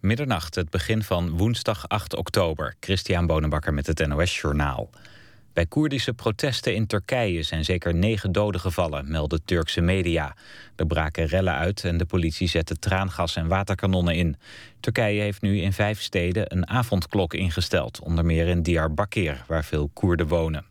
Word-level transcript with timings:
Middernacht, 0.00 0.54
het 0.54 0.70
begin 0.70 1.02
van 1.02 1.30
woensdag 1.30 1.88
8 1.88 2.16
oktober. 2.16 2.74
Christian 2.80 3.26
Bonenbakker 3.26 3.74
met 3.74 3.86
het 3.86 4.06
NOS 4.06 4.40
Journaal. 4.40 4.90
Bij 5.52 5.66
Koerdische 5.66 6.14
protesten 6.14 6.74
in 6.74 6.86
Turkije 6.86 7.42
zijn 7.42 7.64
zeker 7.64 7.94
negen 7.94 8.32
doden 8.32 8.60
gevallen, 8.60 9.10
melden 9.10 9.44
Turkse 9.44 9.80
media. 9.80 10.36
Er 10.76 10.86
braken 10.86 11.26
rellen 11.26 11.54
uit 11.54 11.84
en 11.84 11.96
de 11.96 12.04
politie 12.04 12.48
zette 12.48 12.78
traangas 12.78 13.36
en 13.36 13.48
waterkanonnen 13.48 14.14
in. 14.14 14.36
Turkije 14.80 15.20
heeft 15.20 15.42
nu 15.42 15.60
in 15.60 15.72
vijf 15.72 16.00
steden 16.00 16.52
een 16.52 16.68
avondklok 16.68 17.34
ingesteld, 17.34 18.00
onder 18.00 18.24
meer 18.24 18.46
in 18.46 18.62
Diyarbakir, 18.62 19.44
waar 19.46 19.64
veel 19.64 19.90
Koerden 19.92 20.26
wonen. 20.26 20.64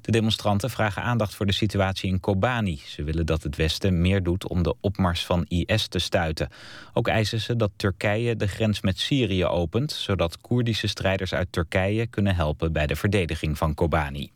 De 0.00 0.10
demonstranten 0.10 0.70
vragen 0.70 1.02
aandacht 1.02 1.34
voor 1.34 1.46
de 1.46 1.52
situatie 1.52 2.10
in 2.10 2.20
Kobani. 2.20 2.80
Ze 2.86 3.02
willen 3.02 3.26
dat 3.26 3.42
het 3.42 3.56
Westen 3.56 4.00
meer 4.00 4.22
doet 4.22 4.48
om 4.48 4.62
de 4.62 4.74
opmars 4.80 5.24
van 5.24 5.44
IS 5.48 5.86
te 5.86 5.98
stuiten. 5.98 6.48
Ook 6.92 7.08
eisen 7.08 7.40
ze 7.40 7.56
dat 7.56 7.70
Turkije 7.76 8.36
de 8.36 8.46
grens 8.46 8.80
met 8.80 8.98
Syrië 8.98 9.44
opent... 9.44 9.92
zodat 9.92 10.40
Koerdische 10.40 10.86
strijders 10.86 11.34
uit 11.34 11.52
Turkije 11.52 12.06
kunnen 12.06 12.34
helpen 12.34 12.72
bij 12.72 12.86
de 12.86 12.96
verdediging 12.96 13.58
van 13.58 13.74
Kobani. 13.74 14.30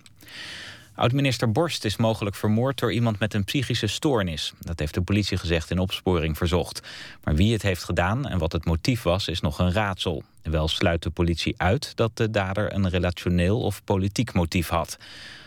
Oud-minister 0.97 1.53
Borst 1.53 1.85
is 1.85 1.97
mogelijk 1.97 2.37
vermoord 2.37 2.79
door 2.79 2.93
iemand 2.93 3.19
met 3.19 3.35
een 3.35 3.45
psychische 3.45 3.87
stoornis. 3.87 4.53
Dat 4.61 4.79
heeft 4.79 4.95
de 4.95 5.03
politie 5.03 5.37
gezegd 5.37 5.71
in 5.71 5.79
opsporing 5.79 6.37
verzocht. 6.37 6.83
Maar 7.25 7.35
wie 7.35 7.53
het 7.53 7.63
heeft 7.63 7.85
gedaan 7.85 8.27
en 8.27 8.39
wat 8.39 8.53
het 8.53 8.65
motief 8.65 9.03
was, 9.03 9.29
is 9.29 9.41
nog 9.41 9.59
een 9.59 9.73
raadsel. 9.73 10.23
Wel 10.43 10.69
sluit 10.69 11.03
de 11.03 11.11
politie 11.11 11.55
uit 11.57 11.97
dat 11.97 12.17
de 12.17 12.31
dader 12.31 12.75
een 12.75 12.89
relationeel 12.89 13.61
of 13.61 13.85
politiek 13.85 14.33
motief 14.33 14.69
had. 14.69 14.99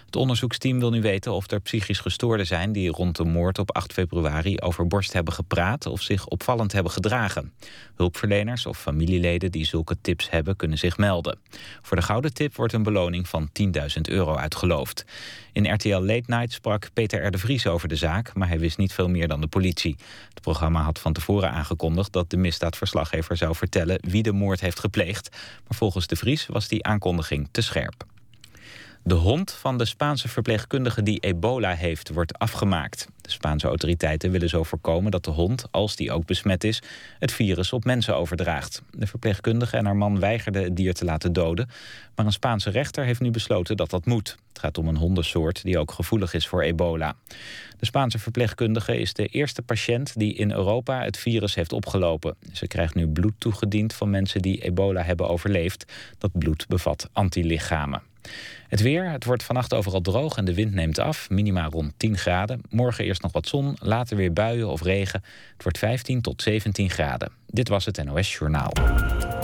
Het 0.08 0.16
onderzoeksteam 0.16 0.80
wil 0.80 0.90
nu 0.90 1.02
weten 1.02 1.34
of 1.34 1.52
er 1.52 1.60
psychisch 1.60 2.00
gestoorden 2.00 2.46
zijn... 2.46 2.72
die 2.72 2.92
rond 2.92 3.16
de 3.16 3.24
moord 3.24 3.60
op 3.60 3.76
8 3.76 3.94
februari 3.94 4.60
over 4.60 4.88
Borst 4.88 5.14
hebben 5.14 5.34
gepraat... 5.34 5.86
of 5.86 6.02
zich 6.02 6.28
opvallend 6.28 6.72
hebben 6.72 6.92
gedragen. 6.92 7.54
Hulpverleners 7.96 8.66
of 8.66 8.80
familieleden 8.80 9.52
die 9.52 9.66
zulke 9.66 9.98
tips 10.02 10.30
hebben... 10.30 10.56
kunnen 10.56 10.78
zich 10.78 10.98
melden. 10.98 11.38
Voor 11.82 11.98
de 11.98 12.04
gouden 12.04 12.34
tip 12.34 12.56
wordt 12.56 12.74
een 12.74 12.84
beloning 12.84 13.28
van 13.28 13.50
10.000 13.62 13.72
euro 14.02 14.36
uitgeloofd. 14.36 15.06
In 15.52 15.74
RTL 15.74 16.00
Late 16.00 16.24
Night 16.26 16.52
sprak 16.52 16.90
Peter 16.94 17.26
R. 17.26 17.32
de 17.32 17.38
Vries 17.38 17.68
over 17.68 17.88
de 17.88 17.96
zaak... 17.96 18.34
maar 18.34 18.48
hij 18.48 18.60
wist 18.60 18.78
niet 18.78 18.94
veel 18.94 19.10
meer 19.10 19.28
dan 19.28 19.42
de 19.42 19.48
politie. 19.48 19.96
Het 20.30 20.42
programma 20.42 20.82
had 20.82 21.00
van 21.00 21.14
tevoren 21.14 21.52
aangekondigd... 21.52 22.14
dat 22.14 22.30
de 22.30 22.38
misdaadverslaggever 22.38 23.38
zou 23.38 23.56
vertellen 23.56 24.00
wie 24.02 24.24
de 24.24 24.32
moord 24.32 24.62
heeft 24.62 24.80
gepleegd. 24.80 25.30
Maar 25.68 25.78
volgens 25.78 26.08
de 26.08 26.16
Vries 26.16 26.46
was 26.46 26.68
die 26.68 26.84
aankondiging 26.84 27.48
te 27.52 27.62
scherp. 27.62 28.06
De 29.08 29.14
hond 29.14 29.52
van 29.52 29.78
de 29.78 29.86
Spaanse 29.86 30.28
verpleegkundige 30.28 31.04
die 31.04 31.20
ebola 31.20 31.74
heeft, 31.74 32.10
wordt 32.10 32.40
afgemaakt. 32.40 33.08
De 33.22 33.32
Spaanse 33.32 33.68
autoriteiten 33.68 34.32
willen 34.32 34.50
zo 34.50 34.64
voorkomen 34.64 35.12
dat 35.12 35.24
de 35.24 35.32
hond, 35.32 35.68
als 35.72 35.96
die 35.96 36.12
ook 36.12 36.26
besmet 36.26 36.64
is, 36.64 36.82
het 37.20 37.32
virus 37.32 37.74
op 37.74 37.84
mensen 37.84 38.16
overdraagt. 38.16 38.82
De 38.92 39.08
verpleegkundige 39.08 39.78
en 39.78 39.86
haar 39.86 39.96
man 39.96 40.20
weigerden 40.20 40.64
het 40.64 40.76
dier 40.76 40.94
te 40.94 41.06
laten 41.06 41.34
doden, 41.34 41.70
maar 42.16 42.26
een 42.26 42.32
Spaanse 42.32 42.70
rechter 42.70 43.06
heeft 43.06 43.20
nu 43.20 43.32
besloten 43.32 43.78
dat 43.78 43.90
dat 43.90 44.06
moet. 44.06 44.38
Het 44.50 44.60
gaat 44.60 44.78
om 44.78 44.88
een 44.88 44.98
hondensoort 44.98 45.64
die 45.64 45.78
ook 45.78 45.92
gevoelig 45.92 46.34
is 46.34 46.48
voor 46.48 46.62
ebola. 46.62 47.16
De 47.80 47.86
Spaanse 47.86 48.20
verpleegkundige 48.20 49.00
is 49.00 49.14
de 49.14 49.26
eerste 49.26 49.62
patiënt 49.62 50.20
die 50.20 50.34
in 50.34 50.52
Europa 50.52 51.04
het 51.04 51.18
virus 51.18 51.56
heeft 51.56 51.74
opgelopen. 51.74 52.36
Ze 52.54 52.68
krijgt 52.68 52.96
nu 52.96 53.08
bloed 53.08 53.34
toegediend 53.38 53.94
van 53.94 54.10
mensen 54.10 54.42
die 54.42 54.64
ebola 54.64 55.02
hebben 55.02 55.30
overleefd. 55.30 55.94
Dat 56.18 56.32
bloed 56.34 56.66
bevat 56.68 57.10
antilichamen. 57.14 58.07
Het 58.68 58.82
weer, 58.82 59.12
het 59.12 59.26
wordt 59.26 59.44
vannacht 59.44 59.74
overal 59.74 60.02
droog 60.02 60.38
en 60.38 60.46
de 60.46 60.54
wind 60.54 60.74
neemt 60.74 61.00
af. 61.00 61.30
Minima 61.30 61.66
rond 61.66 61.94
10 61.98 62.18
graden. 62.18 62.62
Morgen 62.70 63.06
eerst 63.06 63.22
nog 63.22 63.32
wat 63.32 63.48
zon, 63.48 63.78
later 63.80 64.18
weer 64.18 64.34
buien 64.34 64.68
of 64.68 64.82
regen. 64.82 65.24
Het 65.54 65.64
wordt 65.64 65.78
15 65.78 66.22
tot 66.22 66.42
17 66.42 66.90
graden. 66.90 67.32
Dit 67.46 67.68
was 67.70 67.86
het 67.86 68.04
NOS 68.04 68.34
Journaal. 68.34 68.72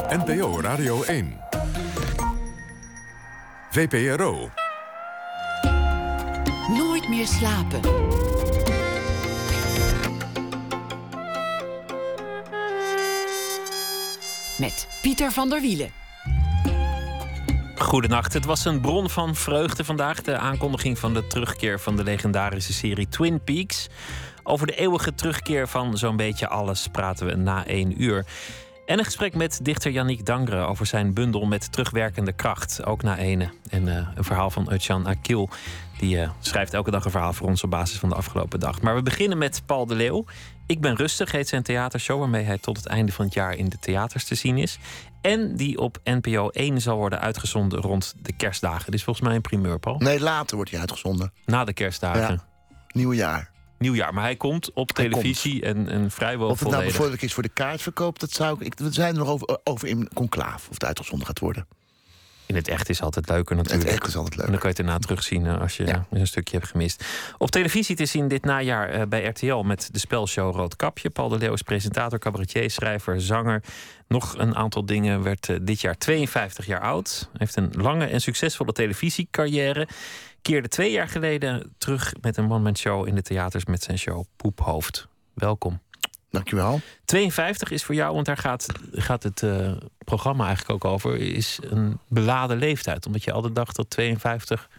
NPO 0.09 0.61
Radio 0.61 1.03
1. 1.03 1.39
VPRO. 3.71 4.49
Nooit 6.67 7.09
meer 7.09 7.27
slapen. 7.27 7.79
Met 14.57 14.87
Pieter 15.01 15.31
van 15.31 15.49
der 15.49 15.61
Wielen. 15.61 16.02
Goedenacht. 17.75 18.33
Het 18.33 18.45
was 18.45 18.65
een 18.65 18.81
bron 18.81 19.09
van 19.09 19.35
vreugde 19.35 19.83
vandaag. 19.83 20.21
De 20.21 20.37
aankondiging 20.37 20.99
van 20.99 21.13
de 21.13 21.27
terugkeer 21.27 21.79
van 21.79 21.95
de 21.95 22.03
legendarische 22.03 22.73
serie 22.73 23.07
Twin 23.07 23.43
Peaks. 23.43 23.89
Over 24.43 24.67
de 24.67 24.75
eeuwige 24.75 25.15
terugkeer 25.15 25.67
van 25.67 25.97
zo'n 25.97 26.15
beetje 26.15 26.47
alles 26.47 26.87
praten 26.91 27.25
we 27.25 27.35
na 27.35 27.65
één 27.65 28.01
uur. 28.03 28.25
En 28.85 28.99
een 28.99 29.05
gesprek 29.05 29.35
met 29.35 29.59
dichter 29.61 29.91
Yannick 29.91 30.25
Dangre 30.25 30.57
over 30.57 30.85
zijn 30.85 31.13
bundel 31.13 31.45
met 31.45 31.71
terugwerkende 31.71 32.33
kracht. 32.33 32.85
Ook 32.85 33.03
na 33.03 33.17
ene. 33.17 33.49
En 33.69 33.87
uh, 33.87 34.07
een 34.15 34.23
verhaal 34.23 34.49
van 34.49 34.71
Utjan 34.71 35.07
Akil. 35.07 35.49
Die 35.97 36.15
uh, 36.15 36.29
schrijft 36.39 36.73
elke 36.73 36.91
dag 36.91 37.05
een 37.05 37.11
verhaal 37.11 37.33
voor 37.33 37.47
ons 37.47 37.63
op 37.63 37.69
basis 37.69 37.99
van 37.99 38.09
de 38.09 38.15
afgelopen 38.15 38.59
dag. 38.59 38.81
Maar 38.81 38.95
we 38.95 39.03
beginnen 39.03 39.37
met 39.37 39.61
Paul 39.65 39.85
de 39.85 39.95
Leeuw. 39.95 40.25
Ik 40.65 40.81
ben 40.81 40.95
rustig 40.95 41.31
heet 41.31 41.47
zijn 41.47 41.63
theatershow... 41.63 42.19
waarmee 42.19 42.43
hij 42.43 42.57
tot 42.57 42.77
het 42.77 42.85
einde 42.85 43.11
van 43.11 43.25
het 43.25 43.33
jaar 43.33 43.55
in 43.55 43.69
de 43.69 43.79
theaters 43.79 44.25
te 44.25 44.35
zien 44.35 44.57
is. 44.57 44.79
En 45.23 45.55
die 45.55 45.77
op 45.79 45.97
NPO 46.03 46.49
1 46.49 46.81
zal 46.81 46.97
worden 46.97 47.19
uitgezonden 47.19 47.79
rond 47.79 48.13
de 48.21 48.33
kerstdagen. 48.33 48.85
Dit 48.85 48.93
is 48.93 49.03
volgens 49.03 49.25
mij 49.25 49.35
een 49.35 49.41
primeur, 49.41 49.79
Paul. 49.79 49.97
Nee, 49.97 50.19
later 50.19 50.55
wordt 50.55 50.71
hij 50.71 50.79
uitgezonden. 50.79 51.33
Na 51.45 51.63
de 51.63 51.73
kerstdagen. 51.73 52.41
Ja. 52.69 52.75
Nieuwjaar. 52.87 53.51
Nieuwjaar, 53.77 54.13
maar 54.13 54.23
hij 54.23 54.35
komt 54.35 54.73
op 54.73 54.95
Hij 54.95 55.09
televisie 55.09 55.61
En, 55.61 55.89
en 55.89 56.11
vrijwel 56.11 56.49
Of 56.49 56.59
het 56.59 56.69
nou 56.69 56.83
bijvoorbeeld 56.83 57.23
is 57.23 57.33
voor 57.33 57.43
de 57.43 57.49
kaartverkoop, 57.49 58.19
dat 58.19 58.31
zou 58.31 58.65
ik. 58.65 58.73
we 58.79 58.91
zijn 58.91 59.13
er 59.13 59.19
nog 59.19 59.27
over, 59.29 59.59
over 59.63 59.87
in 59.87 60.09
conclaaf 60.13 60.67
of 60.67 60.73
het 60.73 60.85
uitgezonden 60.85 61.27
gaat 61.27 61.39
worden. 61.39 61.67
In 62.45 62.55
het 62.55 62.67
echt 62.67 62.89
is 62.89 63.01
altijd 63.01 63.29
leuker 63.29 63.55
natuurlijk. 63.55 63.83
Het 63.89 63.99
echt 63.99 64.07
is 64.07 64.15
altijd 64.15 64.35
leuk. 64.35 64.45
En 64.45 64.51
dan 64.51 64.59
kan 64.61 64.69
je 64.69 64.75
het 64.75 64.85
daarna 64.85 65.01
terugzien 65.01 65.45
eh, 65.45 65.61
als 65.61 65.77
je 65.77 65.85
Ja. 65.85 66.05
een 66.11 66.27
stukje 66.27 66.57
hebt 66.57 66.69
gemist. 66.69 67.05
Op 67.37 67.51
televisie 67.51 67.95
te 67.95 68.05
zien 68.05 68.27
dit 68.27 68.43
najaar 68.45 68.89
eh, 68.89 69.01
bij 69.07 69.25
RTL 69.25 69.55
met 69.55 69.89
de 69.91 69.99
spelshow 69.99 70.55
Rood 70.55 70.75
Kapje. 70.75 71.09
Paul 71.09 71.29
de 71.29 71.37
Leeuw 71.37 71.53
is 71.53 71.61
presentator, 71.61 72.19
cabaretier, 72.19 72.71
schrijver, 72.71 73.21
zanger. 73.21 73.63
Nog 74.13 74.37
een 74.37 74.55
aantal 74.55 74.85
dingen. 74.85 75.23
Werd 75.23 75.49
eh, 75.49 75.55
dit 75.61 75.81
jaar 75.81 75.97
52 75.97 76.65
jaar 76.65 76.79
oud. 76.81 77.29
Heeft 77.37 77.55
een 77.55 77.71
lange 77.77 78.05
en 78.05 78.21
succesvolle 78.21 78.71
televisiecarrière. 78.71 79.87
Keerde 80.41 80.67
twee 80.67 80.91
jaar 80.91 81.07
geleden 81.07 81.73
terug 81.77 82.13
met 82.21 82.37
een 82.37 82.51
one-man 82.51 82.77
show 82.77 83.07
in 83.07 83.15
de 83.15 83.21
theaters 83.21 83.65
met 83.65 83.83
zijn 83.83 83.97
show 83.97 84.23
Poephoofd. 84.35 85.07
Welkom. 85.33 85.81
Dankjewel. 86.29 86.81
52 87.05 87.71
is 87.71 87.83
voor 87.83 87.95
jou, 87.95 88.13
want 88.13 88.25
daar 88.25 88.37
gaat, 88.37 88.65
gaat 88.91 89.23
het 89.23 89.43
eh, 89.43 89.71
programma 90.05 90.45
eigenlijk 90.45 90.85
ook 90.85 90.91
over, 90.93 91.19
is 91.19 91.59
een 91.61 91.99
beladen 92.07 92.57
leeftijd. 92.57 93.05
Omdat 93.05 93.23
je 93.23 93.31
altijd 93.31 93.55
dacht 93.55 93.75
dat 93.75 93.89
52 93.89 94.69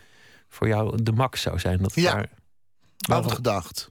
voor 0.48 0.68
jou 0.68 1.02
de 1.02 1.12
max 1.12 1.40
zou 1.42 1.58
zijn. 1.58 1.78
Dat 1.82 1.94
Ja. 1.94 2.14
daar- 2.14 2.28
Altijd 3.08 3.34
gedacht. 3.34 3.90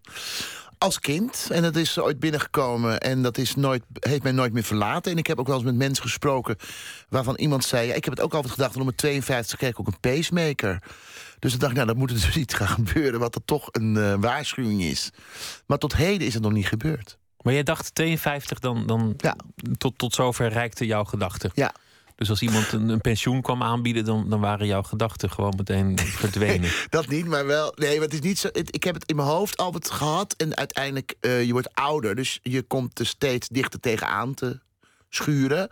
Als 0.84 1.00
kind. 1.00 1.48
En 1.52 1.62
dat 1.62 1.76
is 1.76 2.00
ooit 2.00 2.20
binnengekomen. 2.20 3.00
En 3.00 3.22
dat 3.22 3.38
is 3.38 3.56
nooit, 3.56 3.84
heeft 4.00 4.24
mij 4.24 4.32
nooit 4.32 4.54
meer 4.54 4.64
verlaten. 4.64 5.12
En 5.12 5.18
ik 5.18 5.28
heb 5.28 5.40
ook 5.40 5.48
wel 5.48 5.56
eens 5.56 5.66
met 5.66 5.76
mensen 5.76 6.04
gesproken. 6.04 6.56
waarvan 7.10 7.36
iemand 7.36 7.66
zei. 7.66 7.88
Ja, 7.88 7.94
ik 7.94 8.04
heb 8.06 8.14
het 8.14 8.24
ook 8.24 8.34
altijd 8.34 8.54
gedacht. 8.54 8.76
Om 8.76 8.84
mijn 8.84 8.96
52 8.96 9.58
kreeg 9.58 9.70
ik 9.70 9.80
ook 9.80 9.88
een 9.88 10.00
pacemaker. 10.00 10.84
Dus 11.40 11.52
dan 11.52 11.60
dacht 11.60 11.72
ik, 11.72 11.78
nou, 11.78 11.88
dan 11.90 11.98
moet 11.98 12.10
er 12.10 12.16
dus 12.16 12.36
iets 12.38 12.54
gaan 12.54 12.68
gebeuren. 12.86 13.20
wat 13.20 13.36
er 13.36 13.46
toch 13.46 13.68
een 13.72 13.98
eh, 13.98 14.14
waarschuwing 14.20 14.82
is. 14.84 15.10
Maar 15.66 15.78
tot 15.78 15.96
heden 15.96 16.28
is 16.28 16.34
het 16.34 16.44
nog 16.44 16.52
niet 16.52 16.68
gebeurd. 16.68 17.18
Maar 17.42 17.54
jij 17.54 17.64
dacht 17.64 17.96
52, 17.96 18.60
dan, 18.60 18.86
dan 18.88 19.14
Ja. 19.18 19.36
tot, 19.78 19.98
tot 19.98 20.14
zover 20.14 20.48
reikte 20.50 20.86
jouw 20.86 21.04
gedachten. 21.04 21.52
Ja. 21.54 21.74
Dus 22.16 22.30
als 22.30 22.42
iemand 22.42 22.72
een, 22.72 22.90
een 22.90 23.02
pensioen 23.02 23.42
kwam 23.42 23.64
aanbieden, 23.64 24.06
dan, 24.06 24.30
dan 24.30 24.40
waren 24.40 24.68
jouw 24.68 24.84
gedachten 24.84 25.30
gewoon 25.32 25.54
meteen 25.58 25.98
verdwenen. 26.24 26.72
Dat 26.90 27.08
niet, 27.08 27.26
maar 27.26 27.46
wel. 27.46 27.74
Nee, 27.76 27.94
maar 27.96 28.06
het 28.06 28.14
is 28.14 28.20
niet 28.20 28.40
zo. 28.40 28.48
het- 28.52 28.76
ik 28.76 28.84
heb 28.84 28.94
het 28.96 29.06
in 29.10 29.16
mijn 29.16 29.28
hoofd 29.28 29.58
altijd 29.58 29.92
gehad. 29.92 30.34
En 30.38 30.56
uiteindelijk, 30.58 31.14
eh, 31.20 31.44
je 31.44 31.52
wordt 31.52 31.76
ouder. 31.76 32.16
Dus 32.16 32.40
je 32.42 32.62
komt 32.62 33.00
er 33.00 33.06
steeds 33.06 33.48
dichter 33.48 33.80
tegenaan 33.80 34.34
te 34.34 34.60
schuren. 35.10 35.70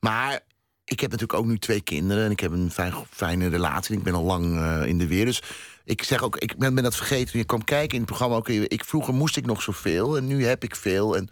Maar 0.00 0.40
ik 0.84 1.00
heb 1.00 1.10
natuurlijk 1.10 1.38
ook 1.38 1.46
nu 1.46 1.58
twee 1.58 1.80
kinderen. 1.80 2.24
En 2.24 2.30
ik 2.30 2.40
heb 2.40 2.52
een 2.52 2.70
fijn, 2.70 2.94
fijne 3.10 3.48
relatie. 3.48 3.92
en 3.92 3.98
Ik 3.98 4.04
ben 4.04 4.14
al 4.14 4.24
lang 4.24 4.56
eh, 4.56 4.86
in 4.86 4.98
de 4.98 5.06
weer. 5.06 5.24
Dus 5.24 5.42
ik 5.84 6.02
zeg 6.02 6.22
ook, 6.22 6.36
ik 6.36 6.56
ben, 6.58 6.74
ben 6.74 6.84
dat 6.84 6.96
vergeten. 6.96 7.30
Toen 7.30 7.40
je 7.40 7.46
kwam 7.46 7.64
kijken 7.64 7.92
in 7.92 7.98
het 8.00 8.06
programma. 8.06 8.36
Ook, 8.36 8.48
ik, 8.48 8.84
vroeger 8.84 9.14
moest 9.14 9.36
ik 9.36 9.46
nog 9.46 9.62
zoveel. 9.62 10.16
En 10.16 10.26
nu 10.26 10.46
heb 10.46 10.64
ik 10.64 10.76
veel. 10.76 11.16
En 11.16 11.28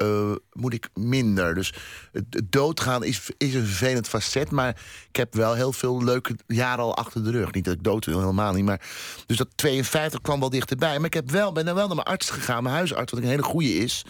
eh, 0.00 0.32
moet 0.52 0.72
ik 0.72 0.88
minder. 0.94 1.54
Dus 1.54 1.74
het 2.12 2.42
doodgaan 2.44 3.04
is, 3.04 3.30
is 3.36 3.54
een 3.54 3.66
vervelend 3.66 4.08
facet. 4.08 4.50
Maar 4.50 4.68
ik 5.08 5.16
heb 5.16 5.34
wel 5.34 5.54
heel 5.54 5.72
veel 5.72 6.04
leuke 6.04 6.36
jaren 6.46 6.84
al 6.84 6.96
achter 6.96 7.24
de 7.24 7.30
rug. 7.30 7.52
Niet 7.52 7.64
dat 7.64 7.74
ik 7.74 7.84
dood 7.84 8.04
wil, 8.04 8.20
helemaal 8.20 8.52
niet. 8.52 8.64
Maar, 8.64 8.80
dus 9.26 9.36
dat 9.36 9.48
52 9.54 10.20
kwam 10.20 10.40
wel 10.40 10.50
dichterbij. 10.50 10.96
Maar 10.96 11.06
ik 11.06 11.14
heb 11.14 11.30
wel, 11.30 11.52
ben 11.52 11.64
dan 11.64 11.74
wel 11.74 11.86
naar 11.86 11.96
mijn 11.96 12.08
arts 12.08 12.30
gegaan, 12.30 12.62
mijn 12.62 12.74
huisarts, 12.74 13.12
wat 13.12 13.20
een 13.20 13.28
hele 13.28 13.42
goeie 13.42 13.74
is. 13.74 14.04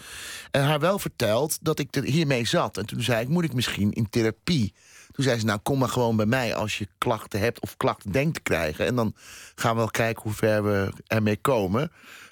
En 0.51 0.65
haar 0.65 0.81
wel 0.81 0.99
verteld 0.99 1.59
dat 1.63 1.79
ik 1.79 1.97
er 1.97 2.03
hiermee 2.05 2.47
zat. 2.47 2.77
En 2.77 2.87
toen 2.87 3.03
zei 3.03 3.23
ik, 3.23 3.29
moet 3.29 3.45
ik 3.45 3.55
misschien 3.55 3.93
in 3.93 4.11
therapie? 4.11 4.75
Toen 5.13 5.25
zei 5.25 5.39
ze, 5.39 5.45
nou 5.45 5.59
kom 5.63 5.79
maar 5.79 5.89
gewoon 5.89 6.17
bij 6.17 6.27
mij 6.27 6.55
als 6.55 6.79
je 6.79 6.89
klachten 6.99 7.41
hebt 7.41 7.61
of 7.61 7.77
klachten 7.77 8.13
denkt 8.13 8.35
te 8.35 8.41
krijgen. 8.41 8.87
En 8.87 8.95
dan 8.95 9.15
gaan 9.55 9.73
we 9.73 9.79
wel 9.79 9.91
kijken 9.91 10.23
hoe 10.23 10.33
ver 10.33 10.65
we 10.65 10.93
ermee 11.07 11.37
komen. 11.37 11.91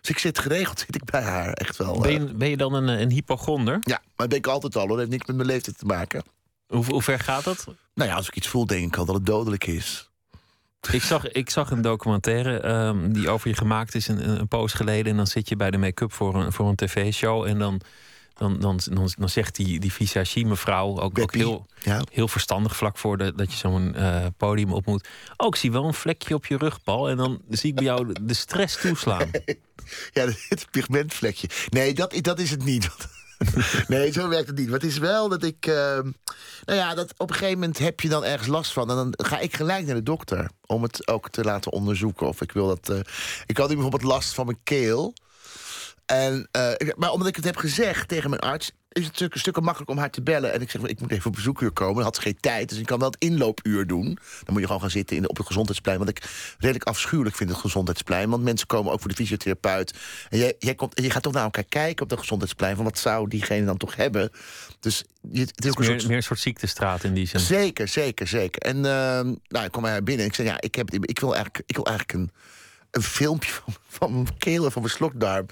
Dus 0.09 0.17
ik 0.17 0.23
zit 0.23 0.39
geregeld 0.39 0.79
zit 0.87 0.95
ik 0.95 1.05
bij 1.05 1.23
haar, 1.23 1.53
echt 1.53 1.77
wel. 1.77 2.01
Ben 2.01 2.11
eh. 2.11 2.17
je, 2.17 2.35
ben 2.35 2.49
je 2.49 2.57
dan 2.57 2.75
een, 2.75 2.89
een 2.89 3.11
hypochonder? 3.11 3.79
ja, 3.81 4.01
maar 4.17 4.29
ben 4.29 4.39
ik 4.39 4.47
altijd 4.47 4.77
al 4.77 4.81
hoor. 4.81 4.91
Dat 4.91 4.99
heeft 4.99 5.11
niks 5.11 5.27
met 5.27 5.37
mijn 5.37 5.49
leeftijd 5.49 5.79
te 5.79 5.87
maken. 5.87 6.23
Hoe, 6.67 6.85
hoe 6.85 7.03
ver 7.03 7.19
gaat 7.19 7.45
dat? 7.45 7.67
Nou 7.95 8.11
ja, 8.11 8.17
als 8.17 8.29
ik 8.29 8.37
iets 8.37 8.49
voel, 8.49 8.67
denk 8.67 8.87
ik 8.87 8.97
al 8.97 9.05
dat 9.05 9.15
het 9.15 9.27
dodelijk 9.27 9.67
is. 9.67 10.11
Ik 10.91 11.03
zag, 11.03 11.29
ik 11.29 11.51
zag 11.51 11.71
een 11.71 11.83
documentaire 11.83 12.61
ehm, 12.61 13.13
die 13.13 13.29
over 13.29 13.49
je 13.49 13.57
gemaakt 13.57 13.95
is 13.95 14.09
een, 14.09 14.29
een 14.41 14.49
poos 14.49 14.73
geleden. 14.73 15.11
En 15.11 15.17
dan 15.17 15.27
zit 15.27 15.49
je 15.49 15.57
bij 15.57 15.71
de 15.71 15.79
make-up 15.79 16.13
voor 16.13 16.35
een, 16.35 16.53
voor 16.53 16.69
een 16.69 16.75
tv-show. 16.75 17.45
En 17.45 17.59
dan, 17.59 17.81
dan, 18.39 18.61
dan, 18.61 18.81
dan, 18.91 19.11
dan 19.19 19.29
zegt 19.29 19.57
die, 19.57 19.81
die 19.81 19.93
visagie 19.93 20.47
mevrouw 20.47 21.01
ook, 21.01 21.19
ook 21.19 21.35
heel, 21.35 21.67
Ja. 21.83 22.03
heel 22.13 22.29
verstandig 22.29 22.77
vlak 22.77 22.99
voor 22.99 23.19
de, 23.19 23.33
dat 23.37 23.51
je 23.53 23.57
zo'n 23.59 23.95
eh, 23.95 24.27
podium 24.37 24.73
op 24.73 24.87
moet. 24.87 25.09
Oh, 25.37 25.47
ik 25.47 25.57
zie 25.57 25.73
wel 25.73 25.85
een 25.85 25.95
vlekje 25.95 26.35
op 26.35 26.47
je 26.47 26.57
rug, 26.57 26.83
Paul. 26.83 27.09
En 27.09 27.17
dan 27.17 27.41
zie 27.49 27.69
ik 27.71 27.75
bij 27.75 27.85
jou 27.85 28.13
de, 28.23 28.35
stress 28.35 28.81
toeslaan. 28.81 29.31
Ja, 30.13 30.27
het 30.49 30.67
pigmentvlekje. 30.71 31.49
Nee, 31.69 31.95
dat, 31.95 32.15
dat 32.21 32.39
is 32.39 32.51
het 32.51 32.65
niet. 32.65 32.89
nee, 33.89 34.13
zo 34.13 34.29
werkt 34.29 34.47
het 34.47 34.59
niet. 34.59 34.67
Maar 34.69 34.79
het 34.79 34.89
is 34.89 34.99
wel 34.99 35.29
dat 35.29 35.43
ik. 35.43 35.67
eh, 35.67 35.75
nou 36.65 36.79
ja, 36.79 36.95
dat 36.95 37.15
op 37.17 37.29
een 37.31 37.37
gegeven 37.37 37.59
moment 37.59 37.79
heb 37.79 38.01
je 38.01 38.09
dan 38.09 38.25
ergens 38.25 38.49
last 38.49 38.73
van. 38.73 38.91
En 38.91 38.97
dan 38.97 39.15
ga 39.17 39.39
ik 39.39 39.57
gelijk 39.57 39.87
naar 39.87 39.95
de 39.95 40.03
dokter. 40.03 40.51
Om 40.67 40.83
het 40.83 41.09
ook 41.09 41.31
te 41.31 41.45
laten 41.45 41.73
onderzoeken. 41.73 42.27
Of 42.29 42.41
ik 42.41 42.53
wil 42.53 42.67
dat. 42.67 42.89
eh, 42.89 43.01
ik 43.47 43.57
had 43.57 43.69
nu 43.69 43.75
bijvoorbeeld 43.75 44.03
last 44.13 44.35
van 44.35 44.47
mijn 44.47 44.59
keel. 44.63 45.15
En, 46.09 46.49
eh, 46.51 46.89
maar 46.97 47.13
omdat 47.13 47.29
ik 47.29 47.37
het 47.37 47.45
heb 47.45 47.57
gezegd 47.57 48.09
tegen 48.09 48.31
mijn 48.31 48.43
arts. 48.43 48.67
Is 48.67 49.03
het 49.03 49.05
natuurlijk 49.05 49.35
een 49.35 49.41
stuk 49.41 49.61
makkelijk 49.61 49.91
om 49.91 49.99
haar 49.99 50.11
te 50.11 50.23
bellen. 50.23 50.53
En 50.53 50.61
ik 50.61 50.71
zeg, 50.71 50.83
ik 50.83 51.01
moet 51.01 51.11
even 51.11 51.27
op 51.27 51.33
bezoekuur 51.33 51.71
komen. 51.71 51.95
Dan 51.95 52.05
had 52.05 52.15
ze 52.15 52.21
geen 52.21 52.41
tijd, 52.41 52.69
dus 52.69 52.79
ik 52.79 52.87
kan 52.87 52.99
wel 52.99 53.11
het 53.11 53.23
inloopuur 53.23 53.87
doen. 53.87 54.05
Dan 54.05 54.53
moet 54.53 54.61
je 54.61 54.67
gewoon 54.67 54.81
gaan 54.81 54.91
zitten 54.91 55.17
in 55.17 55.23
de, 55.23 55.29
op 55.29 55.37
het 55.37 55.47
gezondheidsplein. 55.47 55.99
Want 55.99 56.11
ik 56.11 56.23
redelijk 56.59 56.85
afschuwelijk 56.85 57.37
vind 57.37 57.51
het 57.51 57.59
gezondheidsplein. 57.59 58.31
Want 58.31 58.43
mensen 58.43 58.67
komen 58.67 58.93
ook 58.93 59.01
voor 59.01 59.11
de 59.11 59.17
fysiotherapeut. 59.17 59.95
En 60.29 60.39
jij, 60.39 60.55
jij 60.59 60.75
komt, 60.75 60.95
en 60.95 61.03
je 61.03 61.11
gaat 61.11 61.23
toch 61.23 61.33
naar 61.33 61.45
elkaar 61.45 61.65
kijken 61.65 62.03
op 62.03 62.11
het 62.11 62.19
gezondheidsplein. 62.19 62.77
Van 62.77 62.85
wat 62.85 62.99
zou 62.99 63.29
diegene 63.29 63.67
dan 63.67 63.77
toch 63.77 63.97
hebben? 63.97 64.31
Dus 64.81 65.05
je, 65.31 65.41
het 65.41 65.65
is 65.65 65.71
ook 65.71 65.79
een 65.79 65.85
Meer, 65.85 65.95
soort... 65.95 66.09
meer 66.09 66.17
een 66.17 66.23
soort 66.23 66.41
ziektestraat 66.41 67.05
in 67.05 67.15
die 67.15 67.27
zin. 67.27 67.41
Zeker, 67.41 67.89
zeker, 67.89 68.27
zeker. 68.27 68.63
En 68.63 68.77
ehm, 68.77 69.35
nou, 69.49 69.65
ik 69.65 69.71
kwam 69.71 69.83
bij 69.83 69.93
haar 69.93 70.03
binnen 70.03 70.25
en 70.25 70.31
ik 70.31 70.37
zei: 70.37 70.49
Ja, 70.49 70.61
ik, 70.61 70.75
heb, 70.75 70.91
ik 70.91 71.21
wil 71.21 71.35
eigenlijk, 71.35 71.63
ik 71.67 71.77
wil 71.77 71.87
eigenlijk 71.87 72.19
een, 72.19 72.31
een 72.91 73.03
filmpje 73.03 73.53
van, 73.59 73.75
van 73.89 74.13
mijn 74.13 74.39
keel 74.39 74.65
en 74.65 74.73
van 74.73 74.83
mijn 74.83 74.95
slokdarm. 74.95 75.47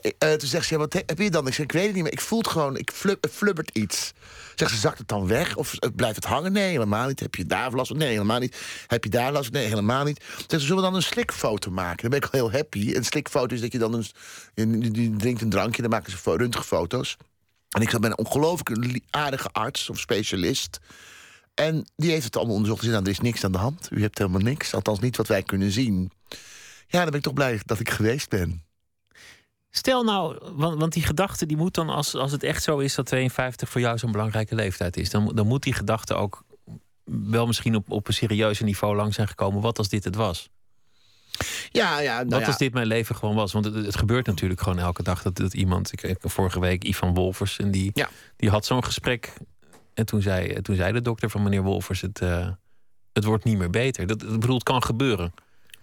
Eh, 0.00 0.10
eh, 0.18 0.38
toen 0.38 0.48
zegt 0.48 0.66
ze: 0.66 0.76
Wat 0.78 0.92
he- 0.92 1.02
heb 1.06 1.18
je 1.18 1.30
dan? 1.30 1.46
Ik 1.46 1.54
zeg: 1.54 1.64
Ik 1.64 1.72
weet 1.72 1.84
het 1.86 1.94
niet 1.94 2.02
meer. 2.02 2.12
Ik 2.12 2.20
voel 2.20 2.38
het 2.38 2.48
gewoon, 2.48 2.76
ik 2.76 2.90
flub, 2.94 3.26
flubbert 3.30 3.70
iets. 3.72 4.12
Zegt 4.54 4.70
ze: 4.70 4.76
Zakt 4.76 4.98
het 4.98 5.08
dan 5.08 5.26
weg? 5.26 5.56
Of 5.56 5.74
blijft 5.96 6.16
het 6.16 6.24
hangen? 6.24 6.52
Nee, 6.52 6.70
helemaal 6.70 7.06
niet. 7.08 7.20
Heb 7.20 7.34
je 7.34 7.46
daar 7.46 7.72
last 7.72 7.88
van? 7.88 7.96
Nee, 7.96 8.08
helemaal 8.08 8.38
niet. 8.38 8.56
Heb 8.86 9.04
je 9.04 9.10
daar 9.10 9.32
last 9.32 9.44
van? 9.44 9.54
Nee, 9.54 9.66
helemaal 9.68 10.04
niet. 10.04 10.24
Zegt 10.36 10.50
ze: 10.50 10.58
Zullen 10.58 10.76
we 10.76 10.82
dan 10.82 10.94
een 10.94 11.02
slikfoto 11.02 11.70
maken? 11.70 12.00
Dan 12.00 12.10
ben 12.10 12.18
ik 12.18 12.24
al 12.24 12.30
heel 12.40 12.52
happy. 12.52 12.94
Een 12.94 13.04
slikfoto 13.04 13.54
is 13.54 13.60
dat 13.60 13.72
je 13.72 13.78
dan 13.78 14.04
een, 14.54 15.16
drinkt 15.18 15.40
een 15.40 15.50
drankje, 15.50 15.82
dan 15.82 15.90
maken 15.90 16.12
ze 16.12 16.36
röntgenfoto's. 16.36 17.16
En 17.68 17.82
ik 17.82 17.90
zat 17.90 18.00
bij 18.00 18.10
een 18.10 18.18
ongelooflijk 18.18 18.76
li- 18.86 19.04
aardige 19.10 19.48
arts 19.48 19.90
of 19.90 19.98
specialist. 19.98 20.78
En 21.54 21.86
die 21.96 22.10
heeft 22.10 22.24
het 22.24 22.36
allemaal 22.36 22.54
onderzocht. 22.54 22.80
Die 22.80 22.90
zei, 22.90 23.02
nou, 23.02 23.14
er 23.14 23.20
is 23.22 23.28
niks 23.30 23.44
aan 23.44 23.52
de 23.52 23.58
hand. 23.58 23.88
U 23.90 24.00
hebt 24.02 24.18
helemaal 24.18 24.40
niks. 24.40 24.74
Althans 24.74 25.00
niet 25.00 25.16
wat 25.16 25.26
wij 25.26 25.42
kunnen 25.42 25.70
zien. 25.70 26.10
Ja, 26.86 26.98
dan 27.00 27.04
ben 27.10 27.14
ik 27.14 27.22
toch 27.22 27.32
blij 27.32 27.60
dat 27.64 27.80
ik 27.80 27.90
geweest 27.90 28.28
ben. 28.28 28.62
Stel 29.74 30.02
nou, 30.04 30.38
want, 30.54 30.80
want 30.80 30.92
die 30.92 31.02
gedachte 31.02 31.46
die 31.46 31.56
moet 31.56 31.74
dan, 31.74 31.88
als, 31.88 32.14
als 32.14 32.32
het 32.32 32.42
echt 32.42 32.62
zo 32.62 32.78
is 32.78 32.94
dat 32.94 33.06
52 33.06 33.68
voor 33.68 33.80
jou 33.80 33.98
zo'n 33.98 34.12
belangrijke 34.12 34.54
leeftijd 34.54 34.96
is, 34.96 35.10
dan, 35.10 35.32
dan 35.34 35.46
moet 35.46 35.62
die 35.62 35.72
gedachte 35.72 36.14
ook 36.14 36.42
wel 37.04 37.46
misschien 37.46 37.74
op, 37.76 37.90
op 37.90 38.08
een 38.08 38.14
serieuzer 38.14 38.64
niveau 38.64 38.96
lang 38.96 39.14
zijn 39.14 39.28
gekomen. 39.28 39.60
Wat 39.62 39.78
als 39.78 39.88
dit 39.88 40.04
het 40.04 40.14
was? 40.14 40.48
Ja, 41.70 41.98
ja, 42.00 42.16
nou 42.16 42.28
Wat 42.28 42.40
ja. 42.40 42.46
als 42.46 42.56
dit 42.58 42.72
mijn 42.72 42.86
leven 42.86 43.16
gewoon 43.16 43.34
was? 43.34 43.52
Want 43.52 43.64
het, 43.64 43.74
het 43.74 43.96
gebeurt 43.96 44.26
natuurlijk 44.26 44.60
gewoon 44.60 44.78
elke 44.78 45.02
dag 45.02 45.22
dat, 45.22 45.36
dat 45.36 45.54
iemand. 45.54 45.92
Ik, 45.92 46.02
ik- 46.02 46.18
vorige 46.20 46.60
week 46.60 46.84
Ivan 46.84 47.14
Wolfers 47.14 47.58
en 47.58 47.70
die, 47.70 47.90
Ja. 47.94 48.08
die 48.36 48.50
had 48.50 48.66
zo'n 48.66 48.84
gesprek. 48.84 49.32
En 49.94 50.06
toen 50.06 50.22
zei, 50.22 50.62
toen 50.62 50.76
zei 50.76 50.92
de 50.92 51.00
dokter 51.00 51.30
van 51.30 51.42
meneer 51.42 51.62
Wolfers: 51.62 52.00
het, 52.00 52.20
eh, 52.20 52.48
het 53.12 53.24
wordt 53.24 53.44
niet 53.44 53.58
meer 53.58 53.70
beter. 53.70 54.06
Dat, 54.06 54.22
ik 54.22 54.40
bedoel, 54.40 54.54
het 54.54 54.64
kan 54.64 54.82
gebeuren. 54.82 55.32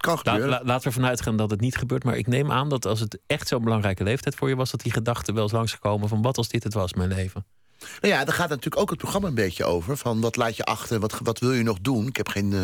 Kan 0.01 0.19
la- 0.23 0.61
laten 0.63 0.89
we 0.89 0.95
ervan 0.95 1.05
uitgaan 1.05 1.37
dat 1.37 1.51
het 1.51 1.61
niet 1.61 1.75
gebeurt. 1.75 2.03
Maar 2.03 2.17
ik 2.17 2.27
neem 2.27 2.51
aan 2.51 2.69
dat 2.69 2.85
als 2.85 2.99
het 2.99 3.19
echt 3.27 3.47
zo'n 3.47 3.63
belangrijke 3.63 4.03
leeftijd 4.03 4.35
voor 4.35 4.49
je 4.49 4.55
was, 4.55 4.71
dat 4.71 4.81
die 4.81 4.91
gedachte 4.91 5.33
wel 5.33 5.43
eens 5.43 5.51
langsgekomen 5.51 6.09
van 6.09 6.21
wat 6.21 6.37
als 6.37 6.47
dit 6.47 6.63
het 6.63 6.73
was, 6.73 6.93
mijn 6.93 7.09
leven. 7.09 7.45
Nou 7.79 8.13
ja, 8.13 8.25
daar 8.25 8.35
gaat 8.35 8.49
natuurlijk 8.49 8.81
ook 8.81 8.89
het 8.89 8.99
programma 8.99 9.27
een 9.27 9.33
beetje 9.33 9.65
over. 9.65 9.97
Van 9.97 10.21
wat 10.21 10.35
laat 10.35 10.55
je 10.55 10.63
achter, 10.63 10.99
wat, 10.99 11.19
wat 11.23 11.39
wil 11.39 11.51
je 11.51 11.63
nog 11.63 11.79
doen? 11.81 12.07
Ik 12.07 12.17
heb 12.17 12.27
geen 12.27 12.53
eh, 12.53 12.59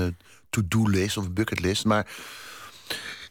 to-do-list 0.50 1.18
of 1.18 1.32
bucketlist, 1.32 1.86
maar... 1.86 2.08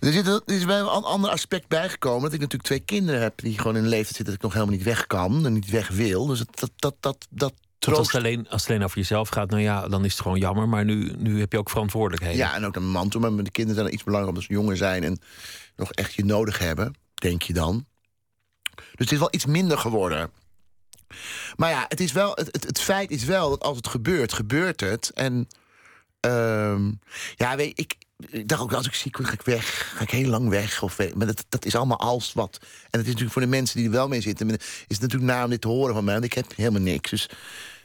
Er, 0.00 0.12
zit, 0.12 0.26
er 0.26 0.42
is 0.44 0.64
wel 0.64 0.96
een 0.96 1.02
ander 1.02 1.30
aspect 1.30 1.68
bijgekomen. 1.68 2.22
Dat 2.22 2.32
ik 2.32 2.40
natuurlijk 2.40 2.68
twee 2.68 2.80
kinderen 2.80 3.20
heb 3.20 3.40
die 3.40 3.58
gewoon 3.58 3.76
in 3.76 3.82
een 3.82 3.88
leeftijd 3.88 4.16
zitten... 4.16 4.24
dat 4.24 4.34
ik 4.34 4.42
nog 4.42 4.52
helemaal 4.52 4.74
niet 4.74 4.84
weg 4.84 5.06
kan 5.06 5.46
en 5.46 5.52
niet 5.52 5.70
weg 5.70 5.88
wil. 5.88 6.26
Dus 6.26 6.38
dat, 6.38 6.70
dat, 6.76 6.94
dat, 7.00 7.26
dat, 7.30 7.52
als 7.92 8.12
het, 8.12 8.16
alleen, 8.16 8.48
als 8.48 8.60
het 8.60 8.70
alleen 8.70 8.84
over 8.84 8.98
jezelf 8.98 9.28
gaat, 9.28 9.50
nou 9.50 9.62
ja, 9.62 9.88
dan 9.88 10.04
is 10.04 10.12
het 10.12 10.22
gewoon 10.22 10.38
jammer. 10.38 10.68
Maar 10.68 10.84
nu, 10.84 11.12
nu 11.16 11.40
heb 11.40 11.52
je 11.52 11.58
ook 11.58 11.70
verantwoordelijkheden. 11.70 12.36
Ja, 12.36 12.54
en 12.54 12.64
ook 12.64 12.74
mijn 12.74 12.90
man 12.90 13.08
toe. 13.08 13.20
Maar 13.20 13.44
de 13.44 13.50
kinderen 13.50 13.80
zijn 13.82 13.94
iets 13.94 14.04
belangrijker 14.04 14.38
omdat 14.38 14.42
ze 14.42 14.60
jonger 14.60 14.76
zijn... 14.76 15.04
en 15.04 15.18
nog 15.76 15.92
echt 15.92 16.14
je 16.14 16.24
nodig 16.24 16.58
hebben, 16.58 16.94
denk 17.14 17.42
je 17.42 17.52
dan. 17.52 17.86
Dus 18.74 18.84
het 18.96 19.12
is 19.12 19.18
wel 19.18 19.28
iets 19.30 19.46
minder 19.46 19.78
geworden. 19.78 20.30
Maar 21.56 21.70
ja, 21.70 21.84
het, 21.88 22.00
is 22.00 22.12
wel, 22.12 22.30
het, 22.34 22.48
het, 22.50 22.64
het 22.64 22.80
feit 22.80 23.10
is 23.10 23.24
wel 23.24 23.50
dat 23.50 23.62
als 23.62 23.76
het 23.76 23.88
gebeurt, 23.88 24.32
gebeurt 24.32 24.80
het. 24.80 25.10
En 25.14 25.48
ehm, 26.20 26.92
ja, 27.34 27.56
weet 27.56 27.66
je, 27.66 27.72
ik, 27.74 27.96
ik 28.28 28.48
dacht 28.48 28.62
ook, 28.62 28.72
als 28.72 28.86
ik 28.86 28.94
ziek 28.94 29.16
word, 29.16 29.28
ga 29.28 29.34
ik 29.34 29.42
weg. 29.42 29.92
Ga 29.96 30.02
ik 30.02 30.10
heel 30.10 30.28
lang 30.28 30.48
weg. 30.48 30.82
Of, 30.82 30.98
maar 31.14 31.26
dat, 31.26 31.44
dat 31.48 31.64
is 31.64 31.76
allemaal 31.76 31.98
als 31.98 32.32
wat. 32.32 32.58
En 32.60 32.68
het 32.90 33.00
is 33.00 33.06
natuurlijk 33.06 33.32
voor 33.32 33.42
de 33.42 33.48
mensen 33.48 33.76
die 33.76 33.86
er 33.86 33.92
wel 33.92 34.08
mee 34.08 34.20
zitten... 34.20 34.50
is 34.50 34.58
het 34.88 35.00
natuurlijk 35.00 35.32
na 35.32 35.44
om 35.44 35.50
dit 35.50 35.60
te 35.60 35.68
horen 35.68 35.94
van 35.94 36.04
mij. 36.04 36.14
Want 36.14 36.26
ik 36.26 36.32
heb 36.32 36.56
helemaal 36.56 36.80
niks. 36.80 37.10
Dus 37.10 37.28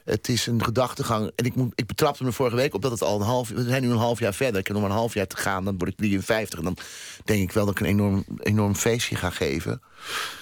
het 0.06 0.30
is 0.30 0.48
een 0.48 0.64
gedachtegang. 0.64 1.32
En 1.36 1.46
ik, 1.46 1.56
moet, 1.56 1.72
ik 1.76 1.86
betrapte 1.88 2.24
me 2.24 2.32
vorige 2.32 2.56
week 2.56 2.74
op 2.74 2.82
dat 2.82 2.92
het 2.92 3.02
al 3.02 3.20
een 3.20 3.26
half... 3.26 3.50
We 3.50 3.64
zijn 3.64 3.82
nu 3.82 3.90
een 3.90 3.98
half 3.98 4.20
jaar 4.20 4.34
verder. 4.34 4.60
Ik 4.60 4.68
heb 4.68 4.76
nog 4.76 4.86
maar 4.86 4.92
een 4.92 4.98
half 4.98 5.14
jaar 5.14 5.28
te 5.28 5.38
gaan. 5.38 5.66
Dan 5.66 5.78
word 5.78 5.92
ik 5.92 5.98
53. 5.98 6.60
En 6.60 6.66
dan 6.66 6.78
denk 7.24 7.42
ik 7.42 7.52
wel 7.52 7.66
dat 7.66 7.74
ik 7.74 7.80
een 7.80 7.92
enorm, 7.92 8.26
enorm 8.40 8.76
feestje 8.76 9.16
ga 9.16 9.30
geven. 9.30 9.82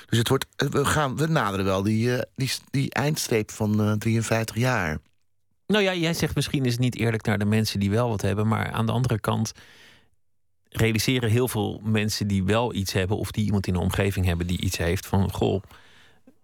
Dus 0.09 0.17
het 0.17 0.27
wordt, 0.27 0.45
we, 0.55 0.85
gaan, 0.85 1.17
we 1.17 1.27
naderen 1.27 1.65
wel 1.65 1.83
die, 1.83 2.15
eh, 2.15 2.21
die, 2.35 2.51
die 2.69 2.93
eindstreep 2.93 3.51
van 3.51 3.81
eh 3.81 3.91
53 3.91 4.55
jaar. 4.55 4.99
Nou 5.67 5.83
ja, 5.83 5.93
jij 5.93 6.13
zegt 6.13 6.35
misschien 6.35 6.65
is 6.65 6.71
het 6.71 6.81
niet 6.81 6.95
eerlijk 6.95 7.25
naar 7.25 7.37
de 7.37 7.45
mensen 7.45 7.79
die 7.79 7.89
wel 7.89 8.09
wat 8.09 8.21
hebben. 8.21 8.47
Maar 8.47 8.71
aan 8.71 8.85
de 8.85 8.91
andere 8.91 9.19
kant 9.19 9.51
realiseren 10.69 11.29
heel 11.29 11.47
veel 11.47 11.81
mensen 11.83 12.27
die 12.27 12.43
wel 12.43 12.73
iets 12.73 12.93
hebben. 12.93 13.17
of 13.17 13.31
die 13.31 13.45
iemand 13.45 13.67
in 13.67 13.73
de 13.73 13.79
omgeving 13.79 14.25
hebben 14.25 14.47
die 14.47 14.61
iets 14.61 14.77
heeft. 14.77 15.05
van 15.05 15.31
goh, 15.31 15.63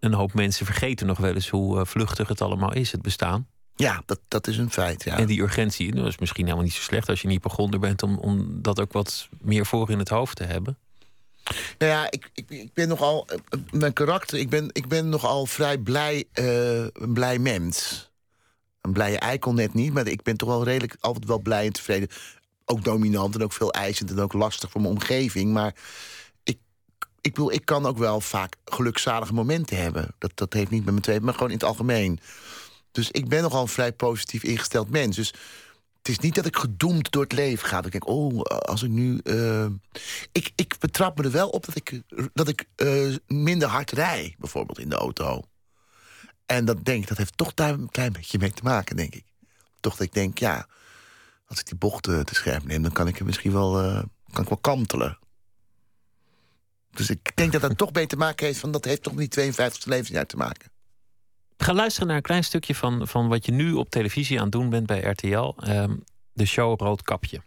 een 0.04 0.12
hoop 0.14 0.34
mensen 0.34 0.66
vergeten 0.66 1.06
nog 1.06 1.18
wel 1.18 1.34
eens 1.34 1.48
hoe 1.48 1.78
eh, 1.78 1.84
vluchtig 1.86 2.28
het 2.28 2.40
allemaal 2.40 2.72
is, 2.72 2.92
het 2.92 3.02
bestaan. 3.02 3.46
Ja, 3.76 4.02
dat, 4.06 4.20
dat 4.28 4.46
is 4.46 4.56
een 4.58 4.70
feit. 4.70 5.04
Ja. 5.04 5.18
En 5.18 5.26
die 5.26 5.40
urgentie 5.40 5.94
nou, 5.94 6.06
is 6.06 6.18
misschien 6.18 6.44
helemaal 6.44 6.64
niet 6.64 6.74
zo 6.74 6.82
slecht 6.82 7.08
als 7.08 7.20
je 7.20 7.26
een 7.26 7.32
hypochonder 7.32 7.80
bent. 7.80 8.02
Om, 8.02 8.18
om 8.18 8.58
dat 8.62 8.80
ook 8.80 8.92
wat 8.92 9.28
meer 9.40 9.66
voor 9.66 9.90
in 9.90 9.98
het 9.98 10.08
hoofd 10.08 10.36
te 10.36 10.44
hebben. 10.44 10.78
Nou 11.78 11.92
ja, 11.92 12.10
ik, 12.10 12.30
ik, 12.34 12.50
ik 12.50 12.72
ben 12.74 12.88
nogal. 12.88 13.26
eh, 13.26 13.38
eh, 13.48 13.60
Mijn 13.70 13.92
karakter, 13.92 14.38
ik 14.38 14.48
ben, 14.50 14.68
ik 14.72 14.88
ben 14.88 15.08
nogal 15.08 15.46
vrij 15.46 15.78
blij, 15.78 16.24
een 16.32 17.12
blij 17.12 17.38
mens. 17.38 18.08
Een 18.80 18.92
blije 18.92 19.18
eikel 19.18 19.52
net 19.54 19.74
niet, 19.74 19.92
maar 19.92 20.06
ik 20.06 20.22
ben 20.22 20.36
toch 20.36 20.48
wel 20.48 20.64
redelijk 20.64 20.96
altijd 21.00 21.24
wel 21.24 21.38
blij 21.38 21.66
en 21.66 21.72
tevreden. 21.72 22.08
Ook 22.64 22.84
dominant 22.84 23.34
en 23.34 23.42
ook 23.42 23.52
veel 23.52 23.72
eisend 23.72 24.10
en 24.10 24.20
ook 24.20 24.32
lastig 24.32 24.70
voor 24.70 24.80
mijn 24.80 24.92
omgeving. 24.92 25.52
Maar 25.52 25.74
ik, 27.24 27.34
bedoel, 27.34 27.52
ik 27.52 27.64
kan 27.64 27.86
ook 27.86 27.98
wel 27.98 28.20
vaak 28.20 28.56
gelukzalige 28.64 29.34
momenten 29.34 29.76
hebben. 29.76 30.14
Dat, 30.18 30.30
dat 30.34 30.52
heeft 30.52 30.70
niet 30.70 30.84
met 30.84 30.94
me 30.94 31.00
twee, 31.00 31.20
maar 31.20 31.32
gewoon 31.32 31.48
in 31.48 31.54
het 31.54 31.64
algemeen. 31.64 32.20
Dus 32.92 33.10
ik 33.10 33.28
ben 33.28 33.42
nogal 33.42 33.62
een 33.62 33.68
vrij 33.68 33.92
positief 33.92 34.42
ingesteld 34.42 34.90
mens. 34.90 35.16
Dus 35.16 35.34
het 35.98 36.08
is 36.08 36.18
niet 36.18 36.34
dat 36.34 36.46
ik 36.46 36.56
gedoemd 36.56 37.12
door 37.12 37.22
het 37.22 37.32
leven 37.32 37.68
ga. 37.68 37.84
Ik 37.84 37.92
denk, 37.92 38.08
oh, 38.08 38.40
als 38.42 38.82
ik 38.82 38.90
nu. 38.90 39.18
eh, 39.18 39.66
ik, 40.32 40.52
ik 40.54 40.76
betrap 40.78 41.18
me 41.18 41.24
er 41.24 41.30
wel 41.30 41.48
op 41.48 41.64
dat 41.64 41.76
ik, 41.76 42.02
dat 42.32 42.48
ik 42.48 42.64
eh, 42.76 43.14
minder 43.26 43.68
hard 43.68 43.90
rij, 43.90 44.34
bijvoorbeeld 44.38 44.78
in 44.78 44.88
de 44.88 44.96
auto. 44.96 45.42
En 46.46 46.64
dat 46.64 46.84
denk 46.84 47.02
ik, 47.02 47.08
dat 47.08 47.18
heeft 47.18 47.36
toch 47.36 47.54
daar 47.54 47.72
een 47.72 47.90
klein 47.90 48.12
beetje 48.12 48.38
mee 48.38 48.52
te 48.52 48.62
maken, 48.62 48.96
denk 48.96 49.14
ik. 49.14 49.24
Toch 49.80 49.96
dat 49.96 50.06
ik 50.06 50.12
denk, 50.12 50.38
ja, 50.38 50.66
als 51.46 51.58
ik 51.58 51.66
die 51.66 51.78
bochten 51.78 52.26
te 52.26 52.34
scherp 52.34 52.64
neem, 52.64 52.82
dan 52.82 52.92
kan 52.92 53.08
ik 53.08 53.18
er 53.18 53.24
misschien 53.24 53.52
wel, 53.52 53.80
eh, 53.80 54.02
kan 54.32 54.42
ik 54.42 54.48
wel 54.48 54.58
kantelen. 54.58 55.18
Dus 56.94 57.10
ik 57.10 57.32
denk 57.34 57.52
dat 57.52 57.60
dat 57.60 57.78
toch 57.78 57.92
mee 57.92 58.06
te 58.06 58.16
maken 58.16 58.46
heeft 58.46 58.58
van 58.58 58.70
dat 58.72 58.84
heeft 58.84 59.02
toch 59.02 59.14
niet 59.14 59.40
52e 59.40 59.84
levensjaar 59.84 60.26
te 60.26 60.36
maken. 60.36 60.70
Gaan 61.56 61.74
luisteren 61.74 62.08
naar 62.08 62.16
een 62.16 62.22
klein 62.22 62.44
stukje 62.44 62.74
van, 62.74 63.08
van 63.08 63.28
wat 63.28 63.46
je 63.46 63.52
nu 63.52 63.72
op 63.72 63.90
televisie 63.90 64.36
aan 64.36 64.42
het 64.42 64.52
doen 64.52 64.70
bent 64.70 64.86
bij 64.86 65.00
RTL. 65.00 65.54
ehm, 65.58 65.96
de 66.32 66.46
show 66.46 66.80
Roodkapje. 66.80 67.40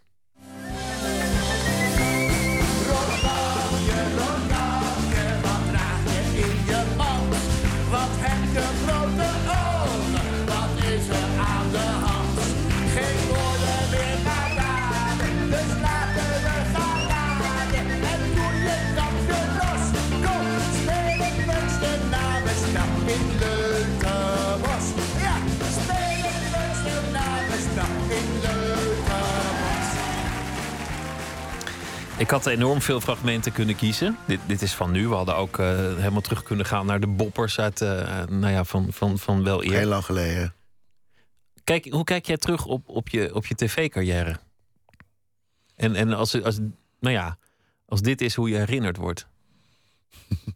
Ik 32.18 32.30
had 32.30 32.46
enorm 32.46 32.82
veel 32.82 33.00
fragmenten 33.00 33.52
kunnen 33.52 33.76
kiezen. 33.76 34.18
Dit, 34.26 34.40
dit 34.46 34.62
is 34.62 34.74
van 34.74 34.90
nu. 34.90 35.08
We 35.08 35.14
hadden 35.14 35.36
ook 35.36 35.58
eh, 35.58 35.66
helemaal 35.76 36.20
terug 36.20 36.42
kunnen 36.42 36.66
gaan 36.66 36.86
naar 36.86 37.00
de 37.00 37.06
boppers 37.06 37.58
uit, 37.58 37.80
eh, 37.80 38.26
nou 38.26 38.52
ja, 38.52 38.64
van, 38.64 38.92
van, 38.92 39.18
van 39.18 39.44
wel 39.44 39.64
eer. 39.64 39.72
Heel 39.72 39.88
lang 39.88 40.04
geleden. 40.04 40.54
Kijk, 41.64 41.90
hoe 41.90 42.04
kijk 42.04 42.26
jij 42.26 42.36
terug 42.36 42.66
op, 42.66 42.88
op 42.88 43.08
je, 43.08 43.34
op 43.34 43.46
je 43.46 43.54
tv-carrière? 43.54 44.38
En, 45.76 45.94
en 45.94 46.12
als, 46.12 46.42
als, 46.42 46.58
nou 47.00 47.14
ja, 47.14 47.38
als 47.86 48.00
dit 48.00 48.20
is 48.20 48.34
hoe 48.34 48.48
je 48.48 48.56
herinnerd 48.56 48.96
wordt. 48.96 49.26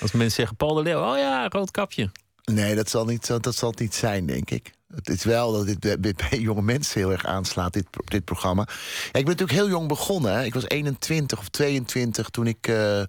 Als 0.00 0.12
mensen 0.12 0.36
zeggen, 0.36 0.56
Paul 0.56 0.74
de 0.74 0.82
Leeuw, 0.82 1.10
oh 1.10 1.18
ja, 1.18 1.48
rood 1.48 1.70
kapje. 1.70 2.10
Nee, 2.44 2.74
dat 2.74 2.90
zal, 2.90 3.04
niet, 3.04 3.26
dat 3.26 3.54
zal 3.54 3.70
het 3.70 3.78
niet 3.78 3.94
zijn, 3.94 4.26
denk 4.26 4.50
ik. 4.50 4.72
Het 4.94 5.08
is 5.08 5.24
wel 5.24 5.52
dat 5.52 5.66
dit 5.66 6.00
bij- 6.00 6.12
bij 6.14 6.38
jonge 6.48 6.62
mensen 6.62 7.00
heel 7.00 7.12
erg 7.12 7.24
aanslaat, 7.24 7.72
dit, 7.72 7.86
dit 8.04 8.24
programma. 8.24 8.62
Ik 8.62 9.12
ben 9.12 9.24
natuurlijk 9.24 9.58
heel 9.58 9.68
jong 9.68 9.88
begonnen. 9.88 10.32
Hè. 10.32 10.44
Ik 10.44 10.54
was 10.54 10.68
21 10.68 11.38
of 11.38 11.48
22 11.48 12.28
toen 12.28 12.46
ik 12.46 12.66
eh, 12.68 13.02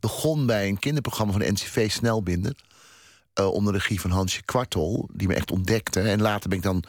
begon 0.00 0.46
bij 0.46 0.68
een 0.68 0.78
kinderprogramma 0.78 1.32
van 1.32 1.40
de 1.42 1.52
NCV 1.52 1.90
Snelbinden. 1.90 2.56
eh, 3.34 3.46
onder 3.52 3.72
regie 3.72 4.00
van 4.00 4.10
Hansje 4.10 4.42
Kwartel, 4.42 5.08
die 5.12 5.28
me 5.28 5.34
echt 5.34 5.50
ontdekte. 5.50 6.00
En 6.00 6.20
later 6.22 6.48
ben 6.48 6.58
ik 6.58 6.64
dan 6.64 6.84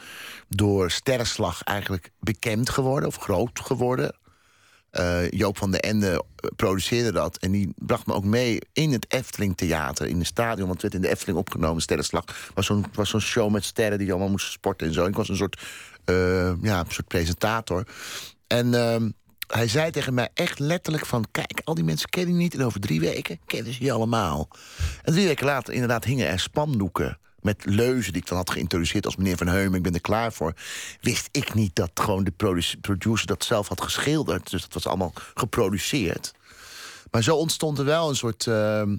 door 0.48 0.90
sterrenslag 0.90 1.62
eigenlijk 1.62 2.10
bekend 2.20 2.70
geworden, 2.70 3.08
of 3.08 3.16
groot 3.16 3.60
geworden. 3.60 4.14
Eh, 4.90 5.30
Joop 5.30 5.58
van 5.58 5.70
den 5.70 5.80
Ende 5.80 6.10
eh, 6.10 6.50
produceerde 6.56 7.12
dat. 7.12 7.36
En 7.36 7.50
die 7.50 7.72
bracht 7.76 8.06
me 8.06 8.14
ook 8.14 8.24
mee 8.24 8.60
in 8.72 8.92
het 8.92 9.12
Efteling 9.12 9.56
Theater, 9.56 10.06
in 10.06 10.18
het 10.18 10.26
stadion. 10.26 10.66
Want 10.68 10.82
het 10.82 10.82
werd 10.82 10.94
in 10.94 11.00
de 11.00 11.08
Efteling 11.08 11.38
opgenomen, 11.38 11.82
Sterrenslag. 11.82 12.50
was 12.54 12.66
zo'n 12.66 12.84
was 12.92 13.10
zo'n 13.10 13.20
show 13.20 13.50
met 13.50 13.64
sterren 13.64 13.98
die 13.98 14.10
allemaal 14.10 14.30
moesten 14.30 14.52
sporten 14.52 14.86
en 14.86 14.92
zo. 14.92 15.06
Ik 15.06 15.16
was 15.16 15.28
een 15.28 15.36
soort, 15.36 15.62
eh, 16.04 16.62
ja, 16.62 16.80
een 16.80 16.86
soort 16.88 17.08
presentator. 17.08 17.86
En 18.46 18.74
ehm, 18.74 19.10
hij 19.46 19.68
zei 19.68 19.90
tegen 19.90 20.14
mij 20.14 20.28
echt 20.34 20.58
letterlijk 20.58 21.06
van... 21.06 21.24
kijk, 21.30 21.60
al 21.64 21.74
die 21.74 21.84
mensen 21.84 22.08
kennen 22.08 22.34
je 22.34 22.40
niet 22.40 22.54
en 22.54 22.64
over 22.64 22.80
drie 22.80 23.00
weken 23.00 23.40
kennen 23.46 23.72
ze 23.72 23.84
je 23.84 23.92
allemaal. 23.92 24.48
En 25.02 25.12
drie 25.12 25.26
weken 25.26 25.46
later 25.46 25.72
inderdaad 25.74 26.04
hingen 26.04 26.28
er 26.28 26.40
spandoeken 26.40 27.18
met 27.40 27.64
leuzen 27.64 28.12
die 28.12 28.22
ik 28.22 28.28
dan 28.28 28.36
had 28.36 28.50
geïntroduceerd 28.50 29.04
als 29.06 29.16
meneer 29.16 29.36
Van 29.36 29.46
Heumen, 29.46 29.74
ik 29.76 29.82
ben 29.82 29.94
er 29.94 30.00
klaar 30.00 30.32
voor. 30.32 30.52
Wist 31.00 31.28
ik 31.32 31.54
niet 31.54 31.74
dat 31.74 31.90
gewoon 31.94 32.24
de 32.24 32.30
produce- 32.30 32.76
producer 32.76 33.26
dat 33.26 33.44
zelf 33.44 33.68
had 33.68 33.80
geschilderd. 33.80 34.50
Dus 34.50 34.62
dat 34.62 34.72
was 34.72 34.86
allemaal 34.86 35.12
geproduceerd. 35.34 36.32
Maar 37.10 37.22
zo 37.22 37.36
ontstond 37.36 37.78
er 37.78 37.84
wel 37.84 38.08
een 38.08 38.16
soort 38.16 38.46
ehm, 38.46 38.96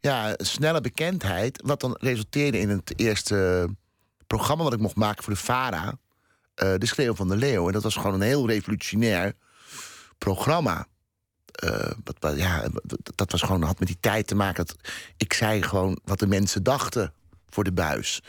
ja, 0.00 0.34
snelle 0.36 0.80
bekendheid. 0.80 1.62
Wat 1.64 1.80
dan 1.80 1.96
resulteerde 2.00 2.58
in 2.58 2.68
het 2.68 2.92
eerste 2.96 3.68
programma 4.26 4.64
wat 4.64 4.72
ik 4.72 4.80
mocht 4.80 4.96
maken 4.96 5.24
voor 5.24 5.32
de 5.32 5.38
VARA. 5.40 5.98
eh, 6.54 6.74
de 6.78 6.86
Schreeuw 6.86 7.14
van 7.14 7.28
de 7.28 7.36
Leeuw. 7.36 7.66
En 7.66 7.72
dat 7.72 7.82
was 7.82 7.94
gewoon 7.94 8.14
een 8.14 8.20
heel 8.20 8.46
revolutionair 8.48 9.32
programma. 10.18 10.86
Eh, 11.52 11.90
wat- 12.04 12.16
wat- 12.18 12.36
ja, 12.36 12.68
dat- 12.82 13.12
dat 13.14 13.30
was 13.32 13.42
gewoon, 13.42 13.62
had 13.62 13.78
met 13.78 13.88
die 13.88 13.96
tijd 14.00 14.26
te 14.26 14.34
maken. 14.34 14.66
Dat 14.66 14.76
ik 15.16 15.32
zei 15.32 15.62
gewoon 15.62 15.98
wat 16.04 16.18
de 16.18 16.26
mensen 16.26 16.62
dachten 16.62 17.12
voor 17.56 17.64
de 17.64 17.72
buis. 17.72 18.20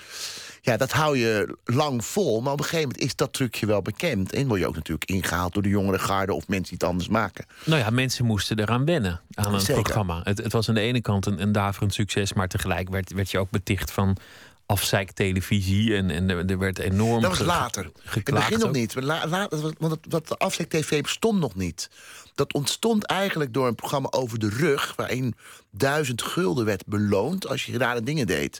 Ja, 0.61 0.77
dat 0.77 0.91
hou 0.91 1.17
je 1.17 1.57
lang 1.65 2.05
vol, 2.05 2.41
maar 2.41 2.53
op 2.53 2.59
een 2.59 2.65
gegeven 2.65 2.87
moment 2.87 3.05
is 3.05 3.15
dat 3.15 3.33
trucje 3.33 3.65
wel 3.65 3.81
bekend. 3.81 4.33
En 4.33 4.47
word 4.47 4.59
je 4.59 4.67
ook 4.67 4.75
natuurlijk 4.75 5.09
ingehaald 5.09 5.53
door 5.53 5.63
de 5.63 5.69
jongere 5.69 5.99
garde 5.99 6.33
of 6.33 6.47
mensen 6.47 6.69
die 6.69 6.77
het 6.79 6.87
anders 6.89 7.09
maken. 7.09 7.45
Nou 7.63 7.81
ja, 7.81 7.89
mensen 7.89 8.25
moesten 8.25 8.59
eraan 8.59 8.85
wennen 8.85 9.21
aan 9.33 9.53
een 9.53 9.59
Zeker. 9.59 9.81
programma. 9.81 10.21
Het, 10.23 10.37
het 10.37 10.51
was 10.51 10.69
aan 10.69 10.75
de 10.75 10.81
ene 10.81 11.01
kant 11.01 11.25
een, 11.25 11.41
een 11.41 11.51
daverend 11.51 11.93
succes, 11.93 12.33
maar 12.33 12.47
tegelijk 12.47 12.89
werd, 12.89 13.13
werd 13.13 13.31
je 13.31 13.39
ook 13.39 13.49
beticht 13.49 13.91
van 13.91 14.17
afzeiktelevisie. 14.65 15.95
En, 15.95 16.09
en 16.09 16.29
er, 16.29 16.45
er 16.45 16.57
werd 16.57 16.79
enorm. 16.79 17.21
Dat 17.21 17.37
was 17.37 17.47
later. 17.47 17.83
In 17.83 17.91
het 18.13 18.23
begin 18.23 18.59
nog 18.59 18.71
niet. 18.71 18.95
La, 18.95 19.27
la- 19.27 19.49
want 19.77 19.97
wat 20.09 20.27
de 20.27 20.37
afzek 20.37 20.69
TV 20.69 21.01
bestond 21.01 21.39
nog 21.39 21.55
niet. 21.55 21.89
Dat 22.35 22.53
ontstond 22.53 23.05
eigenlijk 23.05 23.53
door 23.53 23.67
een 23.67 23.75
programma 23.75 24.07
over 24.11 24.39
de 24.39 24.49
rug... 24.49 24.93
waarin 24.95 25.35
duizend 25.71 26.21
gulden 26.21 26.65
werd 26.65 26.85
beloond 26.85 27.47
als 27.47 27.65
je 27.65 27.77
rare 27.77 28.03
dingen 28.03 28.27
deed. 28.27 28.59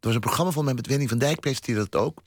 Er 0.00 0.06
was 0.06 0.14
een 0.14 0.20
programma 0.20 0.52
van 0.52 0.64
mij 0.64 0.74
met 0.74 0.86
Wendy 0.86 1.06
van 1.08 1.18
Dijk, 1.18 1.40
presenteerde 1.40 1.86
dat 1.88 2.00
ook. 2.00 2.22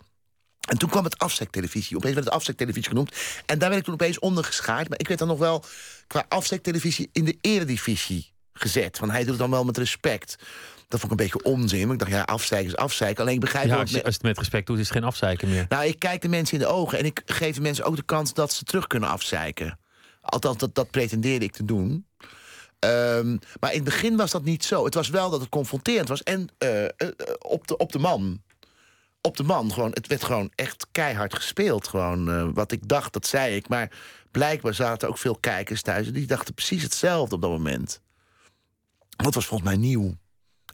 En 0.68 0.78
toen 0.78 0.90
kwam 0.90 1.04
het 1.04 1.18
afzektelevisie. 1.18 1.96
Opeens 1.98 2.14
werd 2.14 2.26
het 2.26 2.34
afzektelevisie 2.36 2.90
genoemd. 2.90 3.16
En 3.46 3.60
daar 3.60 3.68
werd 3.70 3.80
ik 3.80 3.86
toen 3.86 3.94
opeens 3.94 4.20
ondergeschaard. 4.20 4.90
Maar 4.90 5.00
ik 5.00 5.08
werd 5.08 5.20
dan 5.20 5.28
nog 5.28 5.38
wel 5.40 5.64
qua 6.08 6.26
afzektelevisie 6.28 7.10
in 7.12 7.26
de 7.26 7.38
eredivisie 7.42 8.34
gezet. 8.54 9.00
Want 9.00 9.12
hij 9.12 9.22
doet 9.22 9.30
het 9.30 9.40
dan 9.40 9.50
wel 9.50 9.64
met 9.64 9.78
respect. 9.78 10.36
Dat 10.88 11.00
vond 11.00 11.04
ik 11.14 11.20
een 11.20 11.26
beetje 11.26 11.44
onzin. 11.44 11.84
Maar 11.84 11.94
ik 11.94 12.00
dacht, 12.00 12.12
ja, 12.12 12.22
afzeiken 12.22 12.70
is 12.72 12.78
afzeiken. 12.78 13.22
Alleen 13.22 13.34
ik 13.34 13.40
begrijp 13.40 13.66
Ja, 13.66 13.74
je, 13.74 13.80
als 13.82 13.92
je 13.92 13.98
het 14.02 14.22
met 14.22 14.38
respect 14.38 14.68
doet, 14.68 14.78
is 14.78 14.84
het 14.88 14.98
geen 14.98 15.04
afzeiken 15.04 15.50
meer. 15.50 15.66
nou, 15.70 15.86
ik 15.86 16.00
kijk 16.00 16.22
de 16.22 16.30
mensen 16.30 16.54
in 16.58 16.64
de 16.64 16.70
ogen 16.70 16.98
en 16.98 17.06
ik 17.06 17.22
geef 17.26 17.56
de 17.56 17.62
mensen 17.62 17.84
ook 17.86 17.96
de 17.96 18.04
kans 18.04 18.34
dat 18.34 18.54
ze 18.54 18.64
terug 18.64 18.88
kunnen 18.88 19.10
afzeiken. 19.10 19.80
Althans, 20.22 20.58
dat, 20.58 20.76
dat 20.76 20.92
pretendeerde 20.92 21.46
ik 21.46 21.52
te 21.52 21.66
doen. 21.66 22.06
Ehm, 22.80 23.38
maar 23.60 23.70
in 23.70 23.76
het 23.76 23.84
begin 23.84 24.16
was 24.18 24.32
dat 24.32 24.44
niet 24.44 24.66
zo. 24.66 24.86
Het 24.86 24.94
was 24.94 25.10
wel 25.10 25.30
dat 25.30 25.40
het 25.40 25.50
confronterend 25.50 26.08
was 26.08 26.24
en 26.24 26.48
eh, 26.58 26.86
eh, 26.86 26.90
op, 27.40 27.68
de, 27.68 27.78
op 27.78 27.92
de 27.92 28.00
man. 28.00 28.42
Op 29.22 29.38
de 29.38 29.44
man. 29.44 29.72
Gewoon, 29.72 29.92
het 29.92 30.08
werd 30.08 30.24
gewoon 30.24 30.52
echt 30.56 30.88
keihard 30.92 31.36
gespeeld. 31.36 31.88
Gewoon, 31.88 32.32
eh, 32.32 32.50
wat 32.54 32.72
ik 32.72 32.88
dacht, 32.88 33.14
dat 33.14 33.28
zei 33.28 33.56
ik. 33.56 33.68
Maar 33.68 33.92
blijkbaar 34.32 34.74
zaten 34.74 35.08
ook 35.08 35.18
veel 35.18 35.36
kijkers 35.36 35.82
thuis. 35.82 36.08
en 36.08 36.14
Die 36.14 36.28
dachten 36.28 36.54
precies 36.54 36.84
hetzelfde 36.84 37.36
op 37.36 37.42
dat 37.42 37.50
moment. 37.50 38.02
Dat 39.10 39.34
was 39.34 39.46
volgens 39.46 39.70
mij 39.70 39.80
nieuw. 39.80 40.18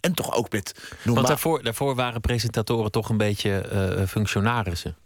En 0.02 0.14
toch 0.14 0.34
ook 0.36 0.52
met 0.52 0.74
normaal... 0.96 1.16
Want 1.16 1.28
daarvoor, 1.28 1.64
daarvoor 1.64 1.96
waren 1.96 2.22
presentatoren 2.22 2.92
toch 2.92 3.10
een 3.10 3.18
beetje 3.18 4.06
functionarissen. 4.08 4.98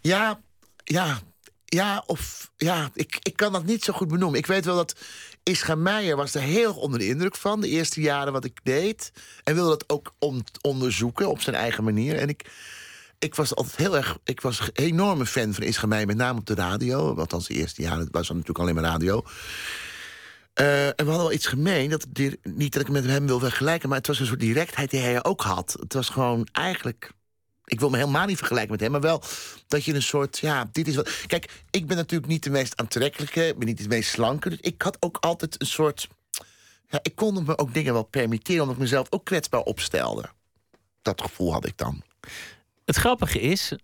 Ja, 0.00 0.40
ja, 0.84 1.20
ja, 1.64 2.02
of 2.06 2.50
ja, 2.56 2.90
ik, 2.94 3.18
ik 3.22 3.36
kan 3.36 3.52
dat 3.52 3.64
niet 3.64 3.84
zo 3.84 3.92
goed 3.92 4.08
benoemen. 4.08 4.38
Ik 4.38 4.46
weet 4.46 4.64
wel 4.64 4.76
dat 4.76 4.94
Ischa 5.42 5.74
Meijer 5.74 6.16
was 6.16 6.34
er 6.34 6.40
heel 6.40 6.74
onder 6.74 6.98
de 6.98 7.06
indruk 7.06 7.36
van, 7.36 7.60
de 7.60 7.68
eerste 7.68 8.00
jaren 8.00 8.32
wat 8.32 8.44
ik 8.44 8.60
deed. 8.62 9.12
En 9.44 9.54
wilde 9.54 9.70
dat 9.70 9.84
ook 9.88 10.14
on- 10.18 10.44
onderzoeken 10.60 11.28
op 11.28 11.40
zijn 11.40 11.56
eigen 11.56 11.84
manier. 11.84 12.16
En 12.16 12.28
ik, 12.28 12.50
ik 13.18 13.34
was 13.34 13.54
altijd 13.54 13.76
heel 13.76 13.96
erg, 13.96 14.18
ik 14.24 14.40
was 14.40 14.60
een 14.60 14.70
enorme 14.72 15.26
fan 15.26 15.54
van 15.54 15.62
Ischa 15.62 15.86
Meijer, 15.86 16.06
met 16.06 16.16
name 16.16 16.38
op 16.38 16.46
de 16.46 16.54
radio. 16.54 17.14
Althans, 17.14 17.46
de 17.46 17.54
eerste 17.54 17.82
jaren 17.82 18.08
was 18.10 18.28
er 18.28 18.34
natuurlijk 18.34 18.58
alleen 18.58 18.74
maar 18.74 18.84
radio. 18.84 19.24
Eh, 20.52 20.86
en 20.86 20.92
we 20.96 21.04
hadden 21.04 21.22
wel 21.22 21.32
iets 21.32 21.46
gemeen. 21.46 21.90
Dat, 21.90 22.06
niet 22.42 22.72
dat 22.72 22.82
ik 22.82 22.88
met 22.88 23.04
hem 23.04 23.26
wil 23.26 23.38
vergelijken, 23.38 23.88
maar 23.88 23.98
het 23.98 24.06
was 24.06 24.20
een 24.20 24.26
soort 24.26 24.40
directheid 24.40 24.90
die 24.90 25.00
hij 25.00 25.24
ook 25.24 25.40
had. 25.40 25.76
Het 25.80 25.92
was 25.92 26.08
gewoon 26.08 26.48
eigenlijk 26.52 27.12
ik 27.64 27.80
wil 27.80 27.90
me 27.90 27.96
helemaal 27.96 28.26
niet 28.26 28.36
vergelijken 28.36 28.70
met 28.72 28.80
hem, 28.80 28.90
maar 28.90 29.00
wel 29.00 29.22
dat 29.66 29.84
je 29.84 29.94
een 29.94 30.02
soort, 30.02 30.38
ja, 30.38 30.68
dit 30.72 30.88
is 30.88 30.96
wat. 30.96 31.24
Kijk, 31.26 31.64
ik 31.70 31.86
ben 31.86 31.96
natuurlijk 31.96 32.30
niet 32.30 32.42
de 32.42 32.50
meest 32.50 32.76
aantrekkelijke, 32.76 33.46
ik 33.46 33.58
ben 33.58 33.66
niet 33.66 33.82
de 33.82 33.88
meest 33.88 34.10
slanke, 34.10 34.48
dus 34.48 34.60
ik 34.60 34.82
had 34.82 34.96
ook 35.00 35.16
altijd 35.20 35.60
een 35.60 35.66
soort, 35.66 36.08
ja, 36.88 36.98
ik 37.02 37.14
kon 37.14 37.44
me 37.44 37.58
ook 37.58 37.74
dingen 37.74 37.92
wel 37.92 38.02
permitteren, 38.02 38.60
omdat 38.60 38.76
ik 38.76 38.82
mezelf 38.82 39.06
ook 39.10 39.24
kwetsbaar 39.24 39.60
opstelde. 39.60 40.30
Dat 41.02 41.20
gevoel 41.20 41.52
had 41.52 41.66
ik 41.66 41.76
dan. 41.76 42.02
Het 42.84 42.96
grappige 42.96 43.40
is, 43.40 43.76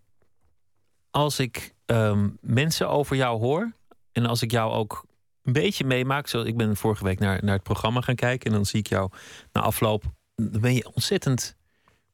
als 1.10 1.38
ik 1.38 1.74
ehm, 1.86 2.28
mensen 2.40 2.88
over 2.88 3.16
jou 3.16 3.40
hoor 3.40 3.72
en 4.12 4.26
als 4.26 4.42
ik 4.42 4.50
jou 4.50 4.72
ook 4.72 5.06
een 5.42 5.52
beetje 5.52 5.84
meemaak, 5.84 6.26
zoals 6.26 6.46
ik 6.46 6.56
ben 6.56 6.76
vorige 6.76 7.04
week 7.04 7.18
naar, 7.18 7.44
naar 7.44 7.54
het 7.54 7.62
programma 7.62 8.00
gaan 8.00 8.14
kijken 8.14 8.50
en 8.50 8.56
dan 8.56 8.66
zie 8.66 8.80
ik 8.80 8.86
jou 8.86 9.10
na 9.52 9.60
afloop, 9.60 10.04
dan 10.34 10.60
ben 10.60 10.74
je 10.74 10.90
ontzettend 10.94 11.56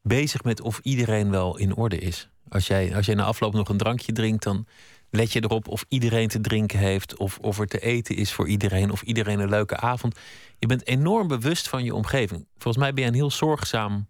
bezig 0.04 0.42
met 0.42 0.60
of 0.60 0.80
iedereen 0.82 1.30
wel 1.30 1.58
in 1.58 1.76
orde 1.76 1.98
is. 1.98 2.28
Als 2.48 2.66
jij, 2.66 2.96
als 2.96 3.06
jij 3.06 3.14
na 3.14 3.24
afloop 3.24 3.52
nog 3.52 3.68
een 3.68 3.76
drankje 3.76 4.12
drinkt, 4.12 4.42
dan 4.42 4.66
let 5.10 5.32
je 5.32 5.42
erop 5.42 5.68
of 5.68 5.84
iedereen 5.88 6.28
te 6.28 6.40
drinken 6.40 6.78
heeft, 6.78 7.16
of, 7.16 7.38
of 7.38 7.58
er 7.58 7.66
te 7.66 7.80
eten 7.80 8.16
is 8.16 8.32
voor 8.32 8.48
iedereen, 8.48 8.90
of 8.90 9.02
iedereen 9.02 9.40
een 9.40 9.48
leuke 9.48 9.76
avond. 9.76 10.18
Je 10.58 10.66
bent 10.66 10.86
enorm 10.86 11.28
bewust 11.28 11.68
van 11.68 11.84
je 11.84 11.94
omgeving. 11.94 12.46
Volgens 12.52 12.76
mij 12.84 12.92
ben 12.94 13.02
je 13.02 13.08
een 13.08 13.16
heel 13.16 13.30
zorgzaam 13.30 14.08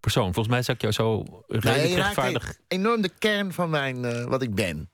persoon. 0.00 0.34
Volgens 0.34 0.48
mij 0.48 0.62
zou 0.62 0.76
ik 0.76 0.82
jou 0.82 0.92
zo 0.92 1.22
Nou, 1.22 1.42
redelijk 1.46 1.94
raakt 1.94 1.94
rechtvaardig. 1.94 2.58
enorm 2.68 3.00
de 3.02 3.10
kern 3.18 3.52
van 3.52 3.70
mijn, 3.70 4.04
eh, 4.04 4.24
wat 4.24 4.42
ik 4.42 4.54
ben. 4.54 4.90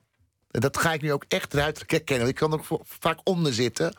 En 0.51 0.59
dat 0.59 0.77
ga 0.77 0.93
ik 0.93 1.01
nu 1.01 1.11
ook 1.11 1.25
echt 1.27 1.53
ruiterlijk 1.53 1.91
herkennen. 1.91 2.27
Ik 2.27 2.35
kan 2.35 2.53
er 2.53 2.61
vaak 2.83 3.19
onder 3.23 3.53
zitten. 3.53 3.95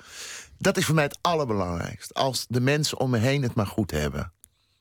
Dat 0.59 0.77
is 0.77 0.85
voor 0.85 0.95
mij 0.95 1.05
het 1.05 1.19
allerbelangrijkst. 1.21 2.15
Als 2.15 2.47
de 2.49 2.61
mensen 2.61 2.99
om 2.99 3.11
me 3.11 3.19
heen 3.19 3.43
het 3.43 3.55
maar 3.55 3.67
goed 3.67 3.91
hebben. 3.91 4.33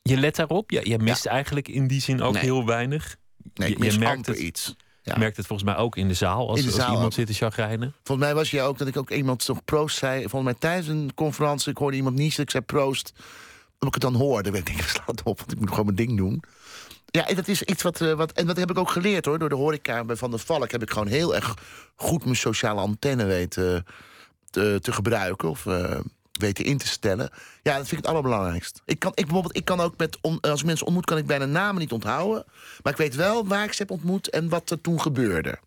Je 0.02 0.16
let 0.16 0.36
daarop. 0.36 0.70
Ja, 0.70 0.80
je 0.84 0.98
mist 0.98 1.26
eigenlijk 1.26 1.68
in 1.68 1.86
die 1.86 2.00
zin 2.00 2.22
ook 2.22 2.32
Nee. 2.32 2.42
heel 2.42 2.66
weinig. 2.66 3.16
Nee, 3.54 3.68
Je- 3.68 3.74
ik 3.74 3.80
mis 3.80 3.92
je 3.94 3.98
merkt 4.00 4.26
het. 4.26 4.38
iets. 4.38 4.74
Ja. 5.02 5.12
Je 5.12 5.18
merkt 5.18 5.36
het 5.36 5.46
volgens 5.46 5.68
mij 5.70 5.78
ook 5.78 5.96
in 5.96 6.08
de 6.08 6.14
zaal. 6.14 6.48
Als, 6.48 6.64
als 6.66 6.76
iemand 6.78 7.04
ook. 7.04 7.12
zit 7.12 7.26
te 7.26 7.32
chagrijnen. 7.32 7.94
Volgens 8.02 8.26
mij 8.26 8.34
was 8.36 8.50
je 8.50 8.60
ook 8.60 8.78
dat 8.78 8.88
ik 8.88 8.96
ook 8.96 9.10
iemand 9.10 9.42
zo 9.42 9.56
proost 9.64 9.96
zei. 9.98 10.20
Volgens 10.20 10.42
mij 10.42 10.54
tijdens 10.54 10.88
een 10.88 11.10
conferentie, 11.14 11.70
ik 11.70 11.76
hoorde 11.78 11.96
iemand 11.96 12.16
niezen. 12.16 12.42
Ik 12.42 12.50
zei 12.50 12.62
proost. 12.62 13.12
Omdat 13.78 13.96
ik 13.96 14.02
het 14.02 14.12
dan 14.12 14.14
hoorde, 14.14 14.50
werd 14.50 14.68
ik, 14.72 14.82
sla 14.82 15.02
het 15.06 15.22
op, 15.22 15.38
want 15.38 15.52
ik 15.52 15.58
moet 15.58 15.68
gewoon 15.68 15.84
mijn 15.84 15.96
ding 15.96 16.16
doen. 16.16 16.42
Ja, 17.06 17.26
en 17.28 17.34
dat 17.36 17.48
is 17.48 17.62
iets 17.62 17.82
wat, 17.82 18.00
eh, 18.00 18.12
wat. 18.12 18.32
En 18.32 18.46
dat 18.46 18.56
heb 18.56 18.70
ik 18.70 18.78
ook 18.78 18.90
geleerd 18.90 19.24
hoor. 19.24 19.38
Door 19.38 19.48
de 19.48 19.54
horeca 19.54 20.04
bij 20.04 20.16
Van 20.16 20.30
der 20.30 20.38
Valk 20.40 20.70
heb 20.70 20.82
ik 20.82 20.90
gewoon 20.90 21.08
heel 21.08 21.34
erg 21.34 21.54
goed 21.96 22.24
mijn 22.24 22.36
sociale 22.36 22.80
antenne 22.80 23.24
weten 23.24 23.84
te, 24.50 24.78
te 24.82 24.92
gebruiken. 24.92 25.48
Of 25.48 25.66
eh, 25.66 25.98
weten 26.32 26.64
in 26.64 26.78
te 26.78 26.86
stellen. 26.86 27.30
Ja, 27.62 27.76
dat 27.76 27.88
vind 27.88 27.90
ik 27.90 27.96
het 27.96 28.06
allerbelangrijkst. 28.06 28.82
Ik 28.84 28.98
kan, 28.98 29.10
ik, 29.14 29.24
bijvoorbeeld, 29.24 29.56
ik 29.56 29.64
kan 29.64 29.80
ook 29.80 29.96
met. 29.96 30.18
on- 30.20 30.40
als 30.40 30.62
mensen 30.62 30.86
ontmoet, 30.86 31.04
kan 31.04 31.18
ik 31.18 31.26
bijna 31.26 31.44
namen 31.44 31.80
niet 31.80 31.92
onthouden. 31.92 32.44
Maar 32.82 32.92
ik 32.92 32.98
weet 32.98 33.14
wel 33.14 33.46
waar 33.46 33.64
ik 33.64 33.72
ze 33.72 33.82
heb 33.82 33.90
ontmoet 33.90 34.30
en 34.30 34.48
wat 34.48 34.70
er 34.70 34.80
toen 34.80 35.00
gebeurde. 35.00 35.58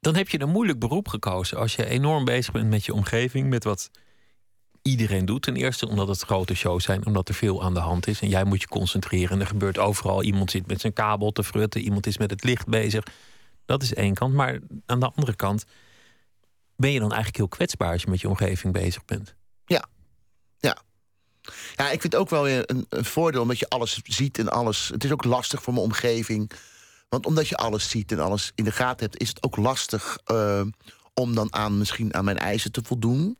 Dan 0.00 0.14
heb 0.14 0.28
je 0.28 0.40
een 0.40 0.48
moeilijk 0.50 0.78
beroep 0.78 1.08
gekozen. 1.08 1.58
Als 1.58 1.74
je 1.76 1.86
enorm 1.86 2.24
bezig 2.24 2.52
bent 2.52 2.70
met 2.70 2.84
je 2.84 2.94
omgeving, 2.94 3.48
met 3.48 3.64
wat 3.64 3.90
iedereen 4.82 5.24
doet. 5.24 5.42
Ten 5.42 5.56
eerste 5.56 5.88
omdat 5.88 6.08
het 6.08 6.22
grote 6.22 6.54
shows 6.54 6.84
zijn, 6.84 7.06
omdat 7.06 7.28
er 7.28 7.34
veel 7.34 7.62
aan 7.62 7.74
de 7.74 7.80
hand 7.80 8.06
is. 8.06 8.20
En 8.20 8.28
jij 8.28 8.44
moet 8.44 8.60
je 8.60 8.68
concentreren. 8.68 9.30
En 9.30 9.40
er 9.40 9.46
gebeurt 9.46 9.78
overal. 9.78 10.22
Iemand 10.22 10.50
zit 10.50 10.66
met 10.66 10.80
zijn 10.80 10.92
kabel 10.92 11.32
te 11.32 11.44
frutten, 11.44 11.80
iemand 11.80 12.06
is 12.06 12.18
met 12.18 12.30
het 12.30 12.44
licht 12.44 12.66
bezig. 12.66 13.04
Dat 13.66 13.82
is 13.82 13.94
één 13.94 14.14
kant. 14.14 14.34
Maar 14.34 14.58
aan 14.86 15.00
de 15.00 15.10
andere 15.14 15.34
kant 15.36 15.64
ben 16.76 16.90
je 16.90 16.98
dan 16.98 17.08
eigenlijk 17.08 17.36
heel 17.36 17.48
kwetsbaar 17.48 17.92
als 17.92 18.02
je 18.02 18.10
met 18.10 18.20
je 18.20 18.28
omgeving 18.28 18.72
bezig 18.72 19.04
bent. 19.04 19.34
Ja. 19.66 19.84
Ja. 20.58 20.82
Ja, 21.74 21.84
ik 21.84 22.00
vind 22.00 22.12
het 22.12 22.16
ook 22.16 22.30
wel 22.30 22.42
weer 22.42 22.62
een, 22.70 22.86
een 22.88 23.04
voordeel 23.04 23.42
omdat 23.42 23.58
je 23.58 23.68
alles 23.68 24.00
ziet 24.02 24.38
en 24.38 24.48
alles. 24.48 24.88
Het 24.88 25.04
is 25.04 25.12
ook 25.12 25.24
lastig 25.24 25.62
voor 25.62 25.72
mijn 25.72 25.84
omgeving. 25.84 26.50
Want 27.08 27.26
omdat 27.26 27.48
je 27.48 27.56
alles 27.56 27.90
ziet 27.90 28.12
en 28.12 28.18
alles 28.18 28.52
in 28.54 28.64
de 28.64 28.72
gaten 28.72 29.06
hebt, 29.06 29.20
is 29.20 29.28
het 29.28 29.42
ook 29.42 29.56
lastig 29.56 30.18
eh, 30.24 30.62
om 31.14 31.34
dan 31.34 31.54
aan 31.54 31.78
misschien 31.78 32.14
aan 32.14 32.24
mijn 32.24 32.38
eisen 32.38 32.72
te 32.72 32.82
voldoen. 32.84 33.38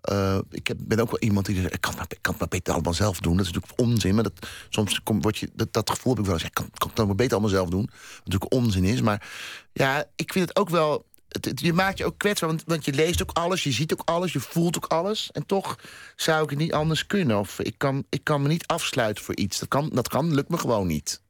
Eh, 0.00 0.38
ik 0.50 0.66
heb, 0.66 0.76
ben 0.80 1.00
ook 1.00 1.10
wel 1.10 1.20
iemand 1.20 1.46
die 1.46 1.60
zegt: 1.60 1.74
ik 1.74 1.80
kan, 1.80 1.94
kan 1.94 2.06
het 2.32 2.38
maar 2.38 2.48
beter 2.48 2.72
allemaal 2.72 2.94
zelf 2.94 3.20
doen. 3.20 3.36
Dat 3.36 3.46
is 3.46 3.52
natuurlijk 3.52 3.80
onzin. 3.80 4.14
Maar 4.14 4.22
dat, 4.22 4.46
soms 4.68 5.02
kom, 5.02 5.20
je, 5.30 5.50
dat, 5.70 5.90
gevoel 5.90 6.12
heb 6.12 6.20
ik 6.20 6.26
wel 6.26 6.34
eens. 6.34 6.44
Ik 6.44 6.54
kan, 6.54 6.70
kan 6.74 6.90
het 6.94 7.06
maar 7.06 7.14
beter 7.14 7.32
allemaal 7.32 7.50
zelf 7.50 7.68
doen. 7.68 7.90
Wat 7.90 8.24
natuurlijk 8.24 8.52
onzin 8.52 8.84
is. 8.84 9.00
Maar 9.00 9.28
ja, 9.72 10.04
ik 10.16 10.32
vind 10.32 10.48
het 10.48 10.58
ook 10.58 10.68
wel. 10.68 11.06
Je 11.54 11.72
maakt 11.72 11.98
je 11.98 12.04
ook 12.04 12.18
kwetsbaar, 12.18 12.48
want, 12.48 12.62
want 12.66 12.84
je 12.84 12.92
leest 12.92 13.22
ook 13.22 13.30
alles, 13.32 13.62
je 13.62 13.72
ziet 13.72 13.92
ook 13.92 14.02
alles, 14.04 14.32
je 14.32 14.40
voelt 14.40 14.76
ook 14.76 14.86
alles. 14.86 15.30
En 15.32 15.46
toch 15.46 15.78
zou 16.16 16.44
ik 16.44 16.50
het 16.50 16.58
niet 16.58 16.72
anders 16.72 17.06
kunnen. 17.06 17.38
Of 17.38 17.60
ik 17.60 17.74
kan, 17.78 18.04
ik 18.08 18.24
kan 18.24 18.42
me 18.42 18.48
niet 18.48 18.66
afsluiten 18.66 19.24
voor 19.24 19.36
iets. 19.36 19.58
Dat 19.58 19.68
kan, 19.68 19.90
dat 19.92 20.08
kan, 20.08 20.34
lukt 20.34 20.48
me 20.48 20.58
gewoon 20.58 20.86
niet. 20.86 21.22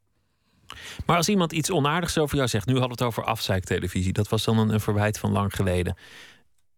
Maar 1.06 1.16
als 1.16 1.28
iemand 1.28 1.52
iets 1.52 1.70
onaardigs 1.70 2.18
over 2.18 2.36
jou 2.36 2.48
zegt, 2.48 2.66
nu 2.66 2.72
hadden 2.72 2.98
we 2.98 3.04
het 3.04 3.12
over 3.12 3.24
afzeiktelevisie, 3.24 4.12
dat 4.12 4.28
was 4.28 4.44
dan 4.44 4.58
een, 4.58 4.68
een 4.68 4.80
verwijt 4.80 5.18
van 5.18 5.32
lang 5.32 5.54
geleden. 5.54 5.96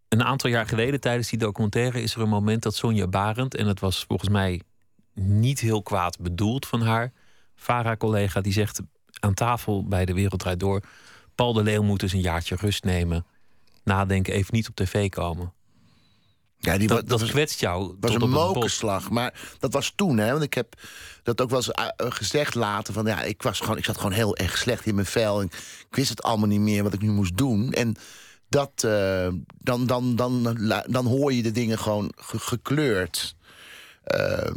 Een 0.09 0.25
aantal 0.25 0.51
jaar 0.51 0.67
geleden 0.67 1.01
tijdens 1.01 1.29
die 1.29 1.39
documentaire 1.39 2.03
is 2.03 2.15
er 2.15 2.21
een 2.21 2.29
moment 2.29 2.63
dat 2.63 2.75
Sonja 2.75 3.07
Barend, 3.07 3.55
en 3.55 3.67
het 3.67 3.81
was 3.81 4.05
volgens 4.09 4.31
mij 4.31 4.63
niet 5.15 5.61
heel 5.61 5.83
kwaad 5.83 6.19
bedoeld 6.19 6.67
van 6.67 6.83
haar, 6.83 7.13
Vara-collega, 7.55 8.41
die 8.41 8.53
zegt 8.53 8.81
aan 9.21 9.35
tafel 9.35 9.85
bij 9.85 10.05
de 10.05 10.15
Wereld 10.15 10.41
Draait 10.41 10.61
Door, 10.61 10.83
Paul 11.37 11.53
de 11.53 11.63
Leeuw 11.63 11.83
moet 11.83 12.03
eens 12.03 12.13
een 12.13 12.21
jaartje 12.21 12.57
rust 12.61 12.85
nemen, 12.85 13.27
nadenken, 13.85 14.33
even 14.35 14.55
niet 14.55 14.69
op 14.69 14.75
tv 14.77 15.09
komen. 15.09 15.53
Ja, 16.59 16.79
die, 16.79 16.89
Dat, 16.89 17.09
dat 17.09 17.21
was- 17.21 17.31
kwetst 17.31 17.61
jou 17.61 17.97
was 18.01 18.13
tot 18.13 18.23
een 18.23 18.31
mokerslag. 18.31 19.11
Maar 19.11 19.41
dat 19.59 19.73
was 19.73 19.93
toen, 19.97 20.19
hè. 20.19 20.31
Want 20.31 20.43
ik 20.43 20.55
heb 20.55 20.75
dat 21.23 21.41
ook 21.41 21.49
wel 21.51 21.59
eens 21.59 21.69
uh, 21.69 22.07
uh, 22.07 22.11
gezegd 22.13 22.55
later. 22.55 22.95
Van, 22.95 23.07
ja, 23.07 23.23
ik, 23.23 23.43
was 23.43 23.61
gewoon, 23.61 23.77
ik 23.77 23.85
zat 23.85 23.97
gewoon 23.97 24.13
heel 24.13 24.37
erg 24.37 24.57
slecht 24.59 24.87
in 24.87 24.95
mijn 24.95 25.07
vel. 25.07 25.41
En 25.41 25.47
ik 25.91 25.97
wist 25.97 26.09
het 26.09 26.23
allemaal 26.23 26.49
niet 26.49 26.61
meer 26.61 26.83
wat 26.83 26.93
ik 26.93 27.01
nu 27.03 27.11
moest 27.11 27.37
doen. 27.37 27.73
En 27.73 27.97
dat, 28.49 28.85
eh, 28.85 29.29
dan, 29.59 29.87
dan, 29.87 30.17
dan, 30.17 30.59
dan 30.87 31.07
hoor 31.07 31.33
je 31.33 31.43
de 31.43 31.51
dingen 31.53 31.79
gewoon 31.79 32.13
ge- 32.17 32.39
gekleurd. 32.39 33.37
Eh, 34.05 34.51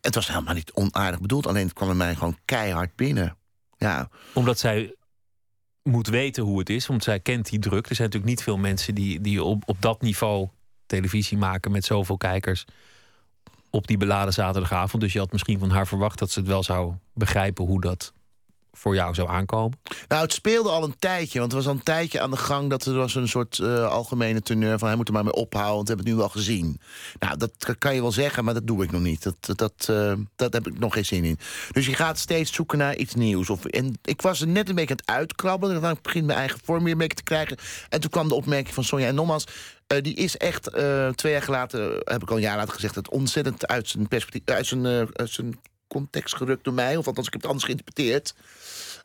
het 0.00 0.14
was 0.14 0.28
helemaal 0.28 0.54
niet 0.54 0.72
onaardig 0.72 1.20
bedoeld. 1.20 1.46
Alleen 1.46 1.64
het 1.64 1.72
kwam 1.72 1.88
bij 1.88 1.96
mij 1.96 2.14
gewoon 2.14 2.38
keihard 2.44 2.96
binnen. 2.96 3.36
Ja, 3.78 4.08
Omdat 4.32 4.58
zij 4.58 4.94
moet 5.90 6.06
weten 6.06 6.42
hoe 6.42 6.58
het 6.58 6.70
is, 6.70 6.86
want 6.86 7.02
zij 7.02 7.20
kent 7.20 7.48
die 7.50 7.58
druk. 7.58 7.88
Er 7.88 7.94
zijn 7.94 8.08
natuurlijk 8.08 8.36
niet 8.36 8.42
veel 8.42 8.56
mensen 8.56 8.94
die, 8.94 9.20
die 9.20 9.42
op, 9.42 9.62
op 9.66 9.76
dat 9.80 10.02
niveau 10.02 10.48
televisie 10.86 11.38
maken 11.38 11.70
met 11.70 11.84
zoveel 11.84 12.16
kijkers 12.16 12.64
op 13.70 13.86
die 13.86 13.96
beladen 13.96 14.32
zaterdagavond. 14.32 15.02
Dus 15.02 15.12
je 15.12 15.18
had 15.18 15.32
misschien 15.32 15.58
van 15.58 15.70
haar 15.70 15.86
verwacht 15.86 16.18
dat 16.18 16.30
ze 16.30 16.38
het 16.38 16.48
wel 16.48 16.62
zou 16.62 16.94
begrijpen 17.14 17.64
hoe 17.64 17.80
dat 17.80 18.12
voor 18.80 18.94
jou 18.94 19.14
zou 19.14 19.28
aankomen. 19.28 19.78
Nou, 20.08 20.22
het 20.22 20.32
speelde 20.32 20.68
al 20.68 20.84
een 20.84 20.98
tijdje. 20.98 21.38
Want 21.38 21.50
er 21.50 21.58
was 21.58 21.66
al 21.66 21.72
een 21.72 21.82
tijdje 21.82 22.20
aan 22.20 22.30
de 22.30 22.36
gang 22.36 22.70
dat 22.70 22.84
er 22.84 22.94
was 22.94 23.14
een 23.14 23.28
soort 23.28 23.58
eh, 23.58 23.88
algemene 23.88 24.42
teneur 24.42 24.78
van 24.78 24.88
hij 24.88 24.96
moet 24.96 25.08
er 25.08 25.14
maar 25.14 25.24
mee 25.24 25.32
ophouden, 25.32 25.74
want 25.74 25.88
we 25.88 25.94
hebben 25.94 26.12
het 26.12 26.16
nu 26.16 26.22
al 26.22 26.28
gezien. 26.28 26.80
Nou, 27.18 27.36
dat 27.36 27.52
kan 27.78 27.94
je 27.94 28.00
wel 28.00 28.12
zeggen, 28.12 28.44
maar 28.44 28.54
dat 28.54 28.66
doe 28.66 28.84
ik 28.84 28.90
nog 28.90 29.00
niet. 29.00 29.22
Dat, 29.22 29.58
dat, 29.58 29.86
eh, 29.88 30.12
dat 30.36 30.52
heb 30.52 30.66
ik 30.66 30.78
nog 30.78 30.94
geen 30.94 31.04
zin 31.04 31.24
in. 31.24 31.38
Dus 31.72 31.86
je 31.86 31.94
gaat 31.94 32.18
steeds 32.18 32.52
zoeken 32.52 32.78
naar 32.78 32.96
iets 32.96 33.14
nieuws. 33.14 33.50
Of, 33.50 33.64
en 33.64 33.98
ik 34.04 34.22
was 34.22 34.40
er 34.40 34.46
net 34.46 34.68
een 34.68 34.74
beetje 34.74 34.90
aan 34.90 35.00
het 35.00 35.10
uitkrabbelen. 35.16 35.80
Dan 35.80 35.98
begin 36.02 36.20
ik 36.20 36.26
mijn 36.26 36.38
eigen 36.38 36.60
vorm 36.64 36.82
weer 36.82 36.92
een 36.92 36.98
beetje 36.98 37.16
te 37.16 37.22
krijgen. 37.22 37.56
En 37.88 38.00
toen 38.00 38.10
kwam 38.10 38.28
de 38.28 38.34
opmerking 38.34 38.74
van 38.74 38.84
Sonja. 38.84 39.06
En 39.06 39.14
nogmaals, 39.14 39.44
eh, 39.86 40.02
die 40.02 40.14
is 40.14 40.36
echt 40.36 40.70
twee 41.14 41.32
jaar 41.32 41.50
later, 41.50 42.00
heb 42.04 42.22
ik 42.22 42.30
al 42.30 42.36
een 42.36 42.42
jaar 42.42 42.56
later 42.56 42.74
gezegd, 42.74 42.94
het 42.94 43.10
ontzettend 43.10 43.66
uit 43.66 43.88
zijn 43.88 44.08
perspectief, 44.08 44.54
uit 44.54 44.66
zijn, 44.66 44.86
eh, 44.86 45.02
uit 45.12 45.30
zijn 45.30 45.58
context 45.90 46.36
gerukt 46.36 46.64
door 46.64 46.74
mij. 46.74 46.96
Of 46.96 47.06
althans, 47.06 47.26
ik 47.26 47.32
het 47.32 47.46
anders 47.46 47.64
geïnterpreteerd. 47.64 48.34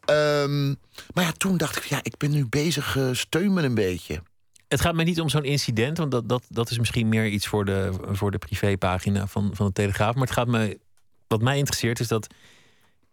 Ehm, 0.06 0.68
maar 1.14 1.24
ja, 1.24 1.32
toen 1.32 1.58
dacht 1.58 1.78
ik, 1.78 1.84
ja, 1.84 2.00
ik 2.04 2.18
ben 2.18 2.32
nu 2.32 2.46
bezig, 2.48 2.96
me 3.32 3.62
een 3.62 3.76
beetje. 3.76 4.22
Het 4.68 4.82
gaat 4.82 4.96
mij 4.96 5.06
niet 5.06 5.22
om 5.22 5.30
zo'n 5.30 5.44
incident, 5.44 5.98
want 5.98 6.12
dat, 6.12 6.30
dat, 6.30 6.44
dat 6.50 6.70
is 6.70 6.78
misschien 6.78 7.10
meer 7.10 7.28
iets 7.28 7.48
voor 7.48 7.66
de, 7.66 7.92
voor 8.12 8.32
de 8.32 8.38
privépagina 8.38 9.28
van, 9.28 9.50
van 9.54 9.66
de 9.66 9.72
Telegraaf. 9.72 10.14
Maar 10.14 10.24
het 10.24 10.36
gaat 10.36 10.48
me, 10.48 10.80
wat 11.28 11.42
mij 11.42 11.58
interesseert 11.58 12.00
is 12.00 12.08
dat 12.08 12.28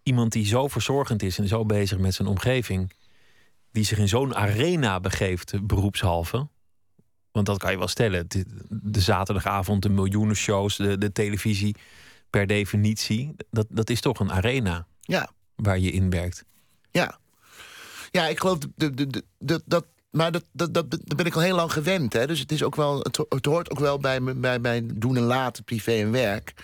iemand 0.03 0.33
die 0.33 0.47
zo 0.47 0.69
verzorgend 0.69 1.23
is 1.23 1.39
en 1.39 1.49
zo 1.49 1.65
bezig 1.65 1.99
met 1.99 2.15
zijn 2.15 2.29
omgeving, 2.29 2.93
die 3.73 3.85
zich 3.85 3.99
in 3.99 4.09
zo'n 4.09 4.35
arena 4.35 5.01
begeeft, 5.01 5.67
beroepshalve. 5.67 6.49
Want 7.33 7.47
dat 7.47 7.59
kan 7.59 7.71
je 7.71 7.79
wel 7.79 7.89
stellen. 7.89 8.25
De, 8.29 8.45
de 8.69 9.01
zaterdagavond, 9.01 9.83
de 9.83 9.89
miljoenen 9.89 10.37
shows, 10.37 10.77
de, 10.77 10.99
de 10.99 11.13
televisie, 11.13 11.77
per 12.33 12.47
definitie, 12.47 13.35
dat, 13.51 13.67
dat 13.69 13.91
is 13.91 14.01
toch 14.01 14.19
een 14.21 14.33
arena 14.33 14.87
Ja, 15.01 15.31
waar 15.57 15.79
je 15.79 15.91
in 15.91 16.11
werkt. 16.11 16.45
ja. 16.91 17.21
Ja, 18.11 18.27
ik 18.29 18.41
geloof, 18.41 18.59
dat, 19.39 19.63
dat, 19.67 19.87
maar 20.11 20.33
dat, 20.33 20.45
dat, 20.53 20.75
dat, 20.75 20.91
dat 20.91 21.17
ben 21.17 21.27
ik 21.27 21.35
al 21.35 21.41
heel 21.41 21.57
lang 21.57 21.73
gewend. 21.73 22.13
Hè? 22.13 22.27
Dus 22.27 22.39
het, 22.39 22.53
is 22.53 22.63
ook 22.63 22.77
wel, 22.77 22.99
het, 22.99 23.17
ho- 23.17 23.27
het 23.29 23.45
hoort 23.47 23.71
ook 23.71 23.79
wel 23.79 23.99
bij, 23.99 24.21
bij 24.37 24.59
mijn 24.59 24.91
doen 24.95 25.17
en 25.17 25.23
laten, 25.23 25.65
privé 25.65 25.93
en 25.93 26.11
werk. 26.11 26.55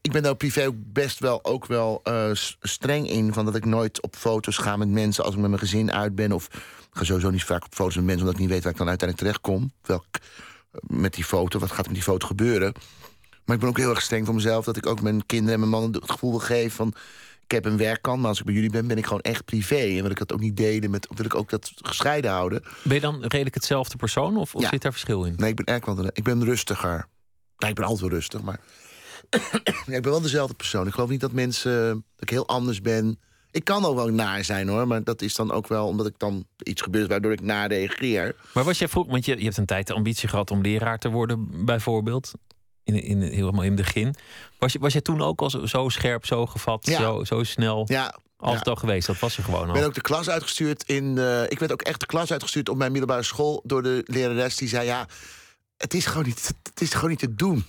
Ik 0.00 0.12
ben 0.12 0.22
daar 0.22 0.34
privé 0.36 0.66
ook 0.66 0.74
best 0.78 1.18
wel, 1.18 1.44
ook 1.44 1.66
wel 1.66 2.00
eh, 2.02 2.30
streng 2.60 3.10
in. 3.10 3.32
Van 3.32 3.44
dat 3.44 3.54
ik 3.54 3.64
nooit 3.64 4.02
op 4.02 4.16
foto's 4.16 4.56
ga 4.56 4.76
met 4.76 4.88
mensen 4.88 5.24
als 5.24 5.34
ik 5.34 5.40
met 5.40 5.48
mijn 5.50 5.62
gezin 5.62 5.92
uit 5.92 6.14
ben. 6.14 6.32
Of 6.32 6.46
ik 6.54 6.90
ga 6.90 7.04
sowieso 7.04 7.30
niet 7.30 7.44
vaak 7.44 7.64
op 7.64 7.74
foto's 7.74 7.94
met 7.96 8.04
mensen... 8.04 8.20
omdat 8.22 8.34
ik 8.34 8.40
niet 8.40 8.50
weet 8.52 8.62
waar 8.62 8.72
ik 8.72 8.78
dan 8.78 8.88
uiteindelijk 8.88 9.28
terechtkom. 9.28 9.72
Welk, 9.82 10.06
met 10.80 11.14
die 11.14 11.24
foto, 11.24 11.58
wat 11.58 11.68
gaat 11.70 11.78
er 11.78 11.84
met 11.92 11.94
die 11.94 12.02
foto 12.02 12.26
gebeuren? 12.26 12.72
Maar 13.48 13.56
ik 13.56 13.62
ben 13.62 13.72
ook 13.72 13.78
heel 13.78 13.90
erg 13.90 14.02
streng 14.02 14.26
voor 14.26 14.34
mezelf... 14.34 14.64
dat 14.64 14.76
ik 14.76 14.86
ook 14.86 15.00
mijn 15.02 15.26
kinderen 15.26 15.54
en 15.54 15.60
mijn 15.60 15.82
man 15.82 15.92
het 15.92 16.10
gevoel 16.10 16.30
wil 16.30 16.38
geven 16.38 16.70
van... 16.70 16.92
ik 17.44 17.50
heb 17.50 17.64
een 17.64 17.76
werkkant, 17.76 18.20
maar 18.20 18.28
als 18.28 18.38
ik 18.38 18.44
bij 18.44 18.54
jullie 18.54 18.70
ben, 18.70 18.86
ben 18.86 18.96
ik 18.98 19.04
gewoon 19.04 19.20
echt 19.20 19.44
privé. 19.44 19.76
En 19.76 20.02
wil 20.02 20.10
ik 20.10 20.18
dat 20.18 20.32
ook 20.32 20.40
niet 20.40 20.56
delen, 20.56 20.90
met, 20.90 21.08
wil 21.14 21.24
ik 21.24 21.34
ook 21.34 21.50
dat 21.50 21.72
gescheiden 21.76 22.30
houden. 22.30 22.62
Ben 22.82 22.94
je 22.94 23.00
dan 23.00 23.20
redelijk 23.20 23.54
hetzelfde 23.54 23.96
persoon 23.96 24.36
of, 24.36 24.54
of 24.54 24.62
Ja. 24.62 24.68
zit 24.68 24.82
daar 24.82 24.92
verschil 24.92 25.24
in? 25.24 25.34
Nee, 25.36 25.50
ik 25.50 25.56
ben 25.56 25.64
eigenlijk 25.64 26.00
wel... 26.00 26.10
Ik 26.14 26.24
ben 26.24 26.44
rustiger. 26.44 27.06
Nou, 27.56 27.70
ik 27.70 27.74
ben 27.74 27.84
altijd 27.84 28.00
wel 28.00 28.18
rustig, 28.18 28.42
maar... 28.42 28.60
ja, 29.86 29.96
ik 29.96 30.02
ben 30.02 30.10
wel 30.10 30.20
dezelfde 30.20 30.54
persoon. 30.54 30.86
Ik 30.86 30.92
geloof 30.92 31.08
niet 31.08 31.20
dat 31.20 31.32
mensen... 31.32 31.88
dat 31.90 32.02
ik 32.16 32.30
heel 32.30 32.46
anders 32.48 32.80
ben. 32.80 33.18
Ik 33.50 33.64
kan 33.64 33.84
ook 33.84 33.94
wel 33.94 34.08
naar 34.08 34.44
zijn, 34.44 34.68
hoor. 34.68 34.86
Maar 34.86 35.04
dat 35.04 35.22
is 35.22 35.34
dan 35.34 35.52
ook 35.52 35.68
wel 35.68 35.86
omdat 35.86 36.06
ik 36.06 36.18
dan 36.18 36.44
iets 36.62 36.82
gebeurt... 36.82 37.08
waardoor 37.08 37.32
ik 37.32 37.40
naar 37.40 37.68
reageer. 37.68 38.36
Maar 38.54 38.64
was 38.64 38.78
jij 38.78 38.88
vroeg, 38.88 39.06
want 39.06 39.24
je, 39.24 39.36
je 39.38 39.44
hebt 39.44 39.56
een 39.56 39.66
tijd 39.66 39.86
de 39.86 39.94
ambitie 39.94 40.28
gehad 40.28 40.50
om 40.50 40.60
leraar 40.60 40.98
te 40.98 41.08
worden, 41.08 41.64
bijvoorbeeld. 41.64 42.32
In, 42.88 43.02
in, 43.02 43.22
helemaal 43.22 43.62
in 43.62 43.72
het 43.76 43.84
begin. 43.84 44.14
Was, 44.58 44.72
je, 44.72 44.78
was 44.78 44.92
jij 44.92 45.00
toen 45.00 45.22
ook 45.22 45.40
al 45.40 45.50
zo, 45.50 45.66
zo 45.66 45.88
scherp, 45.88 46.26
zo 46.26 46.46
gevat, 46.46 46.86
Ja. 46.86 46.98
zo, 47.00 47.24
zo 47.24 47.42
snel? 47.42 47.84
Ja, 47.88 48.14
Altijd 48.36 48.68
al 48.68 48.76
geweest, 48.76 49.06
dat 49.06 49.18
was 49.18 49.36
je 49.36 49.42
gewoon 49.42 49.62
Ik 49.62 49.68
al. 49.68 49.72
ben 49.74 49.84
ook 49.84 49.94
de 49.94 50.00
klas 50.00 50.28
uitgestuurd 50.30 50.82
in. 50.86 51.18
eh, 51.18 51.42
ik 51.50 51.58
werd 51.58 51.72
ook 51.72 51.82
echt 51.82 52.00
de 52.00 52.06
klas 52.06 52.32
uitgestuurd 52.32 52.68
op 52.68 52.76
mijn 52.76 52.90
middelbare 52.92 53.22
school 53.22 53.60
door 53.64 53.82
de 53.82 54.02
lerares 54.06 54.56
die 54.56 54.68
zei: 54.68 54.86
Ja, 54.86 55.06
het 55.76 55.94
is 55.94 56.06
gewoon 56.06 56.26
niet, 56.26 56.52
het 56.62 56.80
is 56.80 56.94
gewoon 56.94 57.10
niet 57.10 57.18
te 57.18 57.34
doen. 57.34 57.64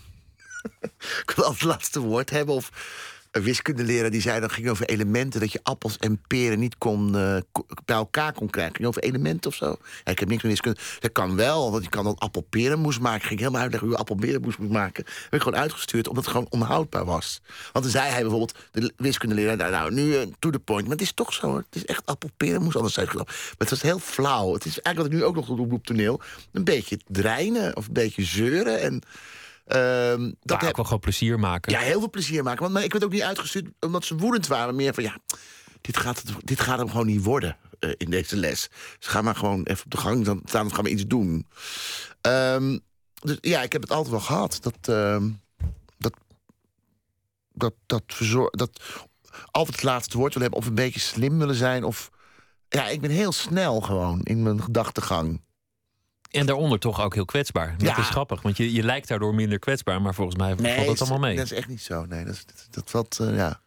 ik 1.25 1.33
wil 1.35 1.49
het 1.49 1.61
laatste 1.63 1.99
woord 1.99 2.29
hebben. 2.29 2.55
Of 2.55 2.69
een 3.31 3.41
wiskundeleraar 3.41 4.09
die 4.09 4.21
zei: 4.21 4.39
dan 4.39 4.49
ging 4.49 4.69
over 4.69 4.85
elementen 4.85 5.39
dat 5.39 5.51
je 5.51 5.59
appels 5.63 5.97
en 5.97 6.21
peren 6.27 6.59
niet 6.59 6.77
kon, 6.77 7.15
eh, 7.15 7.37
bij 7.85 7.95
elkaar 7.95 8.33
kon 8.33 8.49
krijgen. 8.49 8.75
Ging 8.75 8.87
over 8.87 9.03
elementen 9.03 9.49
of 9.51 9.55
zo? 9.55 9.75
Ik 10.03 10.19
heb 10.19 10.29
niks 10.29 10.43
met 10.43 10.51
wiskunde. 10.51 10.79
Dat 10.99 11.11
kan 11.11 11.35
wel, 11.35 11.71
want 11.71 11.83
je 11.83 11.89
kan 11.89 12.03
dan 12.03 12.17
appelperen 12.17 12.79
moest 12.79 12.99
maken. 12.99 13.21
Ik 13.21 13.27
ging 13.27 13.39
helemaal 13.39 13.61
uitleggen 13.61 13.89
hoe 13.89 13.97
je 13.97 14.03
appelperen 14.03 14.41
moest 14.41 14.59
maken. 14.59 15.03
Ben 15.03 15.39
ik 15.39 15.41
gewoon 15.41 15.59
uitgestuurd 15.59 16.07
omdat 16.07 16.23
het 16.23 16.33
gewoon 16.33 16.47
onhoudbaar 16.49 17.05
was. 17.05 17.41
Want 17.71 17.85
dan 17.85 17.93
zei 17.93 18.09
hij 18.09 18.21
bijvoorbeeld, 18.21 18.55
de 18.71 18.93
wiskundeleraar, 18.97 19.57
nou, 19.57 19.71
nou 19.71 19.93
nu 19.93 20.15
eh, 20.15 20.27
to 20.39 20.49
the 20.49 20.59
point. 20.59 20.83
Maar 20.83 20.91
het 20.91 21.01
is 21.01 21.13
toch 21.13 21.33
zo, 21.33 21.47
hoor. 21.47 21.57
het 21.57 21.75
is 21.75 21.85
echt 21.85 22.05
appelperen 22.05 22.61
moest 22.61 22.75
anders 22.75 22.95
gedaan. 22.95 23.25
Maar 23.25 23.55
het 23.57 23.69
was 23.69 23.81
heel 23.81 23.99
flauw. 23.99 24.53
Het 24.53 24.65
is 24.65 24.79
eigenlijk 24.79 24.97
wat 24.97 25.05
ik 25.05 25.13
nu 25.13 25.23
ook 25.23 25.47
nog 25.47 25.57
doe 25.57 25.73
op 25.73 25.85
toneel. 25.85 26.21
Een 26.51 26.63
beetje 26.63 26.99
dreinen 27.07 27.75
of 27.75 27.87
een 27.87 27.93
beetje 27.93 28.23
zeuren. 28.23 28.81
En, 28.81 29.01
ehm, 29.69 30.31
dat 30.41 30.59
heb- 30.61 30.69
ook 30.69 30.75
wel 30.75 30.85
gewoon 30.85 30.99
plezier 30.99 31.39
maken. 31.39 31.71
ja, 31.71 31.79
heel 31.79 31.99
veel 31.99 32.09
plezier 32.09 32.43
maken. 32.43 32.61
Want 32.61 32.73
maar 32.73 32.83
ik 32.83 32.91
werd 32.91 33.03
ook 33.03 33.11
niet 33.11 33.21
uitgestuurd 33.21 33.67
omdat 33.79 34.05
ze 34.05 34.15
woedend 34.17 34.47
waren. 34.47 34.75
Meer 34.75 34.93
van 34.93 35.03
ja, 35.03 35.17
dit 35.81 35.97
gaat, 35.97 36.23
dit 36.43 36.59
gaat 36.59 36.77
hem 36.77 36.89
gewoon 36.89 37.05
niet 37.05 37.23
worden 37.23 37.57
eh, 37.79 37.91
in 37.97 38.09
deze 38.09 38.35
les. 38.37 38.69
Dus 38.99 39.07
ga 39.07 39.21
maar 39.21 39.35
gewoon 39.35 39.63
even 39.63 39.85
op 39.85 39.91
de 39.91 39.97
gang 39.97 40.25
dan 40.25 40.41
staan 40.45 40.65
en 40.65 40.73
gaan 40.75 40.83
we 40.83 40.89
iets 40.89 41.07
doen. 41.07 41.47
Ehm, 42.21 42.77
dus 43.13 43.37
ja, 43.41 43.61
ik 43.61 43.71
heb 43.71 43.81
het 43.81 43.91
altijd 43.91 44.09
wel 44.11 44.19
gehad. 44.19 44.57
Dat, 44.61 44.77
ehm, 44.81 45.29
dat, 45.97 46.13
dat, 47.53 47.73
dat, 47.85 48.03
verzor- 48.07 48.51
dat 48.51 48.79
altijd 49.51 49.75
het 49.75 49.85
laatste 49.85 50.17
woord 50.17 50.33
willen 50.33 50.49
hebben. 50.51 50.59
Of 50.67 50.77
een 50.77 50.83
beetje 50.85 50.99
slim 50.99 51.37
willen 51.39 51.55
zijn. 51.55 51.83
Of 51.83 52.09
Ja, 52.69 52.87
ik 52.87 53.01
ben 53.01 53.09
heel 53.11 53.31
snel 53.31 53.81
gewoon 53.81 54.21
in 54.23 54.43
mijn 54.43 54.63
gedachtegang. 54.63 55.41
En 56.29 56.45
daaronder 56.45 56.79
toch 56.79 57.01
ook 57.01 57.13
heel 57.13 57.25
kwetsbaar. 57.25 57.75
Dat 57.77 57.87
Ja. 57.87 57.97
is 57.97 58.09
grappig, 58.09 58.41
want 58.41 58.57
je, 58.57 58.71
je 58.73 58.83
lijkt 58.83 59.07
daardoor 59.07 59.35
minder 59.35 59.59
kwetsbaar, 59.59 60.01
maar 60.01 60.13
volgens 60.13 60.37
mij 60.37 60.55
valt 60.75 60.87
dat 60.87 61.01
allemaal 61.01 61.19
mee. 61.19 61.35
dat 61.35 61.45
is 61.45 61.51
echt 61.51 61.67
niet 61.67 61.81
zo. 61.81 62.05
Nee, 62.05 62.25
dat, 62.25 62.33
is, 62.33 62.45
dat, 62.45 62.67
dat 62.71 62.89
valt, 62.89 63.19
eh, 63.19 63.35
ja. 63.35 63.61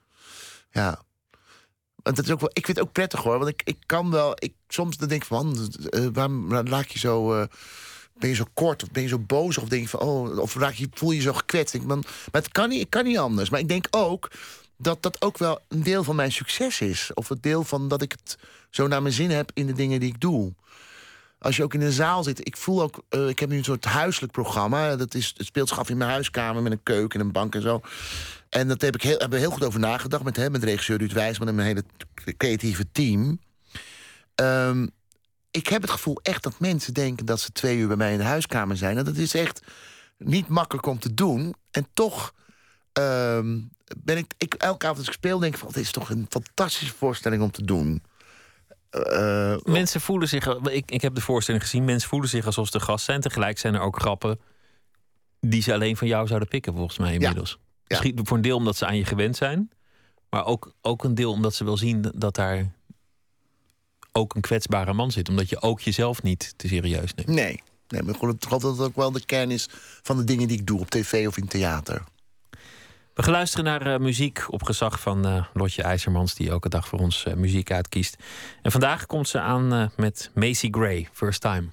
Ja. 0.70 1.02
Want 2.02 2.16
dat 2.16 2.24
is 2.24 2.30
ook 2.30 2.40
wel, 2.40 2.50
ik 2.52 2.64
vind 2.64 2.76
het 2.76 2.86
ook 2.86 2.92
prettig 2.92 3.22
hoor. 3.22 3.38
Want 3.38 3.48
ik, 3.50 3.62
ik 3.64 3.78
kan 3.86 4.10
wel, 4.10 4.32
ik, 4.38 4.52
soms 4.68 4.96
dan 4.96 5.08
denk 5.08 5.22
ik 5.22 5.26
van, 5.28 5.46
man, 5.46 5.68
eh, 5.90 6.06
waarom 6.12 6.66
je 6.88 6.98
zo, 6.98 7.34
eh, 7.34 7.46
ben 8.14 8.28
je 8.28 8.34
zo 8.34 8.44
kort 8.54 8.82
of 8.82 8.90
ben 8.90 9.02
je 9.02 9.08
zo 9.08 9.18
boos? 9.18 9.58
Of 9.58 9.68
denk 9.68 9.82
je 9.82 9.88
van, 9.88 10.00
oh, 10.00 10.38
of 10.38 10.54
raak 10.54 10.72
je, 10.74 10.88
voel 10.92 11.10
je 11.10 11.16
je 11.16 11.22
zo 11.22 11.32
gekwetst? 11.32 11.74
Ik, 11.74 11.82
man, 11.84 12.04
maar 12.32 12.42
het 12.42 12.52
kan 12.52 12.68
niet, 12.68 12.80
ik 12.80 12.90
kan 12.90 13.04
niet 13.04 13.18
anders. 13.18 13.50
Maar 13.50 13.60
ik 13.60 13.68
denk 13.68 13.86
ook 13.90 14.30
dat 14.76 15.02
dat 15.02 15.22
ook 15.22 15.38
wel 15.38 15.60
een 15.68 15.82
deel 15.82 16.04
van 16.04 16.16
mijn 16.16 16.32
succes 16.32 16.80
is. 16.80 17.10
Of 17.14 17.28
het 17.28 17.42
deel 17.42 17.64
van 17.64 17.88
dat 17.88 18.02
ik 18.02 18.12
het 18.12 18.38
zo 18.70 18.86
naar 18.86 19.02
mijn 19.02 19.14
zin 19.14 19.30
heb 19.30 19.50
in 19.54 19.66
de 19.66 19.72
dingen 19.72 20.00
die 20.00 20.08
ik 20.08 20.20
doe. 20.20 20.54
Als 21.42 21.56
je 21.56 21.62
ook 21.62 21.74
in 21.74 21.80
een 21.80 21.92
zaal 21.92 22.22
zit, 22.22 22.46
ik 22.46 22.56
voel 22.56 22.82
ook, 22.82 23.02
eh, 23.08 23.28
ik 23.28 23.38
heb 23.38 23.48
nu 23.48 23.56
een 23.56 23.64
soort 23.64 23.84
huiselijk 23.84 24.32
programma. 24.32 24.96
Dat 24.96 25.14
is, 25.14 25.34
het 25.36 25.46
speelt 25.46 25.68
zich 25.68 25.78
af 25.78 25.88
in 25.88 25.96
mijn 25.96 26.10
huiskamer 26.10 26.62
met 26.62 26.72
een 26.72 26.82
keuken 26.82 27.20
en 27.20 27.26
een 27.26 27.32
bank 27.32 27.54
en 27.54 27.62
zo. 27.62 27.80
En 28.48 28.68
dat 28.68 28.80
heb 28.80 28.94
ik 28.94 29.02
heel, 29.02 29.18
hebben 29.18 29.38
heel 29.38 29.50
goed 29.50 29.64
over 29.64 29.80
nagedacht 29.80 30.24
met, 30.24 30.36
hè, 30.36 30.50
met 30.50 30.64
regisseur 30.64 30.98
Ruud 30.98 31.12
Wijsman 31.12 31.48
en 31.48 31.54
mijn 31.54 31.66
hele 31.66 31.84
creatieve 32.36 32.86
team. 32.92 33.40
Ehm, 34.34 34.86
ik 35.50 35.66
heb 35.68 35.82
het 35.82 35.90
gevoel 35.90 36.20
echt 36.22 36.42
dat 36.42 36.58
mensen 36.58 36.94
denken 36.94 37.26
dat 37.26 37.40
ze 37.40 37.52
twee 37.52 37.76
uur 37.76 37.88
bij 37.88 37.96
mij 37.96 38.12
in 38.12 38.18
de 38.18 38.24
huiskamer 38.24 38.76
zijn. 38.76 38.98
En 38.98 39.04
dat 39.04 39.16
is 39.16 39.34
echt 39.34 39.62
niet 40.18 40.48
makkelijk 40.48 40.86
om 40.86 40.98
te 40.98 41.14
doen. 41.14 41.54
En 41.70 41.86
toch 41.94 42.34
ehm, 42.92 43.58
ben 43.96 44.16
ik, 44.16 44.32
ik, 44.38 44.54
elke 44.54 44.84
avond 44.84 44.98
als 44.98 45.08
ik 45.08 45.14
speel, 45.14 45.38
denk 45.38 45.54
ik 45.54 45.60
van, 45.60 45.68
dit 45.68 45.82
is 45.82 45.90
toch 45.90 46.10
een 46.10 46.26
fantastische 46.28 46.94
voorstelling 46.94 47.42
om 47.42 47.50
te 47.50 47.64
doen. 47.64 48.02
Eh, 48.92 49.56
Mensen 49.64 50.00
voelen 50.00 50.28
zich, 50.28 50.46
ik, 50.62 50.90
ik 50.90 51.02
heb 51.02 51.14
de 51.14 51.20
voorstelling 51.20 51.62
gezien, 51.62 51.84
mensen 51.84 52.08
voelen 52.08 52.28
zich 52.28 52.46
alsof 52.46 52.66
ze 52.66 52.78
de 52.78 52.84
gast 52.84 53.04
zijn. 53.04 53.20
Tegelijk 53.20 53.58
zijn 53.58 53.74
er 53.74 53.80
ook 53.80 54.00
grappen 54.00 54.40
die 55.40 55.62
ze 55.62 55.72
alleen 55.72 55.96
van 55.96 56.06
jou 56.06 56.26
zouden 56.26 56.48
pikken, 56.48 56.74
volgens 56.74 56.98
mij 56.98 57.12
inmiddels. 57.12 57.58
Misschien 57.86 58.18
voor 58.22 58.36
een 58.36 58.42
deel 58.42 58.56
omdat 58.56 58.76
ze 58.76 58.86
aan 58.86 58.96
je 58.96 59.04
gewend 59.04 59.36
zijn, 59.36 59.70
maar 60.30 60.44
ook, 60.44 60.72
ook 60.80 61.04
een 61.04 61.14
deel 61.14 61.32
omdat 61.32 61.54
ze 61.54 61.64
wel 61.64 61.76
zien 61.76 62.12
dat 62.14 62.34
daar 62.34 62.72
ook 64.12 64.34
een 64.34 64.40
kwetsbare 64.40 64.92
man 64.92 65.10
zit. 65.10 65.28
Omdat 65.28 65.48
je 65.48 65.62
ook 65.62 65.80
jezelf 65.80 66.22
niet 66.22 66.54
te 66.56 66.68
serieus 66.68 67.14
neemt. 67.14 67.28
Nee, 67.28 67.62
nee 67.88 68.02
maar 68.02 68.14
gewoon, 68.14 68.36
dat 68.48 68.60
dat 68.60 68.80
ook 68.80 68.96
wel 68.96 69.12
de 69.12 69.24
kern 69.24 69.50
is 69.50 69.68
van 70.02 70.16
de 70.16 70.24
dingen 70.24 70.48
die 70.48 70.58
ik 70.58 70.66
doe 70.66 70.80
op 70.80 70.90
tv 70.90 71.26
of 71.26 71.36
in 71.36 71.48
theater. 71.48 72.04
We 73.14 73.22
gaan 73.22 73.32
luisteren 73.32 73.64
naar 73.64 73.86
eh, 73.86 73.98
muziek 74.00 74.44
op 74.48 74.62
gezag 74.62 75.00
van 75.00 75.26
eh, 75.26 75.44
Lotje 75.52 75.82
IJzermans, 75.82 76.34
die 76.34 76.48
elke 76.50 76.68
dag 76.68 76.88
voor 76.88 76.98
ons 76.98 77.24
eh, 77.24 77.34
muziek 77.34 77.70
uitkiest. 77.70 78.16
En 78.62 78.70
vandaag 78.70 79.06
komt 79.06 79.28
ze 79.28 79.40
aan 79.40 79.90
met 79.96 80.30
Macy 80.34 80.68
Gray, 80.70 81.08
First 81.12 81.40
Time. 81.40 81.68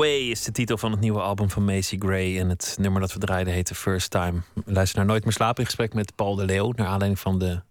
The 0.00 0.06
Way 0.06 0.30
is 0.30 0.42
de 0.44 0.52
titel 0.52 0.78
van 0.78 0.90
het 0.90 1.00
nieuwe 1.00 1.20
album 1.20 1.50
van 1.50 1.64
Macy 1.64 1.98
Gray. 1.98 2.38
En 2.38 2.48
het 2.48 2.76
nummer 2.80 3.00
dat 3.00 3.12
we 3.12 3.18
draaiden 3.18 3.52
heette 3.52 3.74
First 3.74 4.10
Time. 4.10 4.40
Luister 4.64 4.98
naar 4.98 5.06
Nooit 5.06 5.24
meer 5.24 5.32
slapen 5.32 5.58
in 5.58 5.64
gesprek 5.64 5.94
met 5.94 6.14
Paul 6.14 6.34
de 6.34 6.44
Leeuw. 6.44 6.72
Naar 6.76 6.86
aanleiding 6.86 7.18
van 7.18 7.38
de 7.38 7.62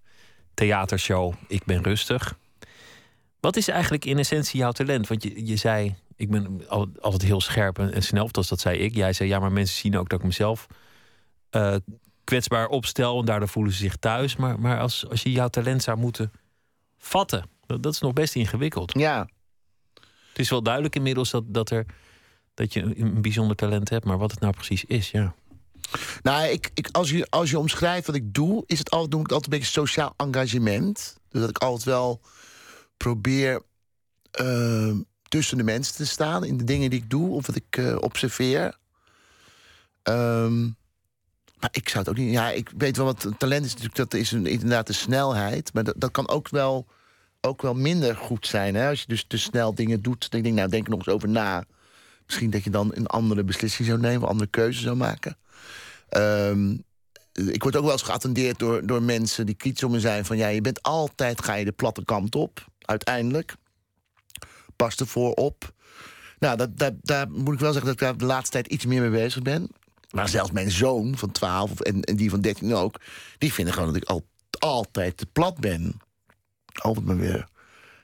theatershow 0.54 1.34
Ik 1.48 1.66
ben 1.66 1.84
rustig. 1.84 2.38
Wat 3.40 3.56
is 3.56 3.68
eigenlijk 3.68 4.06
in 4.06 4.18
essentie 4.18 4.60
jouw 4.60 4.72
talent? 4.72 5.08
Want 5.08 5.24
je, 5.24 5.46
je 5.46 5.56
zei, 5.56 5.96
ik 6.16 6.30
ben 6.30 6.62
al- 6.68 6.90
altijd 7.00 7.22
heel 7.22 7.42
scherp 7.42 7.80
en, 7.80 7.94
en 7.94 8.04
snel. 8.04 8.24
Of 8.24 8.32
dat 8.32 8.60
zei 8.60 8.78
ik. 8.78 8.96
Jij 8.96 9.14
zei, 9.14 9.30
ja, 9.30 9.40
maar 9.40 9.52
mensen 9.52 9.78
zien 9.78 9.98
ook 9.98 10.10
dat 10.10 10.20
ik 10.20 10.26
mezelf 10.26 10.68
eh, 11.50 11.76
kwetsbaar 12.24 12.68
opstel. 12.68 13.20
En 13.20 13.26
daardoor 13.26 13.50
voelen 13.50 13.74
ze 13.74 13.80
zich 13.80 13.96
thuis. 13.96 14.36
Maar, 14.36 14.60
maar 14.60 14.80
als, 14.80 15.10
als 15.10 15.24
je 15.24 15.32
jouw 15.32 15.48
talent 15.48 15.84
zou 15.84 15.98
moeten 15.98 16.32
vatten, 16.98 17.44
dat, 17.66 17.84
dat 17.84 17.94
is 17.94 18.00
nog 18.00 18.14
best 18.14 18.36
ingewikkeld. 18.36 18.94
Ja, 18.98 19.30
Het 20.30 20.40
is 20.40 20.50
wel 20.50 20.64
duidelijk 20.64 20.96
inmiddels 20.96 21.30
dat, 21.30 21.44
dat, 21.48 21.70
er, 21.70 21.86
dat 22.60 22.74
je 22.74 23.00
een, 23.00 23.22
bijzonder 23.22 23.56
talent 23.56 23.90
hebt. 23.90 24.06
Maar 24.06 24.18
wat 24.18 24.32
het 24.32 24.40
nou 24.40 24.54
precies 24.54 24.86
is, 24.86 25.12
ja. 25.12 25.34
Nou, 26.22 26.48
ik, 26.48 26.72
ik, 26.74 26.90
als, 26.92 27.10
je, 27.10 27.28
als 27.30 27.50
je 27.50 27.60
omschrijft 27.60 28.08
wat 28.08 28.16
ik 28.16 28.34
doe, 28.34 28.64
is 28.66 28.80
het 28.80 28.90
altijd, 28.92 29.12
doe 29.12 29.22
ik 29.22 29.32
altijd 29.32 29.54
een 29.54 29.60
beetje 29.60 29.82
sociaal 29.82 30.14
engagement. 30.18 31.18
Dus 31.30 31.42
dat 31.42 31.50
ik 31.50 31.58
altijd 31.58 31.84
wel 31.84 32.22
probeer 32.98 33.62
eh, 34.32 34.92
tussen 35.28 35.58
de 35.58 35.64
mensen 35.64 35.96
te 35.96 36.06
staan 36.06 36.44
in 36.44 36.58
de 36.58 36.64
dingen 36.64 36.90
die 36.90 37.00
ik 37.00 37.10
doe 37.10 37.30
of 37.30 37.48
wat 37.48 37.56
ik 37.56 37.78
eh, 37.78 37.96
observeer. 38.00 38.78
Ehm, 40.04 40.62
maar 41.60 41.70
ik 41.72 41.90
zou 41.90 42.00
het 42.00 42.10
ook 42.10 42.18
niet. 42.18 42.34
Ja, 42.34 42.52
ik 42.52 42.72
weet 42.78 42.98
wel 42.98 43.06
wat 43.06 43.28
talent 43.38 43.66
is 43.66 43.72
natuurlijk. 43.72 43.96
Dat 43.96 44.14
is 44.14 44.32
een, 44.32 44.46
inderdaad 44.46 44.88
de 44.88 44.94
snelheid. 44.94 45.74
Maar 45.74 45.84
dat, 45.84 45.96
dat 45.98 46.12
kan 46.12 46.30
ook 46.30 46.50
wel, 46.50 46.88
ook 47.42 47.62
wel 47.62 47.74
minder 47.74 48.16
goed 48.16 48.48
zijn. 48.48 48.76
Hè? 48.76 48.90
Als 48.90 49.00
je 49.00 49.08
dus 49.08 49.26
te 49.28 49.38
snel 49.38 49.76
dingen 49.76 50.02
doet. 50.02 50.20
Dan 50.20 50.42
denk 50.42 50.46
ik, 50.46 50.54
nou, 50.54 50.70
denk 50.70 50.84
er 50.84 50.90
nog 50.90 51.00
eens 51.00 51.16
over 51.16 51.30
na. 51.30 51.66
Misschien 52.30 52.50
dat 52.50 52.64
je 52.64 52.70
dan 52.70 52.92
een 52.94 53.08
andere 53.08 53.44
beslissing 53.44 53.88
zou 53.88 54.00
nemen, 54.00 54.22
een 54.22 54.28
andere 54.28 54.50
keuze 54.50 54.82
zou 54.82 54.96
maken. 54.96 55.38
Ehm, 56.10 56.72
ik 57.34 57.64
word 57.64 57.76
ook 57.76 57.84
wel 57.84 57.92
eens 57.92 58.02
geattendeerd 58.02 58.60
door, 58.60 58.86
door 58.86 59.02
mensen 59.02 59.46
die 59.46 59.56
kritisch 59.56 59.84
op 59.84 59.92
me 59.92 60.00
zijn: 60.00 60.26
van 60.26 60.38
ja, 60.38 60.48
je 60.48 60.62
bent 60.62 60.82
altijd, 60.84 61.44
ga 61.44 61.54
je 61.54 61.66
de 61.66 61.72
platte 61.72 62.06
kant 62.06 62.36
op, 62.36 62.66
uiteindelijk. 62.80 63.56
Pas 64.76 64.96
ervoor 64.96 65.34
op. 65.34 65.74
Nou, 66.40 66.58
dat, 66.58 66.78
dat, 66.78 66.94
daar 67.02 67.30
moet 67.30 67.54
ik 67.54 67.60
wel 67.60 67.74
zeggen 67.74 67.92
dat 67.92 68.02
ik 68.02 68.08
daar 68.08 68.18
de 68.18 68.26
laatste 68.26 68.52
tijd 68.52 68.68
iets 68.68 68.86
meer 68.86 69.02
mee 69.02 69.10
bezig 69.10 69.42
ben. 69.42 69.70
Maar 70.10 70.30
zelfs 70.30 70.52
mijn 70.52 70.72
zoon 70.72 71.18
van 71.18 71.32
12 71.32 71.72
of- 71.72 71.80
en, 71.80 72.02
en 72.02 72.16
die 72.16 72.30
van 72.30 72.42
13 72.42 72.74
ook, 72.76 73.00
die 73.38 73.54
vinden 73.54 73.74
gewoon 73.74 73.94
dat 73.94 74.02
ik 74.02 74.10
al, 74.10 74.26
altijd 74.60 75.18
te 75.18 75.26
plat 75.26 75.58
ben. 75.60 76.02
Altijd 76.74 77.06
maar 77.06 77.18
weer. 77.18 77.48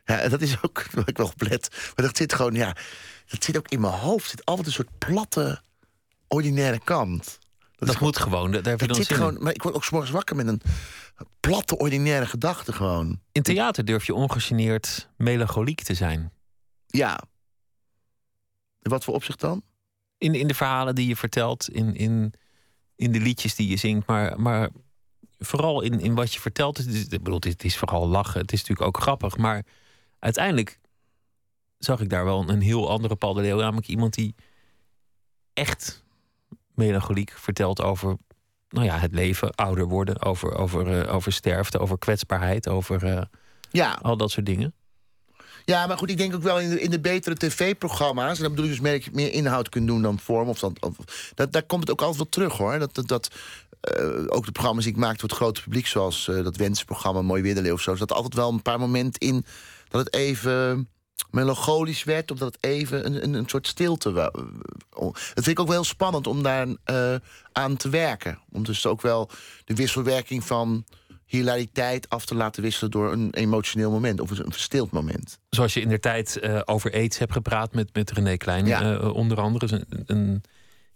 Ja, 0.06 0.28
dat 0.28 0.42
is 0.42 0.62
ook 0.62 0.86
wat 0.92 1.10
ik 1.10 1.18
wel 1.18 1.28
oplet. 1.28 1.92
Maar 1.96 2.06
dat 2.06 2.18
zit 2.18 2.34
gewoon, 2.34 2.54
ja, 2.54 2.76
dat 3.26 3.44
zit 3.44 3.58
ook 3.58 3.68
in 3.68 3.80
mijn 3.80 3.94
hoofd. 3.94 4.30
Zit 4.30 4.46
altijd 4.46 4.68
een 4.68 4.74
soort 4.74 4.98
platte, 4.98 5.62
ordinaire 6.28 6.80
kant. 6.84 7.40
Dat, 7.76 8.00
moet 8.00 8.18
gewoon. 8.18 8.52
Daar 8.52 8.64
heb 8.64 8.82
je 8.82 8.88
dan 8.88 8.96
zin 8.96 9.06
in. 9.08 9.16
gewoon, 9.16 9.44
maar 9.44 9.54
ik 9.54 9.64
word 9.64 9.76
ook 9.76 9.84
's 9.84 9.90
morgens 9.90 10.12
wakker 10.12 10.36
met 10.36 10.48
een 10.48 10.62
platte, 11.40 11.78
ordinaire 11.78 12.26
gedachte 12.26 12.74
gewoon. 12.74 13.20
In 13.32 13.42
theater 13.42 13.86
durf 13.86 14.06
je 14.06 14.14
ongegeneerd 14.14 15.10
melancholiek 15.18 15.82
te 15.82 15.94
zijn. 15.94 16.32
Ja. 16.88 17.24
In 18.82 18.90
wat 18.90 19.04
voor 19.04 19.14
opzicht 19.14 19.40
dan? 19.40 19.64
In, 20.18 20.34
in 20.34 20.48
de 20.48 20.54
verhalen 20.54 20.96
die 20.96 21.08
je 21.08 21.16
vertelt, 21.16 21.70
in, 21.70 21.96
in, 21.96 22.34
in 22.96 23.12
de 23.12 23.20
liedjes 23.20 23.56
die 23.56 23.68
je 23.68 23.78
zingt, 23.78 24.08
maar, 24.08 24.40
maar 24.42 24.70
vooral 25.40 25.82
in, 25.82 26.00
in 26.00 26.16
wat 26.16 26.34
je 26.34 26.40
vertelt. 26.40 26.78
Het 26.78 26.88
is, 26.88 27.04
ik 27.08 27.24
bedoel, 27.24 27.40
het 27.40 27.64
is 27.64 27.78
vooral 27.78 28.08
lachen, 28.08 28.42
het 28.42 28.52
is 28.52 28.60
natuurlijk 28.60 28.88
ook 28.88 29.02
grappig, 29.02 29.38
maar 29.38 29.66
uiteindelijk 30.26 30.80
zag 31.78 32.00
ik 32.00 32.10
daar 32.10 32.26
wel 32.26 32.50
een 32.50 32.62
heel 32.62 32.90
andere 32.90 33.16
Paul 33.16 33.34
de 33.34 33.42
Leeuw, 33.42 33.58
namelijk 33.60 33.88
iemand 33.88 34.14
die 34.14 34.36
echt 35.54 36.04
melancholiek 36.74 37.32
vertelt 37.32 37.82
over 37.82 38.18
nou 38.70 38.86
ja, 38.86 38.98
het 38.98 39.14
leven, 39.14 39.56
ouder 39.56 39.86
worden, 39.88 40.22
over, 40.22 40.56
over, 40.56 41.02
eh, 41.02 41.14
over 41.14 41.32
sterfte, 41.32 41.80
over 41.80 41.98
kwetsbaarheid, 41.98 42.68
over 42.68 43.06
eh, 43.06 43.22
Ja. 43.72 44.00
al 44.02 44.18
dat 44.18 44.32
soort 44.32 44.46
dingen. 44.46 44.74
Ja, 45.66 45.88
maar 45.88 45.98
goed, 45.98 46.10
ik 46.10 46.18
denk 46.18 46.36
ook 46.36 46.42
wel 46.42 46.60
in 46.60 46.70
de, 46.70 46.82
in 46.82 46.90
de 46.90 47.00
betere 47.00 47.36
tv-programma's... 47.36 48.38
en 48.38 48.44
dat 48.44 48.52
bedoel 48.52 48.66
ik 48.66 48.72
dus 48.72 48.80
meer, 48.80 48.92
dat 48.92 49.04
je 49.04 49.12
meer 49.14 49.34
inhoud 49.34 49.70
kunt 49.70 49.88
doen 49.88 50.02
dan 50.02 50.20
vorm. 50.20 50.50
Of 50.50 50.60
dat, 50.60 50.82
of, 50.82 50.96
dat, 51.34 51.52
daar 51.52 51.64
komt 51.64 51.82
het 51.82 51.92
ook 51.92 52.02
altijd 52.02 52.18
wel 52.18 52.30
terug, 52.30 52.58
hoor. 52.58 52.80
Dat, 52.80 52.96
dat, 52.96 53.08
dat, 53.08 53.30
eh, 53.80 54.26
ook 54.28 54.46
de 54.46 54.52
programma's 54.52 54.84
die 54.84 54.94
ik 54.94 55.00
maak 55.00 55.20
voor 55.20 55.30
het 55.30 55.38
grote 55.38 55.62
publiek... 55.62 55.88
zoals 55.88 56.26
dat 56.26 56.56
Wensprogramma 56.56 57.22
Mooi 57.22 57.42
Weerderleeuw 57.42 57.74
of 57.74 57.82
zo... 57.82 57.96
zat 57.96 58.12
altijd 58.12 58.34
wel 58.34 58.52
een 58.52 58.62
paar 58.62 58.80
momenten 58.80 59.20
in 59.20 59.46
dat 59.96 60.06
het 60.06 60.14
even 60.16 60.90
melancholisch 61.32 62.04
werd... 62.04 62.32
of 62.32 62.38
dat 62.38 62.54
het 62.54 62.64
even 62.64 63.06
een, 63.06 63.24
een, 63.24 63.34
een 63.34 63.48
soort 63.50 63.68
stilte... 63.68 64.12
wa- 64.12 64.32
Dat 64.90 65.14
vind 65.34 65.48
ik 65.48 65.60
ook 65.60 65.68
wel 65.68 65.76
heel 65.76 65.84
spannend 65.84 66.28
om 66.28 66.44
daar 66.44 66.68
eh, 66.84 67.16
aan 67.52 67.78
te 67.78 67.90
werken. 67.90 68.40
Om 68.52 68.64
dus 68.64 68.86
ook 68.86 69.02
wel 69.02 69.30
de 69.66 69.76
wisselwerking 69.76 70.44
van 70.44 70.86
hilariteit 71.26 72.10
af 72.10 72.26
te 72.26 72.36
laten 72.36 72.62
wisselen... 72.64 72.92
door 72.92 73.12
een 73.12 73.34
emotioneel 73.34 73.92
moment 73.92 74.20
of 74.20 74.30
een 74.30 74.52
verstild 74.52 74.92
moment. 74.92 75.40
Zoals 75.50 75.74
je 75.74 75.82
in 75.82 75.90
der 75.90 76.00
tijd 76.00 76.40
eh, 76.40 76.62
over 76.66 76.94
aids 76.94 77.18
hebt 77.18 77.32
gepraat 77.32 77.74
met, 77.74 77.90
met 77.94 78.12
René 78.12 78.38
Klein, 78.38 78.66
Ja. 78.66 78.82
eh, 79.00 79.14
onder 79.14 79.38
andere. 79.40 79.86
Een, 79.88 80.04
een 80.06 80.44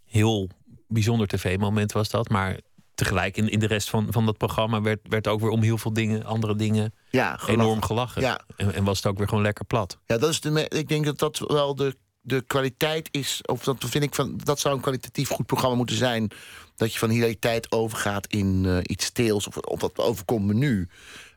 heel 0.05 0.49
bijzonder 0.87 1.27
tv-moment 1.27 1.91
was 1.91 2.09
dat. 2.09 2.29
Maar 2.29 2.59
tegelijk 2.99 3.37
in, 3.37 3.49
in 3.49 3.59
de 3.59 3.67
rest 3.67 3.89
van, 3.89 4.07
van 4.09 4.25
dat 4.25 4.37
programma 4.37 4.81
werd, 4.81 4.99
werd 5.03 5.27
ook 5.27 5.39
weer 5.39 5.49
om 5.49 5.61
heel 5.61 5.77
veel 5.77 5.93
dingen, 5.93 6.25
andere 6.25 6.55
dingen, 6.55 6.93
Ja, 7.09 7.25
gelachen. 7.37 7.53
enorm 7.53 7.81
gelachen. 7.81 8.21
Ja. 8.21 8.39
En, 8.57 8.73
en 8.73 8.83
was 8.83 8.97
het 8.97 9.05
ook 9.05 9.17
weer 9.17 9.27
gewoon 9.27 9.43
lekker 9.43 9.65
plat. 9.65 9.97
Ja, 10.05 10.17
dat 10.17 10.29
is 10.29 10.41
de 10.41 10.65
ik 10.67 10.87
denk 10.87 11.05
dat 11.05 11.19
dat 11.19 11.37
wel 11.47 11.75
de, 11.75 11.95
de 12.21 12.41
kwaliteit 12.41 13.07
is. 13.11 13.39
Of 13.45 13.63
dat 13.63 13.85
vind 13.87 14.03
ik 14.03 14.15
van. 14.15 14.39
Dat 14.43 14.59
zou 14.59 14.75
een 14.75 14.81
kwalitatief 14.81 15.29
goed 15.29 15.45
programma 15.45 15.75
moeten 15.75 15.95
zijn. 15.95 16.31
Dat 16.75 16.93
je 16.93 16.99
van 16.99 17.09
hilariteit 17.09 17.71
overgaat 17.71 18.27
in 18.27 18.65
eh, 18.65 18.77
iets 18.83 19.05
steels. 19.05 19.47
Of, 19.47 19.57
of 19.57 19.79
dat 19.79 19.97
overkomt 19.97 20.45
me 20.45 20.53
nu. 20.53 20.87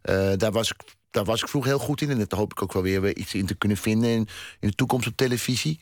Eh, 0.03 0.33
daar, 0.37 0.53
was 0.53 0.70
ik, 0.70 0.77
daar 1.11 1.25
was 1.25 1.42
ik 1.42 1.48
vroeger 1.48 1.70
heel 1.70 1.81
goed 1.81 2.01
in. 2.01 2.11
En 2.11 2.18
daar 2.18 2.38
hoop 2.38 2.53
ik 2.53 2.62
ook 2.62 2.72
wel 2.72 2.83
weer, 2.83 3.01
weer 3.01 3.16
iets 3.16 3.35
in 3.35 3.46
te 3.46 3.55
kunnen 3.55 3.77
vinden 3.77 4.11
in, 4.11 4.29
in 4.61 4.68
de 4.68 4.75
toekomst 4.75 5.07
op 5.07 5.16
televisie. 5.16 5.81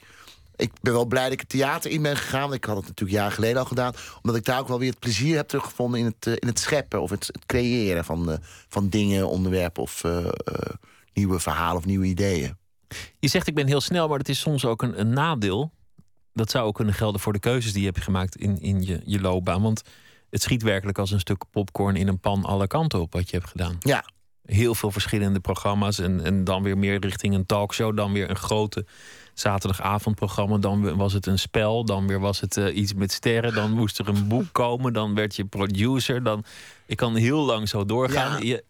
Ik 0.61 0.73
ben 0.81 0.93
wel 0.93 1.05
blij 1.05 1.23
dat 1.23 1.33
ik 1.33 1.41
het 1.41 1.49
theater 1.49 1.91
in 1.91 2.03
ben 2.03 2.17
gegaan. 2.17 2.53
Ik 2.53 2.65
had 2.65 2.77
het 2.77 2.87
natuurlijk 2.87 3.19
jaren 3.19 3.33
geleden 3.33 3.59
al 3.59 3.65
gedaan. 3.65 3.95
Omdat 4.17 4.37
ik 4.37 4.45
daar 4.45 4.61
ook 4.61 4.69
wel 4.69 4.79
weer 4.79 4.91
het 4.91 4.99
plezier 4.99 5.37
heb 5.37 5.49
teruggevonden 5.49 6.01
in 6.01 6.07
het, 6.07 6.27
eh, 6.27 6.33
in 6.37 6.49
het 6.49 6.59
scheppen. 6.59 7.03
Of 7.03 7.11
het, 7.11 7.27
het 7.27 7.47
creëren 7.47 8.05
van, 8.05 8.31
eh, 8.31 8.39
van 8.69 8.89
dingen, 8.89 9.29
onderwerpen 9.29 9.83
of 9.83 10.05
eh, 10.05 10.27
nieuwe 11.13 11.39
verhalen 11.39 11.77
of 11.77 11.85
nieuwe 11.85 12.07
ideeën. 12.07 12.57
Je 13.19 13.29
zegt 13.29 13.47
ik 13.47 13.55
ben 13.55 13.67
heel 13.67 13.81
snel, 13.81 14.09
maar 14.09 14.19
dat 14.19 14.29
is 14.29 14.41
soms 14.41 14.65
ook 14.65 14.83
een, 14.83 15.01
een 15.01 15.13
nadeel. 15.13 15.73
Dat 16.33 16.51
zou 16.51 16.67
ook 16.67 16.75
kunnen 16.75 16.95
gelden 16.95 17.21
voor 17.21 17.33
de 17.33 17.39
keuzes 17.39 17.73
die 17.73 17.81
je 17.83 17.91
hebt 17.91 18.03
gemaakt 18.03 18.37
in, 18.37 18.61
in 18.61 18.83
je, 18.83 19.01
je 19.05 19.21
loopbaan. 19.21 19.63
Want 19.63 19.83
het 20.31 20.43
schiet 20.43 20.63
werkelijk 20.63 20.99
als 20.99 21.11
een 21.11 21.21
stuk 21.21 21.45
popcorn 21.51 21.97
in 21.97 22.09
een 22.09 22.21
pan 22.21 22.45
alle 22.45 22.67
kanten 22.67 23.01
op 23.01 23.13
wat 23.13 23.31
je 23.31 23.37
hebt 23.37 23.51
gedaan. 23.51 23.77
Ja, 23.81 24.05
heel 24.45 24.75
veel 24.75 24.91
verschillende 24.91 25.41
programma's. 25.41 25.99
En, 25.99 26.25
en 26.25 26.45
dan 26.45 26.63
weer 26.63 26.79
meer 26.79 27.01
richting 27.01 27.35
een 27.35 27.47
talkshow. 27.47 27.97
Dan 27.97 28.13
weer 28.13 28.31
een 28.31 28.37
grote 28.37 28.87
zaterdagavondprogramma. 29.41 30.59
Dan 30.59 30.97
was 30.97 31.13
het 31.13 31.27
een 31.27 31.39
spel. 31.39 31.85
Dan 31.85 32.07
weer 32.07 32.21
was 32.21 32.41
het 32.41 32.57
eh, 32.57 32.77
iets 32.77 32.95
met 32.95 33.13
sterren. 33.13 33.55
Dan 33.55 33.71
moest 33.71 33.99
er 33.99 34.09
een 34.09 34.29
boek 34.29 34.47
komen. 34.53 34.93
Dan 34.93 35.15
werd 35.15 35.37
je 35.37 35.45
producer. 35.45 36.23
Dan, 36.23 36.45
ik 36.87 36.97
kan 36.97 37.17
heel 37.17 37.45
lang 37.45 37.69
zo 37.69 37.85
doorgaan. 37.85 38.33
Ja. 38.33 38.39
Je, 38.49 38.65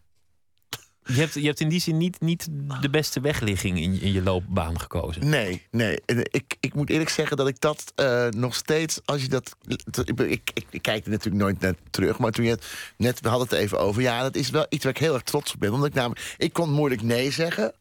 je, 1.05 1.21
hebt, 1.21 1.35
je 1.35 1.47
hebt 1.47 1.61
in 1.61 1.69
die 1.69 1.81
zin 1.81 1.97
niet, 1.97 2.21
niet 2.21 2.49
de 2.81 2.91
beste 2.91 3.21
wegligging 3.21 3.79
in, 3.81 4.01
in 4.01 4.13
je 4.13 4.23
loopbaan 4.23 4.81
gekozen. 4.81 5.29
Nee, 5.29 5.67
nee. 5.71 6.01
En 6.07 6.19
Ik, 6.31 6.57
ik 6.61 6.75
moet 6.75 6.91
eerlijk 6.91 7.11
zeggen 7.11 7.37
dat 7.37 7.49
ik 7.49 7.61
dat 7.61 7.93
eh, 7.95 8.27
nog 8.29 8.55
steeds, 8.55 9.01
als 9.05 9.23
je 9.23 9.29
dat. 9.29 9.57
Ik, 10.05 10.21
ik, 10.21 10.51
ik, 10.55 10.67
ik 10.71 10.83
kijk 10.83 11.05
er 11.05 11.11
natuurlijk 11.11 11.43
nooit 11.43 11.61
naar 11.61 11.75
terug, 11.91 12.19
maar 12.19 12.31
toen 12.31 12.45
je 12.45 12.51
het 12.51 12.93
net, 12.97 13.21
we 13.21 13.29
hadden 13.29 13.49
het 13.49 13.59
even 13.59 13.81
over. 13.81 14.03
Ja, 14.03 14.23
dat 14.23 14.35
is 14.35 14.51
wel 14.51 14.67
iets 14.69 14.85
waar 14.85 14.93
ik 14.93 14.99
heel 14.99 15.15
erg 15.15 15.23
trots 15.23 15.55
op 15.55 15.61
ben. 15.61 15.73
Omdat 15.73 15.89
ik 15.89 15.95
namelijk, 15.95 16.35
ik 16.39 16.53
kon 16.53 16.73
moeilijk 16.73 17.03
nee 17.03 17.31
zeggen. 17.31 17.73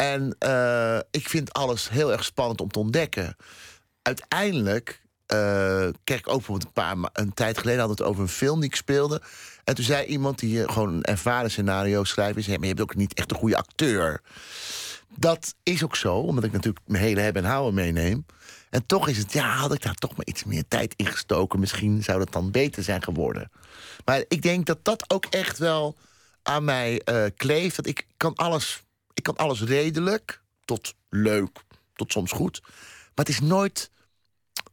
En 0.00 0.36
eh, 0.38 0.98
ik 1.10 1.28
vind 1.28 1.52
alles 1.52 1.88
heel 1.88 2.12
erg 2.12 2.24
spannend 2.24 2.60
om 2.60 2.70
te 2.70 2.78
ontdekken. 2.78 3.36
Uiteindelijk 4.02 5.02
eh, 5.26 5.88
kreeg 6.04 6.18
ik 6.18 6.28
ook 6.28 6.36
bijvoorbeeld 6.36 6.66
een 6.66 6.72
paar 6.72 7.10
een 7.12 7.34
tijd 7.34 7.58
geleden 7.58 7.80
had 7.80 7.90
het 7.90 8.02
over 8.02 8.22
een 8.22 8.28
film 8.28 8.60
die 8.60 8.68
ik 8.68 8.76
speelde. 8.76 9.22
En 9.64 9.74
toen 9.74 9.84
zei 9.84 10.06
iemand 10.06 10.38
die 10.38 10.68
gewoon 10.68 10.94
een 10.94 11.02
ervaren 11.02 11.50
scenario 11.50 12.04
schrijver 12.04 12.38
is, 12.38 12.46
"Ja, 12.46 12.52
maar 12.52 12.62
je 12.62 12.68
hebt 12.68 12.80
ook 12.80 12.94
niet 12.94 13.14
echt 13.14 13.30
een 13.30 13.36
goede 13.36 13.56
acteur. 13.56 14.22
Dat 15.16 15.54
is 15.62 15.84
ook 15.84 15.96
zo, 15.96 16.16
omdat 16.16 16.44
ik 16.44 16.52
natuurlijk 16.52 16.86
mijn 16.86 17.02
hele 17.02 17.20
hebben 17.20 17.44
en 17.44 17.50
houden 17.50 17.74
meeneem. 17.74 18.26
En 18.70 18.86
toch 18.86 19.08
is 19.08 19.18
het, 19.18 19.32
ja, 19.32 19.54
had 19.54 19.74
ik 19.74 19.82
daar 19.82 19.94
toch 19.94 20.16
maar 20.16 20.26
iets 20.26 20.44
meer 20.44 20.64
tijd 20.68 20.94
in 20.96 21.06
gestoken. 21.06 21.60
Misschien 21.60 22.02
zou 22.02 22.18
dat 22.18 22.32
dan 22.32 22.50
beter 22.50 22.82
zijn 22.82 23.02
geworden. 23.02 23.50
Maar 24.04 24.24
ik 24.28 24.42
denk 24.42 24.66
dat 24.66 24.84
dat 24.84 25.10
ook 25.10 25.24
echt 25.24 25.58
wel 25.58 25.96
aan 26.42 26.64
mij 26.64 27.00
eh, 27.00 27.24
kleeft. 27.36 27.76
Dat 27.76 27.86
ik 27.86 28.06
kan 28.16 28.34
alles, 28.34 28.82
ik 29.14 29.22
kan 29.22 29.36
alles 29.36 29.62
redelijk, 29.62 30.42
tot 30.64 30.94
leuk, 31.08 31.64
tot 31.94 32.12
soms 32.12 32.32
goed. 32.32 32.60
Maar 33.14 33.24
het 33.24 33.28
is 33.28 33.40
nooit 33.40 33.90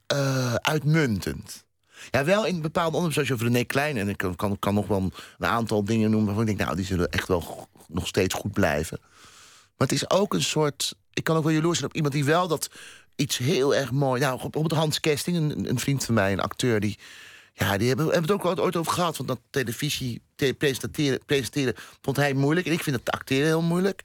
eh, 0.08 0.54
uitmuntend. 0.54 1.65
Ja, 2.12 2.23
wel 2.23 2.45
in 2.45 2.62
bepaalde 2.62 2.97
onderwerpen, 2.97 3.13
zoals 3.13 3.28
je 3.28 3.34
over 3.34 3.47
René 3.47 3.63
Klein... 3.63 3.97
en 3.97 4.10
ik 4.10 4.17
kan, 4.17 4.36
kan, 4.36 4.60
kan 4.60 4.73
nog 4.73 4.88
wel 4.88 5.12
een, 5.38 5.47
aantal 5.47 5.84
dingen 5.84 6.10
noemen... 6.10 6.26
waarvan 6.28 6.47
ik 6.47 6.58
denk, 6.58 6.69
nou, 6.69 6.76
die 6.76 6.86
zullen 6.86 7.10
echt 7.10 7.28
wel 7.28 7.67
nog 7.88 8.08
steeds 8.08 8.34
goed 8.34 8.54
blijven. 8.54 8.97
Maar 9.78 9.88
het 9.88 9.91
is 9.91 10.10
ook 10.10 10.34
een 10.34 10.43
soort... 10.43 10.95
Ik 11.13 11.23
kan 11.23 11.38
ook 11.38 11.43
wel 11.43 11.54
jaloers 11.54 11.78
zijn 11.78 11.89
op 11.89 11.95
iemand 11.95 12.13
die 12.13 12.26
wel 12.26 12.47
dat 12.47 12.69
iets 13.15 13.38
heel 13.38 13.76
erg 13.76 13.91
mooi... 13.91 14.21
Nou, 14.21 14.34
bijvoorbeeld 14.41 14.80
Hans 14.80 15.00
Kesting, 15.00 15.38
een, 15.38 15.69
een 15.69 15.80
vriend 15.80 16.06
van 16.06 16.13
mij, 16.13 16.32
een 16.32 16.39
acteur... 16.39 16.80
die, 16.80 17.00
Ja, 17.59 17.77
die 17.77 17.87
hebben, 17.87 18.05
hebben 18.05 18.23
het 18.23 18.31
ook 18.31 18.45
ooit- 18.45 18.59
ooit 18.59 18.75
over 18.75 18.91
gehad. 18.91 19.17
Want 19.17 19.29
dat 19.29 19.39
televisie 19.49 20.21
te 20.35 20.55
presenteren, 20.57 21.19
presenteren 21.25 21.73
vond 22.01 22.17
hij 22.17 22.33
moeilijk. 22.33 22.67
En 22.67 22.73
ik 22.73 22.83
vind 22.83 22.95
het 22.95 23.11
acteren 23.11 23.45
heel 23.45 23.61
moeilijk. 23.61 24.03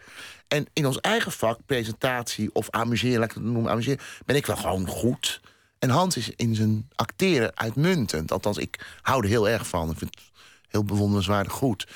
En 0.48 0.66
in 0.72 0.86
ons 0.86 1.00
eigen 1.00 1.32
vak, 1.32 1.58
presentatie 1.66 2.50
of 2.54 2.70
amuseren, 2.70 3.18
laat 3.18 3.28
ik 3.28 3.34
het 3.34 3.44
noemen, 3.44 3.70
amuseren, 3.70 4.00
ben 4.26 4.36
ik 4.36 4.46
wel 4.46 4.56
gewoon 4.56 4.86
goed. 4.86 5.40
En 5.78 5.90
Hans 5.90 6.16
is 6.16 6.30
in 6.36 6.54
zijn 6.54 6.88
acteren 6.94 7.56
uitmuntend. 7.56 8.32
Althans, 8.32 8.58
ik 8.58 8.98
hou 9.02 9.22
er 9.22 9.28
heel 9.28 9.48
erg 9.48 9.66
van. 9.66 9.90
Ik 9.90 9.98
vind 9.98 10.14
het 10.14 10.24
heel 10.68 10.84
bewonderenswaardig 10.84 11.52
goed. 11.52 11.86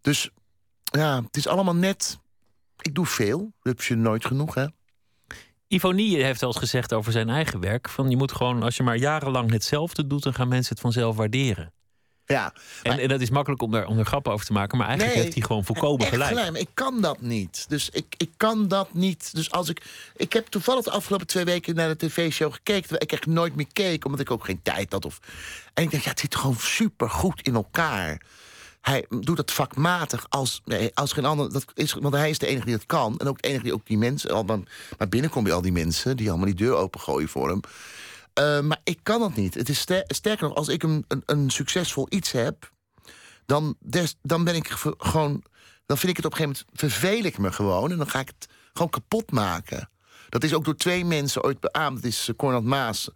Dus 0.00 0.30
ja, 0.82 1.22
het 1.22 1.36
is 1.36 1.46
allemaal 1.46 1.76
net. 1.76 2.18
Ik 2.80 2.94
doe 2.94 3.06
veel. 3.06 3.52
Rupsje 3.62 3.94
nooit 3.94 4.24
genoeg, 4.26 4.54
hè? 4.54 4.66
Ivonie 5.68 6.22
heeft 6.22 6.40
wel 6.40 6.50
eens 6.50 6.58
gezegd 6.58 6.92
over 6.92 7.12
zijn 7.12 7.28
eigen 7.28 7.60
werk: 7.60 7.88
van 7.88 8.10
je 8.10 8.16
moet 8.16 8.32
gewoon, 8.32 8.62
als 8.62 8.76
je 8.76 8.82
maar 8.82 8.96
jarenlang 8.96 9.50
hetzelfde 9.50 10.06
doet, 10.06 10.22
dan 10.22 10.34
gaan 10.34 10.48
mensen 10.48 10.72
het 10.72 10.80
vanzelf 10.80 11.16
waarderen. 11.16 11.72
Ja, 12.26 12.52
En, 12.82 12.98
en 12.98 13.08
dat 13.08 13.20
is 13.20 13.30
makkelijk 13.30 13.62
om 13.62 13.70
daar, 13.70 13.86
om 13.86 13.98
er 13.98 14.04
grappen 14.04 14.32
over 14.32 14.46
te 14.46 14.52
maken, 14.52 14.78
maar 14.78 14.86
eigenlijk 14.86 15.16
Nee, 15.16 15.24
heeft 15.24 15.38
hij 15.38 15.46
gewoon 15.46 15.64
volkomen 15.64 16.06
gelijk. 16.06 16.34
maar 16.34 16.56
ik 16.56 16.68
kan 16.74 17.00
dat 17.00 17.20
niet. 17.20 17.64
Dus 17.68 17.90
ik, 17.90 18.14
ik 18.16 18.30
kan 18.36 18.68
dat 18.68 18.94
niet. 18.94 19.34
Dus 19.34 19.50
als 19.50 19.68
ik. 19.68 19.82
Ik 20.16 20.32
heb 20.32 20.46
toevallig 20.46 20.84
de 20.84 20.90
afgelopen 20.90 21.26
twee 21.26 21.44
weken 21.44 21.74
naar 21.74 21.88
de 21.88 22.06
tv-show 22.06 22.52
gekeken. 22.52 23.00
Ik 23.00 23.12
echt 23.12 23.26
nooit 23.26 23.56
meer 23.56 23.66
keek, 23.72 24.04
omdat 24.04 24.20
ik 24.20 24.30
ook 24.30 24.44
geen 24.44 24.60
tijd 24.62 24.92
had. 24.92 25.04
Of... 25.04 25.18
En 25.74 25.82
ik 25.84 25.90
dacht, 25.90 26.04
ja, 26.04 26.10
het 26.10 26.20
zit 26.20 26.36
gewoon 26.36 26.56
super 26.58 27.10
goed 27.10 27.40
in 27.42 27.54
elkaar. 27.54 28.20
Hij 28.86 29.06
doet 29.20 29.36
dat 29.36 29.52
vakmatig 29.52 30.26
als, 30.28 30.62
als 30.94 31.12
geen 31.12 31.24
ander. 31.24 31.52
Dat 31.52 31.64
is, 31.74 31.92
want 31.92 32.14
hij 32.14 32.30
is 32.30 32.38
de 32.38 32.46
enige 32.46 32.64
die 32.66 32.76
dat 32.76 32.86
kan. 32.86 33.18
En 33.18 33.26
ook 33.28 33.42
de 33.42 33.48
enige 33.48 33.62
die 33.62 33.72
ook 33.74 33.86
die 33.86 33.98
mensen. 33.98 34.30
al- 34.30 34.44
Maar, 34.44 34.58
maar 34.98 35.08
binnenkom 35.08 35.44
bij 35.44 35.52
al 35.52 35.60
die 35.62 35.72
mensen 35.72 36.16
die 36.16 36.28
allemaal 36.28 36.46
die 36.46 36.54
deur 36.54 36.74
opengooien 36.74 37.28
voor 37.28 37.48
hem. 37.48 37.60
Eh, 38.32 38.60
maar 38.60 38.80
ik 38.84 38.98
kan 39.02 39.20
dat 39.20 39.34
niet. 39.36 39.54
Het 39.54 39.68
is 39.68 39.78
ster- 39.78 40.04
sterker 40.06 40.48
nog, 40.48 40.56
als 40.56 40.68
ik 40.68 40.82
een, 40.82 41.04
een, 41.26 41.50
succesvol 41.50 42.06
iets 42.08 42.32
heb, 42.32 42.70
dan, 43.46 43.76
dan 44.22 44.44
ben 44.44 44.54
ik 44.54 44.68
ge- 44.68 44.94
gewoon. 44.98 45.42
Dan 45.86 45.98
vind 45.98 46.10
ik 46.10 46.16
het 46.16 46.26
op 46.26 46.32
een 46.32 46.38
gegeven 46.38 46.64
moment 46.66 46.80
verveel 46.92 47.24
ik 47.24 47.38
me 47.38 47.52
gewoon. 47.52 47.90
En 47.90 47.96
dan 47.98 48.10
ga 48.10 48.18
ik 48.20 48.28
het 48.38 48.48
gewoon 48.72 48.90
kapot 48.90 49.30
maken. 49.30 49.90
Dat 50.28 50.44
is 50.44 50.54
ook 50.54 50.64
door 50.64 50.76
twee 50.76 51.04
mensen 51.04 51.42
ooit 51.44 51.60
beaamd. 51.60 51.94
Dat 51.96 52.04
is 52.10 52.28
eh, 52.28 52.36
Cornel 52.36 52.62
Maas, 52.62 53.08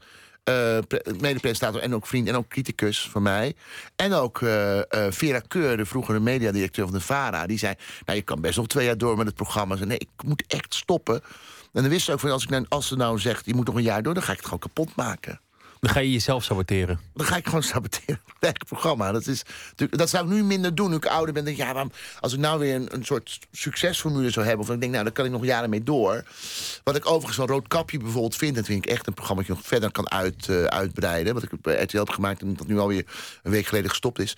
mede-presentator 1.20 1.80
en 1.80 1.94
ook 1.94 2.06
vriend 2.06 2.28
en 2.28 2.34
ook 2.36 2.48
criticus 2.48 3.08
van 3.10 3.22
mij. 3.22 3.54
En 3.96 4.12
ook 4.12 4.42
eh, 4.42 4.78
eh, 4.78 5.12
Vera 5.12 5.40
Keur, 5.48 5.76
de 5.76 5.86
vroegere 5.86 6.20
mediadirecteur 6.20 6.84
van 6.84 6.94
de 6.94 7.00
VARA. 7.00 7.46
Die 7.46 7.58
zei, 7.58 7.74
nou 8.04 8.18
je 8.18 8.24
kan 8.24 8.40
best 8.40 8.56
nog 8.56 8.66
twee 8.66 8.86
jaar 8.86 8.98
door 8.98 9.16
met 9.16 9.26
het 9.26 9.34
programma. 9.34 9.76
Ze, 9.76 9.86
nee, 9.86 9.98
ik 9.98 10.24
moet 10.24 10.44
echt 10.46 10.74
stoppen. 10.74 11.14
En 11.72 11.82
dan 11.82 11.88
wist 11.88 12.04
ze 12.04 12.12
ook 12.12 12.20
van, 12.20 12.30
als, 12.30 12.42
ik 12.42 12.50
nou, 12.50 12.66
als 12.68 12.86
ze 12.86 12.96
nou 12.96 13.18
zegt, 13.18 13.46
je 13.46 13.54
moet 13.54 13.66
nog 13.66 13.74
een 13.74 13.82
jaar 13.82 14.02
door... 14.02 14.14
dan 14.14 14.22
ga 14.22 14.30
ik 14.30 14.36
het 14.36 14.44
gewoon 14.44 14.60
kapot 14.60 14.96
maken. 14.96 15.40
Dan 15.80 15.90
ga 15.90 16.00
je 16.00 16.12
jezelf 16.12 16.44
saboteren. 16.44 17.00
Dan 17.14 17.26
ga 17.26 17.36
ik 17.36 17.44
gewoon 17.44 17.62
saboteren. 17.62 18.20
Het 18.40 18.64
programma. 18.64 19.12
Dat, 19.12 19.26
is, 19.26 19.42
dat 19.90 20.10
zou 20.10 20.24
ik 20.24 20.30
nu 20.30 20.44
minder 20.44 20.74
doen 20.74 20.90
nu 20.90 20.96
ik 20.96 21.06
ouder 21.06 21.34
ben. 21.34 21.44
Denk 21.44 21.58
ik, 21.58 21.62
ja, 21.62 21.86
als 22.20 22.32
ik 22.32 22.38
nou 22.38 22.58
weer 22.58 22.74
een, 22.74 23.04
soort 23.04 23.38
succesformule 23.52 24.30
zou 24.30 24.46
hebben... 24.46 24.66
of 24.66 24.72
ik 24.74 24.80
denk, 24.80 24.92
nou, 24.92 25.04
dan 25.04 25.12
kan 25.12 25.24
ik 25.24 25.30
nog 25.30 25.44
jaren 25.44 25.70
mee 25.70 25.82
door. 25.82 26.24
Wat 26.84 26.96
ik 26.96 27.06
overigens 27.06 27.36
van 27.36 27.46
Roodkapje 27.46 27.98
bijvoorbeeld 27.98 28.36
vind... 28.36 28.54
dat 28.54 28.66
vind 28.66 28.84
ik 28.84 28.90
echt 28.90 29.06
een 29.06 29.14
programma 29.14 29.42
dat 29.42 29.50
je 29.50 29.56
nog 29.58 29.68
verder 29.68 29.90
kan 29.90 30.10
uit, 30.10 30.48
eh, 30.48 30.64
uitbreiden. 30.64 31.34
Wat 31.34 31.42
ik 31.42 31.50
bij 31.60 31.82
RTL 31.82 31.98
heb 31.98 32.10
gemaakt 32.10 32.42
en 32.42 32.54
dat 32.56 32.66
nu 32.66 32.78
alweer 32.78 33.04
een 33.42 33.50
week 33.50 33.66
geleden 33.66 33.90
gestopt 33.90 34.18
is. 34.18 34.36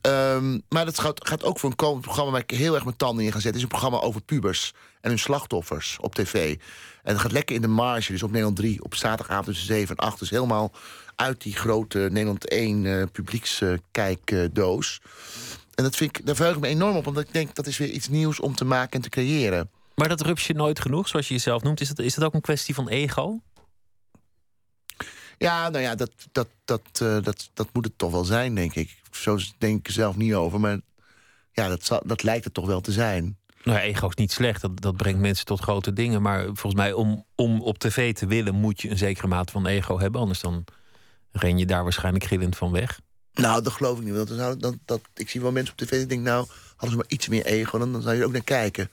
Ehm, 0.00 0.58
maar 0.68 0.84
dat 0.84 0.98
gaat, 0.98 1.28
gaat 1.28 1.44
ook 1.44 1.58
voor 1.58 1.70
een 1.70 1.76
komend 1.76 2.02
programma... 2.02 2.30
waar 2.30 2.40
ik 2.40 2.50
heel 2.50 2.74
erg 2.74 2.84
mijn 2.84 2.96
tanden 2.96 3.24
in 3.24 3.32
ga 3.32 3.38
zetten. 3.38 3.56
Is 3.56 3.62
een 3.62 3.68
programma 3.68 4.00
over 4.00 4.20
pubers 4.20 4.72
en 5.00 5.08
hun 5.08 5.18
slachtoffers 5.18 5.96
op 6.00 6.14
tv. 6.14 6.56
En 7.02 7.12
het 7.12 7.22
gaat 7.22 7.32
lekker 7.32 7.54
in 7.54 7.62
de 7.62 7.68
marge. 7.68 8.12
Dus 8.12 8.22
op 8.22 8.30
Nederland 8.30 8.56
3, 8.56 8.84
op 8.84 8.94
zaterdagavond 8.94 9.46
tussen 9.46 9.66
7 9.66 9.96
en 9.96 10.04
8. 10.04 10.18
Dus 10.18 10.30
helemaal 10.30 10.72
uit 11.16 11.42
die 11.42 11.56
grote 11.56 11.98
Nederland 11.98 12.48
1 12.48 12.86
eh 12.86 13.02
publiekskijkdoos. 13.12 15.00
en 15.74 15.84
dat 15.84 15.96
vind 15.96 16.18
ik, 16.18 16.26
daar 16.26 16.36
verheug 16.36 16.54
ik 16.54 16.60
me 16.60 16.68
enorm 16.68 16.96
op. 16.96 17.06
Omdat 17.06 17.24
ik 17.24 17.32
denk, 17.32 17.54
dat 17.54 17.66
is 17.66 17.78
weer 17.78 17.90
iets 17.90 18.08
nieuws 18.08 18.40
om 18.40 18.54
te 18.54 18.64
maken 18.64 18.92
en 18.92 19.00
te 19.00 19.08
creëren. 19.08 19.70
Maar 19.94 20.08
dat 20.08 20.20
rupsje 20.20 20.52
nooit 20.52 20.80
genoeg, 20.80 21.08
zoals 21.08 21.28
je 21.28 21.34
jezelf 21.34 21.62
noemt, 21.62 21.80
is 21.80 21.88
dat, 21.88 21.98
is 21.98 22.14
dat 22.14 22.24
ook 22.24 22.34
een 22.34 22.40
kwestie 22.40 22.74
van 22.74 22.88
ego? 22.88 23.40
Ja, 25.38 25.68
nou 25.68 25.82
ja, 25.84 25.94
dat, 25.94 26.12
dat, 26.32 26.48
dat, 26.64 26.82
eh, 26.92 27.22
dat, 27.22 27.50
dat 27.54 27.68
moet 27.72 27.84
het 27.84 27.98
toch 27.98 28.10
wel 28.10 28.24
zijn, 28.24 28.54
denk 28.54 28.74
ik. 28.74 29.02
Zo 29.10 29.38
denk 29.58 29.78
ik 29.78 29.86
er 29.86 29.92
zelf 29.92 30.16
niet 30.16 30.34
over. 30.34 30.60
Maar 30.60 30.80
ja, 31.52 31.68
dat, 31.68 32.00
dat 32.04 32.22
lijkt 32.22 32.44
het 32.44 32.54
toch 32.54 32.66
wel 32.66 32.80
te 32.80 32.92
zijn. 32.92 33.38
Nou, 33.62 33.78
ja, 33.78 33.84
ego 33.84 34.08
is 34.08 34.14
niet 34.14 34.32
slecht, 34.32 34.60
dat, 34.60 34.80
dat 34.80 34.96
brengt 34.96 35.20
mensen 35.20 35.44
tot 35.44 35.60
grote 35.60 35.92
dingen. 35.92 36.22
Maar 36.22 36.44
volgens 36.44 36.74
mij, 36.74 36.92
om, 36.92 37.24
om 37.34 37.60
op 37.60 37.78
tv 37.78 38.14
te 38.14 38.26
willen, 38.26 38.54
moet 38.54 38.80
je 38.80 38.90
een 38.90 38.98
zekere 38.98 39.26
mate 39.26 39.52
van 39.52 39.66
ego 39.66 39.98
hebben. 39.98 40.20
Anders 40.20 40.40
dan 40.40 40.64
ren 41.32 41.58
je 41.58 41.66
daar 41.66 41.82
waarschijnlijk 41.82 42.24
gillend 42.24 42.56
van 42.56 42.72
weg. 42.72 43.00
Nou, 43.34 43.62
dat 43.62 43.72
geloof 43.72 43.98
ik 43.98 44.04
niet. 44.04 44.14
Want 44.14 44.28
dan 44.28 44.36
zou, 44.36 44.56
dat, 44.56 44.74
dat, 44.84 45.00
ik 45.14 45.28
zie 45.28 45.40
wel 45.40 45.52
mensen 45.52 45.72
op 45.72 45.78
tv 45.78 45.90
die 45.90 46.06
denken... 46.06 46.26
nou, 46.26 46.46
hadden 46.70 46.90
ze 46.90 46.96
maar 46.96 47.06
iets 47.08 47.28
meer 47.28 47.44
ego, 47.44 47.78
dan, 47.78 47.92
dan 47.92 48.02
zou 48.02 48.14
je 48.14 48.20
er 48.20 48.26
ook 48.26 48.32
naar 48.32 48.42
kijken. 48.42 48.90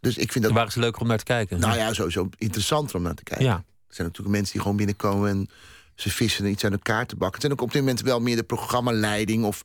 Dus 0.00 0.16
ik 0.16 0.32
vind 0.32 0.34
dat... 0.34 0.42
Dan 0.42 0.54
waren 0.54 0.72
ze 0.72 0.80
leuker 0.80 1.00
om 1.00 1.08
naar 1.08 1.18
te 1.18 1.24
kijken. 1.24 1.60
Nou 1.60 1.76
ja, 1.76 1.92
sowieso 1.92 2.28
interessanter 2.38 2.96
om 2.96 3.02
naar 3.02 3.14
te 3.14 3.22
kijken. 3.22 3.46
Ja. 3.46 3.54
Er 3.54 3.96
zijn 3.96 4.06
natuurlijk 4.06 4.36
mensen 4.36 4.52
die 4.52 4.62
gewoon 4.62 4.76
binnenkomen 4.76 5.30
en 5.30 5.48
ze 5.94 6.10
vissen 6.10 6.46
iets 6.46 6.64
aan 6.64 6.72
elkaar 6.72 7.06
te 7.06 7.16
bakken. 7.16 7.32
Het 7.32 7.40
zijn 7.40 7.52
ook 7.52 7.60
op 7.60 7.72
dit 7.72 7.80
moment 7.80 8.00
wel 8.00 8.20
meer 8.20 8.36
de 8.36 8.42
programmaleiding 8.42 9.44
of 9.44 9.62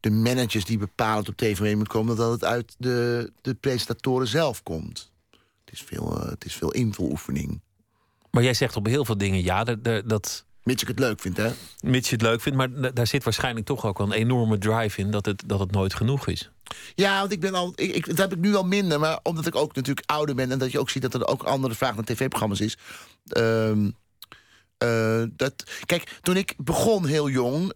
de 0.00 0.10
managers 0.10 0.64
die 0.64 0.78
bepalen 0.78 1.24
dat 1.24 1.28
op 1.28 1.36
tv 1.36 1.74
moet 1.74 1.88
komen, 1.88 2.16
dat 2.16 2.30
het 2.30 2.44
uit 2.44 2.74
de, 2.78 3.32
de 3.40 3.54
presentatoren 3.54 4.28
zelf 4.28 4.62
komt. 4.62 5.10
Het 5.64 5.72
is 5.72 5.82
veel, 5.82 6.20
eh, 6.20 6.28
het 6.28 6.44
is 6.44 6.54
veel 6.54 6.72
invuloefening. 6.72 7.60
Maar 8.30 8.42
jij 8.42 8.54
zegt 8.54 8.76
op 8.76 8.86
heel 8.86 9.04
veel 9.04 9.18
dingen 9.18 9.42
ja, 9.42 9.64
dat, 9.64 10.08
dat, 10.08 10.44
Mits 10.68 10.82
ik 10.82 10.88
het 10.88 10.98
leuk 10.98 11.20
vind, 11.20 11.36
hè? 11.36 11.50
mits 11.80 12.08
je 12.08 12.14
het 12.14 12.24
leuk 12.24 12.40
vindt. 12.40 12.58
Maar 12.58 12.80
da- 12.80 12.90
daar 12.90 13.06
zit 13.06 13.24
waarschijnlijk 13.24 13.66
toch 13.66 13.86
ook 13.86 13.98
wel 13.98 14.06
een 14.06 14.12
enorme 14.12 14.58
drive 14.58 15.00
in 15.00 15.10
dat 15.10 15.26
het, 15.26 15.42
dat 15.46 15.60
het 15.60 15.70
nooit 15.70 15.94
genoeg 15.94 16.26
is. 16.26 16.50
Ja, 16.94 17.20
want 17.20 17.32
ik 17.32 17.40
ben 17.40 17.54
al. 17.54 17.72
Ik, 17.74 17.94
ik, 17.94 18.06
dat 18.06 18.18
heb 18.18 18.32
ik 18.32 18.38
nu 18.38 18.54
al 18.54 18.64
minder, 18.64 19.00
maar 19.00 19.20
omdat 19.22 19.46
ik 19.46 19.54
ook 19.54 19.74
natuurlijk 19.74 20.10
ouder 20.10 20.34
ben 20.34 20.50
en 20.50 20.58
dat 20.58 20.72
je 20.72 20.78
ook 20.78 20.90
ziet 20.90 21.02
dat 21.02 21.14
er 21.14 21.26
ook 21.26 21.42
andere 21.42 21.74
vraag 21.74 21.94
naar 21.94 22.04
tv-programma's 22.04 22.60
is. 22.60 22.76
Ehm, 23.26 23.90
eh, 24.78 25.22
dat, 25.30 25.64
kijk, 25.86 26.18
toen 26.22 26.36
ik 26.36 26.54
begon 26.56 27.06
heel 27.06 27.28
jong, 27.28 27.72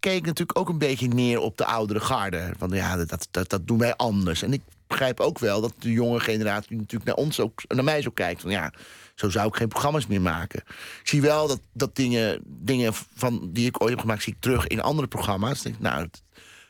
keek 0.00 0.26
natuurlijk 0.26 0.58
ook 0.58 0.68
een 0.68 0.78
beetje 0.78 1.08
neer 1.08 1.38
op 1.38 1.56
de 1.56 1.64
oudere 1.64 2.00
garde. 2.00 2.52
Van 2.58 2.70
ja, 2.70 2.96
dat, 2.96 3.28
dat, 3.30 3.50
dat 3.50 3.66
doen 3.66 3.78
wij 3.78 3.96
anders. 3.96 4.42
En 4.42 4.52
ik 4.52 4.62
begrijp 4.86 5.20
ook 5.20 5.38
wel 5.38 5.60
dat 5.60 5.74
de 5.78 5.92
jonge 5.92 6.20
generatie 6.20 6.76
natuurlijk 6.76 7.04
naar 7.04 7.24
ons 7.24 7.40
ook, 7.40 7.62
naar 7.68 7.84
mij 7.84 8.02
zo 8.02 8.10
kijkt. 8.10 8.40
Van 8.40 8.50
ja, 8.50 8.72
zo 9.14 9.30
zou 9.30 9.48
ik 9.48 9.56
geen 9.56 9.68
programma's 9.68 10.06
meer 10.06 10.20
maken. 10.20 10.62
Ik 11.00 11.00
zie 11.08 11.20
wel 11.20 11.48
dat, 11.48 11.60
dat 11.72 11.96
dingen, 11.96 12.40
dingen 12.44 12.94
van, 12.94 13.50
die 13.52 13.66
ik 13.66 13.82
ooit 13.82 13.90
heb 13.90 14.00
gemaakt, 14.00 14.22
zie 14.22 14.32
ik 14.32 14.40
terug 14.40 14.66
in 14.66 14.80
andere 14.80 15.08
programma's. 15.08 15.62
Denk, 15.62 15.78
nou, 15.78 16.08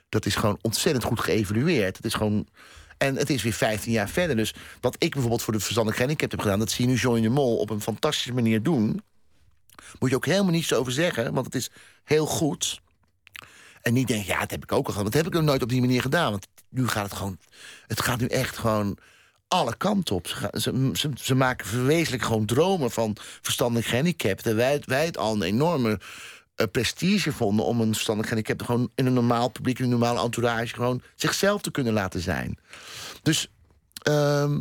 dat, 0.08 0.26
is 0.26 0.34
gewoon 0.34 0.58
ontzettend 0.60 1.04
goed 1.04 1.20
geëvalueerd. 1.20 1.96
Het 1.96 2.06
is 2.06 2.14
gewoon. 2.14 2.46
En 2.98 3.16
het 3.16 3.30
is 3.30 3.42
weer 3.42 3.52
15 3.52 3.92
jaar 3.92 4.08
verder. 4.08 4.36
Dus 4.36 4.54
wat 4.80 4.96
ik 4.98 5.10
bijvoorbeeld 5.10 5.42
voor 5.42 5.52
de 5.52 5.60
verstandig 5.60 5.94
gehandicapt 5.94 6.32
heb 6.32 6.40
gedaan, 6.40 6.58
dat 6.58 6.70
zie 6.70 6.84
je 6.84 6.90
nu 6.90 6.96
Join 6.96 7.22
de 7.22 7.28
Mol 7.28 7.56
op 7.56 7.70
een 7.70 7.80
fantastische 7.80 8.32
manier 8.32 8.62
doen. 8.62 9.02
Moet 9.98 10.10
je 10.10 10.16
ook 10.16 10.26
helemaal 10.26 10.52
niets 10.52 10.72
over 10.72 10.92
zeggen, 10.92 11.32
want 11.32 11.46
het 11.46 11.54
is 11.54 11.70
heel 12.04 12.26
goed. 12.26 12.80
En 13.82 13.92
niet 13.92 14.08
denken, 14.08 14.26
ja, 14.26 14.40
dat 14.40 14.50
heb 14.50 14.62
ik 14.62 14.72
ook 14.72 14.86
al 14.86 14.92
gedaan. 14.92 15.04
Dat 15.04 15.14
heb 15.14 15.26
ik 15.26 15.32
nog 15.32 15.42
nooit 15.42 15.62
op 15.62 15.68
die 15.68 15.80
manier 15.80 16.02
gedaan. 16.02 16.30
Want 16.30 16.46
nu 16.68 16.88
gaat 16.88 17.04
het 17.04 17.12
gewoon. 17.12 17.38
Het 17.86 18.00
gaat 18.00 18.20
nu 18.20 18.26
echt 18.26 18.58
gewoon 18.58 18.98
alle 19.48 19.76
kanten 19.76 20.14
op. 20.14 20.26
Ze, 20.52 20.90
ze, 20.92 21.10
ze, 21.14 21.34
maken 21.34 21.66
verwezenlijk 21.66 22.22
gewoon 22.22 22.44
dromen 22.44 22.90
van 22.90 23.16
verstandig 23.40 23.88
gehandicapten. 23.88 24.56
Wij, 24.56 24.82
wij 24.84 25.04
het 25.04 25.18
al 25.18 25.34
een 25.34 25.42
enorme 25.42 26.00
eh, 26.54 26.66
prestige 26.72 27.32
vonden 27.32 27.64
om 27.64 27.80
een 27.80 27.92
verstandig 27.92 28.26
gehandicapte 28.26 28.64
gewoon 28.64 28.90
in 28.94 29.06
een 29.06 29.12
normaal 29.12 29.48
publiek, 29.48 29.78
in 29.78 29.84
een 29.84 29.90
normale 29.90 30.20
entourage, 30.20 30.74
gewoon 30.74 31.02
zichzelf 31.14 31.60
te 31.60 31.70
kunnen 31.70 31.92
laten 31.92 32.20
zijn. 32.20 32.58
Dus, 33.22 33.50
ehm, 34.02 34.60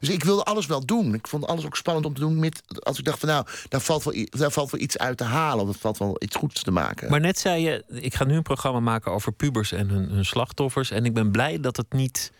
dus 0.00 0.08
ik 0.08 0.24
wilde 0.24 0.42
alles 0.42 0.66
wel 0.66 0.86
doen. 0.86 1.14
Ik 1.14 1.28
vond 1.28 1.46
alles 1.46 1.66
ook 1.66 1.76
spannend 1.76 2.06
om 2.06 2.14
te 2.14 2.20
doen. 2.20 2.38
Met, 2.38 2.62
als 2.82 2.98
ik 2.98 3.04
dacht 3.04 3.18
van 3.18 3.28
nou, 3.28 3.46
daar 3.68 3.80
valt, 3.80 4.04
wel, 4.04 4.14
daar 4.24 4.50
valt 4.50 4.70
wel 4.70 4.80
iets 4.80 4.98
uit 4.98 5.16
te 5.16 5.24
halen. 5.24 5.64
Of 5.64 5.74
er 5.74 5.80
valt 5.80 5.98
wel 5.98 6.16
iets 6.18 6.36
goeds 6.36 6.62
te 6.62 6.70
maken. 6.70 7.10
Maar 7.10 7.20
net 7.20 7.38
zei 7.38 7.62
je, 7.62 7.84
ik 7.88 8.14
ga 8.14 8.24
nu 8.24 8.36
een 8.36 8.42
programma 8.42 8.80
maken 8.80 9.12
over 9.12 9.32
pubers 9.32 9.72
en 9.72 9.88
hun, 9.88 10.10
hun 10.10 10.24
slachtoffers. 10.24 10.90
En 10.90 11.04
ik 11.04 11.14
ben 11.14 11.30
blij 11.30 11.60
dat 11.60 11.76
het 11.76 11.92
niet 11.92 12.32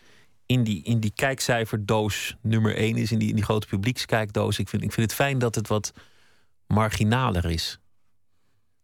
in 0.45 0.63
die, 0.63 0.83
in 0.83 0.99
die 0.99 1.11
kijkcijferdoos 1.15 2.35
nummer 2.41 2.75
één 2.75 2.97
is, 2.97 3.11
in 3.11 3.19
die, 3.19 3.29
in 3.29 3.35
die 3.35 3.43
grote 3.43 3.67
publiekskijkdoos. 3.67 4.59
Ik 4.59 4.69
vind, 4.69 4.83
ik 4.83 4.91
vind 4.91 5.07
het 5.07 5.15
fijn 5.15 5.39
dat 5.39 5.55
het 5.55 5.67
wat 5.67 5.93
marginaler 6.67 7.45
is. 7.51 7.79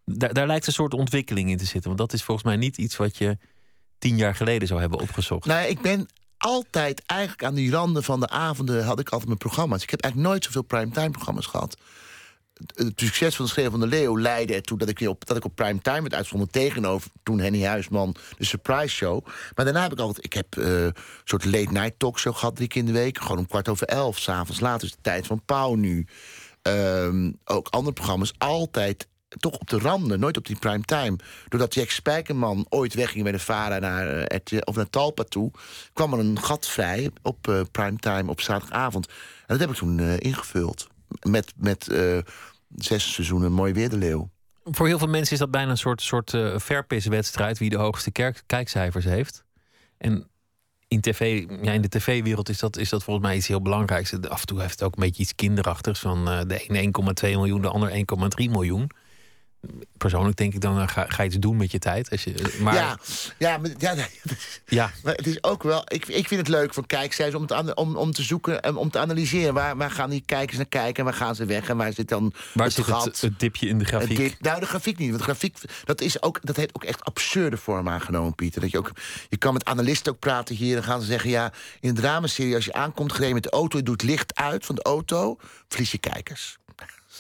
Daar, 0.05 0.33
daar 0.33 0.47
lijkt 0.47 0.67
een 0.67 0.73
soort 0.73 0.93
ontwikkeling 0.93 1.49
in 1.49 1.57
te 1.57 1.65
zitten. 1.65 1.83
Want 1.83 1.97
dat 1.97 2.13
is 2.13 2.23
volgens 2.23 2.47
mij 2.47 2.55
niet 2.55 2.77
iets 2.77 2.95
wat 2.95 3.17
je 3.17 3.37
tien 3.97 4.17
jaar 4.17 4.35
geleden 4.35 4.67
zou 4.67 4.79
hebben 4.79 4.99
opgezocht. 4.99 5.45
Nou, 5.45 5.67
ik 5.67 5.81
ben 5.81 6.07
altijd 6.45 7.01
eigenlijk 7.05 7.43
aan 7.43 7.53
die 7.53 7.71
randen 7.71 8.03
van 8.03 8.19
de 8.19 8.29
avonden 8.29 8.83
had 8.85 8.99
ik 8.99 9.09
altijd 9.09 9.27
mijn 9.27 9.37
programma's. 9.37 9.83
Ik 9.83 9.89
heb 9.89 10.01
eigenlijk 10.01 10.31
nooit 10.31 10.43
zoveel 10.45 10.61
primetime 10.61 11.09
programma's 11.09 11.45
gehad. 11.45 11.77
Het- 12.75 12.93
succes 12.95 13.35
van 13.35 13.45
de 13.45 13.51
Schreeuw 13.51 13.69
van 13.69 13.79
de 13.79 13.87
Leeuw 13.87 14.19
leidde 14.19 14.53
ertoe 14.53 14.77
dat 14.77 14.89
ik, 14.89 14.99
op, 14.99 15.25
dat 15.25 15.37
ik 15.37 15.45
op 15.45 15.55
primetime 15.55 16.01
werd 16.01 16.13
uitgezonden 16.13 16.49
tegenover 16.49 17.11
toen 17.23 17.39
Henny 17.39 17.63
Huisman, 17.63 18.15
de 18.37 18.45
surprise 18.45 18.95
show. 18.95 19.25
Maar 19.55 19.65
daarna 19.65 19.81
heb 19.81 19.91
ik 19.91 19.99
altijd, 19.99 20.25
ik 20.25 20.33
heb 20.33 20.57
eh, 20.57 20.83
een 20.83 20.93
soort 21.23 21.45
late 21.45 21.71
night 21.71 21.99
talkshow 21.99 22.35
gehad 22.35 22.55
drie 22.55 22.67
keer 22.67 22.81
in 22.81 22.87
de 22.87 22.99
week. 22.99 23.19
Gewoon 23.21 23.37
om 23.37 23.47
kwart 23.47 23.69
over 23.69 23.87
elf, 23.87 24.17
s'avonds 24.17 24.59
laat, 24.59 24.79
dus 24.81 24.91
de 24.91 25.01
tijd 25.01 25.27
van 25.27 25.41
Pauw 25.45 25.75
nu. 25.75 26.07
Ehm, 26.61 27.31
ook 27.45 27.67
andere 27.67 27.93
programma's, 27.93 28.33
altijd 28.37 29.07
toch 29.27 29.57
op 29.57 29.69
de 29.69 29.79
randen, 29.79 30.19
nooit 30.19 30.37
op 30.37 30.45
die 30.45 30.59
prime 30.59 30.83
time. 30.83 31.17
Doordat 31.47 31.73
Jack 31.73 31.89
Spijkerman 31.89 32.65
ooit 32.69 32.93
wegging 32.93 33.23
bij 33.23 33.31
de 33.31 33.39
VARA 33.39 33.79
naar, 33.79 34.07
eh, 34.07 34.57
of 34.63 34.75
naar 34.75 34.89
Talpa 34.89 35.23
toe... 35.23 35.51
kwam 35.93 36.13
er 36.13 36.19
een 36.19 36.39
gat 36.39 36.67
vrij 36.67 37.09
op 37.21 37.47
eh 37.47 37.61
prime 37.71 37.97
time 37.97 38.29
op 38.29 38.41
zaterdagavond. 38.41 39.07
En 39.07 39.13
dat 39.47 39.59
heb 39.59 39.69
ik 39.69 39.75
toen 39.75 39.99
eh, 39.99 40.19
ingevuld. 40.19 40.87
Met, 41.29 41.53
met 41.55 41.83
zes 42.75 43.13
seizoenen 43.13 43.51
Mooi 43.51 43.73
Weer 43.73 43.89
de 43.89 43.97
Leeuw. 43.97 44.29
Voor 44.63 44.87
heel 44.87 44.97
veel 44.97 45.07
mensen 45.07 45.33
is 45.33 45.39
dat 45.39 45.51
bijna 45.51 45.71
een 45.71 45.77
soort, 45.77 46.01
soort 46.01 46.29
verpiswedstrijd 46.55 47.57
wie 47.57 47.69
de 47.69 47.77
hoogste 47.77 48.11
kijkcijfers 48.45 49.05
heeft. 49.05 49.43
En 49.97 50.27
in, 50.87 51.01
TV, 51.01 51.45
ja, 51.61 51.71
in 51.71 51.81
de 51.81 51.89
tv-wereld 51.89 52.49
is 52.49 52.59
dat, 52.59 52.77
is 52.77 52.89
dat 52.89 53.03
volgens 53.03 53.25
mij 53.25 53.35
iets 53.35 53.47
heel 53.47 53.61
belangrijks. 53.61 54.13
Af 54.27 54.41
en 54.41 54.47
toe 54.47 54.59
heeft 54.59 54.71
het 54.71 54.83
ook 54.83 54.95
een 54.95 55.03
beetje 55.03 55.21
iets 55.21 55.35
kinderachtigs. 55.35 55.99
Van 55.99 56.25
de 56.25 56.67
ene 56.67 56.91
1,2 57.23 57.29
miljoen, 57.29 57.61
de 57.61 57.67
ander 57.67 57.89
1,3 57.89 58.49
miljoen. 58.49 58.89
Persoonlijk 59.97 60.37
denk 60.37 60.53
ik 60.53 60.61
dan, 60.61 60.79
eh, 60.79 60.87
ga, 60.87 61.05
ga 61.07 61.23
iets 61.23 61.35
doen 61.35 61.57
met 61.57 61.71
je 61.71 61.79
tijd. 61.79 62.09
Als 62.09 62.23
je, 62.23 62.57
maar, 62.61 62.73
Ja, 62.73 62.97
ja, 63.37 63.57
maar, 63.57 63.69
ja, 63.77 63.93
nee, 63.93 64.05
ja, 64.65 64.91
maar 65.03 65.13
het 65.13 65.27
is 65.27 65.43
ook 65.43 65.63
wel. 65.63 65.81
Ik, 65.87 66.07
ik 66.07 66.27
vind 66.27 66.39
het 66.39 66.49
leuk 66.49 66.73
van 66.73 66.85
kijkcijfers 66.85 67.35
om, 67.41 67.47
te 67.47 67.55
ana- 67.55 67.71
om, 67.71 67.95
om 67.95 68.11
te 68.11 68.23
zoeken 68.23 68.61
en 68.61 68.75
om 68.75 68.89
te 68.89 68.99
analyseren. 68.99 69.53
Waar, 69.53 69.77
waar 69.77 69.91
gaan 69.91 70.09
die 70.09 70.23
kijkers 70.25 70.57
naar 70.57 70.65
kijken 70.65 70.95
en 70.95 71.03
waar 71.03 71.13
gaan 71.19 71.35
ze 71.35 71.45
weg 71.45 71.69
en 71.69 71.77
waar 71.77 71.93
zit 71.93 72.09
dan 72.09 72.33
waar 72.53 72.65
het 72.65 72.75
zit 72.75 72.85
gat? 72.85 73.05
het, 73.05 73.21
het 73.21 73.39
dipje 73.39 73.67
in 73.67 73.77
de 73.77 73.83
Het 73.83 73.93
grafiek? 73.93 74.17
dip- 74.17 74.41
nou, 74.41 74.59
de 74.59 74.65
grafiek 74.65 74.97
niet. 74.97 75.07
Want 75.07 75.19
de 75.19 75.25
grafiek, 75.25 75.57
dat, 75.83 76.01
is 76.01 76.21
ook, 76.21 76.39
dat 76.43 76.55
heeft 76.55 76.75
ook 76.75 76.83
echt 76.83 77.03
absurde 77.03 77.57
vorm 77.57 77.89
aangenomen, 77.89 78.35
Pieter. 78.35 78.61
Dat 78.61 78.71
je, 78.71 78.77
ook, 78.77 78.91
je 79.29 79.37
kan 79.37 79.53
met 79.53 79.65
analisten 79.65 80.11
ook 80.11 80.19
praten 80.19 80.55
hier. 80.55 80.75
Dan 80.75 80.83
gaan 80.83 81.01
ze 81.01 81.07
zeggen, 81.07 81.29
ja, 81.29 81.53
in 81.79 81.89
een 81.89 81.95
dramaserie... 81.95 82.55
als 82.55 82.65
je 82.65 82.73
aankomt 82.73 83.11
gereden 83.13 83.33
met 83.33 83.43
de 83.43 83.49
auto... 83.49 83.77
je 83.77 83.83
doet 83.83 84.03
licht 84.03 84.35
uit 84.35 84.65
van 84.65 84.75
de 84.75 84.83
auto, 84.83 85.37
verlies 85.67 85.91
je 85.91 85.97
kijkers. 85.97 86.57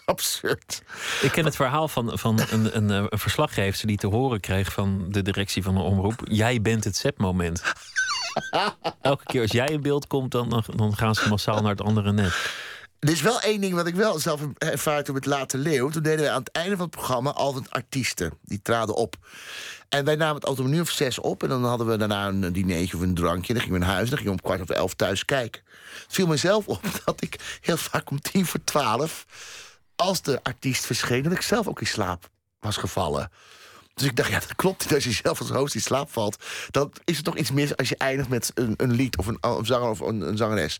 Absurd. 0.05 0.81
Ik 1.21 1.31
ken 1.31 1.45
het 1.45 1.55
verhaal 1.55 1.87
van, 1.87 2.19
van 2.19 2.39
een, 2.49 2.75
een, 2.77 2.91
eh, 2.91 3.05
een 3.09 3.19
verslaggever 3.19 3.87
die 3.87 3.97
te 3.97 4.07
horen 4.07 4.39
kreeg 4.39 4.73
van 4.73 5.05
de 5.09 5.21
directie 5.21 5.63
van 5.63 5.75
een 5.75 5.81
omroep. 5.81 6.21
Jij 6.23 6.61
bent 6.61 6.83
het 6.83 6.95
zetmoment. 6.95 7.61
Elke 9.01 9.23
keer 9.23 9.41
als 9.41 9.51
jij 9.51 9.67
in 9.67 9.81
beeld 9.81 10.07
komt, 10.07 10.31
dan, 10.31 10.63
dan- 10.75 10.95
gaan 10.95 11.15
ze 11.15 11.29
massaal 11.29 11.61
naar 11.61 11.71
het 11.71 11.81
andere 11.81 12.11
net. 12.11 12.33
Er 12.99 13.11
is 13.11 13.21
wel 13.21 13.41
één 13.41 13.61
ding 13.61 13.73
wat 13.73 13.87
ik 13.87 13.95
wel 13.95 14.19
zelf 14.19 14.41
ervaarde 14.57 15.13
met 15.13 15.25
Late 15.25 15.57
Leeuw. 15.57 15.89
Toen 15.89 16.03
deden 16.03 16.19
wij 16.19 16.31
aan 16.31 16.39
het 16.39 16.51
einde 16.51 16.75
van 16.75 16.85
het 16.85 16.95
programma 16.95 17.31
altijd 17.31 17.71
artiesten. 17.71 18.31
Die 18.41 18.61
traden 18.61 18.95
op. 18.95 19.15
En 19.89 20.05
wij 20.05 20.15
namen 20.15 20.35
het 20.35 20.45
altijd 20.45 20.67
om 20.67 20.71
een 20.73 20.77
uur 20.77 20.83
of 20.83 20.89
zes 20.89 21.19
op. 21.19 21.43
En 21.43 21.49
dan 21.49 21.63
hadden 21.65 21.87
we 21.87 21.97
daarna 21.97 22.27
een 22.27 22.53
dinertje 22.53 22.95
of 22.95 23.01
een 23.01 23.13
drankje. 23.13 23.53
Dan 23.53 23.61
gingen 23.61 23.79
we 23.79 23.85
naar 23.85 23.95
huis. 23.95 24.09
Dan 24.09 24.17
gingen 24.17 24.33
we 24.33 24.39
om 24.41 24.45
kwart 24.47 24.61
over 24.61 24.75
elf 24.75 24.93
thuis 24.93 25.25
kijken. 25.25 25.61
Het 26.03 26.13
viel 26.13 26.27
mezelf 26.27 26.67
op 26.67 26.81
dat 27.05 27.21
ik 27.23 27.59
heel 27.61 27.77
vaak 27.77 28.09
om 28.09 28.21
tien 28.21 28.45
voor 28.45 28.63
twaalf... 28.63 29.25
als 29.95 30.21
de 30.21 30.39
artiest 30.43 30.85
verscheen, 30.85 31.23
dat 31.23 31.31
ik 31.31 31.41
zelf 31.41 31.67
ook 31.67 31.79
in 31.79 31.87
slaap 31.87 32.29
was 32.59 32.77
gevallen. 32.77 33.31
Dus 33.95 34.07
ik 34.07 34.15
dacht, 34.15 34.29
ja, 34.29 34.39
dat 34.39 34.55
klopt. 34.55 34.93
Als 34.93 35.03
je 35.03 35.11
zelf 35.11 35.39
als 35.39 35.49
host 35.49 35.75
in 35.75 35.81
slaap 35.81 36.11
valt... 36.11 36.43
dan 36.71 36.91
is 37.05 37.17
er 37.17 37.23
toch 37.23 37.37
iets 37.37 37.51
mis 37.51 37.77
als 37.77 37.89
je 37.89 37.97
eindigt 37.97 38.29
met 38.29 38.51
een, 38.53 38.73
een 38.77 38.91
lied... 38.91 39.17
of 39.17 39.27
een, 39.27 39.65
zanger 39.65 39.89
of 39.89 39.99
een, 39.99 40.37
zangeres. 40.37 40.79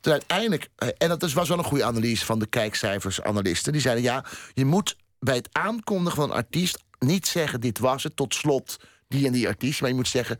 Toen 0.00 0.12
uiteindelijk... 0.12 0.68
eh, 0.76 0.88
en 0.98 1.08
dat 1.08 1.32
was 1.32 1.48
wel 1.48 1.58
een 1.58 1.64
goede 1.64 1.84
analyse 1.84 2.24
van 2.24 2.38
de 2.38 2.46
kijkcijfersanalisten. 2.46 3.72
Die 3.72 3.80
zeiden, 3.80 4.04
ja, 4.04 4.24
je 4.54 4.64
moet 4.64 4.96
bij 5.18 5.34
het 5.34 5.48
aankondigen 5.52 6.16
van 6.20 6.30
een 6.30 6.36
artiest... 6.36 6.78
niet 6.98 7.26
zeggen, 7.26 7.60
dit 7.60 7.78
was 7.78 8.02
het, 8.02 8.16
tot 8.16 8.34
slot 8.34 8.76
die 9.08 9.26
en 9.26 9.32
die 9.32 9.48
artiest. 9.48 9.80
Maar 9.80 9.90
je 9.90 9.96
moet 9.96 10.08
zeggen, 10.08 10.38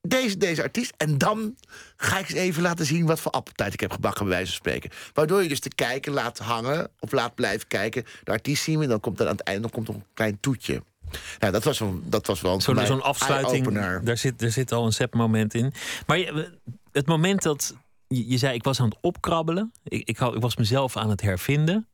deze, 0.00 0.36
deze 0.36 0.62
artiest. 0.62 0.92
En 0.96 1.18
dan 1.18 1.56
ga 1.96 2.18
ik 2.18 2.28
eens 2.28 2.38
even 2.38 2.62
laten 2.62 2.86
zien 2.86 3.06
wat 3.06 3.20
voor 3.20 3.32
appeltijd 3.32 3.72
ik 3.72 3.80
heb 3.80 3.92
gebakken, 3.92 4.24
bij 4.24 4.34
wijze 4.34 4.46
van 4.46 4.56
spreken. 4.56 4.90
Waardoor 5.12 5.42
je 5.42 5.48
dus 5.48 5.60
de 5.60 5.74
kijker 5.74 6.12
laat 6.12 6.38
hangen, 6.38 6.90
of 6.98 7.12
laat 7.12 7.34
blijven 7.34 7.66
kijken. 7.68 8.04
De 8.24 8.30
artiest 8.30 8.62
zien 8.62 8.76
we, 8.78 8.84
en 8.84 8.90
dan 8.90 9.00
komt 9.00 9.20
er 9.20 9.26
aan 9.26 9.36
het 9.36 9.42
einde 9.42 9.68
nog 9.72 9.88
een 9.88 10.04
klein 10.14 10.40
toetje. 10.40 10.82
Nou, 11.38 11.52
dat 11.52 11.64
was 11.64 11.78
wel, 11.78 12.00
dat 12.04 12.26
was 12.26 12.40
wel 12.40 12.60
Zo'n 12.60 13.02
afsluiting, 13.02 13.64
daar 14.04 14.16
zit, 14.18 14.38
daar 14.38 14.50
zit 14.50 14.72
al 14.72 14.86
een 14.86 14.92
setmoment 14.92 15.54
in. 15.54 15.72
Maar 16.06 16.18
je- 16.18 16.58
het 16.92 17.06
moment 17.06 17.42
dat 17.42 17.74
je, 18.08 18.28
je 18.28 18.38
zei, 18.38 18.54
ik 18.54 18.64
was 18.64 18.80
aan 18.80 18.88
het 18.88 18.98
opkrabbelen. 19.00 19.72
Ik, 19.84 20.08
ik, 20.08 20.18
was 20.18 20.56
mezelf 20.56 20.96
aan 20.96 21.10
het 21.10 21.20
hervinden. 21.20 21.88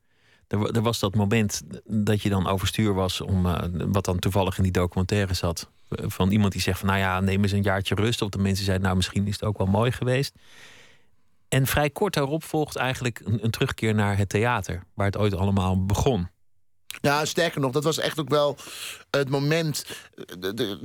Er, 0.49 0.75
er 0.75 0.83
was 0.83 0.99
dat 0.99 1.15
moment 1.15 1.63
dat 1.85 2.23
je 2.23 2.29
dan 2.29 2.47
overstuur 2.47 2.95
was 2.95 3.21
om 3.21 3.47
eh, 3.47 3.63
wat 3.73 4.05
dan 4.05 4.19
toevallig 4.19 4.57
in 4.57 4.63
die 4.63 4.73
documentaire 4.73 5.35
zat. 5.35 5.71
Van 5.89 6.31
iemand 6.31 6.53
die 6.53 6.61
zegt 6.61 6.79
van 6.79 6.89
nou 6.89 7.01
ja, 7.01 7.21
neem 7.21 7.43
eens 7.43 7.53
een 7.53 7.63
jaartje 7.63 7.95
rust. 7.95 8.23
Of 8.23 8.29
de 8.29 8.39
mensen 8.39 8.65
zeiden, 8.65 8.85
nou 8.85 8.97
misschien 8.97 9.27
is 9.27 9.33
het 9.33 9.45
ook 9.45 9.59
wel 9.59 9.67
mooi 9.67 9.93
geweest. 9.93 10.35
En 11.49 11.67
vrij 11.67 11.91
kort 11.91 12.15
daarop 12.15 12.45
volgt 12.45 12.77
eigenlijk 12.77 13.21
een, 13.25 13.51
terugkeer 13.51 13.95
naar 13.95 14.17
het 14.17 14.29
theater, 14.29 14.83
waar 14.95 15.07
het 15.07 15.17
ooit 15.17 15.35
allemaal 15.35 15.85
begon. 15.85 16.29
Ja, 17.01 17.25
sterker 17.25 17.61
nog, 17.61 17.73
dat 17.73 17.85
was 17.85 17.99
echt 17.99 18.21
ook 18.21 18.29
wel 18.29 18.57
het 19.11 19.29
moment. 19.29 19.85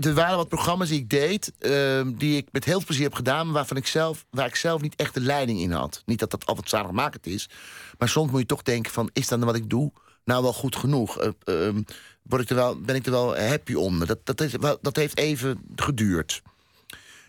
Er 0.02 0.14
waren 0.14 0.38
wat 0.38 0.48
programma's 0.48 0.90
die 0.90 1.00
ik 1.00 1.10
deed, 1.10 1.52
eh, 1.60 2.02
die 2.16 2.38
ik 2.38 2.48
met 2.52 2.66
heel 2.66 2.78
veel 2.78 2.86
plezier 2.86 3.04
heb 3.04 3.14
gedaan, 3.14 3.52
waarvan 3.52 3.78
ik 3.78 3.88
zelf, 3.88 4.26
waar 4.30 4.48
ik 4.48 4.56
zelf 4.56 4.82
niet 4.82 4.96
echt 4.96 5.14
de 5.14 5.22
leiding 5.22 5.60
in 5.60 5.72
had. 5.72 6.02
Niet 6.06 6.20
dat 6.20 6.32
dat 6.32 6.46
altijd 6.46 6.70
zaligmakend 6.70 7.28
is, 7.28 7.50
maar 7.98 8.10
soms 8.10 8.32
moet 8.32 8.40
je 8.40 8.46
toch 8.46 8.62
denken: 8.62 8.92
van, 8.92 9.10
is 9.14 9.28
dan 9.28 9.44
wat 9.44 9.56
ik 9.56 9.70
doe 9.70 9.92
nou 10.24 10.44
wel 10.44 10.54
goed 10.54 10.76
genoeg? 10.76 11.18
Eh, 11.20 11.30
ehm, 11.44 11.82
word 12.24 12.42
ik 12.42 12.50
er 12.50 12.56
wel, 12.56 12.80
ben 12.82 12.96
ik 12.96 13.06
er 13.06 13.12
wel 13.12 13.38
happy 13.38 13.74
onder? 13.74 14.08
Dat, 14.08 14.20
dat, 14.24 14.52
wel- 14.52 14.78
dat 14.82 14.96
heeft 14.96 15.18
even 15.18 15.62
geduurd. 15.76 16.42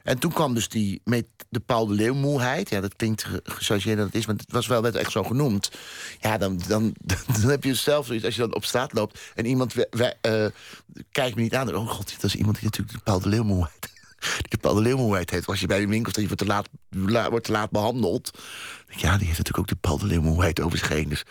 En 0.03 0.19
toen 0.19 0.33
kwam 0.33 0.55
dus 0.55 0.69
die 0.69 1.01
met 1.05 1.27
de 1.49 1.61
Paul. 1.61 1.93
Ja, 2.69 2.81
dat 2.81 2.97
klinkt 2.97 3.25
ge- 3.25 3.41
gechargeerd 3.45 3.97
dat 3.97 4.07
het 4.07 4.15
is, 4.15 4.27
maar 4.27 4.35
het 4.37 4.53
was 4.53 4.67
wel 4.67 4.83
werd 4.83 4.95
echt 4.95 5.11
zo 5.13 5.23
genoemd. 5.23 5.71
Ja, 6.21 6.39
dan, 6.39 6.61
dan, 6.69 6.95
dan 7.41 7.51
heb 7.51 7.65
je 7.65 7.75
zelf 7.75 8.07
zoiets 8.07 8.25
als 8.25 8.35
je 8.35 8.41
dan 8.41 8.55
op 8.55 8.65
straat 8.65 8.93
loopt 8.93 9.21
en 9.35 9.47
iemand 9.47 9.75
eh, 9.89 10.47
kijkt 11.13 11.37
me 11.37 11.43
niet 11.43 11.55
aan. 11.55 11.75
Oh 11.75 11.89
god, 11.91 12.13
dat 12.15 12.25
is 12.25 12.35
iemand 12.37 12.55
die 12.57 12.65
natuurlijk 12.65 12.97
de 12.97 13.03
Paul 13.05 13.21
de 13.21 13.29
Leeuw. 13.29 13.45
Die 14.23 14.51
de 14.51 14.59
Paul 14.59 14.75
de 14.75 15.25
heeft. 15.31 15.47
Als 15.47 15.61
je 15.61 15.67
bij 15.67 15.81
de 15.81 15.87
winkel 15.87 16.11
staat, 16.11 16.23
je 16.23 16.29
wordt 16.29 16.43
te 16.43 16.49
laat, 16.49 16.69
la- 16.91 17.31
wordt 17.31 17.45
te 17.45 17.53
laat 17.53 17.71
behandeld. 17.71 18.39
Ja, 18.97 19.17
die 19.17 19.27
heeft 19.27 19.39
natuurlijk 19.39 19.59
ook 19.59 19.67
de 19.67 19.75
Paul 19.77 19.99
de 19.99 20.07
Leeuw 20.07 20.23
moeheid 20.23 20.61
over 20.61 20.79
zich 20.79 20.89
heen. 20.89 21.09
Dus 21.09 21.23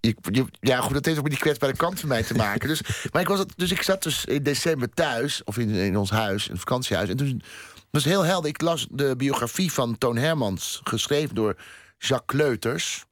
je, 0.00 0.16
je- 0.30 0.44
ja, 0.60 0.80
goed, 0.80 0.92
dat 0.94 1.04
heeft 1.04 1.16
ook 1.16 1.22
met 1.22 1.32
die 1.32 1.42
kwetsbare 1.42 1.76
kant 1.76 2.00
van 2.00 2.08
mij 2.08 2.22
te 2.22 2.34
maken. 2.34 2.68
Dus, 2.68 2.80
maar 3.12 3.22
ik, 3.22 3.28
was, 3.28 3.38
het- 3.38 3.52
dus 3.56 3.70
ik 3.70 3.82
zat 3.82 4.02
dus 4.02 4.24
in 4.24 4.42
december 4.42 4.88
thuis, 4.94 5.44
of 5.44 5.58
in, 5.58 5.70
in 5.70 5.96
ons 5.96 6.10
huis, 6.10 6.46
het 6.48 6.58
vakantiehuis. 6.58 7.08
En 7.08 7.16
toen 7.16 7.42
was 7.90 8.04
het 8.04 8.12
heel 8.12 8.22
helder. 8.22 8.50
Ik 8.50 8.60
las 8.60 8.86
de 8.90 9.14
biografie 9.16 9.72
van 9.72 9.98
Toon 9.98 10.16
Hermans, 10.16 10.80
geschreven 10.84 11.34
door 11.34 11.56
Jacques 11.98 12.40
Leuters. 12.40 13.04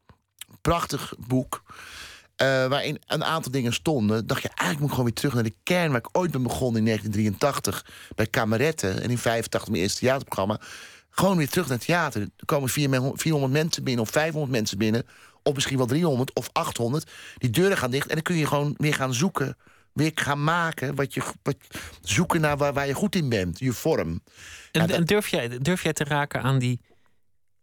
Prachtig 0.60 1.12
boek. 1.18 1.62
eh, 2.36 2.46
waarin 2.66 2.98
een 3.06 3.24
aantal 3.24 3.52
dingen 3.52 3.72
stonden. 3.72 4.26
Dacht 4.26 4.42
je, 4.42 4.48
eigenlijk 4.48 4.78
moet 4.78 4.88
ik 4.88 4.94
gewoon 4.94 5.04
weer 5.04 5.14
terug 5.14 5.34
naar 5.34 5.42
de 5.42 5.54
kern 5.62 5.88
waar 5.90 5.98
ik 6.00 6.08
ooit 6.18 6.30
ben 6.30 6.42
begonnen 6.42 6.78
in 6.80 6.84
1983 6.86 7.86
bij 8.14 8.26
Kameretten. 8.26 9.02
En 9.02 9.10
in 9.10 9.18
85 9.18 9.70
mijn 9.70 9.82
eerste 9.82 9.98
theaterprogramma. 9.98 10.60
Gewoon 11.14 11.36
weer 11.36 11.48
terug 11.48 11.68
naar 11.68 11.76
het 11.76 11.86
theater. 11.86 12.20
Er 12.22 12.44
komen 12.44 12.68
400 12.68 13.52
mensen 13.52 13.84
binnen 13.84 14.04
of 14.04 14.10
500 14.10 14.52
mensen 14.52 14.78
binnen. 14.78 15.06
Of 15.42 15.54
misschien 15.54 15.76
wel 15.76 15.86
300 15.86 16.34
of 16.34 16.48
800. 16.52 17.10
Die 17.38 17.50
deuren 17.50 17.76
gaan 17.76 17.90
dicht 17.90 18.06
en 18.08 18.14
dan 18.14 18.22
kun 18.22 18.36
je 18.36 18.46
gewoon 18.46 18.74
weer 18.76 18.94
gaan 18.94 19.14
zoeken. 19.14 19.56
Weer 19.92 20.10
gaan 20.14 20.44
maken. 20.44 20.94
Wat 20.94 21.14
je, 21.14 21.22
wat, 21.42 21.56
zoeken 22.02 22.40
naar 22.40 22.56
waar, 22.56 22.72
waar 22.72 22.86
je 22.86 22.94
goed 22.94 23.14
in 23.14 23.28
bent. 23.28 23.58
Je 23.58 23.72
vorm. 23.72 24.08
En, 24.08 24.20
Ja, 24.80 24.86
dat- 24.86 24.96
en 24.96 25.04
durf, 25.04 25.28
jij, 25.28 25.58
durf 25.58 25.82
jij 25.82 25.92
te 25.92 26.04
raken 26.04 26.42
aan 26.42 26.58
die 26.58 26.80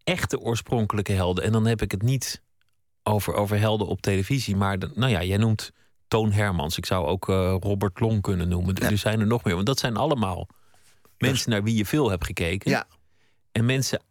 echte 0.04 0.40
oorspronkelijke 0.40 1.12
helden? 1.12 1.44
En 1.44 1.52
dan 1.52 1.66
heb 1.66 1.82
ik 1.82 1.92
het 1.92 2.02
niet 2.02 2.42
over, 3.04 3.34
over 3.34 3.60
helden 3.60 3.88
op 3.88 4.02
televisie. 4.02 4.56
Maar 4.56 4.80
de- 4.80 4.92
nou 4.96 5.12
ja, 5.12 5.24
jij 5.24 5.38
noemt 5.38 5.72
Toon 6.08 6.32
Hermans. 6.32 6.78
Ik 6.78 6.86
zou 6.86 7.06
ook 7.06 7.30
eh, 7.30 7.56
Robert 7.60 8.00
Long 8.00 8.22
kunnen 8.22 8.48
noemen. 8.48 8.76
Er 8.76 8.98
zijn 8.98 9.20
er 9.20 9.28
nog 9.28 9.44
meer. 9.44 9.54
Want 9.56 9.66
dat 9.68 9.80
zijn 9.80 9.96
allemaal 9.98 10.48
mensen 11.18 11.50
naar 11.52 11.64
wie 11.64 11.76
je 11.76 11.86
veel 11.86 12.10
hebt 12.10 12.26
gekeken. 12.26 12.72
Ja. 12.72 12.88
En 13.52 13.66
mensen 13.66 14.02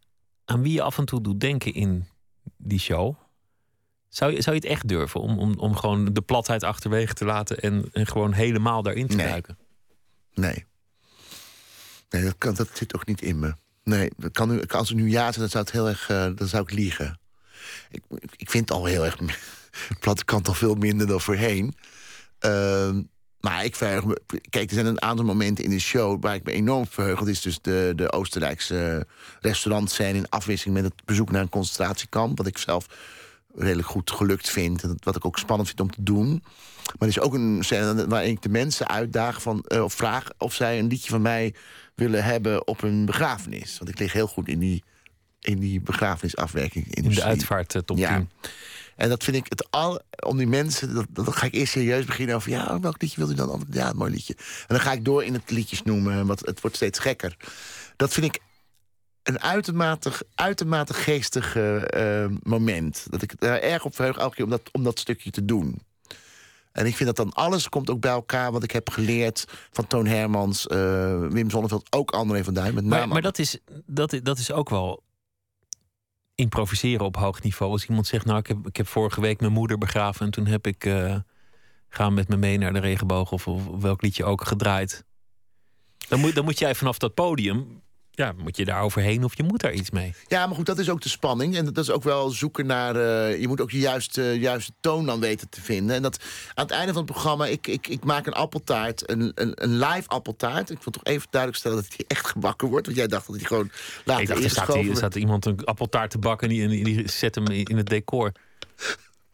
aan 0.45 0.63
wie 0.63 0.73
je 0.73 0.83
af 0.83 0.99
en 0.99 1.05
toe 1.05 1.21
doet 1.21 1.41
denken 1.41 1.75
in 1.75 2.07
die 2.57 2.79
show. 2.79 3.15
Zou 4.09 4.33
je, 4.33 4.43
zou 4.43 4.57
je 4.57 4.61
het 4.63 4.71
echt 4.71 4.89
durven 4.89 5.21
om, 5.21 5.39
om, 5.39 5.55
om 5.59 5.77
gewoon 5.77 6.13
de 6.13 6.23
platheid 6.23 6.63
achterwege 6.63 7.15
te 7.15 7.25
laten 7.25 7.59
en, 7.61 7.89
en 7.93 8.07
gewoon 8.07 8.33
helemaal 8.33 8.83
daarin 8.83 9.07
te 9.07 9.17
Nee. 9.17 9.27
duiken? 9.27 9.59
Nee. 10.35 10.67
Nee, 12.11 12.23
dat, 12.23 12.35
kan, 12.39 12.55
dat 12.55 12.69
zit 12.73 12.95
ook 12.95 13.07
niet 13.07 13.23
in 13.23 13.39
me. 13.39 13.55
Nee, 13.85 14.11
dat 14.17 14.33
kan 14.33 14.49
nu, 14.49 14.63
als 14.63 14.91
ik 14.91 14.97
nu 14.97 15.11
ja 15.11 15.25
zeg, 15.33 15.35
dan 15.41 15.49
zou, 15.49 15.65
het 15.65 15.73
heel 15.73 15.89
erg, 15.89 16.11
eh, 16.11 16.31
dan 16.35 16.49
zou 16.49 16.63
ik 16.63 16.71
liegen. 16.71 17.21
Ik, 17.91 18.03
ik 18.37 18.51
vind 18.51 18.69
het 18.69 18.79
al 18.79 18.85
heel 18.85 19.05
erg... 19.05 19.17
Platte 20.01 20.25
kant 20.25 20.49
al 20.49 20.55
veel 20.55 20.75
minder 20.75 21.07
dan 21.07 21.21
voorheen. 21.21 21.75
Ehm, 22.39 23.03
maar 23.41 23.65
ik 23.65 23.77
verheug 23.77 24.05
me... 24.05 24.21
Kijk, 24.51 24.69
er 24.69 24.75
zijn 24.75 24.87
een 24.87 25.03
aantal 25.03 25.25
momenten 25.25 25.65
in 25.65 25.71
de 25.71 25.79
show... 25.79 26.23
waar 26.23 26.35
ik 26.35 26.45
me 26.45 26.53
enorm 26.53 26.87
verheug. 26.87 27.19
Dat 27.19 27.29
is 27.29 27.41
dus 27.41 27.61
de, 27.61 27.93
de 27.97 28.13
Oostenrijkse 28.13 29.07
restaurantscène... 29.41 30.19
in 30.19 30.29
afwisseling 30.29 30.77
met 30.77 30.93
het 30.93 31.05
bezoek 31.05 31.31
naar 31.31 31.43
een 31.43 31.49
concentratiekamp. 31.49 32.39
Wat 32.39 32.47
ik 32.47 32.59
zelf 32.59 32.87
redelijk 33.55 33.89
goed 33.89 34.11
gelukt 34.11 34.51
vind. 34.51 34.83
En 34.83 34.97
wat 35.03 35.17
ik 35.17 35.25
ook 35.25 35.39
spannend 35.39 35.69
vind 35.69 35.81
om 35.81 35.91
te 35.91 36.03
doen. 36.03 36.43
Maar 36.85 37.09
er 37.09 37.09
is 37.09 37.21
ook 37.21 37.35
een 37.35 37.59
scène 37.61 38.07
waarin 38.07 38.31
ik 38.31 38.43
de 38.43 38.49
mensen 38.49 38.89
uitdaag... 38.89 39.43
Van, 39.43 39.65
eh, 39.67 39.83
of 39.83 39.95
vraag 39.95 40.29
of 40.39 40.55
zij 40.55 40.79
een 40.79 40.87
liedje 40.87 41.11
van 41.11 41.23
mij 41.23 41.55
willen 41.95 42.25
hebben 42.25 42.67
op 42.67 42.83
een 42.83 43.05
begrafenis. 43.05 43.79
Want 43.79 43.91
ik 43.91 43.99
lig 43.99 44.13
heel 44.13 44.27
goed 44.27 44.49
in 44.49 44.59
die, 44.59 44.83
in 45.41 45.59
die 45.59 45.81
begrafenisafwerking. 45.81 46.95
In 46.95 47.09
de 47.09 47.23
uitvaart 47.23 47.75
eh, 47.75 47.83
top 47.83 47.99
Ja. 47.99 48.27
10. 48.99 49.05
En 49.05 49.09
dat 49.09 49.25
vind 49.25 49.37
ik 49.37 49.47
het 49.49 49.71
al 49.71 50.01
om 50.27 50.37
die 50.37 50.47
mensen. 50.47 50.95
Dat, 50.95 51.07
dat- 51.11 51.25
dan 51.25 51.35
ga 51.35 51.47
ik 51.47 51.55
eerst 51.55 51.73
serieus 51.73 52.05
beginnen 52.05 52.35
over. 52.37 52.51
Ja, 52.51 52.81
welk 52.81 53.03
liedje 53.03 53.21
wil 53.21 53.31
u 53.31 53.35
dan? 53.35 53.67
Ja, 53.71 53.89
een 53.91 53.97
mooi 53.97 54.11
liedje. 54.13 54.35
En 54.37 54.67
dan 54.67 54.81
ga 54.81 54.93
ik 54.93 55.05
door 55.05 55.25
in 55.25 55.33
het 55.35 55.51
liedjes 55.51 55.83
noemen, 55.83 56.27
want 56.27 56.47
het 56.47 56.61
wordt 56.61 56.77
steeds 56.77 56.99
gekker. 56.99 57.37
Dat 57.97 58.13
vind 58.13 58.27
ik 58.27 58.41
een 59.23 59.41
uitermate, 59.41 60.11
uitermate 60.35 60.95
geestig 60.95 61.57
eh, 61.57 62.23
eh, 62.25 62.31
moment. 62.43 63.07
Dat 63.11 63.23
ik 63.23 63.33
er 63.39 63.63
erg 63.63 63.85
op 63.85 63.95
verheug 63.95 64.17
elke 64.17 64.35
keer 64.35 64.45
om 64.45 64.51
dat, 64.51 64.63
om 64.73 64.85
dat 64.85 64.99
stukje 64.99 65.31
te 65.31 65.45
doen. 65.45 65.81
En 66.73 66.87
ik 66.87 66.97
vind 66.97 67.17
dat 67.17 67.17
dan 67.27 67.33
alles 67.33 67.69
komt 67.69 67.91
ook 67.91 68.01
bij 68.01 68.11
elkaar. 68.11 68.53
Wat 68.53 68.63
ik 68.63 68.71
heb 68.71 68.91
geleerd 68.91 69.45
van 69.73 69.87
Toon 69.87 70.07
Hermans, 70.07 70.67
eh, 70.67 71.27
Wim 71.29 71.51
Zonneveld, 71.51 71.87
ook 71.93 72.11
André 72.11 72.45
van 72.45 72.55
Duin. 72.55 72.75
Met 72.75 72.85
Maar, 72.85 73.09
maar 73.09 73.23
dat, 73.23 73.39
is, 73.39 73.59
dat, 73.87 74.13
is- 74.13 74.23
dat 74.23 74.39
is 74.39 74.53
ook 74.53 74.69
wel 74.71 75.03
improviseren 76.39 77.07
op 77.07 77.17
hoog 77.17 77.43
niveau. 77.43 77.73
Als 77.73 77.87
iemand 77.87 78.07
zegt, 78.07 78.25
nou, 78.25 78.39
ik 78.65 78.77
heb, 78.77 78.89
vorige 78.89 79.21
week 79.21 79.41
mijn 79.41 79.53
moeder 79.53 79.79
begraven... 79.79 80.27
en 80.27 80.33
toen 80.33 80.47
heb 80.47 80.67
ik 80.67 80.85
eh 80.85 81.17
gaan 81.89 82.15
met 82.15 82.29
me 82.29 82.37
mee 82.37 82.59
naar 82.59 82.73
de 82.73 82.79
regenboog... 82.79 83.33
of, 83.33 83.47
of 83.47 83.67
welk 83.81 84.03
liedje 84.03 84.25
ook 84.25 84.47
gedraaid. 84.47 85.05
Dan 86.09 86.21
moet, 86.21 86.35
dan 86.35 86.45
moet 86.45 86.59
jij 86.59 86.75
vanaf 86.75 86.99
dat 86.99 87.15
podium... 87.15 87.83
Ja, 88.19 88.33
moet 88.37 88.57
je 88.57 88.65
daar 88.65 88.83
overheen 88.83 89.25
of 89.25 89.37
je 89.37 89.43
moet 89.43 89.61
daar 89.61 89.73
iets 89.73 89.91
mee. 89.91 90.15
Ja, 90.27 90.47
maar 90.47 90.57
goed, 90.57 90.67
dat 90.67 90.79
is 90.79 90.91
ook 90.91 91.01
de 91.01 91.09
spanning. 91.09 91.57
En 91.57 91.65
dat 91.65 91.79
is 91.79 91.91
ook 91.91 92.03
wel 92.03 92.31
zoeken 92.31 92.67
naar. 92.67 92.97
eh, 92.97 93.41
je 93.41 93.49
moet 93.49 93.61
ook 93.61 93.71
je 93.71 93.79
juiste, 93.79 94.23
juiste 94.23 94.73
toon 94.81 95.07
dan 95.07 95.21
weten 95.21 95.49
te 95.49 95.61
vinden. 95.61 95.97
En 95.97 96.03
dat 96.03 96.19
aan 96.55 96.65
het 96.65 96.73
einde 96.75 96.93
van 96.93 97.03
het 97.03 97.11
programma. 97.11 97.47
Ik, 97.47 97.67
ik, 97.67 97.89
ik 97.89 98.05
maak 98.05 98.27
een 98.27 98.33
appeltaart, 98.33 99.11
een, 99.11 99.33
een, 99.35 99.53
een 99.55 99.79
live 99.79 100.09
appeltaart. 100.09 100.71
Ik 100.71 100.83
wil 100.83 100.93
toch 100.93 101.05
even 101.05 101.27
duidelijk 101.31 101.61
stellen 101.61 101.77
dat 101.83 101.91
die 101.97 102.07
echt 102.09 102.27
gebakken 102.27 102.69
wordt. 102.69 102.87
Want 102.87 102.99
jij 102.99 103.07
dacht 103.07 103.27
dat 103.27 103.37
die 103.37 103.47
gewoon 103.47 103.71
later 104.05 104.23
Ik 104.23 104.29
dacht, 104.29 104.45
er 104.45 104.51
staat, 104.51 104.75
hier, 104.75 104.91
er 104.91 104.97
staat 104.97 105.15
iemand 105.15 105.47
een 105.47 105.65
appeltaart 105.65 106.11
te 106.11 106.19
bakken... 106.19 106.51
en 106.51 106.69
die, 106.69 106.85
die 106.85 107.09
zet 107.11 107.35
hem 107.35 107.47
in 107.47 107.77
het 107.77 107.89
decor. 107.89 108.33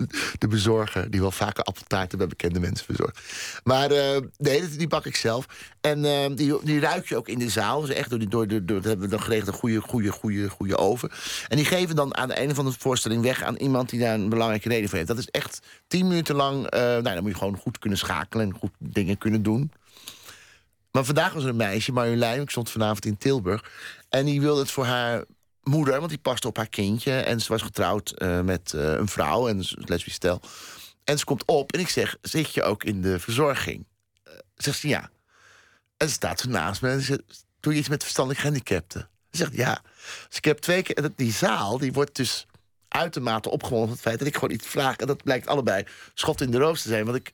de 0.39 0.49
bezorger, 0.49 1.11
die 1.11 1.21
wel 1.21 1.31
vaker 1.31 1.65
appeltaarten 1.65 2.19
bij 2.19 2.27
bekende 2.27 2.61
mensen 2.61 2.87
bezorgt. 2.87 3.21
Maar 3.65 3.91
eh, 3.91 4.21
nee, 4.39 4.69
die- 4.69 4.89
bak 4.89 5.07
ik 5.07 5.17
zelf. 5.17 5.47
En 5.81 6.05
eh, 6.05 6.37
die, 6.63 6.81
ruik 6.81 7.09
je 7.09 7.17
ook 7.17 7.29
in 7.29 7.39
de 7.39 7.49
zaal. 7.51 7.81
Dus 7.81 7.91
echt 7.91 8.11
door, 8.11 8.19
die, 8.19 8.29
door, 8.29 8.47
door, 8.49 8.63
dat 8.67 8.85
hebben 8.85 9.05
we 9.05 9.09
dan 9.09 9.21
geregeld 9.23 9.49
een 9.49 9.55
goede, 9.55 9.81
goede, 9.81 10.11
goede, 10.11 10.49
goede 10.49 10.77
oven. 10.77 11.11
En 11.49 11.57
die 11.57 11.67
geven 11.67 11.97
dan 11.97 12.17
aan 12.17 12.29
het 12.29 12.39
einde 12.39 12.55
van 12.55 12.65
de 12.65 12.73
voorstelling 12.79 13.23
weg 13.23 13.43
aan 13.43 13.57
iemand 13.57 13.91
die 13.91 14.01
daar 14.01 14.15
een 14.15 14.29
belangrijke 14.29 14.69
reden 14.69 14.89
voor 14.89 14.97
heeft. 14.97 15.09
Dat 15.11 15.19
is 15.19 15.29
echt 15.31 15.61
tien 15.87 16.09
minuten 16.09 16.35
lang. 16.35 16.67
eh, 16.67 16.81
nou, 16.81 17.03
dan 17.03 17.23
moet 17.23 17.33
je 17.33 17.39
gewoon 17.39 17.57
goed 17.57 17.79
kunnen 17.79 17.99
schakelen 17.99 18.47
en 18.47 18.55
goed 18.59 18.73
dingen 18.79 19.19
kunnen 19.19 19.43
doen. 19.43 19.73
Maar 20.91 21.05
vandaag 21.05 21.33
was 21.33 21.43
er 21.43 21.49
een 21.49 21.57
meisje, 21.57 21.93
Marjolein. 21.93 22.41
Ik 22.41 22.51
stond 22.51 22.71
vanavond 22.71 23.05
in 23.05 23.19
Tilburg. 23.19 23.71
En 24.09 24.25
die 24.25 24.41
wilde 24.41 24.61
het 24.61 24.71
voor 24.71 24.85
haar 24.85 25.25
moeder, 25.65 25.99
want 25.99 26.09
die 26.09 26.19
paste 26.19 26.49
op 26.49 26.57
haar 26.57 26.69
kindje. 26.69 27.13
En 27.13 27.41
ze 27.41 27.49
was 27.49 27.63
getrouwd 27.63 28.11
eh, 28.11 28.41
met 28.41 28.73
eh, 28.73 28.93
een 28.93 29.09
vrouw, 29.09 29.49
en 29.49 29.59
een 29.75 30.01
stel. 30.07 30.41
En 31.05 31.19
ze 31.19 31.25
komt 31.25 31.45
op 31.45 31.73
en 31.73 31.81
ik 31.81 31.89
zeg, 31.89 32.17
zit 32.23 32.55
je 32.55 32.63
ook 32.63 32.85
in 32.85 33.03
de 33.03 33.19
verzorging? 33.19 33.87
Eh, 34.23 34.33
zegt 34.57 34.79
ze 34.79 34.89
ja. 34.89 35.11
En 35.97 36.09
ze 36.09 36.15
staat 36.15 36.45
naast 36.45 36.83
me 36.83 36.89
en 36.89 37.01
ze 37.01 37.05
zegt, 37.05 37.47
doe 37.61 37.73
je 37.73 37.79
iets 37.79 37.89
met 37.89 38.03
verstandelijk 38.03 38.41
gehandicapten? 38.41 39.09
Ze 39.31 39.37
zegt 39.37 39.55
ja. 39.55 39.83
Dus 40.29 40.37
ik 40.37 40.45
heb 40.45 40.59
twee 40.59 40.83
keer, 40.83 41.11
die 41.17 41.33
zaal, 41.33 41.79
die 41.79 41.93
wordt 41.93 42.17
dus 42.17 42.47
uitermate 42.89 43.51
opgewonden 43.51 43.87
van 43.87 43.97
het 43.97 44.07
feit 44.07 44.19
dat 44.19 44.29
ik 44.29 44.35
gewoon 44.35 44.55
iets 44.55 44.67
vraag. 44.67 44.97
En 44.97 45.07
dat 45.07 45.23
blijkt 45.23 45.47
allebei 45.47 45.85
schot 46.15 46.41
in 46.41 46.51
de 46.51 46.59
roos 46.59 46.83
te 46.83 46.89
zijn. 46.89 47.05
Want 47.05 47.17
ik, 47.17 47.33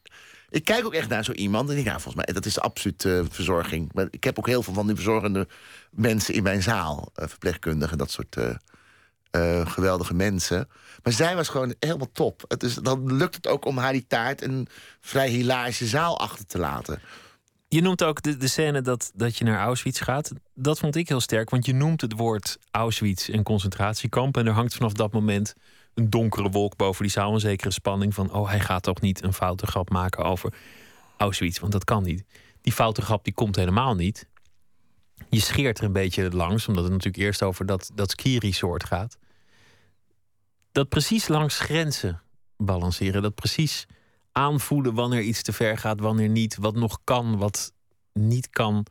ik 0.51 0.64
kijk 0.64 0.84
ook 0.84 0.94
echt 0.94 1.09
naar 1.09 1.24
zo 1.24 1.32
iemand. 1.32 1.68
En 1.68 1.74
denk, 1.74 1.86
ja, 1.86 2.01
volgens 2.01 2.24
mij, 2.24 2.34
dat 2.34 2.46
is 2.46 2.61
absoluut 2.61 3.05
eh, 3.05 3.20
verzorging. 3.30 3.92
Maar 3.92 4.07
ik 4.11 4.24
heb 4.24 4.38
ook 4.38 4.46
heel 4.46 4.62
veel 4.62 4.74
van 4.74 4.86
die 4.86 4.94
verzorgende 4.94 5.48
mensen 5.90 6.34
in 6.34 6.42
mijn 6.42 6.62
zaal. 6.62 7.11
eh, 7.14 7.28
verpleegkundigen, 7.28 7.98
dat 7.98 8.11
soort 8.11 8.36
eh, 9.30 9.66
geweldige 9.66 10.14
mensen. 10.14 10.68
Maar 11.03 11.12
zij 11.12 11.36
was 11.36 11.48
gewoon 11.48 11.74
helemaal 11.78 12.12
top. 12.12 12.44
Het 12.48 12.62
is, 12.62 12.74
dan 12.74 13.16
lukt 13.16 13.34
het 13.34 13.46
ook 13.46 13.64
om 13.64 13.78
haar 13.78 13.92
die 13.92 14.07
taart 14.07 14.42
een 14.42 14.68
vrij 15.01 15.28
hilarische 15.28 15.86
zaal 15.86 16.18
achter 16.18 16.46
te 16.46 16.59
laten. 16.59 17.01
Je 17.68 17.80
noemt 17.80 18.03
ook 18.03 18.22
de, 18.22 18.36
de 18.36 18.48
scène 18.48 18.80
dat, 18.80 19.11
dat 19.14 19.36
je 19.36 19.44
naar 19.44 19.59
Auschwitz 19.59 20.03
gaat. 20.03 20.32
Dat 20.55 20.78
vond 20.78 20.96
ik 20.96 21.09
heel 21.09 21.20
sterk, 21.20 21.51
want 21.51 21.66
je 21.66 21.74
noemt 21.74 22.01
het 22.01 22.12
woord 22.12 22.59
Auschwitz 22.70 23.28
en 23.28 23.42
concentratiekamp. 23.42 24.36
En 24.36 24.46
er 24.46 24.53
hangt 24.53 24.74
vanaf 24.74 24.92
dat 24.92 25.12
moment 25.12 25.55
een 25.95 26.11
donkere 26.11 26.51
wolk 26.51 26.76
boven 26.76 27.03
die 27.03 27.12
zaal. 27.12 27.34
Een 27.34 27.41
zekere 27.41 27.70
spanning 27.70 28.14
van, 28.14 28.32
oh, 28.32 28.49
hij 28.49 28.61
gaat 28.61 28.82
toch 28.82 29.01
niet 29.01 29.22
een 29.22 29.32
foute 29.32 29.66
grap 29.66 29.91
maken 29.91 30.24
over 30.24 30.55
Auschwitz. 31.16 31.59
Want 31.59 31.72
dat 31.72 31.84
kan 31.84 32.03
niet. 32.03 32.24
Die 32.61 32.72
foute 32.72 33.03
grap 33.03 33.24
die 33.24 33.34
komt 33.34 33.57
helemaal 33.57 33.95
niet. 33.95 34.28
Je 35.28 35.41
scheert 35.41 35.78
er 35.78 35.84
een 35.84 35.93
beetje 35.93 36.30
langs, 36.30 36.68
omdat 36.68 36.82
het 36.84 36.93
natuurlijk 36.93 37.22
eerst 37.22 37.43
over 37.43 37.66
dat, 37.66 37.91
dat 37.95 38.11
ski-resort 38.11 38.84
gaat. 38.84 39.18
Dat 40.72 40.88
precies 40.88 41.28
langs 41.28 41.59
grenzen 41.59 42.22
balanceren. 42.57 43.22
Dat 43.22 43.34
precies 43.34 43.86
aanvoelen 44.32 44.95
wanneer 44.95 45.22
iets 45.22 45.43
te 45.43 45.53
ver 45.53 45.78
gaat, 45.78 46.01
wanneer 46.01 46.28
niet. 46.28 46.57
Wat 46.57 46.74
nog 46.74 46.99
kan, 47.05 47.38
wat 47.38 47.72
niet 48.12 48.51
kan. 48.51 48.86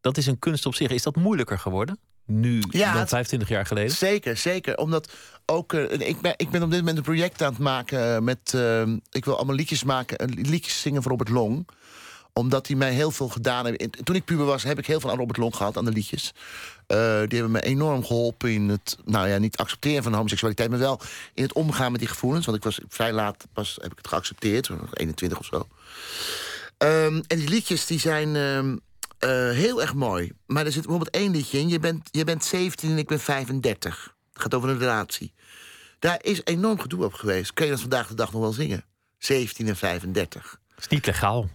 Dat 0.00 0.16
is 0.16 0.26
een 0.26 0.38
kunst 0.38 0.66
op 0.66 0.74
zich. 0.74 0.90
Is 0.90 1.02
dat 1.02 1.16
moeilijker 1.16 1.58
geworden? 1.58 1.98
Nu 2.26 2.62
Ja, 2.70 2.90
dan 2.90 3.00
het- 3.00 3.08
25 3.08 3.48
jaar 3.48 3.66
geleden? 3.66 3.90
Zeker, 3.96 4.36
zeker. 4.36 4.76
Omdat 4.76 5.12
ook. 5.46 5.72
eh, 5.72 6.08
ik, 6.08 6.20
ben, 6.20 6.34
ik 6.36 6.50
ben 6.50 6.62
op 6.62 6.70
dit 6.70 6.78
moment 6.78 6.96
een 6.96 7.02
project 7.04 7.42
aan 7.42 7.50
het 7.52 7.58
maken 7.62 8.14
eh, 8.14 8.20
met. 8.20 8.52
eh, 8.54 8.82
ik 9.10 9.24
wil 9.24 9.36
allemaal 9.36 9.54
liedjes 9.54 9.84
maken, 9.84 10.30
liedjes 10.34 10.80
zingen 10.80 11.02
voor 11.02 11.10
Robert 11.10 11.28
Long 11.30 11.68
omdat 12.32 12.66
hij 12.66 12.76
mij 12.76 12.92
heel 12.92 13.10
veel 13.10 13.28
gedaan 13.28 13.66
heeft. 13.66 14.04
Toen 14.04 14.14
ik 14.14 14.24
puber 14.24 14.46
was, 14.46 14.62
heb 14.62 14.78
ik 14.78 14.86
heel 14.86 15.00
veel 15.00 15.10
aan 15.10 15.16
Robert 15.18 15.36
Long 15.38 15.56
gehad, 15.56 15.76
aan 15.76 15.84
de 15.84 15.90
liedjes. 15.92 16.32
Die 16.86 16.96
hebben 17.38 17.50
me 17.50 17.60
enorm 17.60 18.04
geholpen 18.04 18.52
in 18.52 18.68
het, 18.68 18.96
nou 19.04 19.28
ja, 19.28 19.38
niet 19.38 19.56
accepteren 19.56 20.02
van 20.02 20.14
homoseksualiteit, 20.14 20.70
maar 20.70 20.78
wel 20.78 21.00
in 21.34 21.42
het 21.42 21.52
omgaan 21.52 21.90
met 21.90 22.00
die 22.00 22.08
gevoelens. 22.08 22.46
Want 22.46 22.56
ik 22.58 22.64
was 22.64 22.80
vrij 22.88 23.12
laat 23.12 23.46
pas 23.52 23.78
heb 23.82 23.90
ik 23.92 23.96
het 23.98 24.08
geaccepteerd, 24.08 24.70
21 24.92 25.38
of 25.38 25.44
zo. 25.46 25.66
Ehm, 26.78 27.22
en 27.26 27.38
die 27.38 27.48
liedjes 27.48 27.86
die 27.86 27.98
zijn 28.00 28.36
ehm, 28.36 28.76
eh, 29.18 29.30
heel 29.50 29.80
erg 29.80 29.94
mooi. 29.94 30.32
Maar 30.46 30.66
er 30.66 30.72
zit 30.72 30.82
bijvoorbeeld 30.82 31.14
één 31.14 31.30
liedje 31.30 31.58
in. 31.58 31.68
Je 31.68 31.78
bent, 31.78 32.08
je 32.10 32.24
bent 32.24 32.44
17 32.44 32.90
en 32.90 32.98
ik 32.98 33.06
ben 33.06 33.20
35. 33.20 34.14
Het 34.32 34.42
gaat 34.42 34.54
over 34.54 34.68
een 34.68 34.78
relatie. 34.78 35.32
Daar 35.98 36.18
is 36.22 36.40
enorm 36.44 36.80
gedoe 36.80 37.04
op 37.04 37.12
geweest. 37.12 37.52
Kun 37.52 37.64
je 37.64 37.70
dat 37.70 37.80
vandaag 37.80 38.08
de 38.08 38.14
dag 38.14 38.32
nog 38.32 38.40
wel 38.40 38.52
zingen? 38.52 38.84
17 39.18 39.68
en 39.68 39.76
35. 39.76 40.60
Dat 40.68 40.78
is 40.78 40.88
niet 40.88 41.06
legaal. 41.06 41.48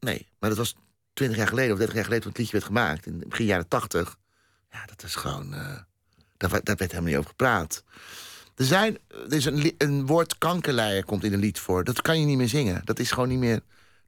Nee, 0.00 0.28
maar 0.38 0.48
dat 0.48 0.58
was 0.58 0.74
20 1.12 1.38
jaar 1.38 1.48
geleden 1.48 1.72
of 1.72 1.78
30 1.78 1.94
jaar 1.94 2.04
geleden 2.04 2.22
toen 2.22 2.32
het 2.32 2.40
liedje 2.40 2.56
werd 2.56 2.66
gemaakt. 2.72 3.06
In 3.06 3.24
begin 3.28 3.46
jaren 3.46 3.68
80. 3.68 4.16
Ja, 4.70 4.86
dat 4.86 5.02
is 5.02 5.14
gewoon. 5.14 5.54
eh 5.54 5.78
daar, 6.50 6.76
werd 6.76 6.80
helemaal 6.80 7.02
niet 7.02 7.16
over 7.16 7.30
gepraat. 7.30 7.84
Er, 8.56 8.64
zijn, 8.64 8.98
er 9.08 9.32
is 9.32 9.44
een, 9.44 9.74
een 9.78 10.06
woord 10.06 10.38
kankerleier 10.38 11.04
komt 11.04 11.24
in 11.24 11.32
een 11.32 11.38
lied 11.38 11.58
voor. 11.58 11.84
Dat 11.84 12.02
kan 12.02 12.20
je 12.20 12.26
niet 12.26 12.36
meer 12.36 12.48
zingen. 12.48 12.80
Dat 12.84 12.98
is 12.98 13.10
gewoon 13.10 13.28
niet 13.28 13.38
meer. 13.38 13.60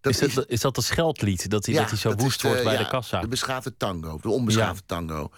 Dat 0.04 0.22
is, 0.22 0.34
dat, 0.34 0.48
is 0.48 0.60
dat 0.60 0.76
het 0.76 0.84
scheldlied? 0.84 1.50
Dat 1.50 1.66
hij, 1.66 1.74
dat 1.74 1.88
hij 1.88 1.98
zo 1.98 2.08
dat 2.08 2.20
woest 2.20 2.36
is 2.36 2.42
wordt 2.42 2.64
bij 2.64 2.72
ja, 2.72 2.78
de 2.78 2.88
kassa? 2.88 3.20
De 3.20 3.28
beschaafde 3.28 3.76
tango, 3.76 4.18
de 4.22 4.28
onbeschaafde 4.28 4.82
tango. 4.86 5.30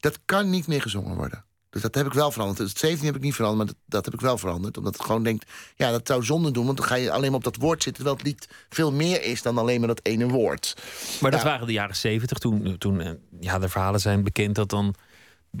Dat 0.00 0.18
kan 0.24 0.50
niet 0.50 0.66
meer 0.66 0.82
gezongen 0.82 1.16
worden. 1.16 1.44
Dus 1.70 1.82
dat 1.82 1.94
heb 1.94 2.06
ik 2.06 2.12
wel 2.12 2.30
veranderd. 2.30 2.58
Het 2.58 2.78
17 2.78 3.06
heb 3.06 3.16
ik 3.16 3.22
niet 3.22 3.34
veranderd, 3.34 3.58
maar 3.58 3.74
dat, 3.74 3.84
dat 3.86 4.04
heb 4.04 4.14
ik 4.14 4.20
wel 4.20 4.38
veranderd. 4.38 4.76
Omdat 4.76 4.92
het 4.92 5.02
gewoon 5.02 5.22
denkt, 5.22 5.50
ja, 5.76 5.90
dat 5.90 6.06
zou 6.06 6.24
zonde 6.24 6.50
doen. 6.50 6.64
Want 6.64 6.76
dan 6.76 6.86
ga 6.86 6.94
je 6.94 7.10
alleen 7.10 7.26
maar 7.26 7.38
op 7.38 7.44
dat 7.44 7.56
woord 7.56 7.82
zitten. 7.82 8.04
Terwijl 8.04 8.16
het 8.16 8.26
lied 8.26 8.48
veel 8.68 8.92
meer 8.92 9.22
is 9.22 9.42
dan 9.42 9.58
alleen 9.58 9.78
maar 9.78 9.88
dat 9.88 10.00
ene 10.02 10.28
woord. 10.28 10.76
Maar 11.20 11.30
dat 11.30 11.42
waren 11.42 11.66
de 11.66 11.72
jaren 11.72 11.96
zeventig. 11.96 12.38
Toen, 12.38 12.78
toen 12.78 13.00
eh, 13.00 13.10
ja, 13.40 13.58
de 13.58 13.68
verhalen 13.68 14.00
zijn 14.00 14.24
bekend 14.24 14.54
dat 14.54 14.70
dan 14.70 14.94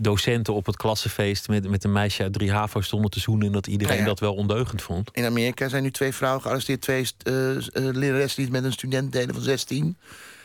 docenten 0.02 0.54
op 0.54 0.66
het 0.66 0.76
klassenfeest 0.76 1.48
met, 1.48 1.68
met 1.68 1.84
een 1.84 1.92
meisje 1.92 2.22
uit 2.22 2.32
drie 2.32 2.52
HAVO 2.52 2.80
stonden 2.80 3.10
te 3.10 3.20
zoenen. 3.20 3.46
En 3.46 3.52
dat 3.52 3.66
iedereen 3.66 3.94
Ja, 3.94 4.00
ja. 4.00 4.06
dat 4.06 4.20
wel 4.20 4.34
ondeugend 4.34 4.82
vond. 4.82 5.10
In 5.12 5.24
Amerika 5.24 5.68
zijn 5.68 5.82
nu 5.82 5.90
twee 5.90 6.12
vrouwen 6.12 6.42
gearresteerd. 6.42 6.80
Twee 6.80 7.06
eh, 7.22 7.56
eh, 7.56 7.62
leraressen 7.72 8.36
die 8.36 8.44
het 8.44 8.54
met 8.54 8.64
een 8.64 8.72
student 8.72 9.12
deden 9.12 9.34
van 9.34 9.44
16. 9.44 9.96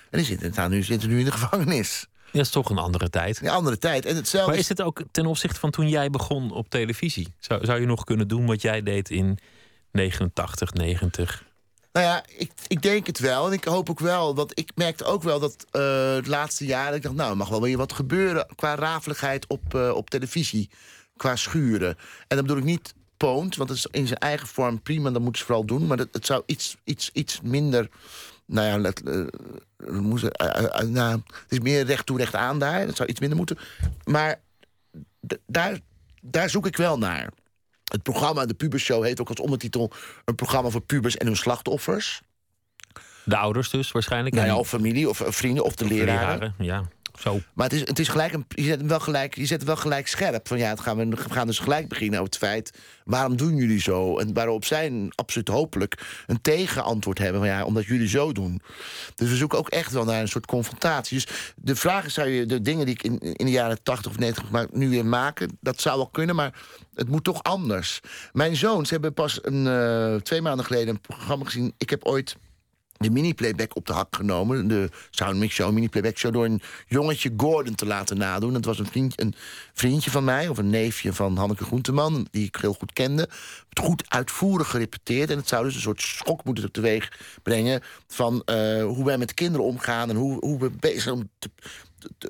En 0.10 0.18
die 0.18 0.26
zitten, 0.26 0.52
nou, 0.56 0.70
nu, 0.70 0.84
zitten 0.84 1.10
nu 1.10 1.20
in 1.20 1.26
de 1.26 1.32
gevangenis. 1.32 2.06
Dat 2.32 2.42
is 2.42 2.50
toch 2.50 2.70
een 2.70 2.78
andere 2.78 3.10
tijd. 3.10 3.42
Een 3.42 3.50
andere 3.50 3.78
tijd. 3.78 4.06
En 4.06 4.16
hetzelfde 4.16 4.52
Maar 4.52 4.60
is 4.60 4.70
het 4.70 4.82
ook 4.82 5.04
ten 5.12 5.26
opzichte 5.26 5.60
van 5.60 5.70
toen 5.70 5.90
jij 5.90 6.10
begon 6.10 6.52
op 6.52 6.70
televisie? 6.70 7.34
Zou, 7.40 7.66
zou 7.66 7.80
je 7.80 7.86
nog 7.86 8.04
kunnen 8.04 8.28
doen 8.28 8.46
wat 8.46 8.62
jij 8.62 8.84
deed 8.84 9.10
in 9.10 9.38
89, 9.92 10.74
90? 10.74 11.44
Nou 11.92 12.06
ja, 12.06 12.24
ik, 12.38 12.52
ik 12.68 12.82
denk 12.82 13.08
het 13.08 13.20
wel. 13.20 13.48
En 13.48 13.54
ik 13.54 13.64
hoop 13.64 13.90
ook 13.90 14.00
wel. 14.00 14.36
Want 14.36 14.60
ik 14.60 14.72
merkte 14.76 15.04
ook 15.04 15.24
wel 15.24 15.40
dat 15.40 15.66
eh 15.72 16.14
het 16.14 16.28
laatste 16.28 16.66
jaar... 16.66 16.96
ik 16.96 17.02
dacht, 17.02 17.16
nou, 17.16 17.32
er 17.32 17.38
mag 17.38 17.50
wel 17.50 17.62
weer 17.62 17.78
wat 17.78 17.94
gebeuren... 17.94 18.48
qua 18.56 18.76
rafeligheid 18.76 19.48
op, 19.48 19.76
eh, 19.76 19.92
op 19.96 20.10
televisie. 20.10 20.70
Qua 21.18 21.36
schuren. 21.36 21.98
En 22.28 22.38
dan 22.38 22.42
bedoel 22.42 22.58
ik 22.58 22.64
niet 22.64 22.94
poont, 23.18 23.56
want 23.56 23.70
het 23.70 23.78
is 23.78 23.88
in 23.92 24.08
zijn 24.08 24.20
eigen 24.20 24.48
vorm 24.48 24.82
prima. 24.82 25.10
Dat 25.10 25.22
moeten 25.22 25.40
ze 25.40 25.46
vooral 25.46 25.66
doen. 25.66 25.88
Maar 25.88 25.98
het, 25.98 26.26
zou 26.26 26.44
iets, 26.46 26.78
iets, 26.84 27.10
iets 27.14 27.42
minder... 27.42 27.90
Nou 28.46 28.84
ja, 28.84 28.92
eh, 28.92 29.26
moesten, 29.88 30.32
eh, 30.32 30.64
eh, 30.64 30.82
eh, 30.82 30.88
nou, 30.88 31.22
het 31.26 31.52
is 31.52 31.60
meer 31.60 31.86
recht 31.86 32.06
toe, 32.06 32.18
recht 32.18 32.36
aan 32.36 32.60
daar. 32.60 32.86
Dat 32.86 32.96
zou 32.96 33.10
iets 33.10 33.20
minder 33.20 33.38
moeten. 33.38 33.58
Maar 34.04 34.42
daar, 35.46 35.80
daar 36.22 36.50
zoek 36.50 36.68
ik 36.68 36.78
wel 36.78 36.98
naar. 36.98 37.30
Het 37.90 38.04
programma, 38.04 38.46
de 38.46 38.54
Pubershow, 38.54 39.04
heet 39.04 39.22
ook 39.22 39.30
als 39.30 39.40
ondertitel... 39.40 39.92
een 40.26 40.36
programma 40.36 40.70
voor 40.70 40.82
pubers 40.82 41.18
en 41.18 41.26
hun 41.26 41.36
slachtoffers. 41.36 42.22
De 43.24 43.38
ouders 43.38 43.70
dus 43.70 43.92
waarschijnlijk. 43.92 44.36
Nou 44.36 44.48
ja, 44.48 44.58
of 44.58 44.68
familie, 44.68 45.10
of 45.10 45.22
eh, 45.22 45.32
vrienden, 45.32 45.64
of 45.64 45.76
de 45.76 45.86
leraren. 45.86 46.40
leraren, 46.40 46.56
ja. 46.58 46.84
Zo. 47.20 47.40
Maar 47.54 47.70
het 47.70 47.74
is, 47.74 47.88
het 47.88 48.00
is 48.00 48.08
gelijk 48.08 48.34
een, 48.34 48.46
je, 48.48 48.64
zet 48.64 48.80
hem 48.80 48.88
wel 48.88 49.00
gelijk, 49.00 49.36
je 49.36 49.46
zet 49.46 49.58
hem 49.58 49.68
wel 49.68 49.76
gelijk 49.76 50.08
scherp. 50.08 50.48
Van 50.48 50.58
ja, 50.58 50.70
het 50.70 50.80
gaan 50.80 51.10
we, 51.10 51.18
gaan 51.18 51.48
dus 51.48 51.60
gelijk 51.60 51.88
beginnen 51.88 52.20
over 52.20 52.32
het 52.32 52.42
feit... 52.42 52.74
waarom 53.04 53.36
doen 53.36 53.56
jullie 53.56 53.82
zo? 53.82 54.18
En 54.18 54.34
waarop 54.34 54.66
zij 54.66 55.10
absoluut 55.16 55.48
hopelijk 55.48 56.24
een 56.28 56.42
tegenantwoord 56.42 57.18
hebben. 57.18 57.42
Van 57.42 57.50
ja, 57.50 57.66
omdat 57.66 57.86
jullie 57.86 58.08
zo 58.08 58.32
doen. 58.32 58.62
Dus 59.16 59.30
we 59.30 59.36
zoeken 59.36 59.58
ook 59.58 59.70
echt 59.70 59.92
wel 59.92 60.04
naar 60.04 60.22
een 60.22 60.28
soort 60.28 60.46
confrontatie. 60.46 61.16
Dus 61.18 61.54
de 61.56 61.76
vraag 61.76 62.06
is, 62.06 62.14
zou 62.14 62.28
je 62.28 62.46
de 62.46 62.62
dingen 62.62 62.86
die 62.86 62.96
ik 62.96 63.04
in, 63.04 63.20
in 63.20 63.46
de 63.46 63.52
jaren 63.52 63.84
80 63.84 64.12
of 64.12 64.18
90 64.18 64.46
gemaakt... 64.46 64.74
nu 64.74 64.90
weer 64.90 65.06
maken? 65.06 65.58
Dat 65.62 65.82
zou 65.82 65.98
wel 65.98 66.10
kunnen, 66.10 66.36
maar 66.36 66.54
het 66.96 67.10
moet 67.10 67.24
toch 67.24 67.44
anders. 67.44 68.00
Mijn 68.32 68.56
zoons 68.56 68.90
hebben 68.90 69.14
pas 69.14 69.40
een, 69.42 69.68
eh, 69.68 70.16
twee 70.16 70.42
maanden 70.42 70.66
geleden 70.66 70.88
een 70.88 71.02
programma 71.02 71.46
gezien. 71.46 71.74
Ik 71.78 71.90
heb 71.90 72.06
ooit 72.06 72.36
de 73.00 73.10
mini-playback 73.10 73.76
op 73.76 73.86
de 73.86 73.94
hak 73.94 74.16
genomen. 74.16 74.68
De 74.68 74.90
Soundmix 75.10 75.54
Show, 75.54 75.72
mini-playback 75.72 76.18
show... 76.18 76.34
door 76.34 76.46
een 76.46 76.62
jongetje 76.88 77.34
Gordon 77.38 77.76
te 77.76 77.86
laten 77.86 78.18
nadoen. 78.18 78.54
Dat 78.54 78.66
was 78.66 78.80
een 78.80 78.86
vriendje, 78.86 79.22
een 79.22 79.34
vriendje 79.74 80.12
van 80.12 80.24
mij, 80.24 80.48
of 80.48 80.58
een 80.58 80.70
neefje 80.70 81.14
van 81.14 81.38
Hanneke 81.38 81.64
Groenteman... 81.64 82.28
die 82.32 82.46
ik 82.46 82.56
heel 82.56 82.74
goed 82.74 82.94
kende. 82.94 83.22
Het 83.70 83.80
goed 83.80 84.04
uitvoerig 84.08 84.70
gerepeteerd. 84.70 85.30
En 85.30 85.38
het 85.38 85.48
zou 85.48 85.64
dus 85.64 85.76
een 85.76 85.82
soort 85.82 86.02
schok 86.02 86.44
moeten 86.44 86.72
teweeg 86.72 87.12
brengen... 87.44 87.82
van 88.08 88.42
eh, 88.46 88.84
hoe 88.84 89.06
wij 89.06 89.18
met 89.18 89.34
kinderen 89.34 89.66
omgaan... 89.66 90.10
en 90.10 90.16
hoe, 90.16 90.38
hoe 90.40 90.60
we 90.60 90.70
bezig 90.70 91.02
zijn 91.02 91.16
om, 91.16 91.30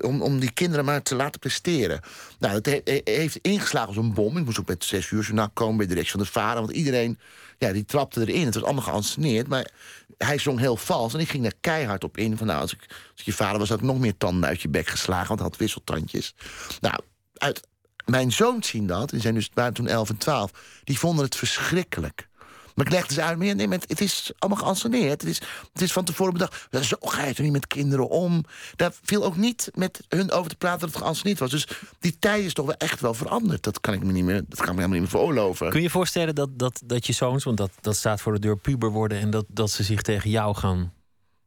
om, 0.00 0.22
om 0.22 0.40
die 0.40 0.52
kinderen 0.52 0.84
maar 0.84 1.02
te 1.02 1.14
laten 1.14 1.40
presteren. 1.40 2.00
Nou, 2.38 2.60
dat 2.60 2.66
he- 2.66 2.80
he- 2.84 3.12
heeft 3.12 3.38
ingeslagen 3.42 3.88
als 3.88 3.96
een 3.96 4.14
bom. 4.14 4.36
Ik 4.36 4.44
moest 4.44 4.60
ook 4.60 4.68
met 4.68 4.84
zes 4.84 5.10
uur 5.10 5.22
journaal 5.22 5.50
komen 5.50 5.76
bij 5.76 5.86
de 5.86 5.92
directie 5.92 6.16
van 6.16 6.24
de 6.24 6.30
vader... 6.32 6.62
want 6.62 6.76
iedereen 6.76 7.18
ja, 7.60 7.72
die 7.72 7.84
trapte 7.84 8.20
erin. 8.20 8.44
Het 8.44 8.54
was 8.54 8.64
allemaal 8.64 8.82
geanceneerd, 8.82 9.48
maar 9.48 9.70
hij 10.18 10.38
zong 10.38 10.58
heel 10.58 10.76
vals. 10.76 11.14
En 11.14 11.20
ik 11.20 11.28
ging 11.28 11.42
daar 11.42 11.54
keihard 11.60 12.04
op 12.04 12.16
in. 12.16 12.36
Van, 12.36 12.46
nou, 12.46 12.60
als, 12.60 12.72
ik, 12.72 12.86
als 12.88 13.20
ik 13.20 13.24
je 13.24 13.32
vader 13.32 13.58
was, 13.58 13.68
had 13.68 13.78
ik 13.78 13.84
nog 13.84 13.98
meer 13.98 14.16
tanden 14.16 14.48
uit 14.48 14.62
je 14.62 14.68
bek 14.68 14.86
geslagen... 14.86 15.28
want 15.28 15.40
hij 15.40 15.48
had 15.48 15.58
wisseltandjes. 15.58 16.34
Nou, 16.80 17.00
uit, 17.34 17.66
mijn 18.04 18.32
zoons 18.32 18.68
zien 18.68 18.86
dat, 18.86 19.10
die 19.10 19.20
zijn 19.20 19.34
dus, 19.34 19.50
waren 19.54 19.72
toen 19.72 19.88
11 19.88 20.08
en 20.08 20.16
12... 20.16 20.50
die 20.84 20.98
vonden 20.98 21.24
het 21.24 21.36
verschrikkelijk. 21.36 22.28
Maar 22.74 22.86
ik 22.86 22.92
legde 22.92 23.14
ze 23.14 23.22
uit, 23.22 23.42
ja, 23.42 23.52
nee, 23.54 23.68
maar 23.68 23.78
het 23.86 24.00
is 24.00 24.32
allemaal 24.38 24.62
geanceneerd. 24.62 25.20
Het 25.20 25.30
is, 25.30 25.40
het 25.72 25.82
is 25.82 25.92
van 25.92 26.04
tevoren 26.04 26.32
bedacht. 26.32 26.66
Zo 26.80 26.96
ga 27.00 27.24
je 27.24 27.34
toch 27.34 27.44
niet 27.44 27.52
met 27.52 27.66
kinderen 27.66 28.08
om? 28.08 28.44
Daar 28.76 28.92
viel 29.02 29.24
ook 29.24 29.36
niet 29.36 29.70
met 29.74 30.00
hun 30.08 30.30
over 30.30 30.50
te 30.50 30.56
praten 30.56 30.80
dat 30.80 30.88
het 30.88 30.98
geanceneerd 30.98 31.38
was. 31.38 31.50
Dus 31.50 31.68
die 31.98 32.16
tijd 32.18 32.44
is 32.44 32.52
toch 32.54 32.66
wel 32.66 32.74
echt 32.76 33.00
wel 33.00 33.14
veranderd. 33.14 33.62
Dat 33.62 33.80
kan 33.80 33.94
ik 33.94 34.02
me 34.04 34.12
niet 34.12 34.24
meer, 34.24 34.42
dat 34.48 34.58
kan 34.60 34.68
ik 34.68 34.74
me 34.74 34.80
helemaal 34.80 34.88
niet 34.88 35.00
meer 35.00 35.20
veroorloven. 35.20 35.68
Kun 35.68 35.78
je 35.78 35.84
je 35.84 35.90
voorstellen 35.90 36.34
dat, 36.34 36.58
dat, 36.58 36.82
dat 36.84 37.06
je 37.06 37.12
zoons, 37.12 37.44
want 37.44 37.56
dat, 37.56 37.70
dat 37.80 37.96
staat 37.96 38.20
voor 38.20 38.32
de 38.32 38.38
deur, 38.40 38.56
puber 38.56 38.90
worden 38.90 39.18
en 39.20 39.30
dat, 39.30 39.44
dat 39.48 39.70
ze 39.70 39.82
zich 39.82 40.02
tegen 40.02 40.30
jou 40.30 40.56
gaan 40.56 40.92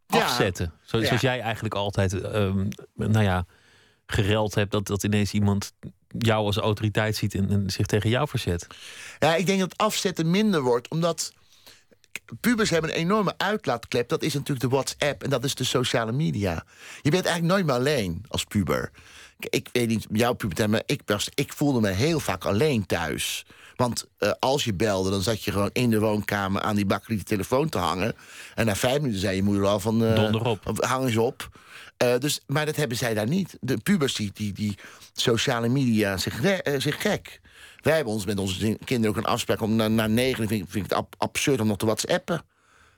Ja. 0.07 0.23
afzetten? 0.23 0.73
Ja. 0.91 0.99
Zoals 1.05 1.21
jij 1.21 1.41
eigenlijk 1.41 1.75
altijd, 1.75 2.21
ehm, 2.21 2.67
nou 2.95 3.23
ja, 3.23 3.45
gereld 4.05 4.55
hebt, 4.55 4.71
dat, 4.71 4.87
dat 4.87 5.03
ineens 5.03 5.31
iemand 5.33 5.71
jou 6.17 6.45
als 6.45 6.57
autoriteit 6.57 7.15
ziet 7.15 7.35
en, 7.35 7.49
en 7.49 7.69
zich 7.69 7.85
tegen 7.85 8.09
jou 8.09 8.27
verzet. 8.27 8.67
Ja, 9.19 9.35
ik 9.35 9.45
denk 9.45 9.59
dat 9.59 9.77
afzetten 9.77 10.31
minder 10.31 10.61
wordt, 10.61 10.87
omdat 10.87 11.33
pubers 12.39 12.69
hebben 12.69 12.89
een 12.89 12.95
enorme 12.95 13.33
uitlaatklep. 13.37 14.09
Dat 14.09 14.23
is 14.23 14.33
natuurlijk 14.33 14.61
de 14.61 14.75
WhatsApp 14.75 15.23
en 15.23 15.29
dat 15.29 15.43
is 15.43 15.55
de 15.55 15.63
sociale 15.63 16.11
media. 16.11 16.65
Je 17.01 17.11
bent 17.11 17.25
eigenlijk 17.25 17.55
nooit 17.55 17.65
meer 17.65 17.75
alleen 17.75 18.25
als 18.27 18.43
puber. 18.43 18.91
Ik, 19.49 19.69
weet 19.71 19.87
niet, 19.87 20.07
jouw 20.11 20.33
puberteit, 20.33 20.69
maar 20.69 20.83
ik, 20.85 21.01
was, 21.05 21.29
ik 21.33 21.53
voelde 21.53 21.81
me 21.81 21.89
heel 21.89 22.19
vaak 22.19 22.45
alleen 22.45 22.85
thuis. 22.85 23.45
Want 23.75 24.05
eh, 24.17 24.31
als 24.39 24.63
je 24.63 24.73
belde, 24.73 25.09
dan 25.09 25.21
zat 25.21 25.43
je 25.43 25.51
gewoon 25.51 25.69
in 25.73 25.89
de 25.89 25.99
woonkamer 25.99 26.61
aan 26.61 26.75
die 26.75 26.85
bakkeriete 26.85 27.25
telefoon 27.25 27.69
te 27.69 27.77
hangen. 27.77 28.15
En 28.55 28.65
na 28.65 28.75
vijf 28.75 28.99
minuten 28.99 29.19
zei 29.19 29.35
je 29.35 29.43
moeder 29.43 29.65
al 29.65 29.79
van... 29.79 30.05
eh, 30.05 30.15
Donder 30.15 30.45
op. 30.45 30.67
of 30.67 30.83
Hang 30.85 31.05
eens 31.05 31.17
op. 31.17 31.49
Eh, 31.97 32.17
dus, 32.17 32.41
maar 32.47 32.65
dat 32.65 32.75
hebben 32.75 32.97
zij 32.97 33.13
daar 33.13 33.27
niet. 33.27 33.57
De 33.61 33.77
pubers 33.77 34.15
die, 34.15 34.31
die, 34.33 34.53
die 34.53 34.77
sociale 35.13 35.67
media 35.67 36.17
zich, 36.17 36.43
eh, 36.43 36.79
zich 36.79 37.01
gek. 37.01 37.41
Wij 37.81 37.95
hebben 37.95 38.13
ons 38.13 38.25
met 38.25 38.39
onze 38.39 38.77
kinderen 38.85 39.15
ook 39.15 39.23
een 39.23 39.31
afspraak 39.31 39.61
om 39.61 39.75
na, 39.75 40.07
negen... 40.07 40.47
vind 40.47 40.61
ik, 40.61 40.69
vind 40.69 40.85
ik 40.85 40.91
het 40.91 40.99
ab- 40.99 41.15
absurd 41.17 41.59
om 41.61 41.67
nog 41.67 41.77
te 41.77 41.85
whatsappen. 41.85 42.45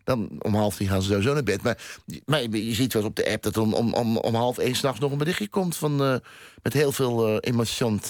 Dan 0.03 0.29
om 0.39 0.55
half 0.55 0.75
tien 0.75 0.87
gaan 0.87 1.01
ze 1.01 1.07
sowieso 1.09 1.33
naar 1.33 1.43
bed. 1.43 1.61
Maar, 1.61 1.77
maar 2.25 2.41
je, 2.41 2.73
ziet 2.73 2.93
wel 2.93 3.01
eens 3.01 3.11
op 3.11 3.17
de 3.17 3.31
app 3.31 3.43
dat 3.43 3.55
er 3.55 3.61
om, 3.61 3.73
om, 3.73 3.93
om, 3.93 4.17
om 4.17 4.35
half 4.35 4.57
één 4.57 4.75
s'nachts 4.75 4.99
nog 4.99 5.11
een 5.11 5.17
berichtje 5.17 5.47
komt... 5.47 5.77
Van, 5.77 6.03
eh, 6.03 6.15
met 6.61 6.73
heel 6.73 6.91
veel 6.91 7.39
emotion. 7.39 8.01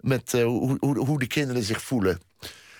Met 0.00 0.32
hoe, 0.32 0.76
hoe, 0.80 0.98
hoe 0.98 1.18
de 1.18 1.26
kinderen 1.26 1.62
zich 1.62 1.82
voelen. 1.82 2.20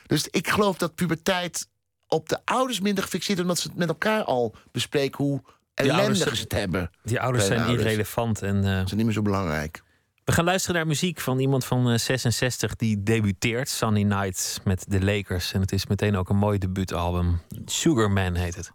Dus 0.06 0.28
ik 0.30 0.48
geloof 0.48 0.76
dat 0.76 0.94
puberteit 0.94 1.68
op 2.08 2.28
de 2.28 2.38
ouders 2.44 2.80
minder 2.80 3.04
gefixeerd... 3.04 3.40
omdat 3.40 3.58
ze 3.58 3.68
het 3.68 3.76
met 3.76 3.88
elkaar 3.88 4.24
al 4.24 4.54
bespreken 4.72 5.24
hoe 5.24 5.42
ellendig 5.74 6.16
zijn- 6.16 6.36
het 6.38 6.52
hebben. 6.52 6.90
Die 7.02 7.20
ouders 7.20 7.46
zijn 7.46 7.60
ouders. 7.60 7.82
irrelevant 7.82 8.42
en 8.42 8.64
eh, 8.64 8.82
is 8.84 8.92
niet 8.92 9.04
meer 9.04 9.14
zo 9.14 9.22
belangrijk. 9.22 9.82
We 10.24 10.32
gaan 10.32 10.44
luisteren 10.44 10.76
naar 10.76 10.86
muziek 10.86 11.20
van 11.20 11.38
iemand 11.38 11.64
van 11.64 11.90
eh, 11.90 11.98
66 11.98 12.76
die 12.76 13.02
debuteert. 13.02 13.68
Sunny 13.68 14.02
Nights 14.02 14.58
met 14.64 14.84
de 14.88 15.04
Lakers. 15.04 15.52
En 15.52 15.60
het 15.60 15.72
is 15.72 15.86
meteen 15.86 16.16
ook 16.16 16.28
een 16.28 16.36
mooi 16.36 16.58
debuutalbum. 16.58 17.40
Sugarman 17.64 18.34
heet 18.34 18.54
het. 18.56 18.72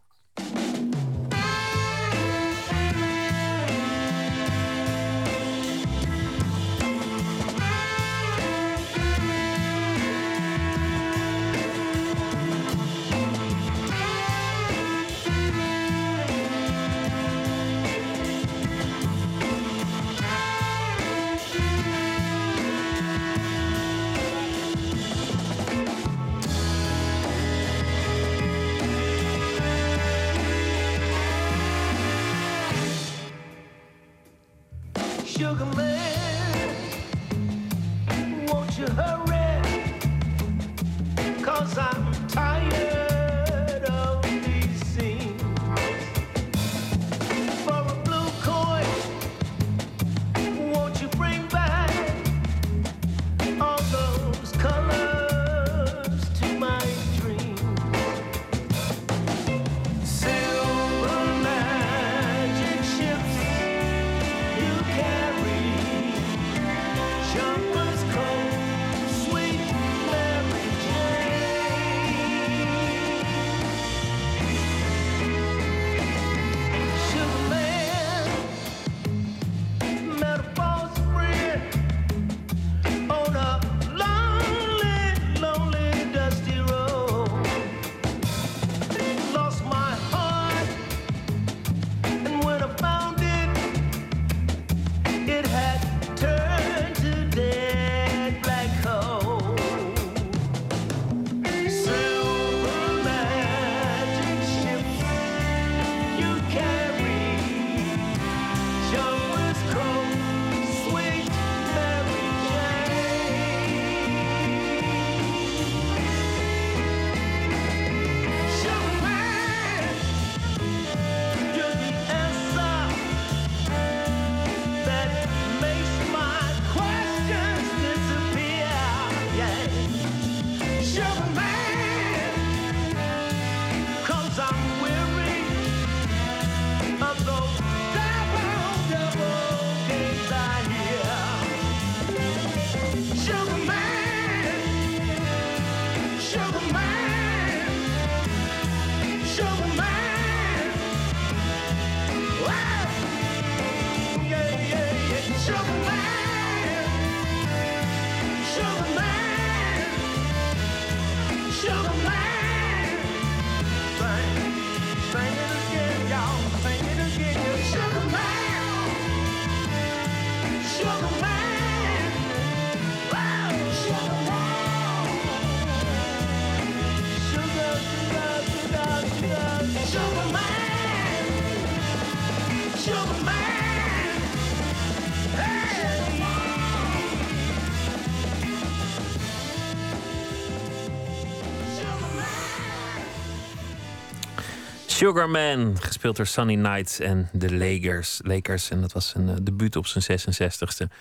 Sugarman, 194.99 195.77
gespeeld 195.81 196.15
door 196.15 196.25
Sunny 196.25 196.55
Knights 196.55 196.99
en 196.99 197.29
de 197.33 197.55
Lakers. 197.55 198.19
Lakers 198.23 198.69
en 198.69 198.81
dat 198.81 198.91
was 198.91 199.13
een 199.15 199.27
uh, 199.27 199.35
debuut 199.41 199.75
op 199.75 199.87
zijn 199.87 200.19
66ste. 200.19 200.93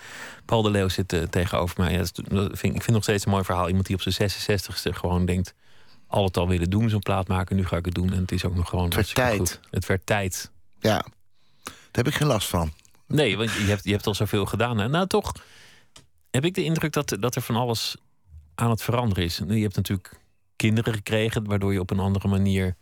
Paul 0.44 0.62
de 0.62 0.70
Leeuw 0.70 0.88
zit 0.88 1.12
uh, 1.12 1.22
tegenover 1.22 1.80
mij. 1.80 1.92
Ja, 1.92 1.98
dat 1.98 2.58
vind, 2.58 2.74
ik 2.74 2.82
vind 2.82 2.88
nog 2.88 3.02
steeds 3.02 3.24
een 3.24 3.30
mooi 3.30 3.44
verhaal. 3.44 3.66
Iemand 3.66 3.86
die 3.86 3.96
op 3.96 4.02
zijn 4.02 4.30
66ste 4.30 4.96
gewoon 4.96 5.26
denkt... 5.26 5.54
al 6.06 6.24
het 6.24 6.36
al 6.36 6.48
willen 6.48 6.70
doen, 6.70 6.88
zo'n 6.88 7.00
plaat 7.00 7.28
maken. 7.28 7.56
Nu 7.56 7.66
ga 7.66 7.76
ik 7.76 7.84
het 7.84 7.94
doen. 7.94 8.12
En 8.12 8.20
het 8.20 8.32
is 8.32 8.44
ook 8.44 8.54
nog 8.54 8.68
gewoon... 8.68 8.84
Het 8.84 8.94
werd 8.94 9.14
tijd. 9.14 9.38
Goed. 9.38 9.60
Het 9.70 9.86
werd 9.86 10.06
tijd. 10.06 10.50
Ja, 10.80 11.04
daar 11.64 11.74
heb 11.92 12.06
ik 12.06 12.14
geen 12.14 12.28
last 12.28 12.48
van. 12.48 12.72
Nee, 13.06 13.36
want 13.36 13.52
je 13.52 13.64
hebt, 13.64 13.84
je 13.84 13.92
hebt 13.92 14.06
al 14.06 14.14
zoveel 14.14 14.46
gedaan. 14.46 14.78
Hè? 14.78 14.88
Nou, 14.88 15.06
toch 15.06 15.32
heb 16.30 16.44
ik 16.44 16.54
de 16.54 16.64
indruk 16.64 16.92
dat, 16.92 17.16
dat 17.20 17.34
er 17.34 17.42
van 17.42 17.56
alles 17.56 17.96
aan 18.54 18.70
het 18.70 18.82
veranderen 18.82 19.24
is. 19.24 19.42
Je 19.48 19.62
hebt 19.62 19.76
natuurlijk 19.76 20.20
kinderen 20.56 20.94
gekregen... 20.94 21.44
waardoor 21.44 21.72
je 21.72 21.80
op 21.80 21.90
een 21.90 22.00
andere 22.00 22.28
manier 22.28 22.76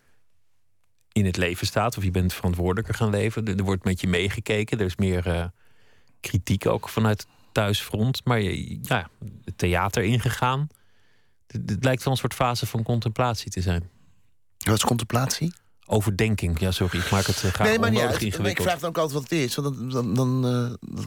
in 1.17 1.25
het 1.25 1.37
leven 1.37 1.67
staat. 1.67 1.97
Of 1.97 2.05
je 2.05 2.11
bent 2.11 2.33
verantwoordelijker 2.33 2.95
gaan 2.95 3.11
leven. 3.11 3.45
Er, 3.45 3.64
wordt 3.64 3.85
met 3.85 4.01
je 4.01 4.09
meegekeken. 4.09 4.79
Er 4.79 4.85
is 4.85 4.97
meer 4.97 5.27
uh, 5.27 5.45
kritiek 6.21 6.67
ook 6.67 6.89
vanuit 6.89 7.27
thuisfront. 7.53 8.25
Maar 8.25 8.41
je, 8.41 8.79
ja, 8.83 9.09
het 9.45 9.59
theater 9.59 10.03
ingegaan. 10.03 10.69
Het, 11.47 11.71
het 11.71 11.85
lijkt 11.85 12.05
wel 12.05 12.12
een 12.12 12.19
soort 12.19 12.35
fase 12.35 12.67
van 12.67 12.83
contemplatie 12.83 13.51
te 13.51 13.61
zijn. 13.61 13.91
Wat 14.59 14.77
is 14.77 14.85
contemplatie? 14.85 15.53
Overdenking, 15.87 16.61
ja, 16.61 16.70
sorry. 16.70 16.99
Ik 16.99 17.11
maak 17.11 17.26
het 17.26 17.43
uh, 17.43 17.51
graag 17.51 17.66
nee, 17.66 17.78
maar 17.78 17.91
niet 17.91 18.01
onnodig 18.01 18.20
ingewikkeld. 18.20 18.59
Ik 18.59 18.64
vraag 18.64 18.78
dan 18.78 18.89
ook 18.89 18.99
altijd 18.99 19.20
wat 19.20 19.30
het 19.30 19.39
is. 19.39 19.55
Want 19.55 19.76
dan, 19.76 19.91
dan, 19.91 20.14
dan, 20.14 20.55
uh, 20.55 20.99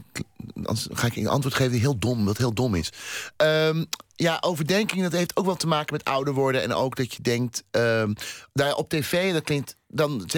dan 0.53 0.77
ga 0.91 1.07
ik 1.07 1.15
een 1.15 1.27
antwoord 1.27 1.55
geven 1.55 1.71
die 1.71 1.81
heel 1.81 1.99
dom, 1.99 2.25
dat 2.25 2.37
heel 2.37 2.53
dom 2.53 2.75
is. 2.75 2.91
Um, 3.37 3.85
ja, 4.15 4.37
overdenking, 4.41 5.01
dat 5.01 5.11
heeft 5.11 5.35
ook 5.35 5.45
wel 5.45 5.55
te 5.55 5.67
maken 5.67 5.93
met 5.93 6.03
ouder 6.03 6.33
worden. 6.33 6.61
En 6.61 6.73
ook 6.73 6.95
dat 6.95 7.13
je 7.13 7.21
denkt, 7.21 7.63
um, 7.71 8.13
daar 8.53 8.75
op 8.75 8.89
tv, 8.89 9.33
dat 9.33 9.43
klinkt, 9.43 9.75
dan 9.87 10.29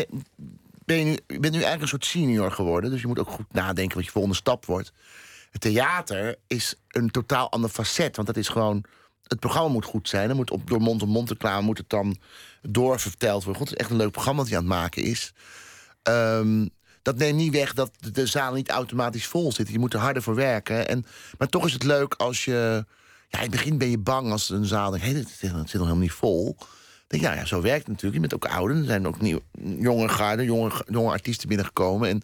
ben 0.85 0.97
je 0.97 1.03
nu, 1.03 1.11
je 1.11 1.39
bent 1.39 1.43
nu 1.43 1.49
eigenlijk 1.49 1.81
een 1.81 1.87
soort 1.87 2.05
senior 2.05 2.51
geworden. 2.51 2.89
Dus 2.91 3.01
je 3.01 3.07
moet 3.07 3.19
ook 3.19 3.29
goed 3.29 3.53
nadenken 3.53 3.95
wat 3.95 4.05
je 4.05 4.11
volgende 4.11 4.37
stap 4.37 4.65
wordt. 4.65 4.91
Het 5.51 5.61
theater 5.61 6.35
is 6.47 6.75
een 6.87 7.11
totaal 7.11 7.51
ander 7.51 7.69
facet. 7.69 8.15
Want 8.15 8.27
dat 8.27 8.37
is 8.37 8.47
gewoon, 8.47 8.83
het 9.31 9.39
programma 9.39 9.69
moet 9.69 9.85
goed 9.85 10.09
zijn. 10.09 10.29
Er 10.29 10.35
moet 10.35 10.51
op, 10.51 10.69
door 10.69 10.81
mond 10.81 11.01
en 11.01 11.07
mond 11.07 11.29
reclame 11.29 11.65
moet 11.65 11.77
het 11.77 11.89
dan 11.89 12.17
doorverteld 12.61 13.43
worden. 13.43 13.61
God, 13.61 13.69
het 13.69 13.79
is 13.79 13.83
echt 13.83 13.89
een 13.91 13.97
leuk 13.97 14.11
programma 14.11 14.41
dat 14.41 14.49
hij 14.49 14.57
aan 14.57 14.63
het 14.63 14.73
maken 14.73 15.03
is. 15.03 15.33
Um, 16.03 16.69
dat 17.01 17.17
neemt 17.17 17.37
niet 17.37 17.53
weg 17.53 17.73
dat 17.73 17.91
de 18.11 18.25
zaal 18.25 18.53
niet 18.53 18.69
automatisch 18.69 19.25
vol 19.27 19.51
zit. 19.51 19.69
Je 19.69 19.79
moet 19.79 19.93
er 19.93 19.99
harder 19.99 20.23
voor 20.23 20.35
werken. 20.35 20.87
En, 20.87 21.05
maar 21.37 21.47
toch 21.47 21.65
is 21.65 21.73
het 21.73 21.83
leuk 21.83 22.13
als 22.13 22.45
je... 22.45 22.85
Ja, 23.27 23.37
in 23.37 23.43
het 23.43 23.51
begin 23.51 23.77
ben 23.77 23.89
je 23.89 23.97
bang 23.97 24.31
als 24.31 24.49
een 24.49 24.65
zaal 24.65 24.89
denkt... 24.89 25.05
hé, 25.05 25.11
hey, 25.11 25.21
dit 25.21 25.29
zit 25.39 25.51
nog 25.51 25.71
helemaal 25.71 25.95
niet 25.95 26.11
vol. 26.11 26.57
Denk 27.07 27.23
ja, 27.23 27.33
ja, 27.33 27.45
zo 27.45 27.61
werkt 27.61 27.79
het 27.79 27.87
natuurlijk. 27.87 28.13
Je 28.13 28.27
bent 28.27 28.33
ook 28.33 28.53
ouder. 28.55 28.77
Er 28.77 28.85
zijn 28.85 29.07
ook 29.07 29.21
nieuw, 29.21 29.39
jonge 29.79 30.09
garden, 30.09 30.45
jonge, 30.45 30.71
jonge 30.87 31.11
artiesten 31.11 31.47
binnengekomen. 31.47 32.09
En, 32.09 32.21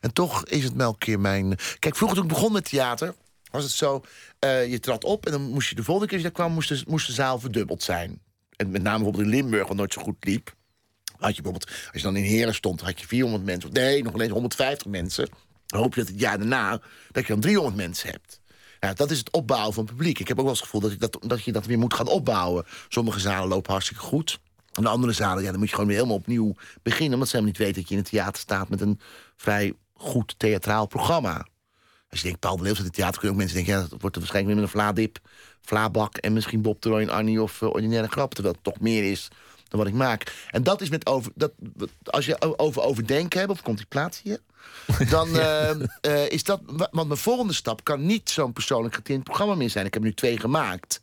en 0.00 0.12
toch 0.12 0.44
is 0.44 0.64
het 0.64 0.76
elke 0.76 0.98
keer 0.98 1.20
mijn... 1.20 1.56
Kijk, 1.78 1.96
vroeger 1.96 2.16
toen 2.16 2.26
ik 2.26 2.32
begon 2.32 2.52
met 2.52 2.64
theater... 2.64 3.14
was 3.52 3.64
het 3.64 3.72
zo, 3.72 4.04
uh, 4.44 4.70
je 4.70 4.80
trad 4.80 5.04
op 5.04 5.26
en 5.26 5.32
dan 5.32 5.42
moest 5.42 5.68
je 5.68 5.74
de 5.74 5.84
volgende 5.84 6.08
keer 6.08 6.16
als 6.16 6.26
je 6.26 6.32
daar 6.32 6.44
kwam... 6.44 6.54
moest 6.54 6.68
de, 6.68 6.82
moest 6.86 7.12
zaal 7.12 7.38
verdubbeld 7.38 7.82
zijn. 7.82 8.20
En 8.56 8.70
met 8.70 8.82
name 8.82 8.96
bijvoorbeeld 8.96 9.24
in 9.24 9.30
Limburg, 9.30 9.68
wat 9.68 9.76
nooit 9.76 9.92
zo 9.92 10.02
goed 10.02 10.24
liep 10.24 10.54
had 11.22 11.36
je 11.36 11.42
bijvoorbeeld, 11.42 11.70
als 11.92 12.00
je 12.00 12.02
dan 12.02 12.16
in 12.16 12.24
Heren 12.24 12.54
stond, 12.54 12.80
had 12.80 13.00
je 13.00 13.06
400 13.06 13.44
mensen. 13.44 13.72
Nee, 13.72 14.02
nog 14.02 14.12
alleen 14.12 14.30
150 14.30 14.86
mensen. 14.86 15.28
Dan 15.66 15.80
hoop 15.80 15.94
je 15.94 16.00
dat 16.00 16.08
het 16.08 16.20
jaar 16.20 16.38
daarna 16.38 16.80
dat 17.10 17.26
je 17.26 17.32
dan 17.32 17.40
300 17.40 17.76
mensen 17.76 18.10
hebt. 18.10 18.40
Ja, 18.80 18.92
dat 18.92 19.10
is 19.10 19.18
het 19.18 19.30
opbouwen 19.30 19.74
van 19.74 19.84
het 19.84 19.94
publiek. 19.94 20.18
Ik 20.18 20.28
heb 20.28 20.36
ook 20.36 20.42
wel 20.42 20.52
eens 20.52 20.60
het 20.60 20.70
gevoel 20.70 20.90
dat, 20.90 21.12
dat, 21.12 21.30
dat 21.30 21.42
je 21.42 21.52
dat 21.52 21.66
weer 21.66 21.78
moet 21.78 21.94
gaan 21.94 22.08
opbouwen. 22.08 22.64
Sommige 22.88 23.20
zalen 23.20 23.48
lopen 23.48 23.70
hartstikke 23.70 24.02
goed. 24.02 24.40
En 24.72 24.82
de 24.82 24.88
andere 24.88 25.12
zalen, 25.12 25.42
ja, 25.42 25.50
dan 25.50 25.58
moet 25.58 25.68
je 25.68 25.74
gewoon 25.74 25.88
weer 25.88 25.98
helemaal 25.98 26.18
opnieuw 26.18 26.54
beginnen. 26.82 27.12
Omdat 27.12 27.28
ze 27.28 27.36
helemaal 27.36 27.54
niet 27.58 27.66
weten 27.66 27.80
dat 27.80 27.88
je 27.88 27.94
in 27.96 28.00
het 28.00 28.10
theater 28.10 28.40
staat 28.40 28.68
met 28.68 28.80
een 28.80 29.00
vrij 29.36 29.72
goed 29.94 30.34
theatraal 30.36 30.86
programma. 30.86 31.46
Als 32.12 32.20
je 32.20 32.26
denkt, 32.26 32.40
Paul 32.40 32.56
de 32.56 32.62
Leeuw 32.62 32.74
zit 32.74 32.80
in 32.80 32.86
het 32.86 32.94
theater, 32.94 33.20
kunnen 33.20 33.30
ook 33.30 33.42
mensen 33.42 33.56
denken... 33.56 33.74
ja, 33.74 33.88
dat 33.88 34.00
wordt 34.00 34.16
er 34.16 34.22
waarschijnlijk 34.22 34.54
weer 34.54 34.64
met 34.64 34.64
een 34.64 34.80
vlaadip, 34.80 35.18
vlaabak... 35.60 36.16
en 36.16 36.32
misschien 36.32 36.62
Bob 36.62 36.82
de 36.82 36.88
Roy 36.88 37.00
en 37.00 37.08
Annie 37.08 37.42
of 37.42 37.60
uh, 37.60 37.68
Ordinaire 37.68 38.08
Grap. 38.08 38.34
Terwijl 38.34 38.54
het 38.54 38.64
toch 38.64 38.80
meer 38.80 39.10
is 39.10 39.28
dan 39.68 39.80
wat 39.80 39.88
ik 39.88 39.94
maak. 39.94 40.46
En 40.50 40.62
dat 40.62 40.80
is 40.80 40.90
met 40.90 41.06
over. 41.06 41.32
Dat, 41.34 41.52
als 42.04 42.26
je 42.26 42.58
over 42.58 42.82
overdenken 42.82 43.38
hebt, 43.38 43.50
of 43.50 43.62
contemplatie, 43.62 44.38
dan 45.08 45.28
uh, 45.36 45.70
uh, 46.06 46.30
is 46.30 46.44
dat. 46.44 46.60
Want 46.66 47.08
mijn 47.08 47.20
volgende 47.20 47.52
stap 47.52 47.84
kan 47.84 48.06
niet 48.06 48.30
zo'n 48.30 48.52
persoonlijk 48.52 48.94
getint 48.94 49.24
programma 49.24 49.54
meer 49.54 49.70
zijn. 49.70 49.86
Ik 49.86 49.94
heb 49.94 50.02
nu 50.02 50.14
twee 50.14 50.38
gemaakt. 50.38 51.00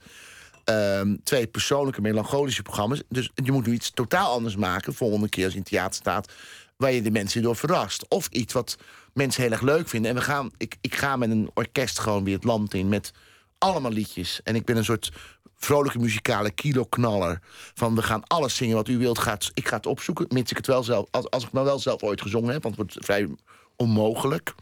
Uh, 0.66 1.02
twee 1.24 1.48
persoonlijke 1.48 2.02
melancholische 2.02 2.62
programma's. 2.62 3.02
Dus 3.10 3.32
je 3.36 3.52
moet 3.52 3.66
nu 3.66 3.74
iets 3.74 3.92
totaal 3.92 4.34
anders 4.34 4.56
maken. 4.56 4.94
Volgende 4.94 5.30
keer 5.30 5.44
als 5.44 5.54
je 5.54 5.60
in 5.60 5.66
theater 5.66 5.96
staat. 5.96 6.32
Waar 6.78 6.92
je 6.92 7.02
de 7.02 7.12
mensen 7.12 7.42
door 7.42 7.56
verrast. 7.56 8.06
Of 8.08 8.28
iets 8.28 8.54
wat 8.54 8.78
mensen 9.14 9.42
heel 9.42 9.52
erg 9.52 9.62
leuk 9.62 9.90
vinden. 9.90 10.12
En 10.12 10.18
we 10.18 10.24
gaan, 10.24 10.52
ik, 10.58 10.76
ik 10.82 10.96
ga 10.96 11.16
met 11.16 11.30
een 11.30 11.50
orkest 11.54 12.00
gewoon 12.00 12.24
weer 12.24 12.36
het 12.36 12.44
land 12.44 12.74
in. 12.74 12.90
Met 12.90 13.12
allemaal 13.58 13.92
liedjes. 13.92 14.40
En 14.44 14.56
ik 14.56 14.66
ben 14.66 14.78
een 14.78 14.86
soort 14.86 15.12
vrolijke 15.58 16.00
muzikale 16.00 16.52
kiloknaller. 16.52 17.40
Van 17.74 17.96
we 17.96 18.02
gaan 18.02 18.28
alles 18.28 18.56
zingen 18.56 18.76
wat 18.76 18.88
u 18.88 18.98
wilt. 18.98 19.20
Gaat, 19.20 19.52
ik 19.54 19.68
ga 19.68 19.76
het 19.76 19.86
opzoeken, 19.86 20.26
mits 20.30 20.52
ik 20.52 20.58
het 20.58 20.68
wel 20.68 20.84
zelf... 20.84 21.08
Als, 21.12 21.30
als 21.30 21.42
ik 21.42 21.46
het 21.46 21.54
nou 21.54 21.66
wel 21.66 21.80
zelf 21.80 22.04
ooit 22.04 22.22
gezongen 22.22 22.54
heb, 22.54 22.64
want 22.64 22.78
het 22.78 22.86
wordt 22.94 23.06
vrij 23.06 23.28
onmogelijk. 23.76 24.54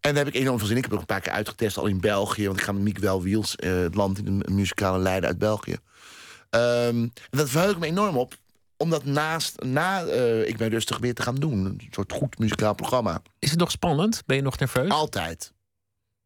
En 0.00 0.14
daar 0.14 0.24
heb 0.24 0.34
ik 0.34 0.40
enorm 0.40 0.58
veel 0.58 0.66
zin 0.66 0.76
in. 0.76 0.82
Ik 0.82 0.90
heb 0.90 0.98
nog 0.98 1.08
een 1.08 1.14
paar 1.14 1.20
keer 1.20 1.32
uitgetest, 1.32 1.76
al 1.76 1.86
in 1.86 2.00
België. 2.00 2.46
Want 2.46 2.58
ik 2.58 2.64
ga 2.64 2.72
met 2.72 2.82
Miek 2.82 2.98
Welwiels, 2.98 3.54
uh, 3.58 3.82
het 3.82 3.94
land 3.94 4.18
in 4.18 4.26
een 4.26 4.54
muzikale 4.54 4.98
leider 4.98 5.28
uit 5.28 5.38
België. 5.38 5.72
Um, 5.72 5.80
en 6.50 7.12
dat 7.30 7.50
verheug 7.50 7.72
ik 7.72 7.78
me 7.78 7.86
enorm 7.86 8.16
op. 8.16 8.34
Omdat 8.78 9.04
naast, 9.04 9.62
na 9.62 10.04
uh, 10.04 10.48
Ik 10.48 10.56
ben 10.56 10.68
rustig 10.68 10.98
weer 10.98 11.14
te 11.14 11.22
gaan 11.22 11.34
doen. 11.34 11.64
Een 11.64 11.88
soort 11.90 12.12
goed 12.12 12.38
muzikaal 12.38 12.74
programma. 12.74 13.22
Is 13.38 13.50
het 13.50 13.58
nog 13.58 13.70
spannend? 13.70 14.22
Ben 14.26 14.36
je 14.36 14.42
nog 14.42 14.58
nerveus? 14.58 14.90
Altijd. 14.90 15.52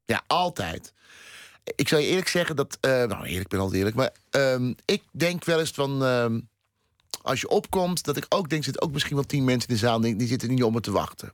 Ja, 0.05 0.23
altijd. 0.27 0.93
Ik 1.75 1.89
zou 1.89 2.03
je 2.03 2.09
eerlijk 2.09 2.29
zeggen 2.29 2.57
dat. 2.57 2.79
Uh, 2.81 2.91
nou, 2.91 3.25
eerlijk, 3.25 3.41
ik 3.41 3.49
ben 3.49 3.61
altijd 3.61 3.79
eerlijk. 3.79 3.97
Maar 3.97 4.13
um, 4.31 4.75
ik 4.85 5.03
denk 5.11 5.45
wel 5.45 5.61
eens 5.61 5.71
van. 5.71 6.03
Um, 6.03 6.51
als 7.23 7.41
je 7.41 7.49
opkomt, 7.49 8.05
dat 8.05 8.17
ik 8.17 8.27
ook 8.29 8.49
denk. 8.49 8.65
zitten 8.65 8.83
ook 8.83 8.93
misschien 8.93 9.15
wel 9.15 9.25
tien 9.25 9.45
mensen 9.45 9.69
in 9.69 9.75
de 9.75 9.81
zaal. 9.81 10.01
Die, 10.01 10.17
die 10.17 10.29
zitten 10.29 10.49
niet 10.49 10.63
om 10.63 10.73
me 10.73 10.81
te 10.81 10.91
wachten. 10.91 11.33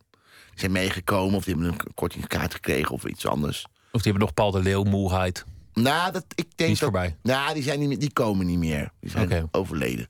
Die 0.50 0.58
zijn 0.58 0.72
meegekomen 0.72 1.34
of 1.34 1.44
die 1.44 1.54
hebben 1.54 1.72
een 1.72 1.94
kortingskaart 1.94 2.54
gekregen 2.54 2.94
of 2.94 3.04
iets 3.04 3.26
anders. 3.26 3.66
Of 3.92 4.02
die 4.02 4.12
hebben 4.12 4.20
nog 4.20 4.34
Paul 4.34 4.50
de 4.50 4.62
Leeuw 4.62 4.82
moeheid. 4.82 5.44
Nou, 5.72 6.12
dat, 6.12 6.24
ik 6.28 6.36
denk 6.36 6.56
die 6.56 6.66
is 6.66 6.78
dat, 6.78 6.90
voorbij. 6.90 7.16
Nou, 7.22 7.54
die, 7.54 7.62
zijn 7.62 7.88
niet 7.88 8.00
die 8.00 8.12
komen 8.12 8.46
niet 8.46 8.58
meer. 8.58 8.90
Die 9.00 9.10
zijn 9.10 9.24
okay. 9.24 9.44
overleden. 9.50 10.06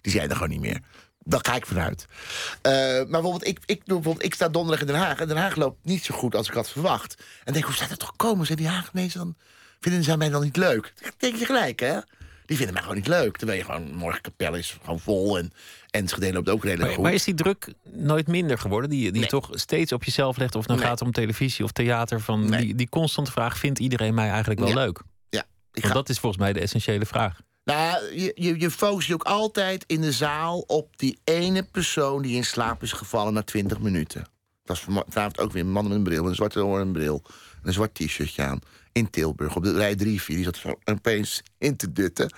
Die 0.00 0.12
zijn 0.12 0.28
er 0.28 0.34
gewoon 0.34 0.50
niet 0.50 0.60
meer. 0.60 0.80
Daar 1.24 1.40
ga 1.42 1.54
ik 1.54 1.66
vanuit. 1.66 2.06
Uh, 2.08 2.72
maar 2.72 3.06
bijvoorbeeld 3.06 3.46
ik, 3.46 3.58
ik, 3.66 3.84
bijvoorbeeld, 3.84 4.24
ik 4.24 4.34
sta 4.34 4.48
donderdag 4.48 4.80
in 4.80 4.86
Den 4.86 4.96
Haag. 4.96 5.20
En 5.20 5.28
Den 5.28 5.36
Haag 5.36 5.56
loopt 5.56 5.84
niet 5.84 6.04
zo 6.04 6.14
goed 6.14 6.34
als 6.34 6.48
ik 6.48 6.54
had 6.54 6.70
verwacht. 6.70 7.22
En 7.44 7.52
denk, 7.52 7.64
hoe 7.64 7.74
staat 7.74 7.90
het 7.90 7.98
toch 7.98 8.16
komen? 8.16 8.46
Zijn 8.46 8.58
die 8.58 8.68
Haagmezen 8.68 9.18
dan 9.18 9.34
vinden 9.80 10.04
zij 10.04 10.16
mij 10.16 10.28
dan 10.28 10.42
niet 10.42 10.56
leuk? 10.56 10.92
Dat 11.02 11.14
denk 11.18 11.36
je 11.36 11.44
gelijk, 11.44 11.80
hè? 11.80 11.98
Die 12.46 12.56
vinden 12.56 12.74
mij 12.74 12.82
gewoon 12.82 12.96
niet 12.96 13.08
leuk. 13.08 13.36
Terwijl 13.36 13.58
je 13.58 13.64
gewoon, 13.64 13.94
morgen 13.94 14.20
kapel 14.20 14.54
is 14.54 14.78
gewoon 14.80 15.00
vol 15.00 15.38
en 15.38 15.52
Enschede 15.90 16.32
loopt 16.32 16.48
ook 16.48 16.62
redelijk 16.62 16.86
maar, 16.86 16.94
goed. 16.94 17.04
Maar 17.04 17.12
is 17.12 17.24
die 17.24 17.34
druk 17.34 17.72
nooit 17.82 18.26
minder 18.26 18.58
geworden? 18.58 18.90
Die, 18.90 19.12
die 19.12 19.20
nee. 19.20 19.30
toch 19.30 19.48
steeds 19.52 19.92
op 19.92 20.04
jezelf 20.04 20.36
legt? 20.36 20.54
Of 20.54 20.66
nou 20.66 20.78
nee. 20.78 20.88
gaat 20.88 20.98
het 20.98 21.08
om 21.08 21.14
televisie 21.14 21.64
of 21.64 21.72
theater? 21.72 22.20
Van 22.20 22.48
nee. 22.48 22.60
die, 22.60 22.74
die 22.74 22.88
constante 22.88 23.30
vraag, 23.30 23.58
vindt 23.58 23.78
iedereen 23.78 24.14
mij 24.14 24.28
eigenlijk 24.28 24.60
wel 24.60 24.68
ja. 24.68 24.74
leuk? 24.74 25.02
Ja. 25.28 25.44
Ik 25.72 25.80
ga... 25.80 25.80
Want 25.80 25.94
dat 25.94 26.08
is 26.08 26.18
volgens 26.18 26.42
mij 26.42 26.52
de 26.52 26.60
essentiële 26.60 27.06
vraag. 27.06 27.40
Nou, 27.68 28.14
je, 28.14 28.32
je, 28.34 28.60
je 28.60 28.70
focust 28.70 29.08
je 29.08 29.14
ook 29.14 29.22
altijd 29.22 29.84
in 29.86 30.00
de 30.00 30.12
zaal 30.12 30.58
op 30.58 30.98
die 30.98 31.18
ene 31.24 31.62
persoon 31.62 32.22
die 32.22 32.36
in 32.36 32.44
slaap 32.44 32.82
is 32.82 32.92
gevallen 32.92 33.32
na 33.32 33.42
20 33.42 33.78
minuten. 33.78 34.20
Dat 34.64 34.80
was 34.84 35.02
vanavond 35.08 35.38
ook 35.38 35.52
weer 35.52 35.62
een 35.62 35.70
man 35.70 35.84
met 35.84 35.92
een 35.92 36.02
bril, 36.02 36.26
een 36.26 36.34
zwarte 36.34 36.64
oor 36.64 36.80
en 36.80 36.92
bril. 36.92 37.22
Een 37.62 37.72
zwart 37.72 37.94
t-shirtje 37.94 38.42
aan 38.42 38.60
in 38.92 39.10
Tilburg. 39.10 39.56
Op 39.56 39.62
de 39.62 39.72
rij 39.72 39.94
3, 39.94 40.22
4. 40.22 40.36
Die 40.36 40.44
zat 40.44 40.56
zo 40.56 40.78
opeens 40.84 41.42
in 41.58 41.76
te 41.76 41.92
dutten. 41.92 42.34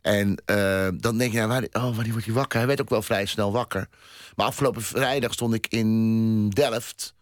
En 0.00 0.42
uh, 0.46 0.88
dan 0.94 1.18
denk 1.18 1.32
je, 1.32 1.38
nou, 1.38 1.48
waar, 1.48 1.62
oh, 1.72 1.94
wanneer 1.94 2.12
wordt 2.12 2.26
hij 2.26 2.34
wakker? 2.34 2.58
Hij 2.58 2.66
werd 2.66 2.80
ook 2.80 2.90
wel 2.90 3.02
vrij 3.02 3.26
snel 3.26 3.52
wakker. 3.52 3.88
Maar 4.36 4.46
afgelopen 4.46 4.82
vrijdag 4.82 5.32
stond 5.32 5.54
ik 5.54 5.66
in 5.66 6.48
Delft. 6.48 7.14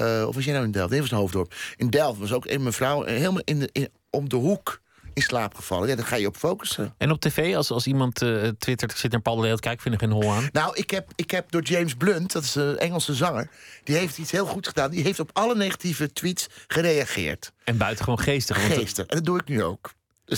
Uh, 0.00 0.24
of 0.26 0.34
was 0.34 0.44
jij 0.44 0.52
nou 0.52 0.64
in 0.64 0.72
Delft? 0.72 0.90
Nee, 0.90 1.00
was 1.00 1.10
een 1.10 1.16
hoofddorp. 1.16 1.54
In 1.76 1.90
Delft 1.90 2.18
was 2.18 2.32
ook 2.32 2.46
een 2.46 2.62
mevrouw 2.62 3.04
helemaal 3.04 3.42
in 3.44 3.58
de, 3.58 3.68
in, 3.72 3.88
om 4.10 4.28
de 4.28 4.36
hoek 4.36 4.80
in 5.18 5.24
slaap 5.24 5.54
gevallen. 5.54 5.88
Ja, 5.88 5.96
daar 5.96 6.06
ga 6.06 6.16
je 6.16 6.26
op 6.26 6.36
focussen. 6.36 6.94
En 6.98 7.10
op 7.10 7.20
tv, 7.20 7.56
als, 7.56 7.70
als 7.70 7.86
iemand 7.86 8.22
uh, 8.22 8.48
twittert, 8.58 8.90
ik 8.90 8.96
zit 8.96 9.10
naar 9.12 9.20
Paul 9.20 9.36
de 9.36 9.42
Leeuw, 9.42 9.56
kijk, 9.56 9.74
ik 9.74 9.80
vind 9.80 9.94
er 9.94 10.00
geen 10.00 10.10
hol 10.10 10.32
aan. 10.32 10.48
Nou, 10.52 10.76
ik 10.76 10.90
heb, 10.90 11.10
ik 11.14 11.30
heb 11.30 11.50
door 11.50 11.62
James 11.62 11.94
Blunt, 11.94 12.32
dat 12.32 12.42
is 12.42 12.54
een 12.54 12.78
Engelse 12.78 13.14
zanger... 13.14 13.50
die 13.84 13.96
heeft 13.96 14.18
iets 14.18 14.30
heel 14.30 14.46
goed 14.46 14.68
gedaan. 14.68 14.90
Die 14.90 15.02
heeft 15.02 15.20
op 15.20 15.30
alle 15.32 15.54
negatieve 15.54 16.12
tweets 16.12 16.46
gereageerd. 16.66 17.52
En 17.64 17.76
buitengewoon 17.76 18.20
geestig. 18.20 18.66
Geestig. 18.66 19.06
En 19.06 19.16
dat 19.16 19.24
doe 19.24 19.38
ik 19.38 19.48
nu 19.48 19.62
ook. 19.62 19.92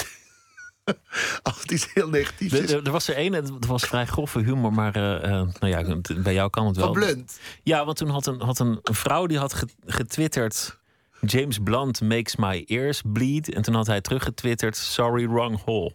Als 1.43 1.61
het 1.61 1.71
iets 1.71 1.89
heel 1.95 2.09
negatiefs 2.09 2.55
is. 2.55 2.73
Er, 2.73 2.85
er 2.85 2.93
was 2.93 3.09
er 3.09 3.15
één, 3.15 3.33
het 3.33 3.67
was 3.67 3.85
vrij 3.85 4.07
grove 4.07 4.41
humor, 4.41 4.73
maar 4.73 4.97
uh, 4.97 5.03
uh, 5.03 5.31
nou 5.59 5.67
ja, 5.67 5.97
bij 6.23 6.35
jou 6.35 6.51
kan 6.51 6.67
het 6.67 6.77
wel. 6.77 6.85
Van 6.85 6.95
Blunt? 6.95 7.41
Ja, 7.63 7.85
want 7.85 7.97
toen 7.97 8.09
had 8.09 8.27
een, 8.27 8.41
had 8.41 8.59
een, 8.59 8.79
een 8.83 8.95
vrouw 8.95 9.27
die 9.27 9.39
had 9.39 9.65
getwitterd... 9.87 10.79
James 11.27 11.59
Blunt 11.59 12.01
makes 12.01 12.37
my 12.37 12.65
ears 12.67 13.03
bleed. 13.05 13.55
En 13.55 13.63
toen 13.63 13.75
had 13.75 13.87
hij 13.87 14.01
teruggetwitterd, 14.01 14.77
sorry, 14.77 15.29
wrong 15.29 15.65
hole. 15.65 15.93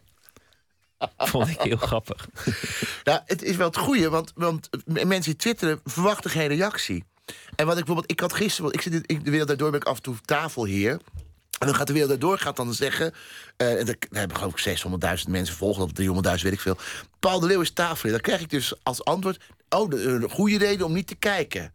Vond 1.18 1.48
ik 1.48 1.62
heel 1.62 1.78
grappig. 1.78 2.28
Nou, 3.04 3.22
het 3.26 3.44
is 3.44 3.56
wel 3.56 3.68
het 3.68 3.78
goede, 3.78 4.10
want, 4.10 4.32
want 4.36 4.70
mensen 4.86 5.22
die 5.22 5.36
twitteren 5.36 5.80
verwachten 5.84 6.30
geen 6.30 6.48
reactie. 6.48 7.04
En 7.56 7.66
wat 7.66 7.78
ik 7.78 7.86
bijvoorbeeld, 7.86 8.12
ik 8.12 8.20
had 8.20 8.34
gisteren, 8.34 8.72
ik 8.72 8.82
zit 8.82 9.08
in 9.08 9.24
de 9.24 9.30
wereld 9.30 9.48
daardoor 9.48 9.72
ben 9.72 9.80
ik 9.80 9.86
af 9.86 9.96
en 9.96 10.02
toe 10.02 10.16
tafelheer. 10.26 11.00
En 11.60 11.68
dan 11.68 11.76
gaat 11.76 11.88
de 11.88 11.94
wereld 11.94 12.12
daardoor 12.12 12.38
gaat 12.38 12.56
dan 12.56 12.74
zeggen. 12.74 13.14
eh 13.58 13.80
en 13.80 13.86
daar 13.86 13.96
hebben 14.10 14.38
geloof 14.38 14.66
ik 14.66 14.80
600.000 15.26 15.30
mensen 15.30 15.56
volgen, 15.56 15.84
of 15.84 15.92
300.000, 16.38 16.44
weet 16.44 16.54
ik 16.54 16.60
veel. 16.60 16.78
Paul 17.20 17.40
de 17.40 17.48
Leeuw 17.48 17.62
is 17.62 17.72
tafelheer. 17.72 18.12
Dan 18.12 18.22
krijg 18.22 18.42
ik 18.42 18.50
dus 18.50 18.74
als 18.84 19.04
antwoord. 19.04 19.40
Oh, 19.70 19.90
de, 19.90 20.04
een 20.04 20.30
goede 20.30 20.58
reden 20.58 20.86
om 20.86 20.94
niet 20.94 21.08
te 21.08 21.16
kijken. 21.16 21.74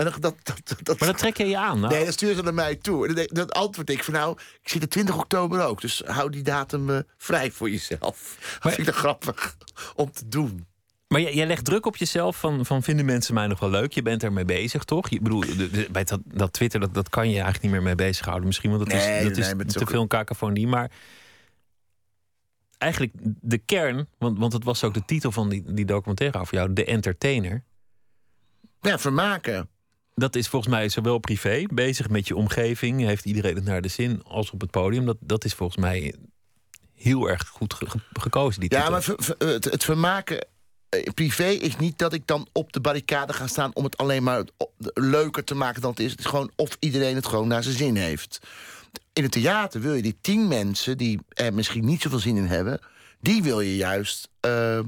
En 0.00 0.06
dat, 0.06 0.22
dat, 0.22 0.34
dat, 0.42 0.74
dat, 0.82 0.98
Maar 1.00 1.08
dat 1.08 1.18
trek 1.18 1.36
je 1.36 1.46
je 1.46 1.58
aan. 1.58 1.80
Nou, 1.80 1.92
Nee, 1.94 2.04
dan 2.04 2.12
sturen 2.12 2.36
ze 2.36 2.42
naar 2.42 2.54
mij 2.54 2.76
toe. 2.76 3.28
Dat 3.32 3.52
antwoord 3.52 3.90
ik 3.90 4.04
van 4.04 4.14
nou, 4.14 4.38
ik 4.62 4.68
zit 4.68 4.82
er 4.82 4.88
20 4.88 5.16
oktober 5.18 5.64
ook. 5.64 5.80
Dus 5.80 6.02
hou 6.06 6.30
die 6.30 6.42
datum 6.42 6.90
eh, 6.90 6.98
vrij 7.16 7.50
voor 7.50 7.70
jezelf. 7.70 7.98
Dat 8.62 8.74
vind 8.74 8.78
ik 8.78 8.84
dan 8.84 8.94
grappig 8.94 9.56
om 9.94 10.12
te 10.12 10.28
doen. 10.28 10.66
Maar 11.08 11.20
jij, 11.20 11.34
jij 11.34 11.46
legt 11.46 11.64
druk 11.64 11.86
op 11.86 11.96
jezelf 11.96 12.36
van, 12.36 12.66
van 12.66 12.82
vinden 12.82 13.04
mensen 13.04 13.34
mij 13.34 13.46
nog 13.46 13.60
wel 13.60 13.70
leuk? 13.70 13.92
Je 13.92 14.02
bent 14.02 14.22
ermee 14.22 14.44
bezig, 14.44 14.84
toch? 14.84 15.08
Je, 15.08 15.20
bedoel, 15.20 15.40
de- 15.40 15.70
de- 15.70 15.88
bij 15.90 16.04
dat, 16.04 16.20
dat 16.24 16.52
Twitter, 16.52 16.80
dat, 16.80 16.94
dat 16.94 17.08
kan 17.08 17.26
je 17.28 17.32
eigenlijk 17.34 17.62
niet 17.62 17.72
meer 17.72 17.82
mee 17.82 17.94
bezighouden. 17.94 18.46
Misschien, 18.46 18.70
want 18.70 18.82
dat 18.82 18.92
Nee, 18.92 18.98
is, 19.18 19.22
dat 19.24 19.32
nee, 19.36 19.46
is 19.48 19.54
maar 19.54 19.64
te 19.64 19.86
veel 19.86 20.00
een 20.02 20.08
cacophonie. 20.08 20.66
Maar 20.66 20.90
eigenlijk 22.78 23.12
de 23.40 23.58
kern, 23.58 24.08
want, 24.18 24.38
want 24.38 24.52
het 24.52 24.64
was 24.64 24.84
ook 24.84 24.94
de 24.94 25.04
titel 25.04 25.32
van 25.32 25.48
die, 25.48 25.62
die 25.72 25.84
documentaire 25.84 26.38
over 26.40 26.54
jou, 26.54 26.72
De 26.72 26.84
Entertainer. 26.84 27.64
Ja, 28.80 28.98
vermaken. 28.98 29.68
Dat 30.14 30.36
is 30.36 30.48
volgens 30.48 30.72
mij 30.72 30.88
zowel 30.88 31.18
privé, 31.18 31.64
bezig 31.72 32.08
met 32.08 32.28
je 32.28 32.36
omgeving, 32.36 33.00
heeft 33.00 33.24
iedereen 33.24 33.54
het 33.54 33.64
naar 33.64 33.82
de 33.82 33.88
zin, 33.88 34.22
als 34.24 34.50
op 34.50 34.60
het 34.60 34.70
podium. 34.70 35.06
Dat, 35.06 35.16
dat 35.20 35.44
is 35.44 35.54
volgens 35.54 35.78
mij 35.78 36.14
heel 36.94 37.28
erg 37.28 37.48
goed 37.48 37.74
ge- 37.74 37.90
ge- 37.90 37.98
gekozen, 38.12 38.60
die 38.60 38.70
Ja, 38.70 38.76
titel. 38.76 38.92
maar 38.92 39.02
ver- 39.02 39.16
ver- 39.24 39.48
het, 39.48 39.64
het 39.64 39.84
vermaken 39.84 40.46
eh, 40.88 41.02
privé 41.14 41.44
is 41.48 41.76
niet 41.76 41.98
dat 41.98 42.12
ik 42.12 42.26
dan 42.26 42.48
op 42.52 42.72
de 42.72 42.80
barricade 42.80 43.32
ga 43.32 43.46
staan 43.46 43.74
om 43.74 43.84
het 43.84 43.96
alleen 43.96 44.22
maar 44.22 44.44
leuker 44.94 45.44
te 45.44 45.54
maken 45.54 45.80
dan 45.80 45.90
het 45.90 46.00
is. 46.00 46.10
Het 46.10 46.20
is 46.20 46.26
gewoon 46.26 46.50
of 46.56 46.76
iedereen 46.80 47.14
het 47.14 47.26
gewoon 47.26 47.48
naar 47.48 47.62
zijn 47.62 47.76
zin 47.76 47.96
heeft. 47.96 48.38
In 49.12 49.22
het 49.22 49.32
theater 49.32 49.80
wil 49.80 49.94
je 49.94 50.02
die 50.02 50.18
tien 50.20 50.48
mensen 50.48 50.96
die 50.98 51.20
er 51.28 51.54
misschien 51.54 51.84
niet 51.84 52.02
zoveel 52.02 52.18
zin 52.18 52.36
in 52.36 52.46
hebben, 52.46 52.80
die 53.20 53.42
wil 53.42 53.60
je 53.60 53.76
juist 53.76 54.28
eh, 54.40 54.80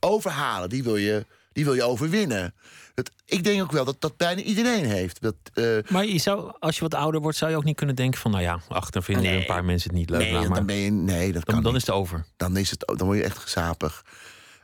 overhalen. 0.00 0.68
Die 0.68 0.82
wil 0.82 0.96
je, 0.96 1.26
die 1.52 1.64
wil 1.64 1.74
je 1.74 1.82
overwinnen. 1.82 2.54
Het, 2.94 3.10
ik 3.24 3.44
denk 3.44 3.62
ook 3.62 3.72
wel 3.72 3.84
dat 3.84 4.00
dat 4.00 4.16
bijna 4.16 4.40
iedereen 4.42 4.84
heeft. 4.84 5.20
Dat, 5.20 5.34
eh, 5.54 5.64
Maar 5.88 6.06
je 6.06 6.18
zou, 6.18 6.52
als 6.58 6.74
je 6.76 6.80
wat 6.82 6.94
ouder 6.94 7.20
wordt, 7.20 7.36
zou 7.36 7.50
je 7.50 7.56
ook 7.56 7.64
niet 7.64 7.76
kunnen 7.76 7.96
denken 7.96 8.20
van... 8.20 8.30
nou 8.30 8.42
ja, 8.42 8.60
ach, 8.68 8.90
dan 8.90 9.02
vinden 9.02 9.24
Nee. 9.24 9.36
een 9.40 9.46
paar 9.46 9.64
mensen 9.64 9.90
het 9.90 9.98
niet 9.98 10.10
leuk. 10.10 10.20
nee, 10.20 10.32
nou, 10.32 10.46
maar 10.48 10.56
dan 10.56 10.66
ben 10.66 10.76
je, 10.76 10.90
nee, 10.90 11.32
dat 11.32 11.44
kan 11.44 11.62
dan, 11.62 11.74
is 11.74 11.80
het 11.86 11.90
over. 11.90 12.24
dan, 12.36 12.56
is 12.56 12.70
het, 12.70 12.92
dan 12.96 13.06
word 13.06 13.18
je 13.18 13.24
echt 13.24 13.38
gezapig. 13.38 14.04